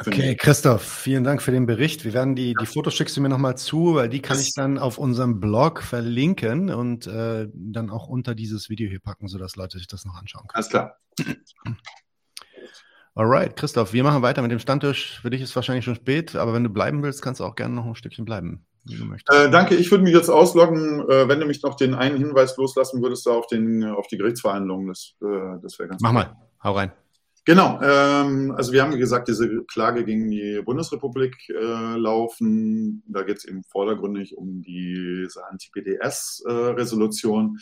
Okay, 0.00 0.34
Christoph, 0.34 0.82
vielen 0.82 1.22
Dank 1.22 1.40
für 1.40 1.52
den 1.52 1.66
Bericht. 1.66 2.04
Wir 2.04 2.12
werden 2.14 2.34
die, 2.34 2.54
die 2.54 2.66
Fotos 2.66 2.94
schickst 2.94 3.16
du 3.16 3.20
mir 3.20 3.28
nochmal 3.28 3.56
zu, 3.56 3.94
weil 3.94 4.08
die 4.08 4.20
kann 4.20 4.38
ich 4.40 4.52
dann 4.54 4.78
auf 4.78 4.98
unserem 4.98 5.38
Blog 5.40 5.82
verlinken 5.82 6.70
und 6.70 7.06
äh, 7.06 7.48
dann 7.54 7.90
auch 7.90 8.08
unter 8.08 8.34
dieses 8.34 8.68
Video 8.68 8.88
hier 8.90 8.98
packen, 8.98 9.28
sodass 9.28 9.54
Leute 9.54 9.78
sich 9.78 9.86
das 9.86 10.04
noch 10.04 10.16
anschauen 10.16 10.46
können. 10.48 10.56
Alles 10.56 10.68
klar. 10.68 10.98
Alright, 13.14 13.54
Christoph, 13.54 13.92
wir 13.92 14.02
machen 14.02 14.22
weiter 14.22 14.42
mit 14.42 14.50
dem 14.50 14.58
Standtisch. 14.58 15.20
Für 15.20 15.30
dich 15.30 15.40
ist 15.40 15.50
es 15.50 15.56
wahrscheinlich 15.56 15.84
schon 15.84 15.94
spät, 15.94 16.34
aber 16.34 16.52
wenn 16.52 16.64
du 16.64 16.70
bleiben 16.70 17.00
willst, 17.04 17.22
kannst 17.22 17.38
du 17.38 17.44
auch 17.44 17.54
gerne 17.54 17.74
noch 17.76 17.86
ein 17.86 17.94
Stückchen 17.94 18.24
bleiben, 18.24 18.66
wie 18.84 18.96
du 18.96 19.04
möchtest. 19.04 19.38
Äh, 19.38 19.48
danke, 19.48 19.76
ich 19.76 19.92
würde 19.92 20.02
mich 20.02 20.12
jetzt 20.12 20.28
ausloggen, 20.28 21.08
äh, 21.08 21.28
wenn 21.28 21.38
du 21.38 21.46
mich 21.46 21.62
noch 21.62 21.76
den 21.76 21.94
einen 21.94 22.16
Hinweis 22.16 22.56
loslassen 22.56 23.00
würdest 23.00 23.26
da 23.26 23.30
auf, 23.30 23.46
den, 23.46 23.84
auf 23.84 24.08
die 24.08 24.18
Gerichtsverhandlungen. 24.18 24.88
Das, 24.88 25.14
äh, 25.22 25.60
das 25.62 25.78
wäre 25.78 25.90
ganz 25.90 26.02
Mach 26.02 26.10
gut. 26.10 26.18
mal, 26.18 26.36
hau 26.64 26.72
rein. 26.72 26.90
Genau, 27.46 27.78
ähm, 27.82 28.54
also 28.56 28.72
wir 28.72 28.80
haben 28.82 28.94
wie 28.94 28.98
gesagt 28.98 29.28
diese 29.28 29.64
Klage 29.64 30.06
gegen 30.06 30.30
die 30.30 30.62
Bundesrepublik 30.64 31.36
äh, 31.50 31.96
laufen. 31.96 33.02
Da 33.06 33.22
geht 33.22 33.36
es 33.36 33.44
eben 33.44 33.62
vordergründig 33.64 34.38
um 34.38 34.62
diese 34.62 35.46
Anti-PDS-Resolution. 35.46 37.58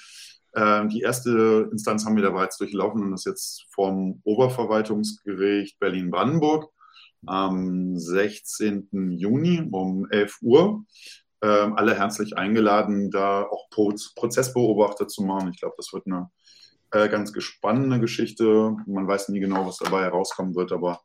Äh, 0.52 0.86
die 0.86 1.00
erste 1.00 1.68
Instanz 1.72 2.06
haben 2.06 2.14
wir 2.14 2.22
da 2.22 2.30
bereits 2.30 2.58
durchlaufen 2.58 3.02
und 3.02 3.10
das 3.10 3.24
jetzt 3.24 3.66
vom 3.70 4.20
Oberverwaltungsgericht 4.22 5.80
Berlin-Brandenburg 5.80 6.70
am 7.26 7.98
16. 7.98 9.16
Juni 9.18 9.68
um 9.68 10.08
11 10.08 10.38
Uhr. 10.42 10.84
Äh, 11.40 11.48
alle 11.48 11.96
herzlich 11.96 12.38
eingeladen, 12.38 13.10
da 13.10 13.42
auch 13.42 13.68
Prozessbeobachter 13.70 15.08
zu 15.08 15.24
machen. 15.24 15.50
Ich 15.52 15.58
glaube, 15.58 15.74
das 15.76 15.92
wird 15.92 16.06
eine 16.06 16.30
äh, 16.92 17.08
ganz 17.08 17.32
gespannte 17.32 18.00
Geschichte. 18.00 18.76
Man 18.86 19.08
weiß 19.08 19.28
nie 19.30 19.40
genau, 19.40 19.66
was 19.66 19.78
dabei 19.78 20.02
herauskommen 20.02 20.54
wird, 20.54 20.72
aber 20.72 21.00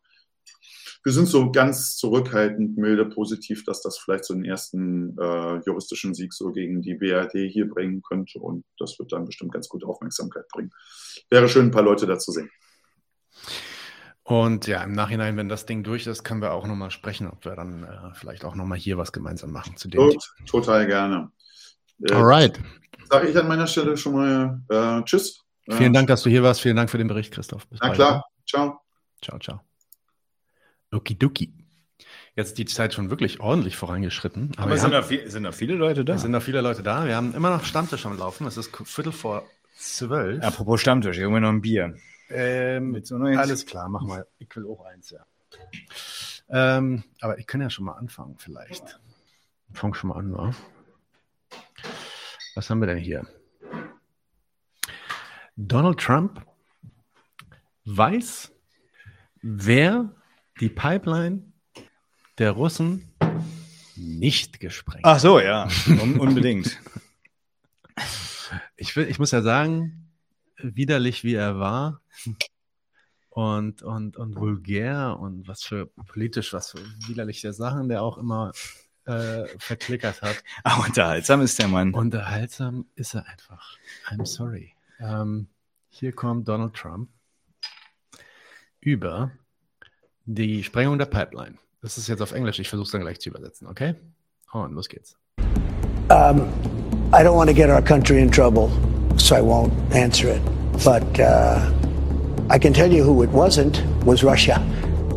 wir 1.04 1.14
sind 1.14 1.28
so 1.28 1.52
ganz 1.52 1.96
zurückhaltend, 1.96 2.78
milde, 2.78 3.06
positiv, 3.06 3.64
dass 3.64 3.82
das 3.82 3.98
vielleicht 3.98 4.26
so 4.26 4.34
einen 4.34 4.44
ersten 4.44 5.18
äh, 5.18 5.60
juristischen 5.66 6.14
Sieg 6.14 6.34
so 6.34 6.52
gegen 6.52 6.82
die 6.82 6.96
BRD 6.96 7.50
hier 7.50 7.70
bringen 7.70 8.02
könnte 8.02 8.40
und 8.40 8.66
das 8.78 9.00
wird 9.00 9.14
dann 9.14 9.26
bestimmt 9.26 9.54
ganz 9.54 9.70
gute 9.70 9.88
Aufmerksamkeit 9.88 10.48
bringen. 10.50 10.72
Wäre 11.30 11.48
schön, 11.48 11.68
ein 11.68 11.72
paar 11.72 11.84
Leute 11.84 12.08
da 12.08 12.20
zu 12.20 12.32
sehen. 12.32 12.50
Und 14.24 14.68
ja, 14.68 14.84
im 14.84 14.92
Nachhinein, 14.92 15.38
wenn 15.38 15.48
das 15.48 15.66
Ding 15.66 15.84
durch 15.84 16.06
ist, 16.06 16.26
können 16.26 16.42
wir 16.42 16.52
auch 16.52 16.68
nochmal 16.68 16.92
sprechen, 16.92 17.28
ob 17.28 17.46
wir 17.46 17.56
dann 17.56 17.84
äh, 17.84 18.14
vielleicht 18.14 18.44
auch 18.44 18.56
nochmal 18.56 18.78
hier 18.78 18.98
was 18.98 19.14
gemeinsam 19.14 19.54
machen 19.54 19.78
zu 19.78 19.88
dem. 19.88 20.02
Tot, 20.02 20.34
total 20.46 20.86
gerne. 20.86 21.32
Äh, 22.04 22.12
Alright. 22.12 22.60
Sage 23.10 23.30
ich 23.30 23.38
an 23.38 23.48
meiner 23.48 23.68
Stelle 23.68 23.96
schon 23.96 24.14
mal 24.14 24.62
äh, 24.68 25.04
Tschüss. 25.06 25.47
Vielen 25.70 25.94
Dank, 25.94 26.08
dass 26.08 26.24
du 26.24 26.30
hier 26.30 26.44
warst. 26.44 26.62
Vielen 26.62 26.76
Dank 26.76 26.90
für 26.90 26.98
den 26.98 27.08
Bericht, 27.08 27.34
Christoph. 27.34 27.68
Bis 27.68 27.80
Na 27.82 27.88
bald. 27.88 27.98
klar. 27.98 28.26
Ciao. 28.46 28.80
Ciao, 29.22 29.40
ciao. 29.40 29.62
Okidoki. 30.92 31.54
Jetzt 32.36 32.58
die 32.58 32.66
Zeit 32.66 32.94
schon 32.94 33.10
wirklich 33.10 33.40
ordentlich 33.40 33.76
vorangeschritten. 33.76 34.52
Aber, 34.58 34.68
aber 34.68 34.78
sind, 34.78 34.86
haben, 34.86 34.92
da 34.92 35.02
viel, 35.02 35.30
sind, 35.30 35.44
da 35.44 35.52
viele 35.52 35.74
Leute 35.74 36.06
da? 36.06 36.18
Sind 36.18 36.32
da 36.34 36.40
viele 36.40 36.62
Leute 36.62 36.84
da? 36.84 37.06
Wir 37.06 37.16
haben 37.16 37.34
immer 37.34 37.50
noch 37.50 37.66
Stammtisch 37.66 38.06
am 38.06 38.18
Laufen. 38.18 38.46
Es 38.48 38.58
ist 38.58 38.76
Viertel 38.86 39.12
vor 39.12 39.44
zwölf. 39.76 40.44
Apropos 40.44 40.80
Stammtisch, 40.80 41.18
irgendwie 41.18 41.42
noch 41.42 41.50
ein 41.50 41.62
Bier. 41.62 41.96
Ähm, 42.30 43.00
so 43.04 43.16
alles 43.16 43.66
klar, 43.66 43.90
mach 43.90 44.04
mal. 44.04 44.28
Ich 44.38 44.54
will 44.56 44.66
auch 44.68 44.86
eins, 44.86 45.10
ja. 45.10 45.26
Ähm, 46.50 47.04
aber 47.22 47.40
ich 47.40 47.48
kann 47.48 47.62
ja 47.62 47.70
schon 47.70 47.86
mal 47.86 47.94
anfangen, 47.94 48.36
vielleicht. 48.38 49.00
Fang 49.74 49.94
schon 49.94 50.10
mal 50.10 50.18
an, 50.18 50.34
wa? 50.34 50.54
Was 52.56 52.70
haben 52.70 52.80
wir 52.80 52.88
denn 52.88 52.98
hier? 52.98 53.28
Donald 55.58 56.00
Trump 56.00 56.46
weiß, 57.86 58.52
wer 59.42 60.14
die 60.60 60.70
Pipeline 60.70 61.52
der 62.38 62.52
Russen 62.52 63.12
nicht 63.96 64.60
gesprengt 64.60 65.04
hat. 65.04 65.16
Ach 65.16 65.20
so, 65.20 65.40
ja, 65.40 65.68
Un 65.88 66.20
unbedingt. 66.20 66.80
ich, 68.76 68.96
will, 68.96 69.08
ich 69.08 69.18
muss 69.18 69.32
ja 69.32 69.42
sagen, 69.42 70.12
widerlich 70.58 71.24
wie 71.24 71.34
er 71.34 71.58
war 71.58 72.02
und, 73.30 73.82
und, 73.82 74.16
und 74.16 74.36
vulgär 74.36 75.18
und 75.20 75.48
was 75.48 75.64
für 75.64 75.88
politisch, 75.88 76.54
was 76.54 76.72
für 76.72 76.80
widerliche 77.08 77.52
Sachen 77.52 77.90
der 77.90 78.04
auch 78.04 78.20
immer 78.20 78.52
äh, 79.06 79.48
verklickert 79.58 80.22
hat. 80.22 80.44
Aber 80.64 80.86
unterhaltsam 80.86 81.42
ist 81.42 81.58
der 81.58 81.68
Mann. 81.68 81.96
Unterhaltsam 81.96 82.86
ist 82.94 83.16
er 83.16 83.26
einfach. 83.26 83.78
I'm 84.08 84.26
sorry. 84.26 84.77
Ähm, 85.00 85.48
hier 85.90 86.12
kommt 86.12 86.48
Donald 86.48 86.74
Trump 86.74 87.10
über 88.80 89.32
die 90.26 90.64
Sprengung 90.64 90.98
der 90.98 91.06
Pipeline. 91.06 91.58
Das 91.82 91.98
ist 91.98 92.08
jetzt 92.08 92.22
auf 92.22 92.32
Englisch, 92.32 92.60
ich 92.60 92.70
versuche 92.70 92.86
es 92.86 92.92
dann 92.92 93.02
gleich 93.02 93.20
zu 93.20 93.30
übersetzen, 93.30 93.68
okay? 93.68 93.96
Und 94.52 94.74
los 94.74 94.90
geht's. 94.90 95.18
Um, 96.10 96.48
I 97.14 97.22
don't 97.24 97.36
want 97.36 97.50
to 97.50 97.54
get 97.54 97.70
our 97.70 97.82
country 97.82 98.22
in 98.22 98.30
trouble, 98.30 98.70
so 99.18 99.36
I 99.36 99.42
won't 99.42 99.72
answer 99.94 100.30
it. 100.30 100.42
But 100.84 101.20
uh, 101.20 101.60
I 102.50 102.58
can 102.58 102.74
tell 102.74 102.92
you 102.92 103.04
who 103.04 103.24
it 103.24 103.30
wasn't 103.30 103.84
was 104.06 104.24
Russia. 104.24 104.60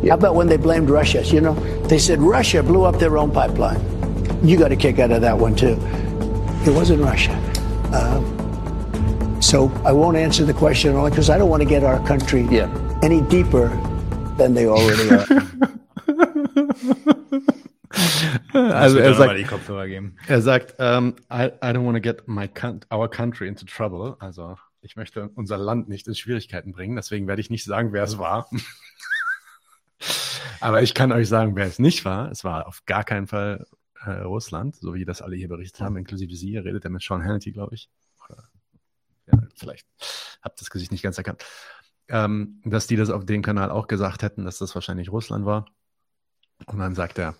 How 0.02 0.14
about 0.14 0.34
when 0.34 0.48
they 0.48 0.56
blamed 0.56 0.90
Russia? 0.90 1.22
You 1.22 1.40
know, 1.40 1.54
they 1.88 1.98
said 1.98 2.20
Russia 2.20 2.62
blew 2.62 2.84
up 2.84 2.98
their 2.98 3.18
own 3.18 3.30
pipeline. 3.30 3.80
You 4.42 4.58
got 4.58 4.72
a 4.72 4.76
kick 4.76 4.98
out 4.98 5.10
of 5.10 5.20
that 5.20 5.38
one 5.38 5.54
too. 5.54 5.78
It 6.66 6.74
wasn't 6.74 7.02
Russia. 7.02 7.32
Uh, 7.92 8.20
so 9.40 9.70
I 9.84 9.92
won't 9.92 10.16
answer 10.16 10.44
the 10.44 10.54
question 10.54 10.94
only 10.94 11.10
because 11.10 11.30
I 11.30 11.38
don't 11.38 11.48
want 11.48 11.62
to 11.62 11.68
get 11.68 11.82
our 11.82 11.98
country 12.06 12.46
yeah. 12.50 12.68
any 13.02 13.22
deeper 13.22 13.68
than 14.36 14.54
they 14.54 14.66
already 14.66 15.10
are. 15.10 15.26
also 18.52 18.98
er 18.98 19.14
sagt, 19.14 19.34
er 20.28 20.42
sagt 20.42 20.74
um, 20.78 21.16
I, 21.30 21.50
I 21.62 21.72
don't 21.72 21.84
want 21.84 21.96
to 21.96 22.00
get 22.00 22.28
my 22.28 22.48
our 22.90 23.08
country 23.08 23.48
into 23.48 23.64
trouble. 23.64 24.16
Also 24.20 24.56
ich 24.82 24.96
möchte 24.96 25.30
unser 25.34 25.58
Land 25.58 25.88
nicht 25.88 26.06
in 26.06 26.14
Schwierigkeiten 26.14 26.72
bringen. 26.72 26.96
Deswegen 26.96 27.26
werde 27.26 27.40
ich 27.40 27.50
nicht 27.50 27.64
sagen, 27.64 27.92
wer 27.92 28.04
es 28.04 28.18
war. 28.18 28.48
Aber 30.60 30.82
ich 30.82 30.94
kann 30.94 31.12
euch 31.12 31.28
sagen, 31.28 31.56
wer 31.56 31.66
es 31.66 31.78
nicht 31.78 32.04
war. 32.04 32.30
Es 32.30 32.44
war 32.44 32.66
auf 32.66 32.84
gar 32.86 33.04
keinen 33.04 33.26
Fall 33.26 33.66
äh, 34.04 34.10
Russland, 34.10 34.76
so 34.76 34.94
wie 34.94 35.04
das 35.04 35.22
alle 35.22 35.36
hier 35.36 35.48
berichtet 35.48 35.80
haben, 35.80 35.96
inklusive 35.96 36.34
Sie, 36.34 36.50
ihr 36.50 36.64
redet 36.64 36.84
ja 36.84 36.90
mit 36.90 37.02
Sean 37.02 37.24
Hannity, 37.24 37.52
glaube 37.52 37.74
ich. 37.74 37.88
Ja, 39.32 39.38
vielleicht 39.56 39.86
habt 40.42 40.60
das 40.60 40.70
Gesicht 40.70 40.92
nicht 40.92 41.02
ganz 41.02 41.18
erkannt. 41.18 41.44
Ähm, 42.08 42.60
dass 42.64 42.86
die 42.86 42.96
das 42.96 43.10
auf 43.10 43.24
dem 43.24 43.42
Kanal 43.42 43.70
auch 43.70 43.86
gesagt 43.86 44.22
hätten, 44.22 44.44
dass 44.44 44.58
das 44.58 44.74
wahrscheinlich 44.74 45.12
Russland 45.12 45.46
war. 45.46 45.66
Und 46.66 46.78
dann 46.78 46.94
sagt 46.94 47.18
er 47.18 47.36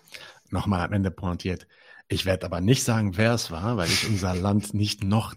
nochmal 0.49 0.85
am 0.85 0.93
Ende 0.93 1.11
pointiert, 1.11 1.67
ich 2.07 2.25
werde 2.25 2.45
aber 2.45 2.61
nicht 2.61 2.83
sagen, 2.83 3.17
wer 3.17 3.33
es 3.33 3.51
war, 3.51 3.77
weil 3.77 3.89
ich 3.89 4.07
unser 4.07 4.35
Land 4.35 4.73
nicht 4.73 5.03
noch 5.03 5.35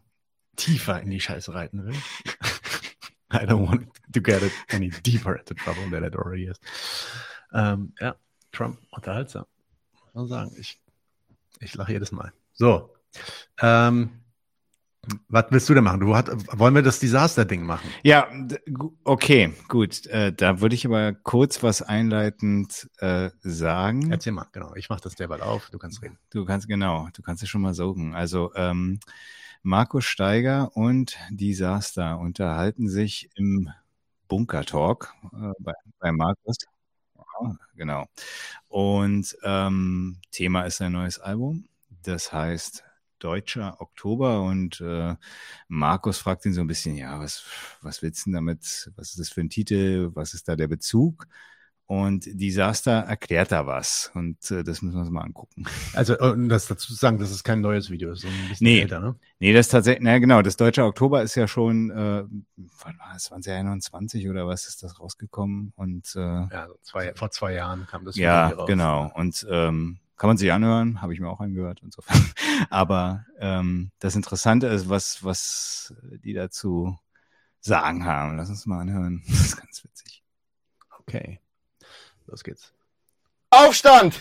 tiefer 0.56 1.00
in 1.00 1.10
die 1.10 1.20
Scheiße 1.20 1.54
reiten 1.54 1.84
will. 1.84 1.94
I 3.32 3.46
don't 3.46 3.68
want 3.68 3.88
to 4.12 4.20
get 4.20 4.42
it 4.42 4.52
any 4.70 4.90
deeper 4.90 5.36
into 5.36 5.54
trouble 5.54 5.90
than 5.90 6.04
it 6.04 6.14
already 6.14 6.46
is. 6.46 6.60
Ähm, 7.52 7.92
ja, 8.00 8.16
Trump, 8.52 8.78
unterhaltsam. 8.90 9.46
Muss 9.92 10.14
man 10.14 10.26
sagen. 10.28 10.56
Ich, 10.58 10.80
ich 11.60 11.74
lache 11.74 11.92
jedes 11.92 12.12
Mal. 12.12 12.32
So. 12.52 12.94
Ähm, 13.60 14.23
was 15.28 15.46
willst 15.50 15.68
du 15.68 15.74
denn 15.74 15.84
machen? 15.84 16.00
Du 16.00 16.14
hat, 16.14 16.30
wollen 16.58 16.74
wir 16.74 16.82
das 16.82 16.98
Desaster-Ding 16.98 17.64
machen? 17.64 17.88
Ja, 18.02 18.28
okay, 19.04 19.52
gut. 19.68 20.06
Äh, 20.06 20.32
da 20.32 20.60
würde 20.60 20.74
ich 20.74 20.86
aber 20.86 21.12
kurz 21.12 21.62
was 21.62 21.82
einleitend 21.82 22.88
äh, 22.98 23.30
sagen. 23.40 24.10
Erzähl 24.10 24.32
mal, 24.32 24.46
genau. 24.52 24.74
Ich 24.74 24.88
mache 24.88 25.02
das 25.02 25.14
derweil 25.14 25.40
auf, 25.40 25.70
du 25.70 25.78
kannst 25.78 26.02
reden. 26.02 26.18
Du 26.30 26.44
kannst, 26.44 26.68
genau, 26.68 27.08
du 27.14 27.22
kannst 27.22 27.42
es 27.42 27.48
schon 27.48 27.62
mal 27.62 27.74
sagen. 27.74 28.14
Also, 28.14 28.52
ähm, 28.54 29.00
Markus 29.66 30.04
Steiger 30.04 30.76
und 30.76 31.16
Desaster 31.30 32.18
unterhalten 32.18 32.86
sich 32.86 33.30
im 33.34 33.70
Bunker-Talk 34.28 35.14
äh, 35.32 35.52
bei, 35.58 35.72
bei 35.98 36.12
Markus. 36.12 36.58
Ja, 37.16 37.56
genau. 37.74 38.06
Und 38.68 39.36
ähm, 39.42 40.18
Thema 40.30 40.64
ist 40.64 40.76
sein 40.76 40.92
neues 40.92 41.18
Album. 41.18 41.66
Das 42.02 42.30
heißt 42.30 42.84
Deutscher 43.24 43.80
Oktober 43.80 44.42
und 44.42 44.80
äh, 44.82 45.14
Markus 45.68 46.18
fragt 46.18 46.44
ihn 46.44 46.52
so 46.52 46.60
ein 46.60 46.66
bisschen, 46.66 46.96
ja, 46.96 47.18
was, 47.18 47.44
was 47.80 48.02
willst 48.02 48.26
du 48.26 48.30
denn 48.30 48.34
damit? 48.34 48.90
Was 48.96 49.10
ist 49.10 49.18
das 49.18 49.30
für 49.30 49.40
ein 49.40 49.48
Titel? 49.48 50.10
Was 50.14 50.34
ist 50.34 50.46
da 50.46 50.56
der 50.56 50.68
Bezug? 50.68 51.26
Und 51.86 52.24
Disaster 52.26 52.92
erklärt 52.92 53.52
da 53.52 53.66
was. 53.66 54.10
Und 54.14 54.50
äh, 54.50 54.64
das 54.64 54.80
müssen 54.80 54.96
wir 54.96 55.02
uns 55.02 55.10
mal 55.10 55.22
angucken. 55.22 55.64
Also, 55.94 56.18
um 56.18 56.48
das 56.48 56.66
dazu 56.66 56.88
zu 56.88 56.94
sagen, 56.94 57.18
das 57.18 57.30
ist 57.30 57.44
kein 57.44 57.60
neues 57.60 57.90
Video, 57.90 58.12
ist 58.12 58.24
ein 58.24 58.48
bisschen 58.48 58.64
nee, 58.64 58.80
älter, 58.80 59.00
ne? 59.00 59.16
Nee, 59.38 59.52
das 59.52 59.68
tatsächlich, 59.68 60.02
na 60.02 60.18
genau, 60.18 60.42
das 60.42 60.56
Deutsche 60.56 60.82
Oktober 60.82 61.22
ist 61.22 61.34
ja 61.34 61.46
schon, 61.46 61.90
äh, 61.90 62.24
wann 62.56 62.98
war 62.98 63.14
es, 63.14 63.24
2021 63.24 64.28
oder 64.28 64.46
was 64.46 64.66
ist 64.66 64.82
das 64.82 64.98
rausgekommen? 64.98 65.72
Und 65.76 66.14
äh, 66.16 66.20
ja, 66.20 66.68
zwei, 66.82 67.14
vor 67.14 67.30
zwei 67.30 67.52
Jahren 67.52 67.86
kam 67.86 68.04
das 68.04 68.16
Video 68.16 68.28
ja, 68.28 68.48
raus. 68.48 68.66
genau. 68.66 69.12
Und 69.14 69.46
ähm, 69.50 69.98
kann 70.16 70.28
man 70.28 70.36
sich 70.36 70.52
anhören, 70.52 71.02
habe 71.02 71.12
ich 71.12 71.20
mir 71.20 71.28
auch 71.28 71.40
angehört 71.40 71.82
und 71.82 71.92
so. 71.92 72.02
Aber 72.70 73.26
ähm, 73.38 73.90
das 73.98 74.16
Interessante 74.16 74.66
ist, 74.68 74.88
was, 74.88 75.24
was 75.24 75.94
die 76.22 76.32
dazu 76.32 76.98
sagen 77.60 78.04
haben. 78.04 78.36
Lass 78.36 78.48
uns 78.48 78.66
mal 78.66 78.80
anhören. 78.80 79.22
Das 79.28 79.40
ist 79.40 79.56
ganz 79.56 79.84
witzig. 79.84 80.22
Okay. 81.00 81.40
Los 82.26 82.44
geht's. 82.44 82.72
Aufstand! 83.54 84.20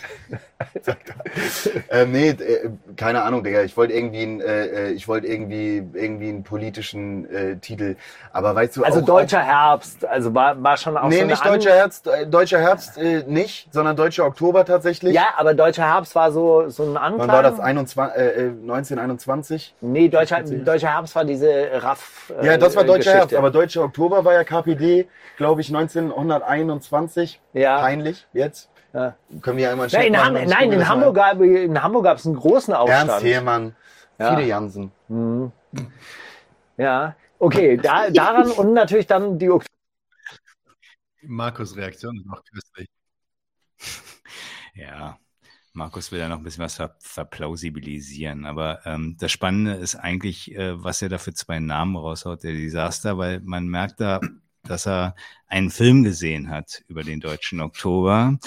äh, 1.90 2.06
nee, 2.06 2.30
äh, 2.30 2.70
keine 2.96 3.24
Ahnung, 3.24 3.44
Digga. 3.44 3.64
Ich 3.64 3.76
wollte 3.78 3.94
irgendwie, 3.94 4.24
ein, 4.24 4.42
äh, 4.42 4.66
äh, 4.66 4.92
ich 4.92 5.08
wollte 5.08 5.28
irgendwie, 5.28 5.84
irgendwie 5.94 6.30
einen 6.30 6.44
politischen 6.44 7.30
äh, 7.30 7.58
Titel. 7.58 7.96
Aber 8.32 8.56
weißt 8.56 8.78
du 8.78 8.84
Also 8.84 9.02
auch, 9.02 9.06
deutscher 9.06 9.42
Herbst, 9.42 10.06
also 10.06 10.34
war, 10.34 10.62
war 10.62 10.78
schon 10.78 10.98
auch 10.98 11.10
Nee, 11.10 11.20
so 11.22 11.26
nicht 11.26 11.46
deutscher 11.46 11.74
Herbst, 11.76 12.08
äh, 12.08 12.28
deutscher 12.28 12.60
Herbst 12.60 12.98
äh, 12.98 13.24
nicht, 13.28 13.68
sondern 13.74 13.96
deutscher 13.96 14.26
Oktober 14.26 14.66
tatsächlich. 14.66 15.14
Ja, 15.14 15.28
aber 15.38 15.54
deutscher 15.54 15.86
Herbst 15.86 16.16
war 16.16 16.32
so, 16.32 16.70
so 16.70 16.84
ein 16.84 16.98
Anklang. 16.98 17.28
Wann 17.28 17.36
war 17.36 17.44
das? 17.44 17.60
21, 17.60 18.18
äh, 18.18 18.28
äh, 18.28 18.48
1921? 18.50 19.76
Nee, 19.82 20.10
deutscher, 20.10 20.42
deutscher 20.42 20.90
Herbst 20.90 21.16
war 21.16 21.26
diese 21.26 21.70
Raff. 21.74 22.32
Äh, 22.42 22.46
Ja, 22.48 22.58
das 22.58 22.76
war 22.76 22.84
deutscher 22.84 22.98
Geschichte. 22.98 23.18
Herbst, 23.18 23.36
aber 23.36 23.52
deutscher 23.52 23.84
Oktober 23.84 24.24
war 24.26 24.34
ja 24.34 24.44
KPD, 24.44 25.08
glaube 25.38 25.62
ich, 25.62 25.68
1921. 25.70 27.40
Ja. 27.54 27.80
Peinlich, 27.80 28.26
jetzt. 28.34 28.70
Ja. 28.94 29.16
Können 29.42 29.58
wir 29.58 29.64
ja 29.66 29.72
einmal 29.72 29.88
Ja, 29.90 30.02
in 30.02 30.14
nein, 30.14 30.72
in 30.72 30.88
Hamburg, 30.88 31.16
gab, 31.16 31.42
in 31.42 31.82
Hamburg 31.82 32.04
gab 32.04 32.18
es 32.18 32.26
einen 32.28 32.36
großen 32.36 32.74
Aufstand. 32.76 33.10
Ernst 33.10 33.24
Thälmann, 33.26 33.76
Ja. 34.20 34.36
Fide 34.36 34.48
Jansen. 34.48 34.92
Mhm. 35.08 35.52
Ja, 36.78 37.16
okay, 37.40 37.78
da, 37.78 38.10
daran 38.10 38.52
und 38.52 38.74
natürlich 38.74 39.08
dann 39.08 39.40
die 39.40 39.50
Ok- 39.50 39.66
Markus' 41.24 41.76
Reaktion 41.76 42.18
ist 42.18 42.26
noch 42.26 42.44
köstlich. 42.44 42.88
Ja, 44.76 45.18
Markus 45.74 46.12
will 46.12 46.20
ja 46.20 46.28
noch 46.28 46.38
ein 46.38 46.44
bisschen 46.44 46.64
was 46.64 46.76
ver 46.76 46.96
verplausibilisieren. 47.00 48.46
Aber 48.46 48.80
ähm, 48.86 49.18
das 49.20 49.32
Spannende 49.32 49.74
ist 49.74 49.96
eigentlich, 49.96 50.56
äh, 50.56 50.84
was 50.84 51.02
er 51.04 51.10
da 51.10 51.18
für 51.20 51.34
zwei 51.34 51.60
Namen 51.60 51.96
raushaut, 51.96 52.44
der 52.44 52.54
Desaster, 52.54 53.18
weil 53.20 53.40
man 53.42 53.68
merkt 53.68 54.00
da, 54.00 54.20
dass 54.64 54.88
er 54.88 55.16
einen 55.48 55.70
Film 55.70 56.04
gesehen 56.04 56.50
hat 56.50 56.84
über 56.88 57.04
den 57.04 57.20
deutschen 57.20 57.62
Oktober, 57.62 58.40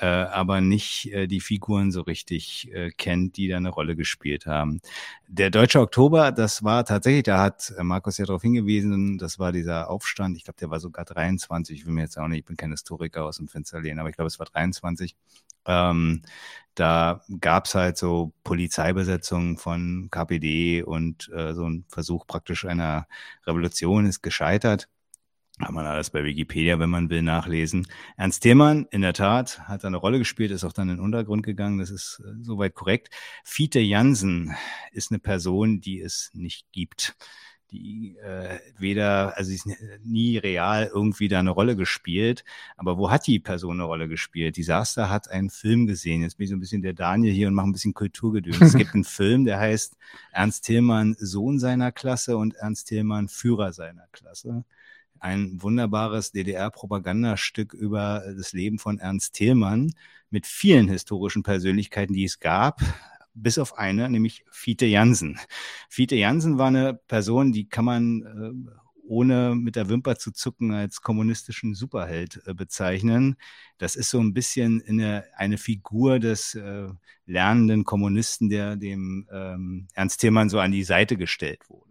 äh, 0.00 0.06
aber 0.06 0.60
nicht 0.60 1.06
äh, 1.12 1.26
die 1.26 1.40
Figuren 1.40 1.90
so 1.90 2.02
richtig 2.02 2.70
äh, 2.72 2.90
kennt, 2.90 3.36
die 3.36 3.48
da 3.48 3.56
eine 3.56 3.70
Rolle 3.70 3.96
gespielt 3.96 4.46
haben. 4.46 4.80
Der 5.28 5.50
deutsche 5.50 5.80
Oktober, 5.80 6.32
das 6.32 6.62
war 6.64 6.84
tatsächlich, 6.84 7.22
da 7.22 7.40
hat 7.42 7.72
äh, 7.78 7.82
Markus 7.82 8.18
ja 8.18 8.26
darauf 8.26 8.42
hingewiesen, 8.42 9.16
das 9.16 9.38
war 9.38 9.52
dieser 9.52 9.88
Aufstand, 9.90 10.36
ich 10.36 10.44
glaube, 10.44 10.58
der 10.60 10.70
war 10.70 10.80
sogar 10.80 11.04
23, 11.04 11.78
ich 11.80 11.86
will 11.86 11.94
mir 11.94 12.02
jetzt 12.02 12.18
auch 12.18 12.28
nicht, 12.28 12.40
ich 12.40 12.44
bin 12.44 12.56
kein 12.56 12.70
Historiker 12.72 13.24
aus 13.24 13.38
dem 13.38 13.48
Fenster 13.48 13.80
lehnen, 13.80 14.00
aber 14.00 14.10
ich 14.10 14.16
glaube, 14.16 14.28
es 14.28 14.38
war 14.38 14.46
23. 14.46 15.16
Ähm, 15.66 16.22
da 16.74 17.22
gab's 17.40 17.74
halt 17.74 17.98
so 17.98 18.32
Polizeibesetzungen 18.44 19.56
von 19.58 20.08
KPD 20.10 20.82
und 20.82 21.28
äh, 21.34 21.52
so 21.54 21.68
ein 21.68 21.84
Versuch 21.88 22.26
praktisch 22.26 22.64
einer 22.64 23.06
Revolution 23.46 24.06
ist 24.06 24.22
gescheitert. 24.22 24.88
Kann 25.60 25.74
man 25.74 25.84
alles 25.84 26.08
bei 26.08 26.24
Wikipedia, 26.24 26.78
wenn 26.78 26.88
man 26.88 27.10
will, 27.10 27.22
nachlesen. 27.22 27.86
Ernst 28.16 28.42
Thälmann, 28.42 28.86
in 28.90 29.02
der 29.02 29.12
Tat, 29.12 29.60
hat 29.68 29.84
da 29.84 29.88
eine 29.88 29.98
Rolle 29.98 30.18
gespielt, 30.18 30.50
ist 30.50 30.64
auch 30.64 30.72
dann 30.72 30.88
in 30.88 30.96
den 30.96 31.04
Untergrund 31.04 31.44
gegangen. 31.44 31.78
Das 31.78 31.90
ist 31.90 32.22
äh, 32.24 32.42
soweit 32.42 32.74
korrekt. 32.74 33.10
Fiete 33.44 33.78
Jansen 33.78 34.54
ist 34.90 35.10
eine 35.10 35.18
Person, 35.18 35.80
die 35.80 36.00
es 36.00 36.30
nicht 36.32 36.72
gibt. 36.72 37.14
Die 37.72 38.16
äh, 38.16 38.58
weder, 38.78 39.36
also 39.36 39.50
sie 39.50 39.56
ist 39.56 39.68
nie 40.02 40.38
real 40.38 40.90
irgendwie 40.92 41.28
da 41.28 41.38
eine 41.38 41.50
Rolle 41.50 41.76
gespielt. 41.76 42.42
Aber 42.78 42.96
wo 42.96 43.10
hat 43.10 43.26
die 43.26 43.38
Person 43.38 43.74
eine 43.74 43.84
Rolle 43.84 44.08
gespielt? 44.08 44.56
Disaster 44.56 45.10
hat 45.10 45.30
einen 45.30 45.50
Film 45.50 45.86
gesehen. 45.86 46.22
Jetzt 46.22 46.38
bin 46.38 46.44
ich 46.44 46.50
so 46.50 46.56
ein 46.56 46.60
bisschen 46.60 46.82
der 46.82 46.94
Daniel 46.94 47.34
hier 47.34 47.48
und 47.48 47.54
mache 47.54 47.68
ein 47.68 47.72
bisschen 47.72 47.94
Kulturgedöns. 47.94 48.60
es 48.60 48.74
gibt 48.74 48.94
einen 48.94 49.04
Film, 49.04 49.44
der 49.44 49.60
heißt 49.60 49.96
Ernst 50.32 50.64
Thälmann, 50.64 51.16
Sohn 51.18 51.60
seiner 51.60 51.92
Klasse 51.92 52.38
und 52.38 52.54
Ernst 52.54 52.88
Thälmann, 52.88 53.28
Führer 53.28 53.74
seiner 53.74 54.08
Klasse 54.10 54.64
ein 55.20 55.62
wunderbares 55.62 56.32
DDR-Propagandastück 56.32 57.74
über 57.74 58.24
das 58.36 58.52
Leben 58.52 58.78
von 58.78 58.98
Ernst 58.98 59.34
Thälmann 59.34 59.92
mit 60.30 60.46
vielen 60.46 60.88
historischen 60.88 61.42
Persönlichkeiten, 61.42 62.14
die 62.14 62.24
es 62.24 62.40
gab, 62.40 62.80
bis 63.34 63.58
auf 63.58 63.78
eine, 63.78 64.08
nämlich 64.08 64.44
Fiete 64.50 64.86
Jansen. 64.86 65.38
Fiete 65.88 66.16
Jansen 66.16 66.58
war 66.58 66.68
eine 66.68 66.94
Person, 66.94 67.52
die 67.52 67.68
kann 67.68 67.84
man 67.84 68.22
äh, 68.22 68.70
ohne 69.10 69.56
mit 69.56 69.74
der 69.74 69.88
Wimper 69.88 70.16
zu 70.16 70.30
zucken 70.30 70.72
als 70.72 71.02
kommunistischen 71.02 71.74
Superheld 71.74 72.40
äh, 72.46 72.54
bezeichnen. 72.54 73.36
Das 73.78 73.96
ist 73.96 74.10
so 74.10 74.20
ein 74.20 74.32
bisschen 74.32 74.82
eine, 74.86 75.24
eine 75.36 75.58
Figur 75.58 76.20
des 76.20 76.54
äh, 76.54 76.88
lernenden 77.26 77.84
Kommunisten, 77.84 78.48
der 78.50 78.76
dem 78.76 79.28
ähm, 79.32 79.88
Ernst 79.94 80.20
Thälmann 80.20 80.48
so 80.48 80.60
an 80.60 80.70
die 80.70 80.84
Seite 80.84 81.16
gestellt 81.16 81.68
wurde. 81.68 81.89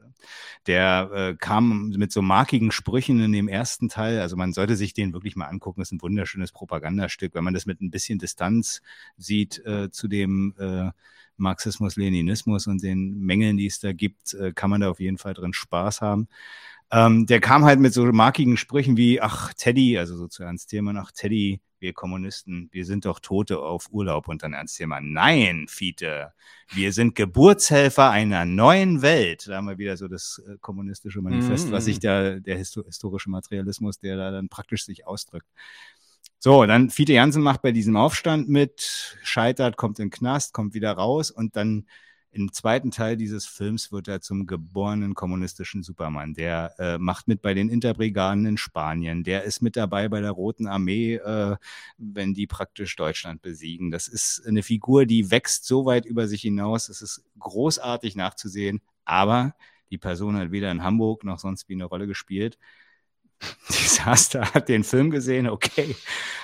Der 0.68 1.10
äh, 1.14 1.36
kam 1.36 1.90
mit 1.90 2.12
so 2.12 2.22
markigen 2.22 2.72
Sprüchen 2.72 3.20
in 3.22 3.32
dem 3.32 3.48
ersten 3.48 3.90
Teil. 3.90 4.20
Also 4.20 4.36
man 4.36 4.54
sollte 4.54 4.76
sich 4.76 4.94
den 4.94 5.14
wirklich 5.14 5.36
mal 5.36 5.48
angucken. 5.48 5.82
Das 5.82 5.90
ist 5.90 5.94
ein 5.94 6.02
wunderschönes 6.02 6.52
Propagandastück. 6.52 7.34
Wenn 7.36 7.44
man 7.44 7.54
das 7.54 7.66
mit 7.66 7.82
ein 7.82 7.92
bisschen 7.92 8.20
Distanz 8.20 8.82
sieht 9.18 9.64
äh, 9.66 9.90
zu 9.92 10.08
dem 10.08 10.54
äh, 10.60 10.92
Marxismus, 11.38 11.96
Leninismus 11.96 12.68
und 12.68 12.84
den 12.84 13.20
Mängeln, 13.20 13.58
die 13.58 13.68
es 13.68 13.80
da 13.80 13.94
gibt, 13.94 14.34
äh, 14.34 14.52
kann 14.54 14.70
man 14.70 14.82
da 14.82 14.90
auf 14.90 15.00
jeden 15.00 15.18
Fall 15.18 15.34
drin 15.34 15.54
Spaß 15.54 16.02
haben. 16.02 16.28
Ähm, 16.92 17.26
der 17.28 17.40
kam 17.40 17.66
halt 17.66 17.80
mit 17.80 17.94
so 17.94 18.04
markigen 18.06 18.58
Sprüchen 18.58 18.98
wie, 18.98 19.22
ach 19.22 19.54
Teddy, 19.54 19.98
also 19.98 20.18
so 20.18 20.28
zu 20.28 20.44
Ernst 20.44 20.70
Thälmann, 20.70 20.98
ach 20.98 21.12
Teddy, 21.12 21.62
wir 21.80 21.94
Kommunisten, 21.94 22.68
wir 22.72 22.84
sind 22.86 23.06
doch 23.06 23.20
Tote 23.20 23.60
auf 23.60 23.88
Urlaub. 23.92 24.28
Und 24.28 24.44
dann 24.44 24.54
Ernst 24.54 24.78
Thälmann, 24.78 25.14
nein, 25.14 25.68
Fiete, 25.70 26.34
wir 26.72 26.92
sind 26.92 27.16
Geburtshelfer 27.16 28.10
einer 28.10 28.44
neuen 28.46 29.02
Welt. 29.02 29.48
Da 29.48 29.58
haben 29.58 29.68
wir 29.68 29.78
wieder 29.78 29.98
so 29.98 30.08
das 30.08 30.42
äh, 30.48 30.58
kommunistische 30.62 31.22
Manifest, 31.22 31.68
Mhm. 31.68 31.72
was 31.72 31.86
sich 31.86 32.00
da, 32.00 32.40
der 32.40 32.58
histo 32.58 32.84
historische 32.84 33.30
Materialismus, 33.30 34.00
der 34.00 34.18
da 34.18 34.32
dann 34.32 34.50
praktisch 34.50 34.86
sich 34.86 35.06
ausdrückt. 35.08 35.48
So, 36.40 36.66
dann 36.66 36.90
Fiete 36.90 37.14
Jansen 37.14 37.44
macht 37.44 37.62
bei 37.62 37.72
diesem 37.72 37.98
Aufstand 37.98 38.50
mit, 38.50 39.18
scheitert, 39.24 39.78
kommt 39.78 40.00
in 40.00 40.06
den 40.06 40.12
Knast, 40.12 40.54
kommt 40.54 40.74
wieder 40.74 40.94
raus 40.94 41.32
und 41.32 41.56
dann 41.56 41.86
Im 42.32 42.54
zweiten 42.54 42.92
Teil 42.92 43.18
dieses 43.18 43.48
Films 43.48 43.92
wird 43.92 44.08
er 44.08 44.22
zum 44.22 44.46
geborenen 44.46 45.16
kommunistischen 45.16 45.82
Supermann. 45.82 46.36
Der 46.36 46.76
äh, 46.78 46.98
macht 47.00 47.28
mit 47.28 47.42
bei 47.42 47.56
den 47.56 47.70
Interbrigaden 47.70 48.46
in 48.46 48.58
Spanien. 48.58 49.24
Der 49.24 49.44
ist 49.44 49.62
mit 49.62 49.76
dabei 49.76 50.10
bei 50.10 50.22
der 50.22 50.32
Roten 50.32 50.68
Armee, 50.68 51.16
äh, 51.16 51.56
wenn 51.98 52.36
die 52.36 52.46
praktisch 52.46 52.96
Deutschland 52.96 53.42
besiegen. 53.42 53.90
Das 53.90 54.08
ist 54.08 54.46
eine 54.46 54.62
Figur, 54.62 55.08
die 55.08 55.32
wächst 55.32 55.66
so 55.66 55.86
weit 55.86 56.06
über 56.06 56.28
sich 56.28 56.42
hinaus. 56.42 56.90
Es 56.90 57.02
ist 57.02 57.24
großartig 57.40 58.16
nachzusehen, 58.16 58.82
aber 59.06 59.56
die 59.90 59.98
Person 59.98 60.38
hat 60.38 60.52
weder 60.52 60.72
in 60.72 60.84
Hamburg 60.84 61.24
noch 61.24 61.40
sonst 61.40 61.68
wie 61.68 61.74
eine 61.74 61.86
Rolle 61.86 62.06
gespielt. 62.06 62.60
Desaster 63.70 64.54
hat 64.54 64.70
den 64.70 64.84
Film 64.84 65.10
gesehen, 65.10 65.48
okay, 65.48 65.96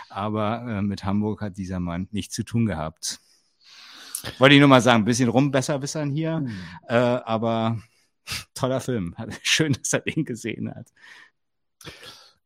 aber 0.09 0.65
äh, 0.67 0.81
mit 0.81 1.03
Hamburg 1.03 1.41
hat 1.41 1.57
dieser 1.57 1.79
Mann 1.79 2.07
nichts 2.11 2.33
zu 2.33 2.43
tun 2.43 2.65
gehabt. 2.65 3.19
Wollte 4.39 4.55
ich 4.55 4.59
nur 4.59 4.69
mal 4.69 4.81
sagen, 4.81 5.03
ein 5.03 5.05
bisschen 5.05 5.29
rumbesserwissern 5.29 6.11
hier, 6.11 6.39
mhm. 6.39 6.57
äh, 6.87 6.95
aber 6.95 7.81
toller 8.53 8.81
Film. 8.81 9.15
Schön, 9.41 9.73
dass 9.73 9.93
er 9.93 10.01
den 10.01 10.25
gesehen 10.25 10.73
hat. 10.73 10.87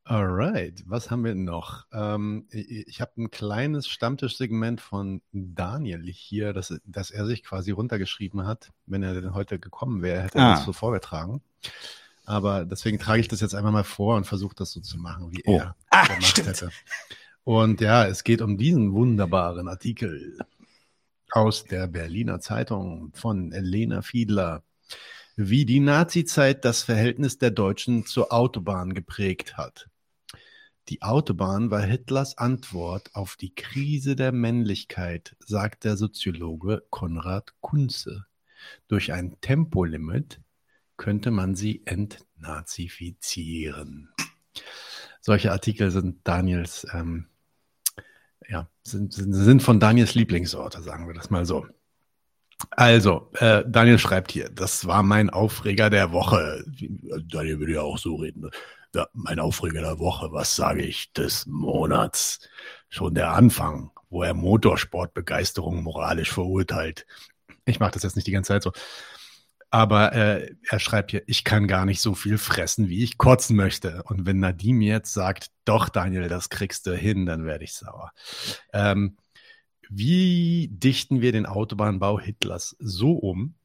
Alright, 0.03 0.84
was 0.88 1.11
haben 1.11 1.23
wir 1.23 1.35
noch? 1.35 1.85
Ähm, 1.93 2.47
ich 2.49 2.99
habe 2.99 3.11
ein 3.22 3.30
kleines 3.30 3.88
Stammtischsegment 3.88 4.81
von 4.81 5.22
Daniel 5.31 6.03
hier, 6.03 6.51
das, 6.51 6.73
das 6.84 7.11
er 7.11 7.27
sich 7.27 7.43
quasi 7.43 7.69
runtergeschrieben 7.69 8.47
hat. 8.47 8.72
Wenn 8.88 9.03
er 9.03 9.14
denn 9.14 9.35
heute 9.35 9.60
gekommen 9.60 10.01
wäre, 10.01 10.23
hätte 10.23 10.39
er 10.39 10.45
ah. 10.45 10.56
das 10.56 10.65
so 10.65 10.73
vorgetragen. 10.73 11.41
Aber 12.26 12.65
deswegen 12.65 12.97
trage 12.97 13.19
ich 13.19 13.27
das 13.27 13.39
jetzt 13.39 13.53
einfach 13.53 13.72
mal 13.72 13.84
vor 13.84 14.15
und 14.15 14.26
versuche 14.26 14.56
das 14.56 14.72
so 14.72 14.81
zu 14.81 14.97
machen, 14.97 15.31
wie 15.31 15.43
oh. 15.45 15.57
er 15.57 15.76
ah, 15.91 16.07
gemacht 16.07 16.26
stimmt. 16.26 16.47
hätte. 16.47 16.69
Und 17.43 17.80
ja, 17.80 18.06
es 18.06 18.23
geht 18.23 18.41
um 18.41 18.57
diesen 18.57 18.93
wunderbaren 18.93 19.68
Artikel 19.68 20.39
aus 21.31 21.65
der 21.65 21.88
Berliner 21.88 22.39
Zeitung 22.39 23.11
von 23.14 23.51
Elena 23.51 24.01
Fiedler, 24.01 24.64
wie 25.35 25.65
die 25.65 25.80
Nazizeit 25.80 26.65
das 26.65 26.84
Verhältnis 26.84 27.38
der 27.38 27.51
Deutschen 27.51 28.06
zur 28.06 28.34
Autobahn 28.34 28.93
geprägt 28.93 29.57
hat. 29.57 29.89
Die 30.89 31.01
Autobahn 31.01 31.72
war 31.72 31.81
Hitlers 31.81 32.38
Antwort 32.38 33.14
auf 33.14 33.35
die 33.35 33.53
Krise 33.53 34.15
der 34.15 34.31
Männlichkeit, 34.31 35.35
sagt 35.39 35.84
der 35.84 35.97
Soziologe 35.97 36.84
Konrad 36.89 37.53
Kunze. 37.61 38.26
Durch 38.88 39.14
ein 39.14 39.39
Tempolimit 39.39 40.41
könnte 40.97 41.30
man 41.31 41.56
sie 41.56 41.84
entnazifizieren. 41.85 44.10
Solche 45.22 45.51
Artikel 45.51 45.91
sind 45.91 46.27
Daniels 46.27 46.88
ähm, 46.91 47.28
ja, 48.50 48.68
sind, 48.84 49.14
sind, 49.14 49.34
sind 49.34 49.64
von 49.64 49.80
Daniels 49.80 50.16
Lieblingsorte, 50.16 50.82
sagen 50.82 51.08
wir 51.08 51.14
das 51.14 51.30
mal 51.30 51.46
so. 51.46 51.66
Also, 52.72 53.32
äh, 53.36 53.64
Daniel 53.66 54.00
schreibt 54.00 54.32
hier, 54.32 54.50
das 54.50 54.86
war 54.86 55.02
mein 55.04 55.30
Aufreger 55.30 55.90
der 55.90 56.12
Woche. 56.12 56.66
Daniel 57.26 57.60
würde 57.60 57.74
ja 57.74 57.82
auch 57.82 57.98
so 57.98 58.16
reden. 58.16 58.50
Ja, 58.94 59.08
mein 59.14 59.40
Aufreger 59.40 59.82
der 59.82 60.00
Woche, 60.00 60.32
was 60.32 60.56
sage 60.56 60.82
ich, 60.82 61.14
des 61.14 61.46
Monats. 61.46 62.40
Schon 62.90 63.14
der 63.14 63.34
Anfang, 63.34 63.92
wo 64.10 64.24
er 64.24 64.34
Motorsportbegeisterung 64.34 65.84
moralisch 65.84 66.32
verurteilt. 66.32 67.06
Ich 67.66 67.80
mache 67.80 67.92
das 67.92 68.04
jetzt 68.04 68.16
nicht 68.16 68.28
die 68.28 68.32
ganze 68.32 68.50
Zeit 68.50 68.64
so. 68.64 68.72
Aber 69.72 70.14
äh, 70.14 70.56
er 70.68 70.80
schreibt 70.80 71.12
hier, 71.12 71.24
ich 71.28 71.44
kann 71.44 71.68
gar 71.68 71.86
nicht 71.86 72.02
so 72.02 72.16
viel 72.16 72.38
fressen, 72.38 72.90
wie 72.90 73.04
ich 73.04 73.18
kotzen 73.18 73.56
möchte. 73.56 74.02
Und 74.04 74.26
wenn 74.26 74.40
Nadim 74.40 74.82
jetzt 74.82 75.14
sagt, 75.14 75.52
doch, 75.66 75.90
Daniel, 75.90 76.28
das 76.28 76.50
kriegst 76.50 76.88
du 76.88 76.96
hin, 76.96 77.26
dann 77.26 77.46
werde 77.46 77.64
ich 77.64 77.74
sauer. 77.74 78.12
Ähm, 78.74 79.18
wie 79.90 80.70
dichten 80.72 81.22
wir 81.22 81.32
den 81.32 81.46
Autobahnbau 81.46 82.20
Hitlers 82.20 82.76
so 82.80 83.14
um, 83.14 83.56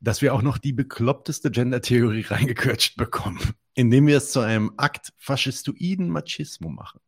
dass 0.00 0.22
wir 0.22 0.34
auch 0.34 0.42
noch 0.42 0.58
die 0.58 0.72
bekloppteste 0.72 1.50
Gender-Theorie 1.50 2.22
reingekürzt 2.28 2.96
bekommen, 2.96 3.40
indem 3.74 4.06
wir 4.06 4.16
es 4.16 4.32
zu 4.32 4.40
einem 4.40 4.72
Akt 4.78 5.12
faschistoiden 5.18 6.08
Machismo 6.08 6.70
machen? 6.70 7.00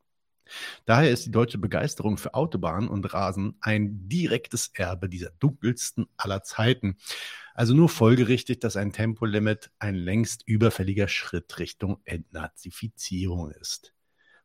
Daher 0.85 1.11
ist 1.11 1.27
die 1.27 1.31
deutsche 1.31 1.59
Begeisterung 1.59 2.17
für 2.17 2.35
Autobahnen 2.35 2.89
und 2.89 3.13
Rasen 3.13 3.57
ein 3.61 4.09
direktes 4.09 4.71
Erbe 4.75 5.09
dieser 5.09 5.31
dunkelsten 5.39 6.07
aller 6.17 6.43
Zeiten. 6.43 6.97
Also 7.55 7.75
nur 7.75 7.89
folgerichtig, 7.89 8.61
dass 8.61 8.77
ein 8.77 8.93
Tempolimit 8.93 9.71
ein 9.79 9.95
längst 9.95 10.43
überfälliger 10.47 11.09
Schritt 11.09 11.59
Richtung 11.59 12.01
Entnazifizierung 12.05 13.51
ist. 13.53 13.95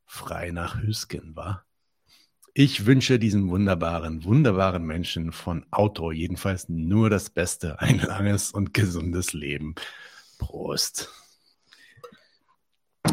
Frei 0.06 0.52
nach 0.52 0.82
Hüsken, 0.82 1.36
war. 1.36 1.66
Ich 2.54 2.86
wünsche 2.86 3.20
diesen 3.20 3.50
wunderbaren, 3.50 4.24
wunderbaren 4.24 4.84
Menschen 4.84 5.32
von 5.32 5.66
Auto 5.72 6.12
jedenfalls 6.12 6.68
nur 6.68 7.10
das 7.10 7.30
Beste, 7.30 7.80
ein 7.80 8.00
langes 8.00 8.52
und 8.52 8.74
gesundes 8.74 9.34
Leben. 9.34 9.76
Prost. 10.40 11.10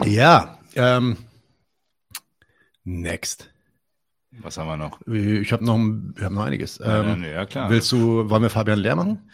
Ja, 0.05 0.59
ähm, 0.75 1.17
Next. 2.87 3.51
Was 4.31 4.59
haben 4.59 4.69
wir 4.69 4.77
noch? 4.77 5.05
Ich 5.09 5.53
habe 5.53 5.65
noch, 5.65 5.77
wir 5.77 6.25
haben 6.25 6.35
noch 6.35 6.45
einiges. 6.45 6.79
Ja, 6.79 7.03
ähm, 7.03 7.25
ja, 7.25 7.45
klar. 7.45 7.69
Willst 7.69 7.91
du, 7.91 8.31
wollen 8.31 8.43
wir 8.43 8.51
Fabian 8.51 8.79
Lehr 8.79 8.95
machen? 8.95 9.29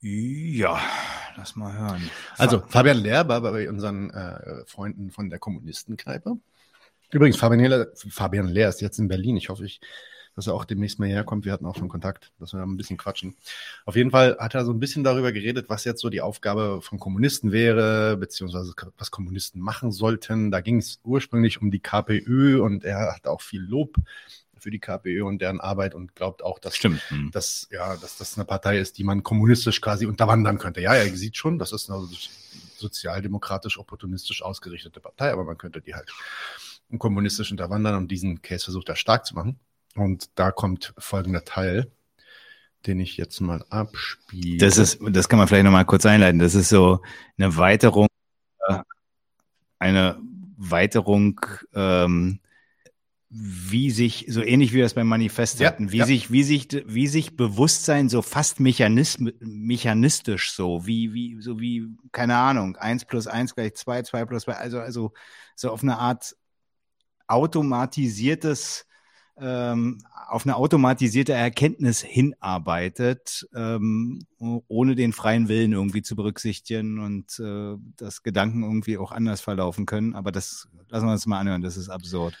Ja, 0.00 0.80
lass 1.36 1.54
mal 1.54 1.72
hören. 1.72 2.10
Also, 2.36 2.64
Fabian 2.66 2.98
Lehr 2.98 3.28
war 3.28 3.40
bei 3.42 3.68
unseren 3.68 4.10
äh, 4.10 4.64
Freunden 4.66 5.12
von 5.12 5.30
der 5.30 5.38
Kommunistenkneipe. 5.38 6.36
Übrigens, 7.12 7.36
Fabian 7.36 7.60
Lehr, 7.60 7.92
Fabian 7.94 8.48
Lehr 8.48 8.70
ist 8.70 8.80
jetzt 8.80 8.98
in 8.98 9.06
Berlin. 9.06 9.36
Ich 9.36 9.50
hoffe, 9.50 9.64
ich 9.64 9.80
dass 10.36 10.46
er 10.46 10.54
auch 10.54 10.64
demnächst 10.64 10.98
mal 10.98 11.08
herkommt. 11.08 11.44
Wir 11.44 11.52
hatten 11.52 11.66
auch 11.66 11.76
schon 11.76 11.88
Kontakt, 11.88 12.32
dass 12.38 12.52
wir 12.52 12.62
ein 12.62 12.76
bisschen 12.76 12.96
quatschen. 12.96 13.36
Auf 13.84 13.96
jeden 13.96 14.10
Fall 14.10 14.36
hat 14.38 14.54
er 14.54 14.64
so 14.64 14.72
ein 14.72 14.80
bisschen 14.80 15.04
darüber 15.04 15.32
geredet, 15.32 15.68
was 15.68 15.84
jetzt 15.84 16.00
so 16.00 16.10
die 16.10 16.20
Aufgabe 16.20 16.80
von 16.82 16.98
Kommunisten 16.98 17.52
wäre, 17.52 18.16
beziehungsweise 18.16 18.74
was 18.98 19.10
Kommunisten 19.10 19.60
machen 19.60 19.92
sollten. 19.92 20.50
Da 20.50 20.60
ging 20.60 20.78
es 20.78 21.00
ursprünglich 21.04 21.60
um 21.62 21.70
die 21.70 21.80
KPÖ 21.80 22.60
und 22.60 22.84
er 22.84 23.14
hat 23.14 23.26
auch 23.26 23.40
viel 23.40 23.62
Lob 23.62 23.96
für 24.64 24.70
die 24.70 24.80
KPÖ 24.80 25.24
und 25.24 25.42
deren 25.42 25.60
Arbeit 25.60 25.94
und 25.94 26.16
glaubt 26.16 26.42
auch, 26.42 26.58
dass, 26.58 26.74
Stimmt. 26.76 27.02
dass, 27.32 27.68
ja, 27.70 27.96
dass 27.96 28.16
das 28.16 28.36
eine 28.36 28.46
Partei 28.46 28.78
ist, 28.78 28.96
die 28.96 29.04
man 29.04 29.22
kommunistisch 29.22 29.80
quasi 29.80 30.06
unterwandern 30.06 30.58
könnte. 30.58 30.80
Ja, 30.80 30.94
er 30.94 31.06
sieht 31.14 31.36
schon, 31.36 31.58
das 31.58 31.72
ist 31.72 31.90
eine 31.90 32.08
sozialdemokratisch 32.76 33.78
opportunistisch 33.78 34.42
ausgerichtete 34.42 35.00
Partei, 35.00 35.32
aber 35.32 35.44
man 35.44 35.58
könnte 35.58 35.80
die 35.80 35.94
halt 35.94 36.10
kommunistisch 36.98 37.50
unterwandern 37.50 37.96
und 37.96 38.08
diesen 38.10 38.40
Case 38.42 38.64
versucht 38.64 38.88
er 38.88 38.96
stark 38.96 39.26
zu 39.26 39.34
machen. 39.34 39.58
Und 39.96 40.30
da 40.34 40.50
kommt 40.50 40.94
folgender 40.98 41.44
Teil, 41.44 41.90
den 42.86 43.00
ich 43.00 43.16
jetzt 43.16 43.40
mal 43.40 43.64
abspiele. 43.70 44.58
Das 44.58 44.78
ist, 44.78 44.98
das 45.10 45.28
kann 45.28 45.38
man 45.38 45.48
vielleicht 45.48 45.64
nochmal 45.64 45.84
kurz 45.84 46.04
einleiten. 46.06 46.38
Das 46.38 46.54
ist 46.54 46.68
so 46.68 47.00
eine 47.38 47.56
Weiterung, 47.56 48.08
äh, 48.68 48.78
eine 49.78 50.18
Weiterung, 50.56 51.40
ähm, 51.74 52.40
wie 53.36 53.90
sich, 53.90 54.26
so 54.28 54.42
ähnlich 54.42 54.72
wie 54.72 54.76
wir 54.76 54.84
es 54.84 54.94
beim 54.94 55.08
Manifest 55.08 55.58
ja, 55.58 55.68
hatten, 55.68 55.90
wie 55.90 55.98
ja. 55.98 56.06
sich, 56.06 56.30
wie 56.30 56.44
sich, 56.44 56.68
wie 56.86 57.08
sich 57.08 57.36
Bewusstsein 57.36 58.08
so 58.08 58.22
fast 58.22 58.60
mechanism, 58.60 59.28
mechanistisch 59.40 60.52
so, 60.52 60.86
wie, 60.86 61.12
wie, 61.14 61.40
so 61.40 61.58
wie, 61.58 61.88
keine 62.12 62.36
Ahnung, 62.36 62.76
eins 62.76 63.04
plus 63.04 63.26
eins 63.26 63.56
gleich 63.56 63.74
zwei, 63.74 64.02
zwei 64.02 64.24
plus 64.24 64.44
zwei, 64.44 64.54
also, 64.54 64.78
also, 64.78 65.12
so 65.56 65.70
auf 65.70 65.82
eine 65.82 65.98
Art 65.98 66.36
automatisiertes, 67.26 68.86
ähm, 69.36 69.98
auf 70.28 70.46
eine 70.46 70.56
automatisierte 70.56 71.32
Erkenntnis 71.32 72.00
hinarbeitet, 72.00 73.46
ähm, 73.54 74.26
ohne 74.38 74.94
den 74.94 75.12
freien 75.12 75.48
Willen 75.48 75.72
irgendwie 75.72 76.02
zu 76.02 76.16
berücksichtigen 76.16 76.98
und 77.00 77.38
äh, 77.40 77.76
dass 77.96 78.22
Gedanken 78.22 78.62
irgendwie 78.62 78.98
auch 78.98 79.12
anders 79.12 79.40
verlaufen 79.40 79.86
können. 79.86 80.14
Aber 80.14 80.32
das 80.32 80.68
lassen 80.88 81.06
wir 81.06 81.12
uns 81.12 81.26
mal 81.26 81.40
anhören, 81.40 81.62
das 81.62 81.76
ist 81.76 81.88
absurd. 81.88 82.38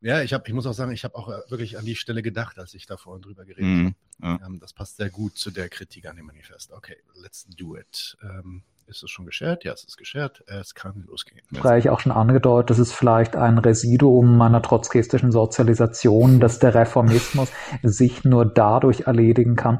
Ja, 0.00 0.22
ich, 0.22 0.32
hab, 0.32 0.46
ich 0.46 0.54
muss 0.54 0.66
auch 0.66 0.74
sagen, 0.74 0.92
ich 0.92 1.04
habe 1.04 1.16
auch 1.16 1.28
äh, 1.28 1.40
wirklich 1.48 1.76
an 1.76 1.84
die 1.84 1.96
Stelle 1.96 2.22
gedacht, 2.22 2.58
als 2.58 2.74
ich 2.74 2.86
da 2.86 2.96
vorhin 2.96 3.22
drüber 3.22 3.44
geredet 3.44 3.64
mm, 3.64 3.86
habe. 4.22 4.42
Ja. 4.42 4.46
Ähm, 4.46 4.60
das 4.60 4.72
passt 4.72 4.96
sehr 4.96 5.10
gut 5.10 5.36
zu 5.36 5.50
der 5.50 5.68
Kritik 5.68 6.06
an 6.06 6.16
dem 6.16 6.26
Manifest. 6.26 6.72
Okay, 6.72 6.96
let's 7.14 7.46
do 7.56 7.76
it. 7.76 8.16
Ähm, 8.22 8.62
ist 8.88 9.02
es 9.02 9.10
schon 9.10 9.26
geshared? 9.26 9.64
Ja, 9.64 9.72
es 9.72 9.84
ist 9.84 9.96
geshared. 9.96 10.42
Es 10.46 10.74
kann 10.74 11.04
losgehen. 11.06 11.42
ich 11.78 11.90
auch 11.90 12.00
schon 12.00 12.12
angedeutet, 12.12 12.70
das 12.70 12.78
ist 12.78 12.92
vielleicht 12.92 13.36
ein 13.36 13.58
Residuum 13.58 14.36
meiner 14.36 14.62
trotzkistischen 14.62 15.30
Sozialisation, 15.30 16.40
dass 16.40 16.58
der 16.58 16.74
Reformismus 16.74 17.50
sich 17.82 18.24
nur 18.24 18.46
dadurch 18.46 19.02
erledigen 19.02 19.56
kann, 19.56 19.78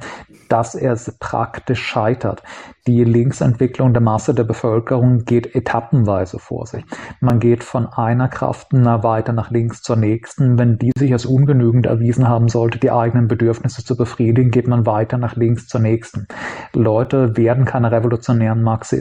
dass 0.48 0.74
er 0.74 0.98
praktisch 1.20 1.82
scheitert. 1.82 2.42
Die 2.86 3.04
Linksentwicklung 3.04 3.92
der 3.92 4.02
Masse 4.02 4.34
der 4.34 4.44
Bevölkerung 4.44 5.24
geht 5.24 5.54
etappenweise 5.54 6.38
vor 6.38 6.66
sich. 6.66 6.84
Man 7.20 7.38
geht 7.38 7.62
von 7.62 7.86
einer 7.86 8.28
Kraft 8.28 8.72
weiter 8.72 9.32
nach 9.32 9.50
links 9.50 9.82
zur 9.82 9.96
nächsten. 9.96 10.58
Wenn 10.58 10.78
die 10.78 10.92
sich 10.96 11.12
als 11.12 11.26
ungenügend 11.26 11.86
erwiesen 11.86 12.28
haben 12.28 12.48
sollte, 12.48 12.78
die 12.78 12.90
eigenen 12.90 13.28
Bedürfnisse 13.28 13.84
zu 13.84 13.96
befriedigen, 13.96 14.50
geht 14.50 14.66
man 14.66 14.86
weiter 14.86 15.18
nach 15.18 15.36
links 15.36 15.66
zur 15.66 15.80
nächsten. 15.80 16.26
Leute 16.72 17.36
werden 17.36 17.66
keine 17.66 17.92
revolutionären 17.92 18.62
Marxisten 18.62 18.97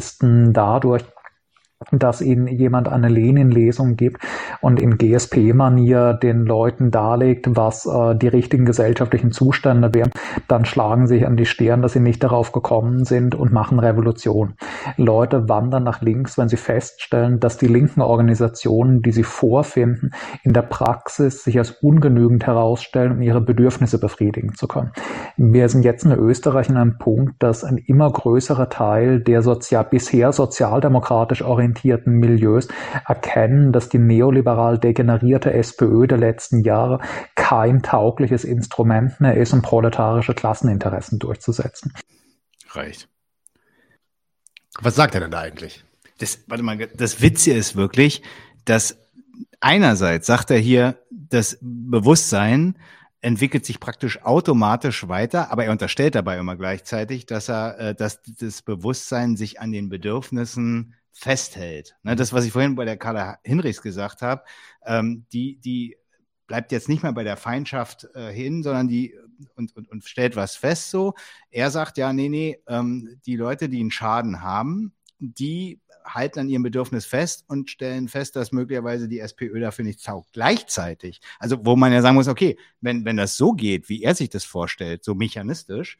dadurch, 0.53 1.05
dass 1.91 2.21
ihnen 2.21 2.47
jemand 2.47 2.89
eine 2.89 3.07
Lenin-Lesung 3.07 3.97
gibt 3.97 4.21
und 4.61 4.81
in 4.81 4.97
GSP-Manier 4.97 6.15
den 6.15 6.43
Leuten 6.45 6.89
darlegt, 6.89 7.55
was 7.55 7.85
äh, 7.85 8.15
die 8.15 8.27
richtigen 8.27 8.65
gesellschaftlichen 8.65 9.31
Zustände 9.31 9.93
wären, 9.93 10.11
dann 10.47 10.65
schlagen 10.65 11.05
sich 11.05 11.27
an 11.27 11.37
die 11.37 11.45
Stirn, 11.45 11.83
dass 11.83 11.93
sie 11.93 11.99
nicht 11.99 12.23
darauf 12.23 12.51
gekommen 12.51 13.05
sind 13.05 13.35
und 13.35 13.53
machen 13.53 13.79
Revolution. 13.79 14.55
Leute 14.97 15.47
wandern 15.49 15.83
nach 15.83 16.01
links, 16.01 16.37
wenn 16.37 16.49
sie 16.49 16.57
feststellen, 16.57 17.39
dass 17.39 17.57
die 17.57 17.67
linken 17.67 18.01
Organisationen, 18.01 19.03
die 19.03 19.11
sie 19.11 19.23
vorfinden, 19.23 20.11
in 20.43 20.53
der 20.53 20.63
Praxis 20.63 21.43
sich 21.43 21.59
als 21.59 21.71
ungenügend 21.71 22.47
herausstellen, 22.47 23.11
um 23.13 23.21
ihre 23.21 23.41
Bedürfnisse 23.41 23.99
befriedigen 23.99 24.55
zu 24.55 24.67
können. 24.67 24.91
Wir 25.37 25.69
sind 25.69 25.85
jetzt 25.85 26.05
in 26.05 26.11
Österreich 26.11 26.69
an 26.69 26.77
einem 26.77 26.97
Punkt, 26.97 27.35
dass 27.37 27.63
ein 27.63 27.77
immer 27.77 28.11
größerer 28.11 28.69
Teil 28.69 29.19
der 29.21 29.43
sozial 29.43 29.85
bisher 29.85 30.33
sozialdemokratisch 30.33 31.43
orientierten 31.43 31.66
orientierten 31.67 32.13
Milieus 32.13 32.67
erkennen, 33.05 33.71
dass 33.73 33.89
die 33.89 33.99
neoliberal 33.99 34.79
degenerierte 34.79 35.53
SPÖ 35.53 36.07
der 36.07 36.17
letzten 36.17 36.63
Jahre 36.63 36.99
kein 37.35 37.83
taugliches 37.83 38.43
Instrument 38.43 39.19
mehr 39.19 39.35
ist, 39.35 39.53
um 39.53 39.61
proletarische 39.61 40.33
Klasseninteressen 40.33 41.19
durchzusetzen. 41.19 41.93
Reicht. 42.69 43.09
Was 44.79 44.95
sagt 44.95 45.15
er 45.15 45.21
denn 45.21 45.31
da 45.31 45.39
eigentlich? 45.39 45.83
Das, 46.19 46.39
warte 46.47 46.63
mal, 46.63 46.77
das 46.77 47.21
Witzige 47.21 47.55
ist 47.55 47.75
wirklich, 47.75 48.23
dass 48.65 48.97
einerseits 49.59 50.27
sagt 50.27 50.51
er 50.51 50.57
hier, 50.57 50.97
das 51.11 51.57
Bewusstsein 51.61 52.77
entwickelt 53.21 53.65
sich 53.65 53.79
praktisch 53.79 54.23
automatisch 54.23 55.07
weiter, 55.07 55.51
aber 55.51 55.65
er 55.65 55.71
unterstellt 55.71 56.15
dabei 56.15 56.37
immer 56.37 56.55
gleichzeitig, 56.55 57.25
dass 57.25 57.49
er, 57.49 57.79
äh, 57.79 57.95
dass 57.95 58.21
das 58.21 58.61
Bewusstsein 58.61 59.35
sich 59.35 59.59
an 59.59 59.71
den 59.71 59.89
Bedürfnissen 59.89 60.93
festhält. 61.17 61.95
Ne, 62.03 62.15
das, 62.15 62.31
was 62.31 62.45
ich 62.45 62.51
vorhin 62.51 62.75
bei 62.75 62.85
der 62.85 62.97
Carla 62.97 63.39
Hinrichs 63.43 63.81
gesagt 63.81 64.21
habe, 64.21 64.43
ähm, 64.85 65.25
die, 65.33 65.57
die 65.57 65.97
bleibt 66.45 66.71
jetzt 66.71 66.87
nicht 66.89 67.03
mehr 67.03 67.11
bei 67.11 67.23
der 67.23 67.37
Feindschaft 67.37 68.07
äh, 68.13 68.31
hin, 68.31 68.61
sondern 68.61 68.87
die 68.87 69.15
und, 69.55 69.75
und, 69.75 69.89
und 69.89 70.03
stellt 70.05 70.35
was 70.35 70.55
fest 70.55 70.91
so. 70.91 71.13
Er 71.49 71.71
sagt 71.71 71.97
ja, 71.97 72.13
nee, 72.13 72.29
nee, 72.29 72.61
ähm, 72.67 73.19
die 73.25 73.35
Leute, 73.35 73.67
die 73.67 73.79
einen 73.79 73.91
Schaden 73.91 74.41
haben, 74.41 74.93
die 75.19 75.81
halten 76.05 76.39
an 76.39 76.49
ihrem 76.49 76.63
Bedürfnis 76.63 77.05
fest 77.05 77.45
und 77.47 77.69
stellen 77.69 78.07
fest, 78.07 78.35
dass 78.35 78.51
möglicherweise 78.51 79.07
die 79.07 79.19
SPÖ 79.19 79.59
dafür 79.59 79.85
nicht 79.85 80.05
taugt. 80.05 80.31
Gleichzeitig, 80.33 81.19
also 81.39 81.65
wo 81.65 81.75
man 81.75 81.91
ja 81.91 82.01
sagen 82.01 82.15
muss, 82.15 82.27
okay, 82.27 82.57
wenn, 82.79 83.05
wenn 83.05 83.17
das 83.17 83.35
so 83.35 83.53
geht, 83.53 83.89
wie 83.89 84.03
er 84.03 84.15
sich 84.15 84.29
das 84.29 84.43
vorstellt, 84.45 85.03
so 85.03 85.15
mechanistisch, 85.15 85.97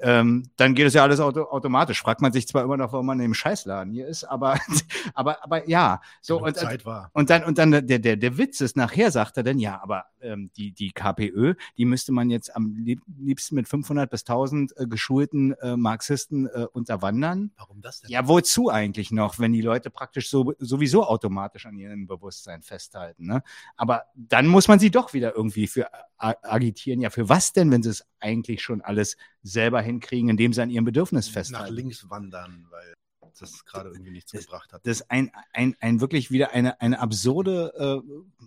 ähm, 0.00 0.50
dann 0.56 0.74
geht 0.74 0.86
es 0.86 0.94
ja 0.94 1.02
alles 1.02 1.20
auto 1.20 1.42
automatisch. 1.44 2.00
Fragt 2.00 2.20
man 2.20 2.32
sich 2.32 2.48
zwar 2.48 2.64
immer 2.64 2.76
noch, 2.76 2.92
warum 2.92 3.06
man 3.06 3.20
im 3.20 3.34
Scheißladen 3.34 3.92
hier 3.92 4.06
ist, 4.06 4.24
aber, 4.24 4.58
aber, 5.14 5.42
aber 5.44 5.68
ja. 5.68 6.00
So, 6.20 6.42
und, 6.42 6.56
Zeit 6.56 6.84
war. 6.84 7.10
und 7.12 7.30
dann, 7.30 7.44
und 7.44 7.58
dann 7.58 7.70
der, 7.70 7.98
der, 7.98 8.16
der 8.16 8.38
Witz 8.38 8.60
ist, 8.60 8.76
nachher 8.76 9.10
sagt 9.10 9.36
er 9.36 9.42
dann, 9.42 9.58
ja, 9.58 9.80
aber 9.82 10.06
ähm, 10.24 10.50
die, 10.56 10.72
die 10.72 10.92
KPÖ, 10.92 11.54
die 11.76 11.84
müsste 11.84 12.12
man 12.12 12.30
jetzt 12.30 12.54
am 12.54 12.74
liebsten 12.74 13.54
mit 13.54 13.68
500 13.68 14.10
bis 14.10 14.22
1000 14.22 14.76
äh, 14.76 14.86
geschulten 14.86 15.52
äh, 15.60 15.76
Marxisten 15.76 16.46
äh, 16.46 16.66
unterwandern. 16.72 17.52
Warum 17.56 17.80
das 17.80 18.00
denn? 18.00 18.10
Ja, 18.10 18.26
wozu 18.26 18.70
eigentlich 18.70 19.10
noch, 19.10 19.38
wenn 19.38 19.52
die 19.52 19.60
Leute 19.62 19.90
praktisch 19.90 20.30
so, 20.30 20.54
sowieso 20.58 21.06
automatisch 21.06 21.66
an 21.66 21.76
ihrem 21.76 22.06
Bewusstsein 22.06 22.62
festhalten? 22.62 23.26
Ne? 23.26 23.42
Aber 23.76 24.04
dann 24.14 24.46
muss 24.46 24.68
man 24.68 24.78
sie 24.78 24.90
doch 24.90 25.12
wieder 25.12 25.34
irgendwie 25.34 25.66
für 25.66 25.88
agitieren. 26.16 27.00
Ja, 27.00 27.10
für 27.10 27.28
was 27.28 27.52
denn, 27.52 27.70
wenn 27.70 27.82
sie 27.82 27.90
es 27.90 28.06
eigentlich 28.20 28.62
schon 28.62 28.80
alles 28.80 29.16
selber 29.42 29.82
hinkriegen, 29.82 30.30
indem 30.30 30.52
sie 30.52 30.62
an 30.62 30.70
ihrem 30.70 30.84
Bedürfnis 30.84 31.28
festhalten? 31.28 31.68
Nach 31.68 31.76
links 31.76 32.08
wandern, 32.08 32.66
weil 32.70 32.94
das 33.40 33.64
gerade 33.64 33.90
irgendwie 33.90 34.12
nichts 34.12 34.32
das, 34.32 34.46
gebracht 34.46 34.72
hat. 34.72 34.86
Das 34.86 35.00
ist 35.00 35.10
ein, 35.10 35.30
ein, 35.52 35.76
ein 35.80 36.00
wirklich 36.00 36.30
wieder 36.30 36.52
eine, 36.52 36.80
eine 36.80 37.00
absurde 37.00 38.02
äh, 38.04 38.46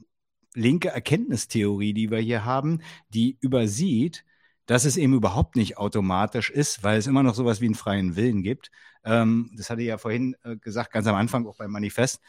linke 0.58 0.90
Erkenntnistheorie, 0.90 1.94
die 1.94 2.12
wir 2.12 2.20
hier 2.20 2.46
haben, 2.46 2.82
die 3.10 3.38
übersieht, 3.42 4.26
dass 4.66 4.86
es 4.86 4.98
eben 4.98 5.14
überhaupt 5.14 5.56
nicht 5.56 5.78
automatisch 5.78 6.50
ist, 6.50 6.84
weil 6.84 6.98
es 6.98 7.08
immer 7.08 7.24
noch 7.24 7.36
sowas 7.36 7.62
wie 7.62 7.66
einen 7.66 7.76
freien 7.76 8.16
Willen 8.16 8.44
gibt. 8.44 8.70
Ähm, 9.06 9.52
das 9.56 9.70
hatte 9.70 9.82
ich 9.82 9.88
ja 9.88 9.98
vorhin 9.98 10.36
äh, 10.44 10.58
gesagt, 10.58 10.92
ganz 10.92 11.08
am 11.08 11.16
Anfang 11.16 11.48
auch 11.48 11.58
beim 11.58 11.72
Manifest, 11.72 12.22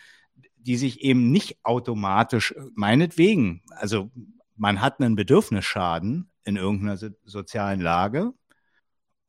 die 0.56 0.76
sich 0.76 1.00
eben 1.00 1.30
nicht 1.30 1.58
automatisch, 1.64 2.52
äh, 2.52 2.60
meinetwegen, 2.74 3.62
also 3.70 4.10
man 4.56 4.80
hat 4.80 5.00
einen 5.00 5.16
Bedürfnisschaden 5.16 6.30
in 6.44 6.56
irgendeiner 6.56 6.96
so 6.96 7.08
sozialen 7.24 7.80
Lage 7.80 8.32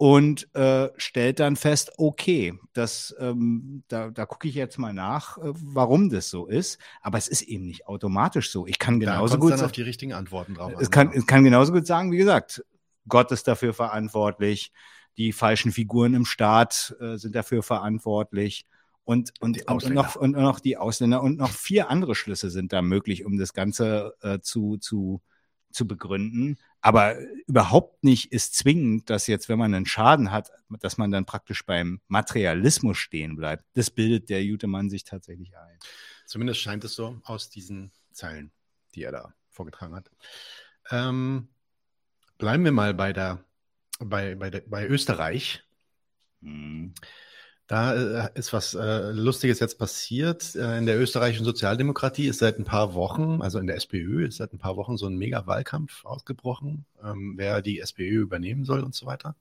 und 0.02 0.48
äh, 0.56 0.88
stellt 0.96 1.42
dann 1.42 1.58
fest, 1.58 1.92
okay, 1.98 2.58
das, 2.72 3.14
ähm, 3.20 3.84
da, 3.90 4.10
da 4.10 4.26
gucke 4.26 4.48
ich 4.48 4.56
jetzt 4.56 4.78
mal 4.78 4.94
nach, 4.94 5.38
äh, 5.38 5.52
warum 5.54 6.10
das 6.10 6.30
so 6.30 6.48
ist. 6.48 6.80
Aber 7.02 7.18
es 7.18 7.28
ist 7.28 7.42
eben 7.42 7.66
nicht 7.66 7.86
automatisch 7.86 8.50
so. 8.50 8.66
Ich 8.66 8.80
kann 8.80 9.02
genauso 9.02 9.34
da 9.34 9.40
gut 9.42 9.52
dann 9.52 9.60
auf 9.60 9.74
die 9.74 9.82
richtigen 9.82 10.14
Antworten 10.14 10.54
drauf. 10.54 10.72
es 10.80 10.90
kann, 10.90 11.12
es 11.14 11.28
kann 11.28 11.44
genauso 11.44 11.74
gut 11.74 11.86
sagen, 11.86 12.14
wie 12.14 12.18
gesagt, 12.18 12.64
Gott 13.10 13.30
ist 13.34 13.46
dafür 13.50 13.74
verantwortlich, 13.74 14.72
die 15.18 15.34
falschen 15.34 15.74
Figuren 15.74 16.14
im 16.14 16.24
Staat 16.24 16.96
äh, 17.02 17.18
sind 17.18 17.36
dafür 17.36 17.62
verantwortlich. 17.62 18.66
Und, 19.04 19.34
und, 19.42 19.68
und, 19.68 19.84
und, 19.84 19.94
noch, 19.94 20.16
und 20.16 20.32
noch 20.32 20.62
die 20.62 20.78
Ausländer 20.78 21.22
und 21.22 21.40
noch 21.40 21.52
vier 21.52 21.90
andere 21.90 22.16
Schlüsse 22.16 22.50
sind 22.50 22.72
da 22.72 22.82
möglich, 22.82 23.26
um 23.26 23.38
das 23.38 23.54
Ganze 23.54 24.14
äh, 24.22 24.40
zu, 24.40 24.78
zu, 24.78 25.22
zu 25.72 25.88
begründen. 25.88 26.58
Aber 26.82 27.18
überhaupt 27.48 28.04
nicht 28.04 28.32
ist 28.32 28.56
zwingend, 28.56 29.10
dass 29.10 29.28
jetzt, 29.28 29.50
wenn 29.50 29.60
man 29.60 29.74
einen 29.74 29.86
Schaden 29.86 30.32
hat, 30.32 30.52
dass 30.80 30.98
man 30.98 31.12
dann 31.12 31.26
praktisch 31.26 31.66
beim 31.66 32.02
Materialismus 32.08 32.98
stehen 32.98 33.36
bleibt. 33.36 33.66
Das 33.74 33.92
bildet 33.92 34.30
der 34.30 34.44
Jutemann 34.44 34.90
sich 34.90 35.04
tatsächlich 35.04 35.58
ein. 35.58 35.78
Zumindest 36.26 36.62
scheint 36.62 36.84
es 36.84 36.94
so 36.94 37.20
aus 37.24 37.50
diesen 37.50 37.92
Zeilen, 38.12 38.52
die 38.96 39.04
er 39.04 39.12
da 39.12 39.34
vorgetragen 39.50 39.96
hat. 39.96 40.10
Ähm, 40.92 41.50
bleiben 42.38 42.64
wir 42.64 42.72
mal 42.72 42.94
bei 42.94 43.14
der, 43.14 43.44
bei, 44.00 44.36
bei, 44.36 44.50
der, 44.50 44.62
bei 44.62 44.88
Österreich. 44.88 45.64
Hm. 46.42 46.94
Da 47.70 47.94
äh, 47.94 48.30
ist 48.34 48.52
was 48.52 48.74
äh, 48.74 49.12
Lustiges 49.12 49.60
jetzt 49.60 49.78
passiert. 49.78 50.56
Äh, 50.56 50.80
in 50.80 50.88
der 50.88 51.00
österreichischen 51.00 51.46
Sozialdemokratie 51.46 52.28
ist 52.28 52.40
seit 52.40 52.58
ein 52.58 52.66
paar 52.66 52.96
Wochen, 52.96 53.44
also 53.44 53.60
in 53.60 53.68
der 53.68 53.76
SPÖ, 53.76 54.26
ist 54.26 54.38
seit 54.38 54.52
ein 54.54 54.58
paar 54.58 54.76
Wochen 54.76 54.98
so 54.98 55.06
ein 55.06 55.16
Mega-Wahlkampf 55.16 56.04
ausgebrochen, 56.04 56.86
ähm, 57.04 57.36
wer 57.38 57.62
die 57.62 57.80
SPÖ 57.80 58.22
übernehmen 58.22 58.66
soll 58.66 58.80
und 58.80 58.96
so 58.96 59.06
weiter. 59.06 59.36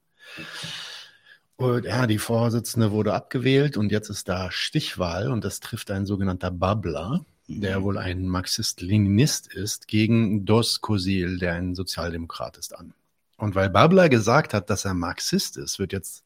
Und 1.57 1.87
ja, 1.87 2.07
die 2.07 2.19
Vorsitzende 2.19 2.91
wurde 2.93 3.15
abgewählt 3.15 3.79
und 3.79 3.91
jetzt 3.91 4.11
ist 4.11 4.29
da 4.29 4.51
Stichwahl 4.51 5.33
und 5.33 5.43
das 5.43 5.61
trifft 5.61 5.91
ein 5.91 6.05
sogenannter 6.05 6.51
Babbler, 6.51 7.25
der 7.47 7.83
wohl 7.83 7.97
ein 7.97 8.29
Marxist-Leninist 8.29 9.55
ist, 9.55 9.89
gegen 9.89 10.45
Dos 10.45 10.83
Kosil, 10.83 11.39
der 11.39 11.55
ein 11.55 11.75
Sozialdemokrat 11.75 12.59
ist, 12.59 12.77
an. 12.77 12.93
Und 13.39 13.55
weil 13.55 13.71
Babbler 13.71 14.11
gesagt 14.11 14.53
hat, 14.53 14.69
dass 14.69 14.85
er 14.85 14.93
Marxist 14.93 15.57
ist, 15.57 15.79
wird 15.79 15.95
jetzt 15.95 16.25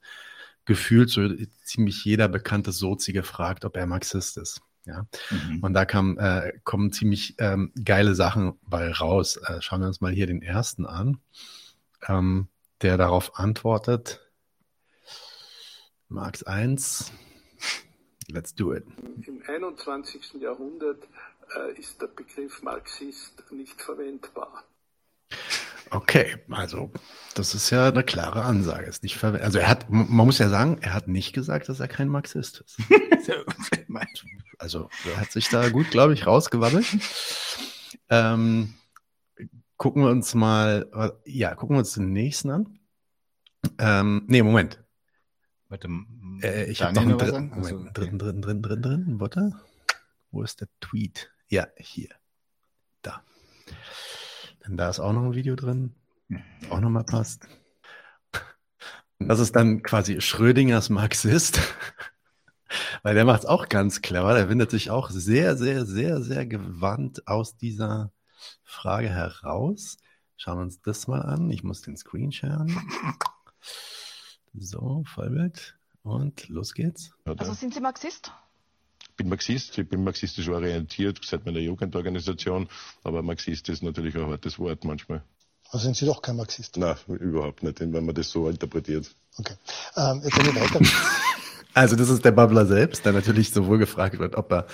gefühlt 0.64 1.10
so 1.10 1.28
ziemlich 1.64 2.04
jeder 2.04 2.28
bekannte 2.28 2.72
Sozi 2.72 3.12
gefragt, 3.12 3.64
ob 3.64 3.76
er 3.76 3.86
Marxist 3.86 4.36
ist. 4.36 4.60
Ja, 4.84 5.06
mhm. 5.30 5.60
und 5.62 5.74
da 5.74 5.84
kam, 5.84 6.18
äh, 6.18 6.52
kommen 6.64 6.90
ziemlich 6.90 7.36
ähm, 7.38 7.72
geile 7.84 8.16
Sachen 8.16 8.58
bei 8.62 8.90
raus. 8.90 9.36
Äh, 9.36 9.60
schauen 9.60 9.80
wir 9.80 9.86
uns 9.86 10.00
mal 10.00 10.12
hier 10.12 10.26
den 10.26 10.42
ersten 10.42 10.86
an, 10.86 11.18
ähm, 12.08 12.48
der 12.80 12.96
darauf 12.96 13.38
antwortet. 13.38 14.20
Marx 16.08 16.42
1. 16.42 17.12
Let's 18.28 18.54
do 18.54 18.74
it. 18.74 18.84
Im 19.26 19.42
21. 19.46 20.34
Jahrhundert 20.40 21.06
äh, 21.56 21.78
ist 21.78 22.02
der 22.02 22.08
Begriff 22.08 22.62
Marxist 22.62 23.44
nicht 23.52 23.80
verwendbar. 23.80 24.64
Okay, 25.92 26.38
also 26.48 26.90
das 27.34 27.54
ist 27.54 27.68
ja 27.68 27.88
eine 27.88 28.02
klare 28.02 28.42
Ansage. 28.44 28.86
Ist 28.86 29.02
nicht 29.02 29.22
also 29.22 29.58
er 29.58 29.68
hat, 29.68 29.90
man 29.90 30.26
muss 30.26 30.38
ja 30.38 30.48
sagen, 30.48 30.78
er 30.80 30.94
hat 30.94 31.06
nicht 31.06 31.34
gesagt, 31.34 31.68
dass 31.68 31.80
er 31.80 31.88
kein 31.88 32.08
Marxist 32.08 32.60
ist. 32.62 32.78
also 34.58 34.88
er 35.04 35.20
hat 35.20 35.30
sich 35.32 35.50
da 35.50 35.68
gut, 35.68 35.90
glaube 35.90 36.14
ich, 36.14 36.26
rausgewabbelt. 36.26 36.86
Ähm, 38.08 38.72
gucken 39.76 40.02
wir 40.02 40.10
uns 40.10 40.34
mal, 40.34 41.18
ja, 41.26 41.54
gucken 41.54 41.76
wir 41.76 41.80
uns 41.80 41.92
den 41.92 42.12
nächsten 42.12 42.50
an. 42.50 42.78
Ähm, 43.78 44.24
nee, 44.28 44.42
Moment. 44.42 44.82
Warte, 45.68 45.88
äh, 46.42 46.70
ich 46.70 46.82
habe 46.82 46.94
noch 46.94 47.02
einen 47.02 47.18
dritten, 47.18 47.48
Moment, 47.48 47.64
also, 47.64 47.76
okay. 47.76 47.90
dritten, 47.92 48.18
dritten, 48.18 48.42
dritten, 48.42 48.62
dritten, 48.62 48.82
dritten, 48.82 49.20
warte. 49.20 49.52
Wo 50.30 50.42
ist 50.42 50.62
der 50.62 50.68
Tweet? 50.80 51.30
Ja, 51.48 51.66
hier. 51.76 52.08
Da. 53.02 53.22
Denn 54.66 54.76
da 54.76 54.88
ist 54.88 55.00
auch 55.00 55.12
noch 55.12 55.24
ein 55.24 55.34
Video 55.34 55.56
drin, 55.56 55.94
auch 56.70 56.80
nochmal 56.80 57.04
passt. 57.04 57.46
Das 59.18 59.38
ist 59.38 59.54
dann 59.54 59.82
quasi 59.82 60.20
Schrödingers 60.20 60.90
Marxist, 60.90 61.60
weil 63.02 63.14
der 63.14 63.24
macht 63.24 63.40
es 63.40 63.46
auch 63.46 63.68
ganz 63.68 64.02
clever. 64.02 64.34
Der 64.34 64.48
windet 64.48 64.70
sich 64.70 64.90
auch 64.90 65.10
sehr, 65.10 65.56
sehr, 65.56 65.86
sehr, 65.86 66.22
sehr 66.22 66.46
gewandt 66.46 67.26
aus 67.26 67.56
dieser 67.56 68.12
Frage 68.64 69.08
heraus. 69.08 69.98
Schauen 70.36 70.58
wir 70.58 70.62
uns 70.62 70.80
das 70.80 71.06
mal 71.06 71.22
an. 71.22 71.50
Ich 71.50 71.62
muss 71.62 71.82
den 71.82 71.96
Screen 71.96 72.32
sharen. 72.32 72.74
So, 74.54 75.02
Vollbild. 75.06 75.78
Und 76.02 76.48
los 76.50 76.74
geht's. 76.74 77.12
Also 77.24 77.54
sind 77.54 77.72
Sie 77.72 77.80
Marxist? 77.80 78.32
Bin 79.16 79.28
Marxist, 79.28 79.78
ich 79.78 79.88
bin 79.88 80.04
marxistisch 80.04 80.48
orientiert 80.48 81.20
seit 81.24 81.44
meiner 81.46 81.60
Jugendorganisation, 81.60 82.68
aber 83.04 83.22
Marxist 83.22 83.68
ist 83.68 83.82
natürlich 83.82 84.16
ein 84.16 84.26
hartes 84.26 84.58
Wort 84.58 84.84
manchmal. 84.84 85.22
Also 85.70 85.84
sind 85.84 85.96
Sie 85.96 86.06
doch 86.06 86.20
kein 86.20 86.36
Marxist? 86.36 86.76
Nein, 86.76 86.96
überhaupt 87.08 87.62
nicht, 87.62 87.80
wenn 87.80 88.04
man 88.04 88.14
das 88.14 88.30
so 88.30 88.48
interpretiert. 88.48 89.10
Okay. 89.38 89.54
Ähm, 89.96 90.20
jetzt 90.22 90.34
gehen 90.34 90.54
wir 90.54 90.60
weiter. 90.60 90.80
Also 91.74 91.96
das 91.96 92.10
ist 92.10 92.24
der 92.24 92.32
Bubbler 92.32 92.66
selbst, 92.66 93.04
der 93.06 93.14
natürlich 93.14 93.50
sowohl 93.50 93.78
gefragt 93.78 94.18
wird, 94.18 94.36
ob 94.36 94.52
er 94.52 94.66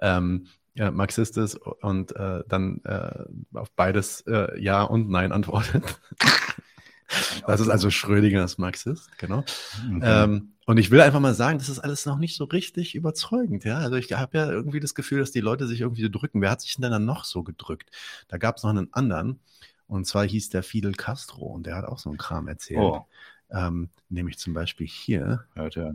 ähm, 0.00 0.48
ja, 0.74 0.90
Marxist 0.90 1.36
ist 1.36 1.56
und 1.56 2.14
äh, 2.16 2.42
dann 2.48 2.80
äh, 2.84 3.24
auf 3.54 3.70
beides 3.76 4.22
äh, 4.22 4.60
Ja 4.60 4.82
und 4.82 5.08
Nein 5.10 5.30
antwortet. 5.30 6.00
das 7.46 7.60
ist 7.60 7.68
also 7.68 7.90
Schrödingers 7.90 8.58
Marxist, 8.58 9.16
genau. 9.18 9.44
Mhm. 9.88 10.00
Ähm, 10.02 10.52
und 10.70 10.76
ich 10.76 10.92
will 10.92 11.00
einfach 11.00 11.18
mal 11.18 11.34
sagen, 11.34 11.58
das 11.58 11.68
ist 11.68 11.80
alles 11.80 12.06
noch 12.06 12.16
nicht 12.16 12.36
so 12.36 12.44
richtig 12.44 12.94
überzeugend. 12.94 13.64
Ja, 13.64 13.78
also 13.78 13.96
ich 13.96 14.12
habe 14.12 14.38
ja 14.38 14.48
irgendwie 14.48 14.78
das 14.78 14.94
Gefühl, 14.94 15.18
dass 15.18 15.32
die 15.32 15.40
Leute 15.40 15.66
sich 15.66 15.80
irgendwie 15.80 16.02
so 16.04 16.08
drücken. 16.08 16.40
Wer 16.40 16.52
hat 16.52 16.60
sich 16.60 16.76
denn 16.76 16.88
dann 16.88 17.04
noch 17.04 17.24
so 17.24 17.42
gedrückt? 17.42 17.90
Da 18.28 18.38
gab 18.38 18.56
es 18.56 18.62
noch 18.62 18.70
einen 18.70 18.86
anderen. 18.92 19.40
Und 19.88 20.06
zwar 20.06 20.24
hieß 20.24 20.50
der 20.50 20.62
Fidel 20.62 20.92
Castro 20.92 21.46
und 21.46 21.66
der 21.66 21.74
hat 21.74 21.86
auch 21.86 21.98
so 21.98 22.08
einen 22.08 22.18
Kram 22.18 22.46
erzählt. 22.46 22.78
Oh. 22.78 23.04
Ähm, 23.50 23.88
nämlich 24.10 24.38
zum 24.38 24.54
Beispiel 24.54 24.86
hier. 24.86 25.44
Hört 25.54 25.74
ja. 25.74 25.90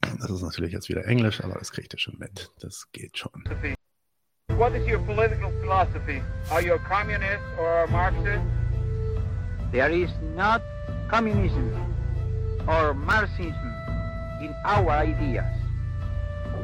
Das 0.00 0.30
ist 0.30 0.40
natürlich 0.40 0.72
jetzt 0.72 0.88
wieder 0.88 1.04
Englisch, 1.04 1.44
aber 1.44 1.58
das 1.58 1.70
kriegt 1.70 1.92
ihr 1.92 1.98
schon 1.98 2.16
mit. 2.16 2.50
Das 2.60 2.90
geht 2.92 3.18
schon. 3.18 3.44
What 4.56 4.72
is 4.72 4.90
your 4.90 5.04
political 5.04 5.52
philosophy? 5.60 6.22
Are 6.48 6.64
you 6.64 6.72
a 6.72 6.78
communist 6.78 7.42
or 7.58 7.84
a 7.84 7.86
Marxist? 7.88 8.40
There 9.70 9.94
is 9.94 10.08
not 10.34 10.62
communism 11.10 11.87
or 12.68 12.94
Marxism 12.94 13.72
in 14.40 14.54
our 14.64 14.90
ideas. 14.90 15.48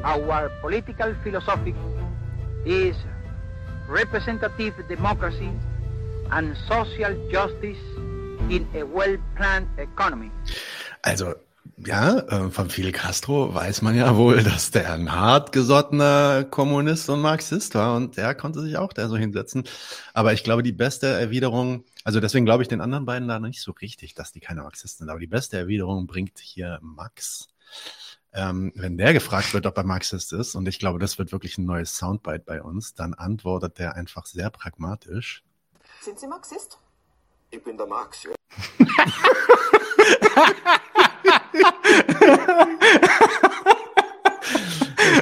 Our 0.03 0.51
political 0.61 1.15
philosophy 1.23 1.75
is 2.65 2.95
representative 3.87 4.73
democracy 4.87 5.51
and 6.31 6.55
social 6.67 7.13
justice 7.31 7.81
in 8.49 8.67
a 8.75 8.83
well-planned 8.83 9.67
economy. 9.77 10.31
Also, 11.01 11.33
ja, 11.77 12.19
äh, 12.19 12.49
von 12.51 12.69
Fidel 12.69 12.91
Castro 12.91 13.53
weiß 13.53 13.81
man 13.81 13.95
ja 13.95 14.15
wohl, 14.15 14.43
dass 14.43 14.71
der 14.71 14.93
ein 14.93 15.11
hartgesottener 15.11 16.45
Kommunist 16.45 17.09
und 17.09 17.21
Marxist 17.21 17.75
war 17.75 17.95
und 17.95 18.17
der 18.17 18.35
konnte 18.35 18.61
sich 18.61 18.77
auch 18.77 18.93
da 18.93 19.07
so 19.07 19.17
hinsetzen. 19.17 19.63
Aber 20.13 20.33
ich 20.33 20.43
glaube, 20.43 20.63
die 20.63 20.71
beste 20.71 21.07
Erwiderung, 21.07 21.83
also 22.05 22.19
deswegen 22.19 22.45
glaube 22.45 22.61
ich 22.61 22.69
den 22.69 22.81
anderen 22.81 23.05
beiden 23.05 23.27
da 23.27 23.39
nicht 23.39 23.61
so 23.61 23.71
richtig, 23.71 24.13
dass 24.13 24.31
die 24.31 24.39
keine 24.39 24.61
Marxisten 24.61 24.99
sind. 24.99 25.09
Aber 25.09 25.19
die 25.19 25.25
beste 25.27 25.57
Erwiderung 25.57 26.05
bringt 26.05 26.37
hier 26.37 26.77
Max. 26.81 27.49
Ähm, 28.31 28.71
wenn 28.75 28.95
der 28.95 29.11
gefragt 29.11 29.55
wird, 29.55 29.65
ob 29.65 29.75
er 29.75 29.83
Marxist 29.83 30.31
ist, 30.31 30.53
und 30.53 30.67
ich 30.67 30.77
glaube, 30.77 30.99
das 30.99 31.17
wird 31.17 31.31
wirklich 31.31 31.57
ein 31.57 31.65
neues 31.65 31.97
Soundbite 31.97 32.43
bei 32.45 32.61
uns, 32.61 32.93
dann 32.93 33.15
antwortet 33.15 33.79
der 33.79 33.95
einfach 33.95 34.27
sehr 34.27 34.51
pragmatisch. 34.51 35.43
Sind 35.99 36.19
Sie 36.19 36.27
Marxist? 36.27 36.77
Ich 37.49 37.63
bin 37.63 37.75
der 37.75 37.87
Marx, 37.87 38.23
ja. 38.23 38.31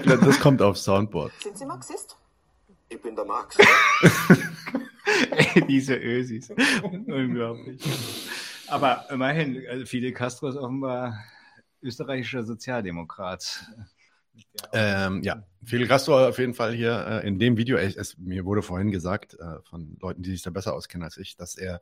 Das 0.03 0.39
kommt 0.41 0.61
auf 0.61 0.77
Soundboard. 0.77 1.31
Sind 1.41 1.57
Sie 1.57 1.65
Marxist? 1.65 2.17
Ich 2.89 3.01
bin 3.01 3.15
der 3.15 3.23
Marx. 3.25 3.57
Diese 5.67 5.95
Ösis. 5.95 6.49
Unglaublich. 6.81 7.81
Aber 8.67 9.05
immerhin, 9.11 9.63
also 9.69 9.85
Fidel 9.85 10.13
Castro 10.13 10.47
ist 10.49 10.55
offenbar 10.55 11.23
österreichischer 11.81 12.43
Sozialdemokrat. 12.43 13.65
Ähm, 14.71 15.21
ja, 15.23 15.43
Fidel 15.63 15.87
Castro 15.87 16.27
auf 16.27 16.37
jeden 16.39 16.53
Fall 16.53 16.73
hier 16.73 17.21
äh, 17.23 17.27
in 17.27 17.39
dem 17.39 17.57
Video. 17.57 17.77
Es, 17.77 17.95
es, 17.95 18.17
mir 18.17 18.45
wurde 18.45 18.61
vorhin 18.61 18.91
gesagt 18.91 19.35
äh, 19.35 19.61
von 19.69 19.97
Leuten, 20.01 20.23
die 20.23 20.31
sich 20.31 20.41
da 20.41 20.49
besser 20.49 20.73
auskennen 20.73 21.03
als 21.05 21.17
ich, 21.17 21.35
dass 21.35 21.55
er, 21.55 21.79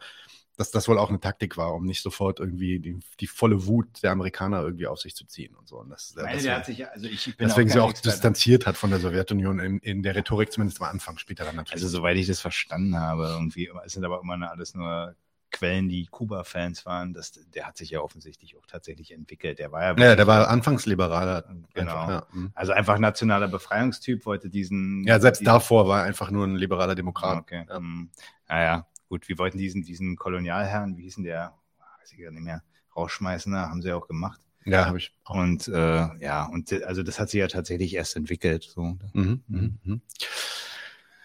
dass 0.58 0.72
das 0.72 0.88
wohl 0.88 1.00
auch 1.00 1.10
eine 1.10 1.20
Taktik 1.20 1.58
war, 1.58 1.74
um 1.74 1.86
nicht 1.86 2.02
sofort 2.02 2.40
irgendwie 2.40 2.80
die, 2.80 3.00
die 3.20 3.28
volle 3.28 3.66
Wut 3.66 4.04
der 4.04 4.12
Amerikaner 4.12 4.62
irgendwie 4.62 4.88
auf 4.88 5.00
sich 5.00 5.16
zu 5.16 5.26
ziehen 5.26 5.56
und 5.56 5.68
so. 5.68 5.80
Und 5.80 5.90
das, 5.90 6.14
Ich 6.16 6.22
meine, 6.24 6.44
war- 6.46 6.64
sich 6.64 6.88
also 6.88 7.08
ich 7.08 7.26
bin 7.38 7.48
deswegen 7.48 7.70
auch 7.70 7.74
sie 7.74 7.80
auch 7.80 7.90
Experte. 7.90 8.16
distanziert 8.16 8.66
hat 8.68 8.78
von 8.78 8.90
der 8.90 9.00
Sowjetunion 9.00 9.60
in, 9.60 9.80
in 9.80 10.04
der 10.04 10.16
Rhetorik, 10.16 10.52
zumindest 10.52 10.82
am 10.82 10.88
Anfang, 10.90 11.18
später 11.18 11.46
dann 11.46 11.56
natürlich. 11.56 11.84
Also 11.84 11.88
soweit 11.98 12.18
ich 12.18 12.28
das 12.28 12.40
verstanden 12.42 12.98
habe, 13.00 13.28
irgendwie, 13.28 13.70
es 13.86 13.94
sind 13.94 14.04
aber 14.06 14.22
immer 14.22 14.50
alles 14.52 14.76
nur 14.76 15.16
Quellen, 15.52 15.90
die 15.90 16.06
Kuba-Fans 16.08 16.86
waren. 16.86 17.14
Das, 17.14 17.34
der 17.54 17.68
hat 17.68 17.78
sich 17.78 17.90
ja 17.90 18.00
offensichtlich 18.00 18.58
auch 18.58 18.66
tatsächlich 18.66 19.12
entwickelt. 19.12 19.60
Der 19.60 19.72
war 19.72 19.84
ja, 19.84 19.96
ja, 19.98 20.16
der 20.16 20.28
war 20.28 20.48
anfangs 20.50 20.86
liberaler. 20.86 21.44
Genau. 21.74 21.92
Einfach, 21.92 22.10
ja. 22.10 22.28
mhm. 22.32 22.52
Also 22.56 22.72
einfach 22.72 22.98
nationaler 22.98 23.48
Befreiungstyp, 23.48 24.26
wollte 24.26 24.50
diesen. 24.50 25.04
ja, 25.06 25.20
selbst 25.20 25.42
diesen- 25.42 25.52
davor 25.52 25.88
war 25.88 26.00
er 26.00 26.06
einfach 26.06 26.32
nur 26.32 26.46
ein 26.48 26.56
liberaler 26.56 26.96
Demokrat. 26.96 27.40
Okay. 27.40 27.66
hm. 27.70 28.10
Naja, 28.48 28.88
gut, 29.08 29.30
wir 29.30 29.38
wollten 29.38 29.58
diesen, 29.58 29.84
diesen 29.84 30.16
Kolonialherrn, 30.16 30.98
wie 30.98 31.04
hieß 31.04 31.16
denn 31.16 31.24
der? 31.26 31.54
Weiß 32.00 32.12
ich 32.12 32.20
gar 32.20 32.32
nicht 32.32 32.44
mehr. 32.44 32.64
Rausschmeißen, 32.96 33.56
haben 33.56 33.82
sie 33.82 33.94
auch 33.94 34.08
gemacht. 34.08 34.42
Ja, 34.66 34.86
habe 34.86 35.00
ich 35.00 35.14
Und 35.28 35.68
äh, 35.70 36.08
ja, 36.20 36.46
und 36.46 36.72
also 36.84 37.02
das 37.02 37.20
hat 37.20 37.30
sich 37.30 37.40
ja 37.40 37.48
tatsächlich 37.48 37.96
erst 37.96 38.16
entwickelt. 38.16 38.64
So. 38.64 38.98
Mhm, 39.14 39.44
mhm, 39.48 39.80
mhm. 39.84 40.02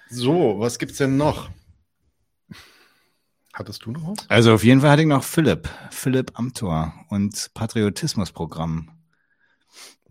So, 0.08 0.58
was 0.60 0.78
gibt's 0.78 0.98
denn 0.98 1.16
noch? 1.16 1.50
Hattest 3.56 3.86
du 3.86 3.90
noch 3.90 4.06
was? 4.06 4.28
Also 4.28 4.52
auf 4.52 4.64
jeden 4.64 4.82
Fall 4.82 4.90
hatte 4.90 5.00
ich 5.00 5.08
noch 5.08 5.24
Philipp, 5.24 5.66
Philipp 5.90 6.38
Amthor 6.38 6.92
und 7.08 7.50
Patriotismusprogramm. 7.54 8.90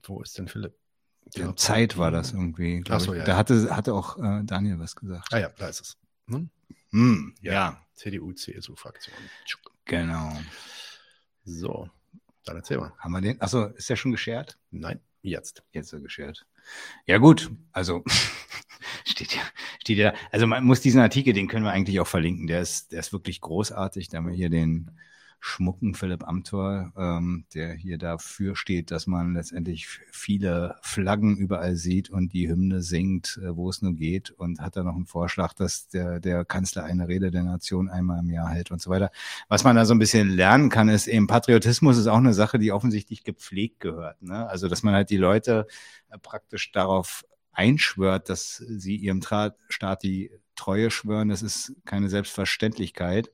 Wo 0.01 0.19
ist 0.23 0.35
denn 0.39 0.47
Philipp? 0.47 0.73
Der 1.35 1.55
Zeit 1.55 1.95
war 1.99 2.09
das 2.09 2.31
irgendwie. 2.31 2.81
glaub 2.81 2.97
Ach 2.97 3.05
so, 3.05 3.13
ich. 3.13 3.19
ja, 3.19 3.23
Da 3.26 3.31
ja. 3.34 3.38
hatte, 3.38 3.76
hatte 3.76 3.93
auch 3.93 4.17
äh, 4.17 4.41
Daniel 4.43 4.80
was 4.80 4.95
gesagt. 4.95 5.27
Ah 5.31 5.38
ja, 5.38 5.49
da 5.49 5.67
ist 5.67 5.80
es. 5.80 5.97
Hm? 6.27 6.49
Hm, 6.89 7.35
ja. 7.41 7.80
CDU, 7.93 8.34
CSU-Fraktion. 8.34 9.15
Genau. 9.85 10.35
So, 11.43 11.88
dann 12.45 12.55
erzähl 12.55 12.80
mal. 12.80 12.93
Haben 12.97 13.11
wir 13.11 13.22
den? 13.22 13.39
Achso, 13.41 13.65
ist 13.67 13.88
der 13.91 13.95
schon 13.95 14.11
geshared? 14.11 14.57
Nein, 14.72 14.99
jetzt. 15.22 15.61
Jetzt 15.72 15.89
so 15.89 16.01
geshared. 16.01 16.47
Ja, 17.05 17.19
gut. 17.19 17.51
Also 17.73 18.03
steht 19.06 19.36
ja, 19.36 19.41
steht 19.82 19.98
ja. 19.98 20.14
Also 20.32 20.48
man 20.48 20.64
muss 20.64 20.82
diesen 20.82 20.99
Artikel, 20.99 21.34
den 21.34 21.48
können 21.48 21.65
wir 21.65 21.72
eigentlich 21.72 21.99
auch 21.99 22.07
verlinken. 22.07 22.48
Der 22.48 22.61
ist, 22.61 22.91
der 22.91 22.99
ist 22.99 23.14
wirklich 23.14 23.41
großartig. 23.41 24.10
Da 24.10 24.18
haben 24.18 24.27
wir 24.27 24.34
hier 24.34 24.49
den 24.49 24.91
schmucken 25.45 25.94
Philipp 25.94 26.27
Amthor, 26.27 26.91
ähm, 26.98 27.45
der 27.53 27.73
hier 27.73 27.99
dafür 27.99 28.56
steht, 28.56 28.90
dass 28.90 29.06
man 29.06 29.36
letztendlich 29.36 29.88
viele 30.11 30.76
Flaggen 30.82 31.38
überall 31.38 31.76
sieht 31.76 32.10
und 32.10 32.34
die 32.34 32.49
Hymne 32.49 32.82
singt, 32.82 33.40
äh, 33.44 33.56
wo 33.56 33.69
es 33.69 33.84
nur 33.84 33.94
geht 33.94 34.32
und 34.32 34.60
hat 34.60 34.76
da 34.76 34.84
noch 34.84 34.95
einen 34.95 35.06
Vorschlag, 35.06 35.53
dass 35.53 35.88
der, 35.88 36.19
der 36.19 36.45
Kanzler 36.45 36.86
eine 36.86 37.07
Rede 37.07 37.30
der 37.30 37.44
Nation 37.44 37.90
einmal 37.90 38.22
im 38.22 38.32
Jahr 38.32 38.49
hält 38.49 38.72
und 38.72 38.82
so 38.82 38.90
weiter. 38.90 39.11
Was 39.48 39.64
man 39.64 39.76
da 39.76 39.86
so 39.86 39.94
ein 39.94 39.99
bisschen 39.99 40.30
lernen 40.30 40.69
kann, 40.69 40.90
ist 40.90 41.06
eben 41.06 41.27
Patriotismus 41.27 41.98
ist 41.98 42.07
auch 42.07 42.18
eine 42.18 42.34
Sache, 42.34 42.57
die 42.57 42.72
offensichtlich 42.72 43.23
gepflegt 43.23 43.82
gehört. 43.82 44.23
Ne? 44.23 44.49
Also, 44.49 44.68
dass 44.68 44.82
man 44.82 44.95
halt 44.95 45.11
die 45.11 45.18
Leute 45.18 45.68
äh, 46.10 46.18
praktisch 46.18 46.72
darauf 46.72 47.23
einschwört, 47.56 48.30
dass 48.30 48.57
sie 48.57 48.95
ihrem 48.95 49.22
Tra 49.22 49.56
Staat 49.69 50.03
die 50.03 50.32
Treue 50.56 50.91
schwören, 50.91 51.30
das 51.30 51.41
ist 51.41 51.73
keine 51.86 52.10
Selbstverständlichkeit. 52.10 53.32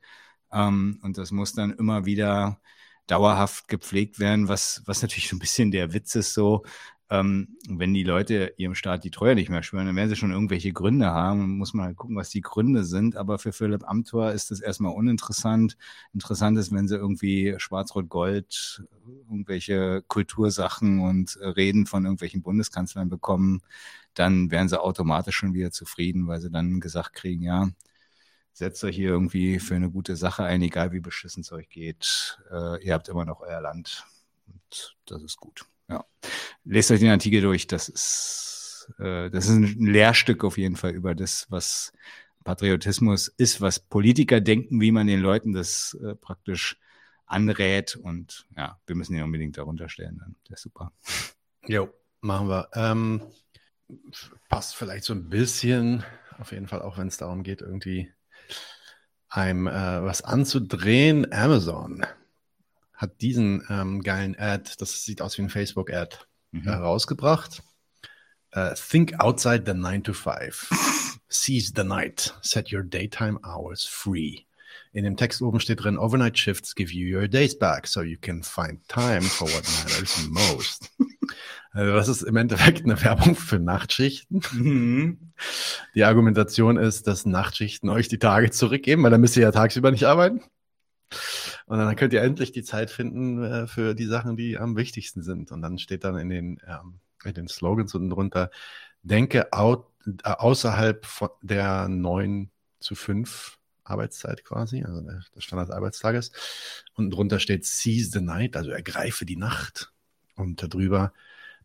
Ähm, 0.52 1.00
und 1.04 1.18
das 1.18 1.32
muss 1.32 1.54
dann 1.54 1.72
immer 1.72 2.06
wieder 2.06 2.60
dauerhaft 3.08 3.68
gepflegt 3.68 4.20
werden, 4.20 4.48
was, 4.48 4.84
was 4.86 5.02
natürlich 5.02 5.30
so 5.30 5.36
ein 5.36 5.40
bisschen 5.40 5.72
der 5.72 5.94
Witz 5.94 6.16
ist 6.16 6.34
so, 6.34 6.64
ähm, 7.12 7.58
wenn 7.68 7.94
die 7.94 8.04
Leute 8.04 8.54
ihrem 8.56 8.74
Staat 8.74 9.04
die 9.04 9.12
Treue 9.12 9.36
nicht 9.36 9.50
mehr 9.50 9.64
schwören, 9.64 9.86
dann 9.86 9.98
werden 9.98 10.10
sie 10.10 10.16
schon 10.16 10.32
irgendwelche 10.32 10.72
Gründe 10.72 11.08
haben. 11.08 11.58
Muss 11.58 11.74
man 11.74 11.88
halt 11.88 11.98
gucken, 11.98 12.16
was 12.16 12.30
die 12.30 12.40
Gründe 12.40 12.86
sind. 12.86 13.18
Aber 13.18 13.38
für 13.38 13.52
Philipp 13.52 13.84
Amthor 13.84 14.32
ist 14.32 14.50
das 14.50 14.62
erstmal 14.62 14.94
uninteressant. 14.94 15.76
Interessant 16.14 16.58
ist, 16.58 16.72
wenn 16.72 16.88
sie 16.88 16.96
irgendwie 16.96 17.56
Schwarz-Rot-Gold, 17.58 18.86
irgendwelche 19.30 20.04
Kultursachen 20.08 21.02
und 21.02 21.36
äh, 21.42 21.48
Reden 21.48 21.86
von 21.86 22.06
irgendwelchen 22.06 22.44
Bundeskanzlern 22.44 23.10
bekommen, 23.10 23.62
dann 24.14 24.50
wären 24.50 24.70
sie 24.70 24.80
automatisch 24.82 25.36
schon 25.36 25.54
wieder 25.54 25.72
zufrieden, 25.72 26.28
weil 26.28 26.40
sie 26.40 26.50
dann 26.50 26.80
gesagt 26.80 27.14
kriegen, 27.14 27.44
ja, 27.44 27.70
setzt 28.54 28.84
euch 28.86 28.96
hier 28.96 29.10
irgendwie 29.10 29.60
für 29.60 29.76
eine 29.76 29.92
gute 29.92 30.16
Sache 30.16 30.46
ein, 30.46 30.62
egal 30.62 30.94
wie 30.94 31.02
beschissen 31.02 31.42
es 31.42 31.52
euch 31.52 31.68
geht. 31.70 32.40
Äh, 32.52 32.82
ihr 32.86 32.94
habt 32.94 33.10
immer 33.10 33.26
noch 33.26 33.42
euer 33.42 33.60
Land. 33.62 34.06
Und 34.48 34.96
das 35.06 35.24
ist 35.24 35.38
gut. 35.38 35.66
Ja. 35.92 36.06
Lest 36.64 36.92
euch 36.92 37.00
den 37.00 37.10
Artikel 37.10 37.42
durch. 37.42 37.68
Das 37.68 37.90
ist, 37.90 38.90
äh, 39.00 39.30
das 39.30 39.46
ist 39.46 39.52
ein 39.52 39.86
Lehrstück 39.86 40.44
auf 40.44 40.58
jeden 40.58 40.76
Fall 40.76 40.92
über 40.92 41.16
das, 41.16 41.48
was 41.50 41.92
Patriotismus 42.44 43.28
ist, 43.28 43.62
was 43.62 43.80
Politiker 43.80 44.42
denken, 44.42 44.82
wie 44.82 44.92
man 44.92 45.08
den 45.08 45.20
Leuten 45.20 45.54
das 45.54 45.98
äh, 46.04 46.16
praktisch 46.16 46.78
anrät. 47.26 47.96
Und 47.96 48.48
ja, 48.56 48.80
wir 48.86 48.96
müssen 48.96 49.16
ihn 49.16 49.24
unbedingt 49.24 49.58
darunter 49.58 49.90
stellen. 49.90 50.18
Dann. 50.20 50.36
Der 50.48 50.56
ist 50.56 50.64
super. 50.64 50.94
Jo, 51.68 51.90
machen 52.22 52.48
wir. 52.48 52.70
Ähm, 52.74 53.22
passt 54.50 54.76
vielleicht 54.76 55.04
so 55.04 55.14
ein 55.14 55.30
bisschen, 55.30 56.04
auf 56.40 56.52
jeden 56.52 56.68
Fall, 56.68 56.82
auch 56.82 56.98
wenn 56.98 57.08
es 57.08 57.18
darum 57.18 57.44
geht, 57.44 57.62
irgendwie 57.62 58.12
einem 59.30 59.68
äh, 59.68 60.04
was 60.04 60.22
anzudrehen. 60.22 61.32
Amazon 61.32 62.06
hat 63.02 63.20
diesen 63.22 63.64
ähm, 63.70 64.02
geilen 64.04 64.38
Ad, 64.38 64.72
das 64.78 65.04
sieht 65.04 65.22
aus 65.22 65.38
wie 65.38 65.42
ein 65.42 65.50
Facebook-Ad, 65.50 66.18
Mhm. 66.54 66.64
herausgebracht. 66.64 67.64
Uh, 68.54 68.74
think 68.76 69.18
outside 69.20 69.64
the 69.66 69.74
9 69.74 70.04
to 70.04 70.12
5. 70.14 70.70
Seize 71.30 71.72
the 71.74 71.84
night. 71.86 72.34
Set 72.42 72.74
your 72.74 72.84
daytime 72.84 73.40
hours 73.46 73.86
free. 73.86 74.40
In 74.92 75.06
dem 75.06 75.16
Text 75.16 75.42
oben 75.42 75.62
steht 75.62 75.82
drin, 75.82 75.98
Overnight 75.98 76.38
Shifts 76.38 76.76
give 76.76 76.92
you 76.94 77.18
your 77.18 77.30
days 77.30 77.58
back, 77.58 77.88
so 77.88 78.02
you 78.02 78.18
can 78.20 78.44
find 78.44 78.86
time 78.90 79.22
for 79.22 79.48
what 79.48 79.64
matters 79.64 80.28
most. 80.30 80.92
Also 81.72 81.94
das 81.94 82.10
ist 82.10 82.24
im 82.24 82.36
Endeffekt 82.36 82.84
eine 82.84 83.02
Werbung 83.02 83.38
für 83.38 83.58
Nachtschichten. 83.60 84.42
Mhm. 84.52 85.32
Die 85.96 86.04
Argumentation 86.04 86.76
ist, 86.76 87.08
dass 87.08 87.26
Nachtschichten 87.26 87.88
euch 87.90 88.10
die 88.10 88.20
Tage 88.20 88.52
zurückgeben, 88.52 89.04
weil 89.04 89.12
dann 89.12 89.22
müsst 89.22 89.38
ihr 89.38 89.44
ja 89.44 89.52
tagsüber 89.54 89.92
nicht 89.92 90.04
arbeiten. 90.04 90.42
Und 91.72 91.78
dann 91.78 91.96
könnt 91.96 92.12
ihr 92.12 92.22
endlich 92.22 92.52
die 92.52 92.64
Zeit 92.64 92.92
finden 92.92 93.42
äh, 93.46 93.66
für 93.66 93.96
die 93.96 94.06
Sachen, 94.06 94.36
die 94.36 94.58
am 94.58 94.76
wichtigsten 94.76 95.24
sind. 95.24 95.54
Und 95.54 95.62
dann 95.62 95.78
steht 95.78 96.04
dann 96.04 96.18
in 96.18 96.28
den, 96.28 96.62
ähm, 96.68 97.00
in 97.24 97.34
den 97.34 97.48
Slogans 97.48 97.96
unten 97.96 98.10
drunter, 98.10 98.52
denke 99.04 99.54
out, 99.54 99.88
äh, 100.06 100.32
außerhalb 100.32 101.06
von 101.06 101.30
der 101.42 101.88
9 101.88 102.52
zu 102.82 102.94
5 102.94 103.58
Arbeitszeit 103.86 104.44
quasi, 104.44 104.84
also 104.84 105.00
der, 105.00 105.22
Standardarbeitstages. 105.38 106.34
Und 106.96 107.12
drunter 107.12 107.40
steht 107.40 107.66
Seize 107.66 108.10
the 108.12 108.20
Night, 108.20 108.58
also 108.58 108.72
ergreife 108.72 109.26
die 109.26 109.38
Nacht. 109.38 109.94
Und 110.36 110.62
darüber 110.62 111.14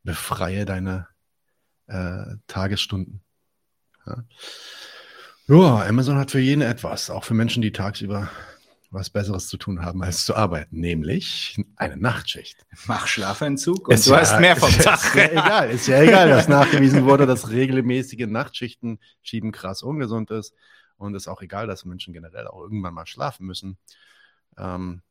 befreie 0.04 0.66
deine 0.66 1.08
äh, 1.88 2.36
Tagesstunden. 2.46 3.22
Ja. 4.06 4.24
ja, 5.48 5.84
Amazon 5.84 6.16
hat 6.16 6.30
für 6.30 6.38
jeden 6.38 6.62
etwas, 6.62 7.10
auch 7.10 7.24
für 7.24 7.34
Menschen, 7.34 7.60
die 7.60 7.72
tagsüber 7.72 8.30
was 8.96 9.10
Besseres 9.10 9.46
zu 9.48 9.56
tun 9.58 9.84
haben, 9.84 10.02
als 10.02 10.24
zu 10.24 10.34
arbeiten, 10.34 10.80
nämlich 10.80 11.56
eine 11.76 11.96
Nachtschicht. 11.96 12.66
Mach 12.86 13.06
Schlafentzug 13.06 13.86
und 13.88 13.94
Ist 13.94 14.06
du 14.06 14.10
ja- 14.12 14.20
hast 14.20 14.40
mehr 14.40 14.56
vom 14.56 14.68
ist 14.70 14.82
Tag. 14.82 15.14
ja 15.14 15.24
egal, 15.30 15.70
ist 15.70 15.86
ja 15.86 16.00
egal, 16.02 16.28
dass 16.28 16.48
nachgewiesen 16.48 17.04
wurde, 17.04 17.26
dass 17.26 17.50
regelmäßige 17.50 18.26
Nachtschichten 18.26 18.98
schieben 19.22 19.52
krass 19.52 19.82
ungesund 19.82 20.30
ist. 20.30 20.54
Und 20.98 21.14
ist 21.14 21.28
auch 21.28 21.42
egal, 21.42 21.66
dass 21.66 21.84
Menschen 21.84 22.14
generell 22.14 22.46
auch 22.48 22.62
irgendwann 22.62 22.94
mal 22.94 23.06
schlafen 23.06 23.46
müssen. 23.46 23.76
Ähm, 24.56 25.02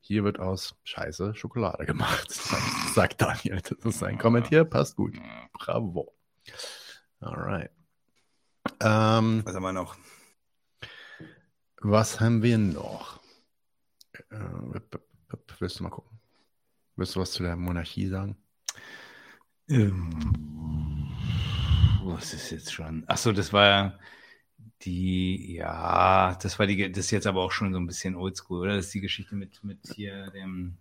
hier 0.00 0.22
wird 0.24 0.38
aus 0.38 0.76
Scheiße 0.84 1.34
Schokolade 1.34 1.84
gemacht, 1.84 2.30
sagt, 2.94 3.20
Daniel. 3.20 3.60
Das 3.60 3.96
ist 3.96 4.02
ein 4.04 4.18
Kommentier, 4.18 4.64
passt 4.64 4.94
gut. 4.96 5.16
Bravo. 5.52 6.14
Alright. 7.20 7.70
Ähm, 8.80 9.42
Was 9.44 9.54
haben 9.56 9.62
wir 9.62 9.72
noch? 9.72 9.96
was 11.84 12.20
haben 12.20 12.42
wir 12.44 12.58
noch? 12.58 13.18
Äh, 14.30 14.80
willst 15.58 15.78
du 15.78 15.84
mal 15.84 15.90
gucken? 15.90 16.18
Willst 16.96 17.16
du 17.16 17.20
was 17.20 17.32
zu 17.32 17.42
der 17.42 17.56
Monarchie 17.56 18.06
sagen? 18.08 18.36
Ähm, 19.68 20.10
was 22.04 22.34
ist 22.34 22.50
jetzt 22.50 22.72
schon? 22.72 23.04
Ach 23.06 23.16
so, 23.16 23.32
das 23.32 23.52
war 23.52 23.98
die, 24.82 25.54
ja, 25.54 26.36
das 26.42 26.58
war 26.58 26.66
die, 26.66 26.90
das 26.90 27.06
ist 27.06 27.10
jetzt 27.12 27.26
aber 27.26 27.42
auch 27.42 27.52
schon 27.52 27.72
so 27.72 27.78
ein 27.78 27.86
bisschen 27.86 28.16
oldschool, 28.16 28.60
oder? 28.60 28.76
Das 28.76 28.86
ist 28.86 28.94
die 28.94 29.00
Geschichte 29.00 29.34
mit, 29.34 29.62
mit 29.64 29.78
hier 29.94 30.30
dem, 30.30 30.74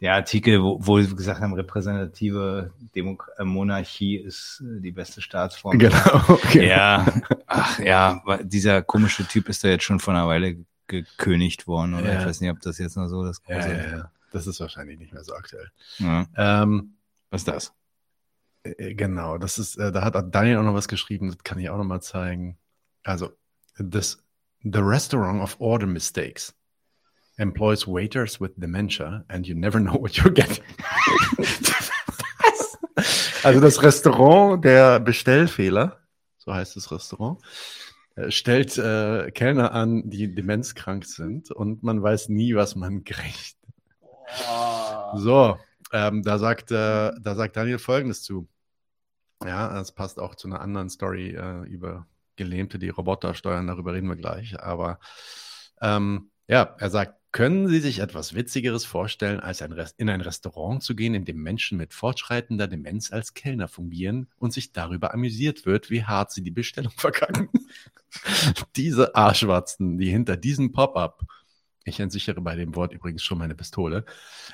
der 0.00 0.14
Artikel, 0.14 0.62
wo, 0.62 0.78
wo 0.80 0.98
wir 0.98 1.14
gesagt 1.14 1.40
haben, 1.40 1.54
repräsentative 1.54 2.72
Demok 2.94 3.30
äh, 3.38 3.44
Monarchie 3.44 4.16
ist 4.16 4.62
äh, 4.66 4.80
die 4.80 4.92
beste 4.92 5.22
Staatsform. 5.22 5.78
Genau, 5.78 6.24
okay. 6.28 6.68
Ja, 6.68 7.06
ach 7.46 7.78
ja, 7.78 8.22
dieser 8.42 8.82
komische 8.82 9.26
Typ 9.26 9.48
ist 9.48 9.64
da 9.64 9.68
jetzt 9.68 9.84
schon 9.84 10.00
vor 10.00 10.14
einer 10.14 10.26
Weile 10.26 10.56
gekönigt 10.86 11.66
worden, 11.66 11.94
oder? 11.94 12.12
Ja. 12.12 12.20
Ich 12.20 12.26
weiß 12.26 12.40
nicht, 12.40 12.50
ob 12.50 12.60
das 12.60 12.78
jetzt 12.78 12.96
noch 12.96 13.08
so 13.08 13.24
das 13.24 13.42
große. 13.42 13.68
ja, 13.68 13.96
ja. 13.98 14.10
Das 14.32 14.46
ist 14.46 14.60
wahrscheinlich 14.60 14.98
nicht 14.98 15.12
mehr 15.12 15.24
so 15.24 15.34
aktuell. 15.34 15.70
Ähm, 15.98 16.94
Was 17.30 17.42
ist 17.42 17.48
das? 17.48 17.72
Äh, 18.64 18.94
Genau, 18.94 19.38
das 19.38 19.58
ist, 19.58 19.76
äh, 19.76 19.92
da 19.92 20.02
hat 20.02 20.34
Daniel 20.34 20.58
auch 20.58 20.62
noch 20.64 20.74
was 20.74 20.88
geschrieben, 20.88 21.28
das 21.28 21.38
kann 21.38 21.58
ich 21.58 21.70
auch 21.70 21.78
noch 21.78 21.84
mal 21.84 22.00
zeigen. 22.00 22.58
Also, 23.04 23.30
this, 23.78 24.22
the 24.62 24.80
restaurant 24.80 25.40
of 25.42 25.56
order 25.60 25.86
mistakes 25.86 26.54
employs 27.38 27.86
waiters 27.86 28.40
with 28.40 28.50
dementia 28.56 29.24
and 29.28 29.46
you 29.46 29.54
never 29.54 29.78
know 29.78 29.94
what 30.00 30.12
you're 30.12 30.30
getting. 30.32 30.64
also 33.42 33.60
das 33.60 33.82
Restaurant 33.82 34.64
der 34.64 35.00
Bestellfehler, 35.00 36.00
so 36.38 36.52
heißt 36.52 36.76
das 36.76 36.90
Restaurant, 36.90 37.38
äh, 37.42 37.44
stellt 38.28 38.78
äh, 38.78 39.30
Kellner 39.30 39.72
an, 39.72 40.08
die 40.08 40.34
demenzkrank 40.34 41.04
sind 41.04 41.50
und 41.50 41.82
man 41.82 42.02
weiß 42.02 42.28
nie, 42.28 42.54
was 42.54 42.76
man 42.76 43.04
kriegt. 43.04 43.56
So, 45.14 45.58
ähm, 45.92 46.22
da, 46.22 46.38
sagt, 46.38 46.70
äh, 46.70 47.12
da 47.20 47.34
sagt 47.34 47.56
Daniel 47.56 47.78
Folgendes 47.78 48.22
zu. 48.22 48.48
Ja, 49.44 49.72
das 49.72 49.92
passt 49.92 50.18
auch 50.18 50.34
zu 50.34 50.48
einer 50.48 50.60
anderen 50.60 50.88
Story 50.88 51.30
äh, 51.30 51.62
über 51.68 52.06
Gelähmte, 52.36 52.78
die 52.78 52.88
Roboter 52.88 53.34
steuern, 53.34 53.66
darüber 53.66 53.92
reden 53.92 54.08
wir 54.08 54.16
gleich. 54.16 54.58
Aber 54.60 54.98
ähm, 55.80 56.30
ja, 56.48 56.74
er 56.78 56.90
sagt, 56.90 57.14
können 57.36 57.68
Sie 57.68 57.80
sich 57.80 57.98
etwas 57.98 58.34
Witzigeres 58.34 58.86
vorstellen, 58.86 59.40
als 59.40 59.60
ein 59.60 59.74
in 59.98 60.08
ein 60.08 60.22
Restaurant 60.22 60.82
zu 60.82 60.96
gehen, 60.96 61.12
in 61.12 61.26
dem 61.26 61.42
Menschen 61.42 61.76
mit 61.76 61.92
fortschreitender 61.92 62.66
Demenz 62.66 63.12
als 63.12 63.34
Kellner 63.34 63.68
fungieren 63.68 64.30
und 64.38 64.54
sich 64.54 64.72
darüber 64.72 65.12
amüsiert 65.12 65.66
wird, 65.66 65.90
wie 65.90 66.02
hart 66.02 66.32
sie 66.32 66.42
die 66.42 66.50
Bestellung 66.50 66.92
verkacken? 66.96 67.50
Diese 68.74 69.14
Arschwatzen, 69.14 69.98
die 69.98 70.08
hinter 70.08 70.38
diesem 70.38 70.72
Pop-up 70.72 71.26
ich 71.84 72.00
entsichere 72.00 72.40
bei 72.40 72.56
dem 72.56 72.74
Wort 72.74 72.94
übrigens 72.94 73.22
schon 73.22 73.36
meine 73.36 73.54
Pistole, 73.54 74.06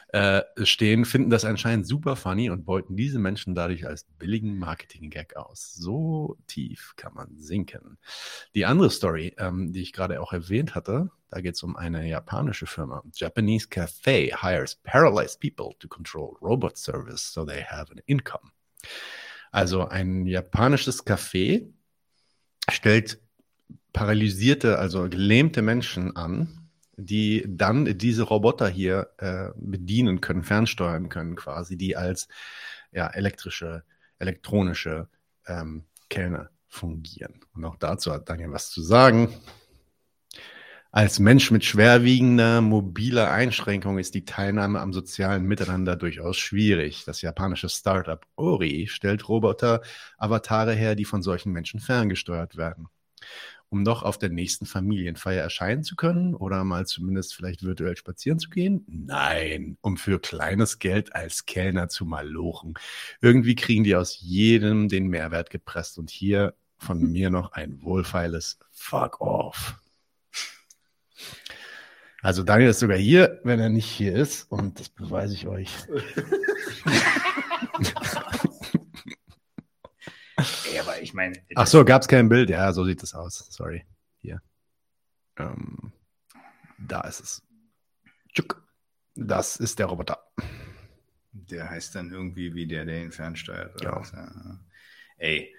äh, 0.09 0.42
stehen, 0.64 1.04
finden 1.04 1.30
das 1.30 1.44
anscheinend 1.44 1.86
super 1.86 2.16
funny 2.16 2.50
und 2.50 2.66
beuten 2.66 2.96
diese 2.96 3.20
Menschen 3.20 3.54
dadurch 3.54 3.86
als 3.86 4.06
billigen 4.18 4.59
Marketing-Gag 4.59 5.36
aus. 5.36 5.72
So 5.72 6.36
tief 6.48 6.94
kann 6.96 7.14
man 7.14 7.38
sinken. 7.38 7.96
Die 8.56 8.66
andere 8.66 8.90
Story, 8.90 9.34
ähm, 9.38 9.72
die 9.72 9.82
ich 9.82 9.92
gerade 9.92 10.20
auch 10.20 10.32
erwähnt 10.32 10.74
hatte, 10.74 11.10
da 11.32 11.40
geht 11.40 11.54
es 11.54 11.62
um 11.62 11.76
eine 11.76 12.06
japanische 12.06 12.66
Firma. 12.66 13.02
Japanese 13.14 13.68
Cafe 13.68 14.36
hires 14.38 14.76
paralyzed 14.76 15.40
people 15.40 15.74
to 15.78 15.88
control 15.88 16.36
robot 16.42 16.76
service 16.76 17.32
so 17.32 17.46
they 17.46 17.64
have 17.64 17.90
an 17.90 18.00
income. 18.04 18.52
Also 19.50 19.88
ein 19.88 20.26
japanisches 20.26 21.06
Café 21.06 21.72
stellt 22.70 23.18
paralysierte, 23.94 24.78
also 24.78 25.09
gelähmte 25.09 25.62
Menschen 25.62 26.16
an, 26.16 26.68
die 26.96 27.44
dann 27.48 27.96
diese 27.96 28.24
Roboter 28.24 28.68
hier 28.68 29.09
äh, 29.16 29.48
bedienen 29.56 30.20
können, 30.20 30.42
fernsteuern 30.42 31.09
können, 31.09 31.34
quasi, 31.34 31.78
die 31.78 31.96
als 31.96 32.28
ja, 32.92 33.06
elektrische, 33.06 33.84
elektronische 34.18 35.09
ähm, 35.46 35.84
Kellner 36.10 36.50
fungieren. 36.68 37.40
Und 37.54 37.64
auch 37.64 37.76
dazu 37.76 38.12
hat 38.12 38.28
Daniel 38.28 38.52
was 38.52 38.70
zu 38.70 38.82
sagen. 38.82 39.32
Als 40.94 41.19
Mensch 41.19 41.51
mit 41.51 41.64
schwerwiegender 41.64 42.60
mobiler 42.60 43.31
Einschränkung 43.31 43.98
ist 43.98 44.14
die 44.14 44.27
Teilnahme 44.27 44.78
am 44.78 44.93
sozialen 44.93 45.44
Miteinander 45.44 45.97
durchaus 45.97 46.36
schwierig. 46.36 47.05
Das 47.06 47.23
japanische 47.23 47.70
Startup 47.70 48.24
Ori 48.36 48.86
stellt 48.89 49.27
Roboter-Avatare 49.27 50.74
her, 50.74 50.94
die 50.94 51.06
von 51.06 51.23
solchen 51.23 51.51
Menschen 51.51 51.81
ferngesteuert 51.81 52.56
werden 52.59 52.89
um 53.73 53.82
noch 53.82 54.02
auf 54.02 54.19
der 54.19 54.28
nächsten 54.28 54.66
Familienfeier 54.66 55.43
erscheinen 55.43 55.82
zu 55.82 55.97
können 55.97 56.35
oder 56.35 56.62
mal 56.62 56.86
zumindest 56.86 57.35
vielleicht 57.35 57.62
virtuell 57.62 57.97
spazieren 57.97 58.39
zu 58.39 58.51
gehen? 58.51 58.85
Nein, 58.86 59.78
um 59.81 59.97
für 59.97 60.20
kleines 60.20 60.78
Geld 60.78 61.14
als 61.14 61.47
Kellner 61.47 61.89
zu 61.89 62.05
malochen. 62.05 62.74
Irgendwie 63.23 63.55
kriegen 63.55 63.82
die 63.82 63.97
aus 63.97 64.20
jedem 64.20 64.90
den 64.90 65.06
Mehrwert 65.06 65.48
gepresst 65.48 65.98
und 65.98 66.10
hier 66.10 66.55
von 66.77 67.01
mir 67.12 67.31
noch 67.31 67.52
ein 67.52 67.82
wohlfeiles 67.82 68.59
Fuck 68.73 69.23
off. 69.23 69.81
Also 72.23 72.44
Daniel 72.44 72.70
ist 72.70 72.78
sogar 72.78 72.97
hier, 72.97 73.40
wenn 73.43 73.59
er 73.61 73.69
nicht 73.69 73.86
hier 73.86 74.15
ist 74.15 74.44
und 74.51 74.78
das 74.78 74.89
beweise 74.89 75.35
ich 75.35 75.47
euch. 75.49 75.70
Ey, 80.70 80.78
aber 80.81 81.01
ich 81.01 81.15
meine. 81.15 81.36
Ach 81.55 81.66
so, 81.66 81.85
gab 81.85 82.03
es 82.03 82.09
kein 82.09 82.28
Bild? 82.28 82.49
Ja, 82.51 82.73
so 82.73 82.85
sieht 82.85 83.03
es 83.03 83.15
aus. 83.15 83.39
Sorry. 83.51 83.85
Hier. 84.20 84.40
Ähm, 85.36 85.93
da 86.78 87.03
ist 87.03 87.20
es. 87.20 87.43
Tschuk. 88.32 88.62
Das 89.15 89.57
ist 89.57 89.78
der 89.78 89.86
Roboter. 89.86 90.19
Der 91.32 91.69
heißt 91.70 91.94
dann 91.94 92.11
irgendwie 92.11 92.55
wie 92.55 92.66
der, 92.66 92.85
der 92.85 93.03
ihn 93.03 93.12
fernsteuert. 93.12 93.74
Oder 93.77 93.85
Ja. 93.85 94.01
was. 94.01 94.12
Ey, 95.19 95.55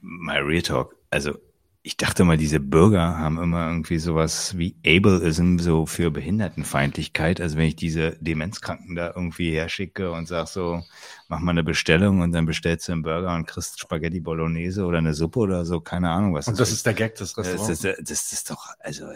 mal 0.00 0.40
Real 0.42 0.62
Talk. 0.62 0.96
Also, 1.10 1.38
ich 1.86 1.98
dachte 1.98 2.24
mal, 2.24 2.38
diese 2.38 2.60
Bürger 2.60 3.18
haben 3.18 3.38
immer 3.38 3.68
irgendwie 3.68 3.98
sowas 3.98 4.56
wie 4.56 4.74
Ableism 4.86 5.58
so 5.58 5.84
für 5.84 6.10
Behindertenfeindlichkeit. 6.10 7.42
Also 7.42 7.58
wenn 7.58 7.66
ich 7.66 7.76
diese 7.76 8.16
Demenzkranken 8.20 8.94
da 8.94 9.12
irgendwie 9.14 9.50
herschicke 9.50 10.10
und 10.10 10.26
sag 10.26 10.48
so, 10.48 10.82
mach 11.28 11.40
mal 11.40 11.50
eine 11.50 11.62
Bestellung 11.62 12.22
und 12.22 12.32
dann 12.32 12.46
bestellst 12.46 12.88
du 12.88 12.92
einen 12.92 13.02
Burger 13.02 13.34
und 13.34 13.46
kriegst 13.46 13.78
Spaghetti 13.80 14.20
Bolognese 14.20 14.86
oder 14.86 14.96
eine 14.98 15.12
Suppe 15.12 15.40
oder 15.40 15.66
so, 15.66 15.80
keine 15.80 16.10
Ahnung 16.10 16.32
was. 16.34 16.48
Und 16.48 16.58
das 16.58 16.72
ist 16.72 16.86
der 16.86 16.94
Gag 16.94 17.16
des 17.16 17.34
Das 17.34 17.46
Restaurants. 17.48 17.84
ist, 17.84 18.10
das 18.10 18.32
ist 18.32 18.50
doch, 18.50 18.66
also, 18.80 19.06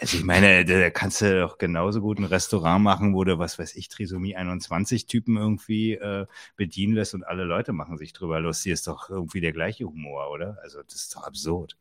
Also 0.00 0.18
ich 0.18 0.24
meine, 0.24 0.64
da 0.64 0.90
kannst 0.90 1.20
du 1.20 1.40
doch 1.40 1.58
genauso 1.58 2.00
gut 2.00 2.18
ein 2.18 2.24
Restaurant 2.24 2.82
machen, 2.82 3.14
wo 3.14 3.24
du, 3.24 3.38
was 3.38 3.58
weiß 3.58 3.74
ich, 3.76 3.88
Trisomie 3.88 4.36
21 4.36 5.06
Typen 5.06 5.36
irgendwie 5.36 5.94
äh, 5.94 6.26
bedienen 6.56 6.94
lässt 6.94 7.14
und 7.14 7.24
alle 7.24 7.44
Leute 7.44 7.72
machen 7.72 7.98
sich 7.98 8.12
drüber 8.12 8.40
lustig. 8.40 8.72
Ist 8.72 8.86
doch 8.86 9.10
irgendwie 9.10 9.40
der 9.40 9.52
gleiche 9.52 9.84
Humor, 9.84 10.30
oder? 10.30 10.58
Also 10.62 10.82
das 10.82 10.94
ist 10.94 11.16
doch 11.16 11.24
absurd. 11.24 11.76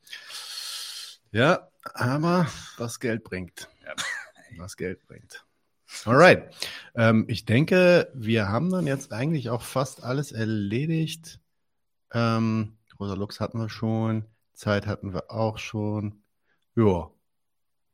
Ja, 1.31 1.69
aber 1.93 2.47
was 2.77 2.99
Geld 2.99 3.23
bringt. 3.23 3.69
Was 4.57 4.77
Geld 4.77 5.05
bringt. 5.07 5.45
Alright. 6.05 6.53
Ähm, 6.95 7.25
ich 7.27 7.45
denke, 7.45 8.11
wir 8.13 8.49
haben 8.49 8.69
dann 8.71 8.87
jetzt 8.87 9.11
eigentlich 9.11 9.49
auch 9.49 9.61
fast 9.61 10.03
alles 10.03 10.31
erledigt. 10.31 11.39
Ähm, 12.13 12.77
Rosa 12.99 13.13
Lux 13.13 13.39
hatten 13.39 13.59
wir 13.59 13.69
schon, 13.69 14.25
Zeit 14.53 14.87
hatten 14.87 15.13
wir 15.13 15.31
auch 15.31 15.57
schon. 15.57 16.21
Ja, 16.75 17.09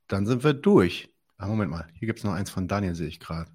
dann 0.08 0.26
sind 0.26 0.44
wir 0.44 0.54
durch. 0.54 1.10
Ah, 1.38 1.48
Moment 1.48 1.72
mal, 1.72 1.88
hier 1.94 2.08
gibt 2.08 2.20
es 2.20 2.26
noch 2.26 2.34
eins 2.34 2.50
von 2.50 2.68
Daniel, 2.68 2.96
sehe 2.96 3.08
ich 3.08 3.20
gerade. 3.20 3.50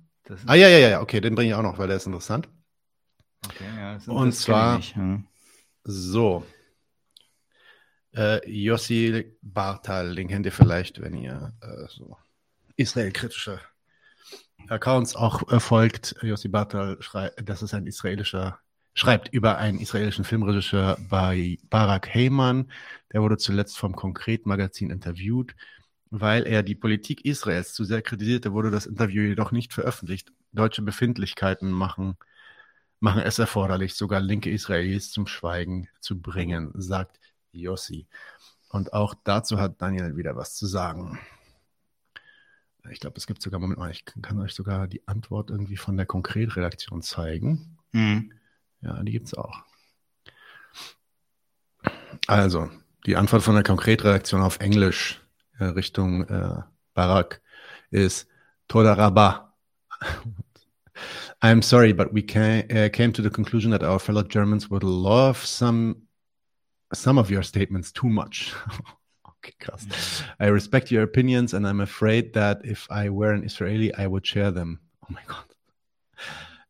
Ah, 0.47 0.55
ja, 0.55 0.69
ja, 0.69 0.79
ja, 0.79 1.01
okay, 1.01 1.21
den 1.21 1.35
bringe 1.35 1.51
ich 1.51 1.55
auch 1.55 1.63
noch, 1.63 1.79
weil 1.79 1.89
der 1.89 1.97
ist 1.97 2.07
interessant. 2.07 2.49
Okay, 3.45 3.65
ja, 3.77 3.95
das- 3.95 4.07
Und 4.09 4.29
das 4.29 4.41
zwar, 4.41 4.79
ich 4.79 4.95
ja. 4.95 5.21
so, 5.85 6.47
äh, 8.15 8.41
Yossi 8.49 9.37
Bartal, 9.43 10.15
den 10.15 10.29
kennt 10.29 10.47
ihr 10.47 10.53
vielleicht, 10.53 11.01
wenn 11.01 11.15
ihr 11.15 11.53
äh, 11.61 11.87
so 11.89 12.17
israelkritische 12.77 13.61
Accounts 14.69 15.17
auch 15.17 15.51
äh, 15.51 15.61
folgt. 15.61 16.15
Yossi 16.23 16.49
Bartal, 16.49 16.99
das 17.43 17.63
ist 17.63 17.75
ein 17.75 17.87
israelischer, 17.87 18.61
schreibt 18.95 19.29
über 19.33 19.59
einen 19.59 19.81
israelischen 19.81 20.25
Filmregisseur 20.25 20.99
bei 21.09 21.59
Barak 21.69 22.09
Heyman. 22.15 22.71
Der 23.13 23.23
wurde 23.23 23.39
zuletzt 23.39 23.77
vom 23.79 23.95
Konkret-Magazin 23.97 24.91
interviewt. 24.91 25.55
Weil 26.15 26.47
er 26.47 26.63
die 26.63 26.75
Politik 26.75 27.25
Israels 27.25 27.73
zu 27.73 27.85
sehr 27.85 28.03
kritisierte, 28.03 28.53
wurde 28.53 28.71
das 28.71 28.87
Interview 28.87 29.23
jedoch 29.23 29.51
nicht 29.51 29.73
veröffentlicht. 29.73 30.33
Deutsche 30.53 30.83
Befindlichkeiten 30.83 31.71
machen 31.73 32.17
machen 33.03 33.23
es 33.23 33.41
erforderlich, 33.41 33.95
sogar 33.95 34.21
linke 34.21 34.49
Israelis 34.49 35.11
zum 35.11 35.27
Schweigen 35.27 35.89
zu 36.01 36.21
bringen, 36.21 36.71
sagt 36.75 37.19
Yossi. 37.51 38.07
Und 38.69 38.93
auch 38.93 39.15
dazu 39.25 39.59
hat 39.59 39.83
Daniel 39.83 40.17
wieder 40.17 40.37
was 40.37 40.55
zu 40.55 40.67
sagen. 40.67 41.19
Ich 42.91 43.01
glaube, 43.01 43.17
es 43.17 43.27
gibt 43.27 43.43
sogar, 43.43 43.59
Moment 43.59 43.81
mal, 43.81 43.91
ich 43.91 44.05
kann 44.05 44.39
euch 44.39 44.55
sogar 44.55 44.87
die 44.87 45.07
Antwort 45.09 45.51
irgendwie 45.51 45.77
von 45.77 45.97
der 45.97 46.07
Konkretredaktion 46.07 47.03
zeigen. 47.03 47.77
Mhm. 47.91 48.33
Ja, 48.83 49.03
die 49.03 49.13
gibt 49.13 49.27
es 49.27 49.35
auch. 49.35 49.65
Also, 52.29 52.71
die 53.05 53.17
Antwort 53.17 53.43
von 53.43 53.55
der 53.55 53.65
Konkretredaktion 53.65 54.43
auf 54.43 54.61
Englisch 54.61 55.22
Richtung 55.61 56.25
äh, 56.29 56.63
Barak 56.95 57.41
ist 57.91 58.27
Toda 58.69 58.95
Rabba. 58.95 59.55
I'm 61.43 61.63
sorry, 61.63 61.93
but 61.93 62.13
we 62.13 62.23
ca- 62.23 62.65
uh, 62.71 62.89
came 62.91 63.13
to 63.13 63.23
the 63.23 63.31
conclusion 63.31 63.71
that 63.73 63.83
our 63.83 63.99
fellow 63.99 64.23
Germans 64.23 64.71
would 64.71 64.85
love 64.85 65.45
some 65.45 65.97
some 66.95 67.19
of 67.19 67.31
your 67.31 67.43
statements 67.43 67.91
too 67.91 68.09
much. 68.09 68.53
okay, 69.29 69.55
krass. 69.59 70.23
I 70.39 70.47
respect 70.47 70.91
your 70.91 71.03
opinions, 71.03 71.55
and 71.55 71.67
I'm 71.67 71.81
afraid 71.81 72.33
that 72.35 72.61
if 72.65 72.87
I 72.91 73.09
were 73.09 73.33
an 73.33 73.45
Israeli, 73.45 73.93
I 73.95 74.07
would 74.07 74.27
share 74.27 74.51
them. 74.51 74.81
Oh 75.03 75.09
my 75.13 75.23
God. 75.27 75.45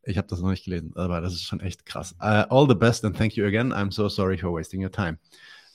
Ich 0.05 0.17
habe 0.17 0.27
das 0.27 0.41
noch 0.41 0.51
nicht 0.51 0.65
gelesen, 0.65 0.93
aber 0.97 1.21
das 1.21 1.33
ist 1.35 1.45
schon 1.45 1.61
echt 1.61 1.87
krass. 1.87 2.15
Uh, 2.21 2.45
all 2.51 2.67
the 2.67 2.75
best 2.75 3.05
and 3.05 3.17
thank 3.17 3.37
you 3.37 3.47
again. 3.47 3.73
I'm 3.73 3.93
so 3.93 4.09
sorry 4.09 4.37
for 4.37 4.51
wasting 4.51 4.81
your 4.81 4.91
time. 4.91 5.19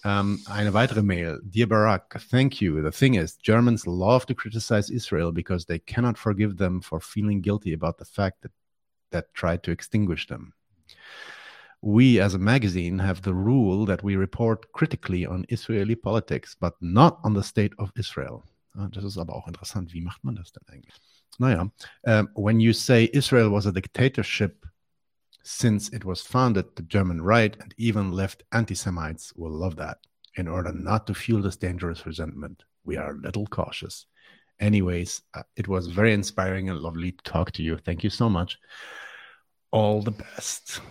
Um, 0.07 0.39
eine 0.45 0.73
weitere 0.73 1.03
Mail. 1.03 1.41
Dear 1.43 1.67
Barack, 1.67 2.17
thank 2.29 2.61
you. 2.61 2.81
The 2.81 2.91
thing 2.91 3.15
is, 3.15 3.35
Germans 3.35 3.85
love 3.85 4.25
to 4.27 4.34
criticize 4.34 4.89
Israel 4.89 5.34
because 5.34 5.65
they 5.65 5.79
cannot 5.79 6.17
forgive 6.17 6.55
them 6.55 6.79
for 6.79 7.01
feeling 7.01 7.41
guilty 7.41 7.73
about 7.73 7.97
the 7.97 8.05
fact 8.05 8.41
that 8.43 8.51
that 9.11 9.34
tried 9.34 9.63
to 9.63 9.71
extinguish 9.71 10.27
them. 10.27 10.53
We, 11.81 12.21
as 12.21 12.35
a 12.35 12.39
magazine, 12.39 12.99
have 12.99 13.21
the 13.21 13.34
rule 13.34 13.85
that 13.85 14.01
we 14.01 14.15
report 14.15 14.71
critically 14.71 15.25
on 15.25 15.45
Israeli 15.49 15.95
politics, 15.95 16.55
but 16.57 16.75
not 16.79 17.19
on 17.25 17.34
the 17.34 17.43
state 17.43 17.73
of 17.77 17.91
Israel. 17.97 18.45
Ah, 18.77 18.88
Das 18.89 19.03
ist 19.03 19.17
aber 19.17 19.35
auch 19.35 19.47
interessant. 19.47 19.93
Wie 19.93 20.01
macht 20.01 20.23
man 20.23 20.35
das 20.35 20.53
denn 20.53 20.63
eigentlich? 20.69 20.95
Naja, 21.38 21.69
um, 22.03 22.29
when 22.34 22.61
you 22.61 22.71
say 22.71 23.09
Israel 23.11 23.51
was 23.51 23.65
a 23.65 23.73
dictatorship 23.73 24.65
since 25.47 25.87
it 25.89 26.03
was 26.03 26.21
founded, 26.21 26.75
the 26.75 26.83
German 26.83 27.21
right 27.21 27.55
and 27.61 27.73
even 27.77 28.11
left 28.11 28.43
anti 28.51 28.75
Semites 28.75 29.33
will 29.35 29.51
love 29.51 29.77
that. 29.77 29.99
In 30.35 30.47
order 30.47 30.73
not 30.73 31.07
to 31.07 31.15
fuel 31.15 31.41
this 31.41 31.55
dangerous 31.55 32.05
resentment, 32.05 32.63
we 32.83 32.97
are 32.97 33.11
a 33.11 33.17
little 33.17 33.47
cautious. 33.47 34.05
Anyways, 34.59 35.21
uh, 35.33 35.43
it 35.55 35.67
was 35.67 35.87
very 35.87 36.13
inspiring 36.13 36.69
and 36.69 36.79
lovely 36.79 37.13
to 37.13 37.23
talk 37.23 37.51
to 37.53 37.63
you. 37.63 37.77
Thank 37.77 38.03
you 38.03 38.09
so 38.09 38.29
much. 38.29 38.59
All 39.71 40.01
the 40.01 40.11
best. 40.11 40.81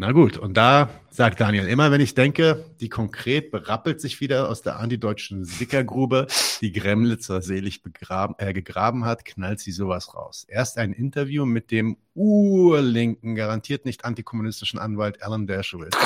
Na 0.00 0.12
gut, 0.12 0.38
und 0.38 0.56
da 0.56 0.90
sagt 1.10 1.40
Daniel 1.40 1.66
immer, 1.66 1.90
wenn 1.90 2.00
ich 2.00 2.14
denke, 2.14 2.64
die 2.78 2.88
konkret 2.88 3.50
berappelt 3.50 4.00
sich 4.00 4.20
wieder 4.20 4.48
aus 4.48 4.62
der 4.62 4.78
antideutschen 4.78 5.44
Sickergrube, 5.44 6.28
die 6.60 6.70
Gremlitzer 6.70 7.42
selig 7.42 7.82
begraben, 7.82 8.36
äh, 8.38 8.52
gegraben 8.52 9.04
hat, 9.04 9.24
knallt 9.24 9.58
sie 9.58 9.72
sowas 9.72 10.14
raus. 10.14 10.46
Erst 10.46 10.78
ein 10.78 10.92
Interview 10.92 11.44
mit 11.46 11.72
dem 11.72 11.96
urlinken, 12.14 13.34
garantiert 13.34 13.86
nicht 13.86 14.04
antikommunistischen 14.04 14.78
Anwalt 14.78 15.20
Alan 15.20 15.48
Dershowitz. 15.48 15.96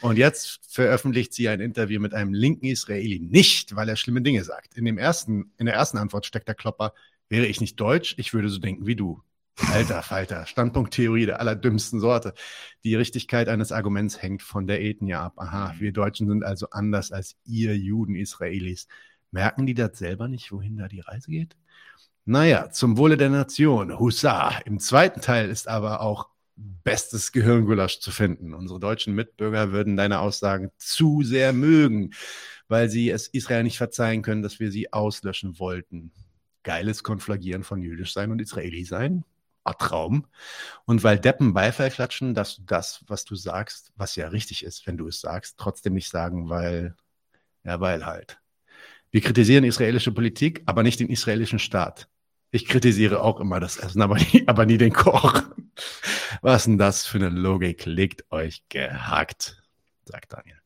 Und 0.00 0.16
jetzt 0.16 0.60
veröffentlicht 0.66 1.34
sie 1.34 1.50
ein 1.50 1.60
Interview 1.60 2.00
mit 2.00 2.14
einem 2.14 2.32
linken 2.32 2.64
Israeli. 2.64 3.18
Nicht, 3.18 3.76
weil 3.76 3.90
er 3.90 3.96
schlimme 3.96 4.22
Dinge 4.22 4.42
sagt. 4.42 4.74
In, 4.74 4.86
dem 4.86 4.96
ersten, 4.96 5.52
in 5.58 5.66
der 5.66 5.74
ersten 5.74 5.98
Antwort 5.98 6.24
steckt 6.24 6.48
der 6.48 6.54
Klopper, 6.54 6.94
wäre 7.28 7.44
ich 7.44 7.60
nicht 7.60 7.78
deutsch, 7.78 8.14
ich 8.16 8.32
würde 8.32 8.48
so 8.48 8.58
denken 8.58 8.86
wie 8.86 8.96
du. 8.96 9.20
Alter 9.56 10.02
Falter, 10.02 10.46
Standpunkttheorie 10.46 11.26
der 11.26 11.40
allerdümmsten 11.40 12.00
Sorte. 12.00 12.34
Die 12.84 12.94
Richtigkeit 12.94 13.48
eines 13.48 13.72
Arguments 13.72 14.22
hängt 14.22 14.42
von 14.42 14.66
der 14.66 14.82
Ethnie 14.82 15.14
ab. 15.14 15.34
Aha, 15.36 15.74
wir 15.78 15.92
Deutschen 15.92 16.28
sind 16.28 16.44
also 16.44 16.68
anders 16.70 17.10
als 17.10 17.36
ihr 17.44 17.76
Juden 17.76 18.14
Israelis. 18.14 18.86
Merken 19.30 19.66
die 19.66 19.74
das 19.74 19.98
selber 19.98 20.28
nicht, 20.28 20.52
wohin 20.52 20.76
da 20.76 20.88
die 20.88 21.00
Reise 21.00 21.30
geht? 21.30 21.56
Naja, 22.24 22.70
zum 22.70 22.96
Wohle 22.96 23.16
der 23.16 23.30
Nation. 23.30 23.98
Hussa. 23.98 24.58
Im 24.64 24.78
zweiten 24.78 25.20
Teil 25.20 25.48
ist 25.48 25.68
aber 25.68 26.00
auch 26.00 26.28
bestes 26.56 27.32
Gehirngulasch 27.32 28.00
zu 28.00 28.10
finden. 28.10 28.54
Unsere 28.54 28.80
deutschen 28.80 29.14
Mitbürger 29.14 29.72
würden 29.72 29.96
deine 29.96 30.20
Aussagen 30.20 30.70
zu 30.78 31.22
sehr 31.22 31.52
mögen, 31.52 32.12
weil 32.68 32.88
sie 32.88 33.10
es 33.10 33.28
Israel 33.28 33.62
nicht 33.62 33.78
verzeihen 33.78 34.22
können, 34.22 34.42
dass 34.42 34.58
wir 34.58 34.70
sie 34.70 34.92
auslöschen 34.92 35.58
wollten. 35.58 36.12
Geiles 36.62 37.02
Konflagieren 37.02 37.62
von 37.62 37.80
jüdisch 37.80 38.12
sein 38.12 38.30
und 38.32 38.40
Israeli 38.40 38.84
sein. 38.84 39.24
Traum. 39.74 40.26
Und 40.84 41.04
weil 41.04 41.18
Deppen 41.18 41.54
Beifall 41.54 41.90
klatschen, 41.90 42.34
dass 42.34 42.56
du 42.56 42.62
das, 42.62 43.04
was 43.06 43.24
du 43.24 43.34
sagst, 43.34 43.92
was 43.96 44.16
ja 44.16 44.28
richtig 44.28 44.64
ist, 44.64 44.86
wenn 44.86 44.96
du 44.96 45.08
es 45.08 45.20
sagst, 45.20 45.58
trotzdem 45.58 45.94
nicht 45.94 46.10
sagen, 46.10 46.48
weil, 46.48 46.96
ja, 47.64 47.80
weil 47.80 48.06
halt. 48.06 48.38
Wir 49.10 49.20
kritisieren 49.20 49.64
israelische 49.64 50.12
Politik, 50.12 50.62
aber 50.66 50.82
nicht 50.82 51.00
den 51.00 51.08
israelischen 51.08 51.58
Staat. 51.58 52.08
Ich 52.50 52.66
kritisiere 52.66 53.22
auch 53.22 53.40
immer 53.40 53.60
das 53.60 53.76
Essen, 53.76 54.02
aber 54.02 54.16
nie, 54.16 54.44
aber 54.46 54.66
nie 54.66 54.78
den 54.78 54.92
Koch. 54.92 55.42
Was 56.42 56.64
denn 56.64 56.78
das 56.78 57.06
für 57.06 57.18
eine 57.18 57.28
Logik? 57.28 57.86
Legt 57.86 58.30
euch 58.30 58.62
gehackt, 58.68 59.62
sagt 60.04 60.32
Daniel. 60.32 60.60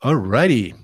Alrighty. 0.00 0.74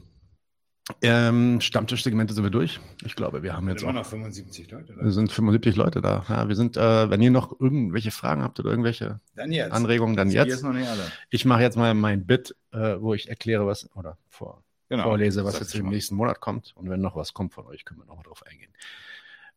Ähm, 1.03 1.61
Stammtischsegmente 1.61 2.33
sind 2.35 2.45
wir 2.45 2.51
durch. 2.51 2.81
Ich 3.05 3.15
glaube, 3.15 3.43
wir 3.43 3.55
haben 3.55 3.69
jetzt 3.69 3.83
immer 3.83 3.91
auch 3.91 3.97
noch 3.97 4.07
75 4.07 4.71
Leute. 4.71 4.97
wir 4.97 5.13
sind 5.13 5.31
75 5.31 5.77
Leute 5.77 6.01
da. 6.01 6.25
Ja, 6.29 6.49
wir 6.49 6.57
sind, 6.57 6.77
äh, 6.77 7.11
wenn 7.11 7.21
ihr 7.21 7.31
noch 7.31 7.61
irgendwelche 7.61 8.11
Fragen 8.11 8.43
habt 8.43 8.59
oder 8.59 8.71
irgendwelche 8.71 9.21
Dann 9.35 9.53
jetzt. 9.53 9.73
Anregungen, 9.73 10.17
dann 10.17 10.31
jetzt. 10.31 10.49
ist 10.53 10.63
noch 10.63 10.73
nicht 10.73 10.89
alle. 10.89 11.13
Ich 11.31 11.45
mache 11.45 11.63
jetzt 11.63 11.77
mal 11.77 11.93
mein 11.95 12.27
Bit, 12.27 12.57
äh, 12.73 12.97
wo 13.01 13.15
ich 13.15 13.29
erkläre, 13.29 13.67
was 13.67 13.95
oder 13.97 14.17
vor, 14.29 14.63
Genau, 14.89 15.05
vorlese, 15.05 15.45
was 15.45 15.59
jetzt 15.59 15.75
im 15.75 15.89
nächsten 15.89 16.15
Monat 16.15 16.41
kommt. 16.41 16.73
Und 16.75 16.89
wenn 16.89 17.01
noch 17.01 17.15
was 17.17 17.35
kommt 17.35 17.53
von 17.53 17.67
euch, 17.67 17.85
können 17.85 18.01
wir 18.01 18.07
noch 18.07 18.17
mal 18.17 18.23
drauf 18.23 18.43
eingehen. 18.47 18.73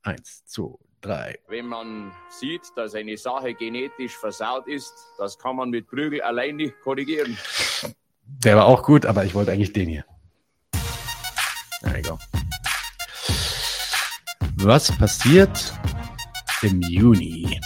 Eins, 0.03 0.43
zwei, 0.45 0.75
drei. 0.99 1.39
Wenn 1.47 1.67
man 1.67 2.11
sieht, 2.29 2.61
dass 2.75 2.93
eine 2.95 3.15
Sache 3.15 3.53
genetisch 3.53 4.17
versaut 4.17 4.67
ist, 4.67 4.93
das 5.17 5.37
kann 5.37 5.55
man 5.55 5.69
mit 5.69 5.87
Prügel 5.87 6.21
allein 6.21 6.57
nicht 6.57 6.79
korrigieren. 6.81 7.37
Der 8.25 8.57
war 8.57 8.65
auch 8.65 8.83
gut, 8.83 9.05
aber 9.05 9.23
ich 9.23 9.33
wollte 9.33 9.51
eigentlich 9.51 9.73
den 9.73 9.87
hier. 9.89 10.05
There 11.81 11.97
you 11.97 12.03
go. 12.03 12.19
Was 14.57 14.91
passiert 14.97 15.73
im 16.61 16.81
Juni? 16.81 17.59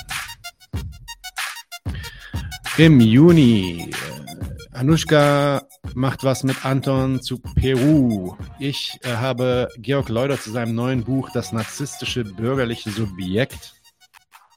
Im 2.78 3.00
Juni. 3.02 3.90
äh, 3.92 4.78
Anushka 4.78 5.64
macht 5.94 6.24
was 6.24 6.44
mit 6.44 6.66
Anton 6.66 7.22
zu 7.22 7.40
Peru. 7.40 8.36
Ich 8.60 8.98
äh, 9.04 9.16
habe 9.16 9.70
Georg 9.78 10.10
Leuder 10.10 10.40
zu 10.40 10.52
seinem 10.52 10.76
neuen 10.76 11.04
Buch 11.04 11.30
Das 11.34 11.52
narzisstische 11.52 12.24
bürgerliche 12.24 12.92
Subjekt 12.92 13.74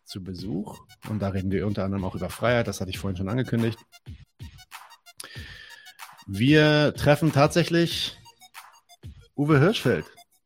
zu 0.05 0.23
Besuch. 0.23 0.79
Und 1.09 1.21
da 1.21 1.29
reden 1.29 1.51
wir 1.51 1.67
unter 1.67 1.85
anderem 1.85 2.05
auch 2.05 2.15
über 2.15 2.31
Freiheit. 2.31 2.69
Das 2.69 2.81
hatte 2.81 2.91
ich 2.91 2.99
vorhin 2.99 3.17
schon 3.17 3.29
angekündigt. 3.29 3.79
Wir 6.27 6.95
treffen 6.95 7.33
tatsächlich 7.33 8.18
Uwe 9.39 9.61
Hirschfeld. 9.61 10.05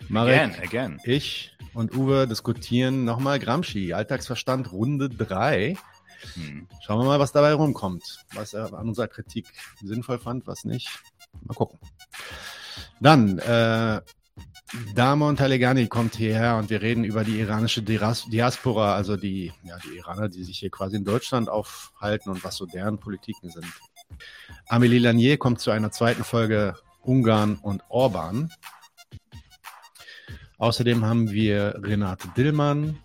Marek, 0.08 0.36
Again, 0.36 0.62
again. 0.62 1.00
ich 1.04 1.56
und 1.72 1.96
Uwe 1.96 2.28
diskutieren 2.28 3.06
nochmal 3.06 3.38
Gramsci, 3.38 3.94
Alltagsverstand 3.94 4.70
Runde 4.70 5.08
3. 5.08 5.78
Hm. 6.34 6.68
Schauen 6.82 7.00
wir 7.00 7.06
mal, 7.06 7.18
was 7.18 7.32
dabei 7.32 7.54
rumkommt. 7.54 8.22
Was 8.34 8.52
er 8.52 8.70
an 8.74 8.88
unserer 8.88 9.08
Kritik 9.08 9.46
sinnvoll 9.82 10.18
fand, 10.18 10.46
was 10.46 10.64
nicht. 10.64 10.90
Mal 11.42 11.54
gucken. 11.54 11.78
Dann, 13.00 13.38
äh, 13.38 14.02
Damon 14.94 15.36
Talegani 15.36 15.86
kommt 15.88 16.14
hierher 16.16 16.56
und 16.56 16.68
wir 16.68 16.82
reden 16.82 17.04
über 17.04 17.24
die 17.24 17.40
iranische 17.40 17.82
Diaspora, 17.82 18.94
also 18.94 19.16
die, 19.16 19.54
ja, 19.62 19.78
die 19.78 19.96
Iraner, 19.96 20.28
die 20.28 20.44
sich 20.44 20.58
hier 20.58 20.70
quasi 20.70 20.96
in 20.96 21.04
Deutschland 21.04 21.48
aufhalten 21.48 22.30
und 22.30 22.44
was 22.44 22.56
so 22.56 22.66
deren 22.66 22.98
Politiken 22.98 23.48
sind. 23.50 23.66
Amélie 24.68 25.00
Lanier 25.00 25.38
kommt 25.38 25.60
zu 25.60 25.70
einer 25.70 25.92
zweiten 25.92 26.24
Folge 26.24 26.74
Ungarn 27.02 27.56
und 27.56 27.82
Orban. 27.88 28.50
Außerdem 30.62 31.04
haben 31.04 31.32
wir 31.32 31.74
Renate 31.82 32.28
Dillmann. 32.36 32.96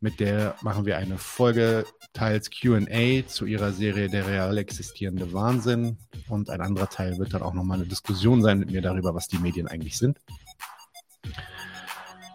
Mit 0.00 0.18
der 0.18 0.56
machen 0.60 0.84
wir 0.84 0.98
eine 0.98 1.18
Folge 1.18 1.86
teils 2.14 2.50
QA 2.50 3.24
zu 3.28 3.46
ihrer 3.46 3.70
Serie 3.70 4.08
Der 4.08 4.26
real 4.26 4.58
existierende 4.58 5.32
Wahnsinn. 5.32 5.98
Und 6.28 6.50
ein 6.50 6.60
anderer 6.60 6.90
Teil 6.90 7.16
wird 7.18 7.32
dann 7.32 7.42
auch 7.42 7.54
nochmal 7.54 7.78
eine 7.78 7.86
Diskussion 7.86 8.42
sein 8.42 8.58
mit 8.58 8.72
mir 8.72 8.82
darüber, 8.82 9.14
was 9.14 9.28
die 9.28 9.38
Medien 9.38 9.68
eigentlich 9.68 9.98
sind. 9.98 10.18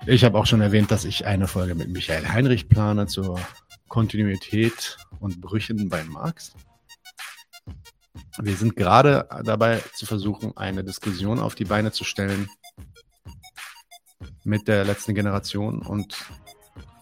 Ich 0.05 0.23
habe 0.23 0.37
auch 0.37 0.45
schon 0.45 0.61
erwähnt, 0.61 0.89
dass 0.89 1.03
ich 1.03 1.25
eine 1.25 1.49
Folge 1.49 1.75
mit 1.75 1.89
Michael 1.89 2.29
Heinrich 2.29 2.69
plane 2.69 3.07
zur 3.07 3.41
Kontinuität 3.89 4.95
und 5.19 5.41
Brüchen 5.41 5.89
bei 5.89 6.01
Marx. 6.05 6.53
Wir 8.39 8.55
sind 8.55 8.77
gerade 8.77 9.27
dabei 9.43 9.83
zu 9.95 10.05
versuchen, 10.05 10.55
eine 10.55 10.85
Diskussion 10.85 11.39
auf 11.39 11.55
die 11.55 11.65
Beine 11.65 11.91
zu 11.91 12.05
stellen 12.05 12.47
mit 14.43 14.67
der 14.67 14.83
letzten 14.85 15.13
Generation 15.15 15.81
und 15.81 16.17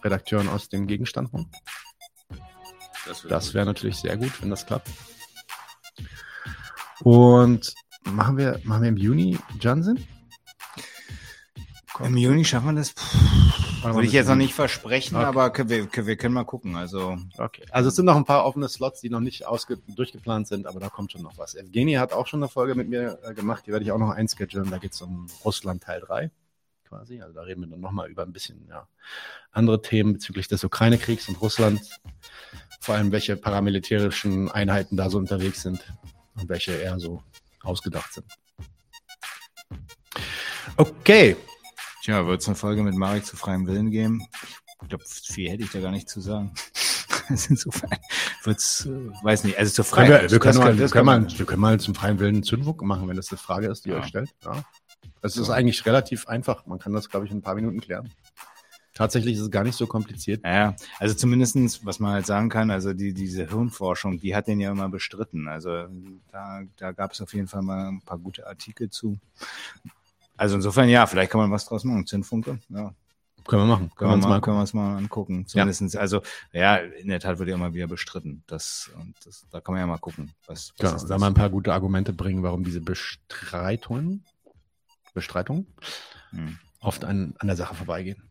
Redakteuren 0.04 0.48
aus 0.48 0.68
dem 0.68 0.86
Gegenstandpunkt. 0.86 1.54
Das 3.06 3.22
Das 3.22 3.54
wäre 3.54 3.66
natürlich 3.66 3.96
sehr 3.96 4.16
gut, 4.16 4.40
wenn 4.42 4.50
das 4.50 4.66
klappt. 4.66 4.88
Und 7.02 7.74
machen 8.04 8.36
wir, 8.36 8.60
machen 8.64 8.82
wir 8.82 8.88
im 8.90 8.96
Juni 8.96 9.38
Johnson? 9.60 10.04
Im 12.00 12.16
Juni 12.16 12.44
schaffen 12.44 12.66
wir 12.74 12.74
das. 12.80 12.94
Mal, 13.82 13.94
Würde 13.94 14.06
ich 14.06 14.12
jetzt 14.12 14.28
noch 14.28 14.36
nicht 14.36 14.52
versprechen, 14.54 15.16
Okay. 15.16 15.24
aber 15.24 15.50
können 15.50 15.70
wir, 15.70 15.86
können- 15.86 16.06
wir 16.06 16.16
können 16.16 16.34
mal 16.34 16.44
gucken. 16.44 16.76
Also, 16.76 17.16
Okay. 17.38 17.64
Also 17.70 17.88
es 17.88 17.96
sind 17.96 18.04
noch 18.04 18.16
ein 18.16 18.26
paar 18.26 18.44
offene 18.44 18.68
Slots, 18.68 19.00
die 19.00 19.08
noch 19.08 19.20
nicht 19.20 19.46
ausge 19.46 19.78
durchgeplant 19.88 20.48
sind, 20.48 20.66
aber 20.66 20.80
da 20.80 20.90
kommt 20.90 21.12
schon 21.12 21.22
noch 21.22 21.38
was. 21.38 21.54
Evgeny 21.54 21.94
hat 21.94 22.12
auch 22.12 22.26
schon 22.26 22.42
eine 22.42 22.48
Folge 22.50 22.74
mit 22.74 22.88
mir 22.90 23.18
äh, 23.22 23.32
gemacht, 23.32 23.64
die 23.66 23.72
werde 23.72 23.84
ich 23.84 23.92
auch 23.92 23.98
noch 23.98 24.10
einschedulen. 24.10 24.70
Da 24.70 24.76
geht 24.78 24.92
es 24.92 25.00
um 25.00 25.26
Russland 25.46 25.82
Teil 25.82 26.00
3 26.00 26.30
quasi. 26.90 27.22
Also 27.22 27.34
da 27.34 27.42
reden 27.42 27.62
wir 27.62 27.68
dann 27.68 27.80
nochmal 27.80 28.10
über 28.10 28.24
ein 28.24 28.32
bisschen 28.32 28.66
ja, 28.68 28.86
andere 29.52 29.80
Themen 29.80 30.12
bezüglich 30.12 30.48
des 30.48 30.64
Ukraine-Kriegs 30.64 31.28
und 31.28 31.40
Russland. 31.40 31.80
Vor 32.80 32.96
allem, 32.96 33.12
welche 33.12 33.36
paramilitärischen 33.36 34.50
Einheiten 34.50 34.96
da 34.96 35.08
so 35.08 35.18
unterwegs 35.18 35.62
sind 35.62 35.80
und 36.34 36.48
welche 36.48 36.72
eher 36.72 36.98
so 36.98 37.22
ausgedacht 37.62 38.12
sind. 38.12 38.26
Okay. 40.76 41.36
Tja, 42.02 42.26
wird 42.26 42.40
es 42.40 42.48
eine 42.48 42.56
Folge 42.56 42.82
mit 42.82 42.94
Marek 42.94 43.24
zu 43.24 43.36
freiem 43.36 43.66
Willen 43.66 43.90
geben? 43.90 44.26
Ich 44.82 44.88
glaube, 44.88 45.04
viel 45.06 45.50
hätte 45.50 45.62
ich 45.62 45.70
da 45.70 45.80
gar 45.80 45.90
nicht 45.92 46.08
zu 46.08 46.20
sagen. 46.20 46.52
Insofern 47.28 47.90
wird's, 48.42 48.86
äh, 48.86 49.10
weiß 49.22 49.44
nicht, 49.44 49.58
also 49.58 49.70
zur 49.72 49.84
Freiheit. 49.84 50.22
wir, 50.22 50.30
wir, 50.32 50.38
können 50.40 50.58
mal, 50.58 50.78
wir, 50.78 50.88
können 50.88 51.06
mal, 51.06 51.38
wir 51.38 51.46
können 51.46 51.60
mal 51.60 51.78
zum 51.78 51.94
freien 51.94 52.18
Willen 52.18 52.36
einen 52.36 52.42
Zündwuck 52.42 52.82
machen, 52.82 53.06
wenn 53.08 53.16
das 53.16 53.30
eine 53.30 53.38
Frage 53.38 53.68
ist, 53.68 53.84
die 53.84 53.90
ihr 53.90 53.96
Ja. 53.96 54.00
euch 54.00 54.08
stellt. 54.08 54.30
Ja. 54.42 54.64
Es 55.22 55.36
ist 55.36 55.50
eigentlich 55.50 55.84
relativ 55.86 56.28
einfach. 56.28 56.66
Man 56.66 56.78
kann 56.78 56.92
das, 56.92 57.08
glaube 57.08 57.26
ich, 57.26 57.32
in 57.32 57.38
ein 57.38 57.42
paar 57.42 57.54
Minuten 57.54 57.80
klären. 57.80 58.10
Tatsächlich 58.94 59.36
ist 59.36 59.40
es 59.42 59.50
gar 59.50 59.64
nicht 59.64 59.76
so 59.76 59.86
kompliziert. 59.86 60.44
Ja, 60.44 60.74
also 60.98 61.14
zumindestens, 61.14 61.86
was 61.86 62.00
man 62.00 62.12
halt 62.12 62.26
sagen 62.26 62.48
kann, 62.48 62.70
also 62.70 62.92
die, 62.92 63.14
diese 63.14 63.46
Hirnforschung, 63.48 64.18
die 64.18 64.34
hat 64.34 64.46
den 64.46 64.60
ja 64.60 64.70
immer 64.70 64.88
bestritten. 64.88 65.48
Also 65.48 65.86
da, 66.30 66.62
da 66.76 66.92
gab 66.92 67.12
es 67.12 67.20
auf 67.20 67.32
jeden 67.32 67.46
Fall 67.48 67.62
mal 67.62 67.88
ein 67.88 68.02
paar 68.02 68.18
gute 68.18 68.46
Artikel 68.46 68.90
zu. 68.90 69.18
Also 70.36 70.56
insofern, 70.56 70.88
ja, 70.88 71.06
vielleicht 71.06 71.30
kann 71.30 71.40
man 71.40 71.50
was 71.50 71.66
draus 71.66 71.84
machen. 71.84 72.06
Zündfunke, 72.06 72.58
ja. 72.68 72.94
Können 73.46 73.62
wir 73.62 73.66
machen. 73.66 73.90
Können 73.94 74.10
wir, 74.10 74.14
uns 74.16 74.24
mal, 74.24 74.30
mal 74.30 74.40
können 74.40 74.56
wir 74.56 74.60
uns 74.60 74.74
mal 74.74 74.96
angucken. 74.96 75.46
Zumindestens, 75.46 75.96
also, 75.96 76.20
ja, 76.52 76.76
in 76.76 77.08
der 77.08 77.20
Tat 77.20 77.38
wird 77.38 77.48
ja 77.48 77.54
immer 77.54 77.72
wieder 77.72 77.86
bestritten. 77.86 78.42
Das, 78.46 78.90
und 79.00 79.14
das, 79.24 79.46
da 79.50 79.60
kann 79.60 79.74
man 79.74 79.80
ja 79.80 79.86
mal 79.86 79.98
gucken. 79.98 80.32
Was, 80.46 80.72
was 80.72 80.76
Genau, 80.76 80.96
ist 80.96 81.04
da 81.04 81.14
das? 81.14 81.20
mal 81.20 81.28
ein 81.28 81.34
paar 81.34 81.48
gute 81.50 81.72
Argumente 81.72 82.12
bringen, 82.12 82.42
warum 82.42 82.64
diese 82.64 82.80
Bestreitungen, 82.82 84.24
Bestreitungen 85.12 85.66
Hm. 86.30 86.58
oft 86.80 87.04
an, 87.04 87.34
an 87.38 87.46
der 87.48 87.56
Sache 87.56 87.74
vorbeigehen. 87.74 88.22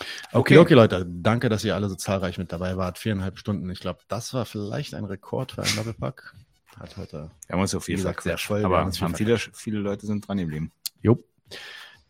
Okay. 0.00 0.08
Okay, 0.32 0.58
okay, 0.58 0.74
Leute, 0.74 1.06
danke, 1.06 1.48
dass 1.48 1.64
ihr 1.64 1.74
alle 1.74 1.88
so 1.88 1.94
zahlreich 1.94 2.38
mit 2.38 2.50
dabei 2.52 2.76
wart. 2.76 2.98
Viereinhalb 2.98 3.38
Stunden. 3.38 3.70
Ich 3.70 3.78
glaube, 3.80 4.00
das 4.08 4.34
war 4.34 4.44
vielleicht 4.44 4.94
ein 4.94 5.04
Rekord 5.04 5.52
für 5.52 5.62
einen 5.62 5.76
Doppelpack. 5.76 6.34
Hat 6.78 6.96
heute, 6.96 7.30
Wir 7.46 7.54
haben 7.54 7.60
uns 7.60 7.70
so 7.70 7.78
viel 7.78 7.96
gesagt, 7.96 8.22
sehr 8.22 8.36
voll. 8.38 8.64
Aber 8.64 8.90
viel 8.90 9.02
haben 9.02 9.14
viele, 9.14 9.38
viele 9.38 9.78
Leute 9.78 10.06
sind 10.06 10.26
dran 10.26 10.38
geblieben. 10.38 10.72
Jo. 11.02 11.22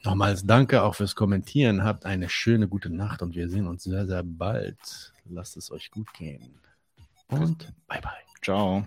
Nochmals 0.05 0.47
danke 0.47 0.83
auch 0.83 0.95
fürs 0.95 1.15
Kommentieren. 1.15 1.85
Habt 1.85 2.07
eine 2.07 2.29
schöne 2.29 2.69
gute 2.69 2.91
Nacht 2.91 3.21
und 3.21 3.35
wir 3.35 3.49
sehen 3.49 3.67
uns 3.67 3.85
sehr, 3.85 4.07
sehr 4.07 4.23
bald. 4.23 5.13
Lasst 5.27 5.57
es 5.57 5.71
euch 5.71 5.91
gut 5.91 6.13
gehen. 6.15 6.61
Und 7.29 7.73
bye 7.87 8.01
bye. 8.01 8.13
Ciao. 8.43 8.87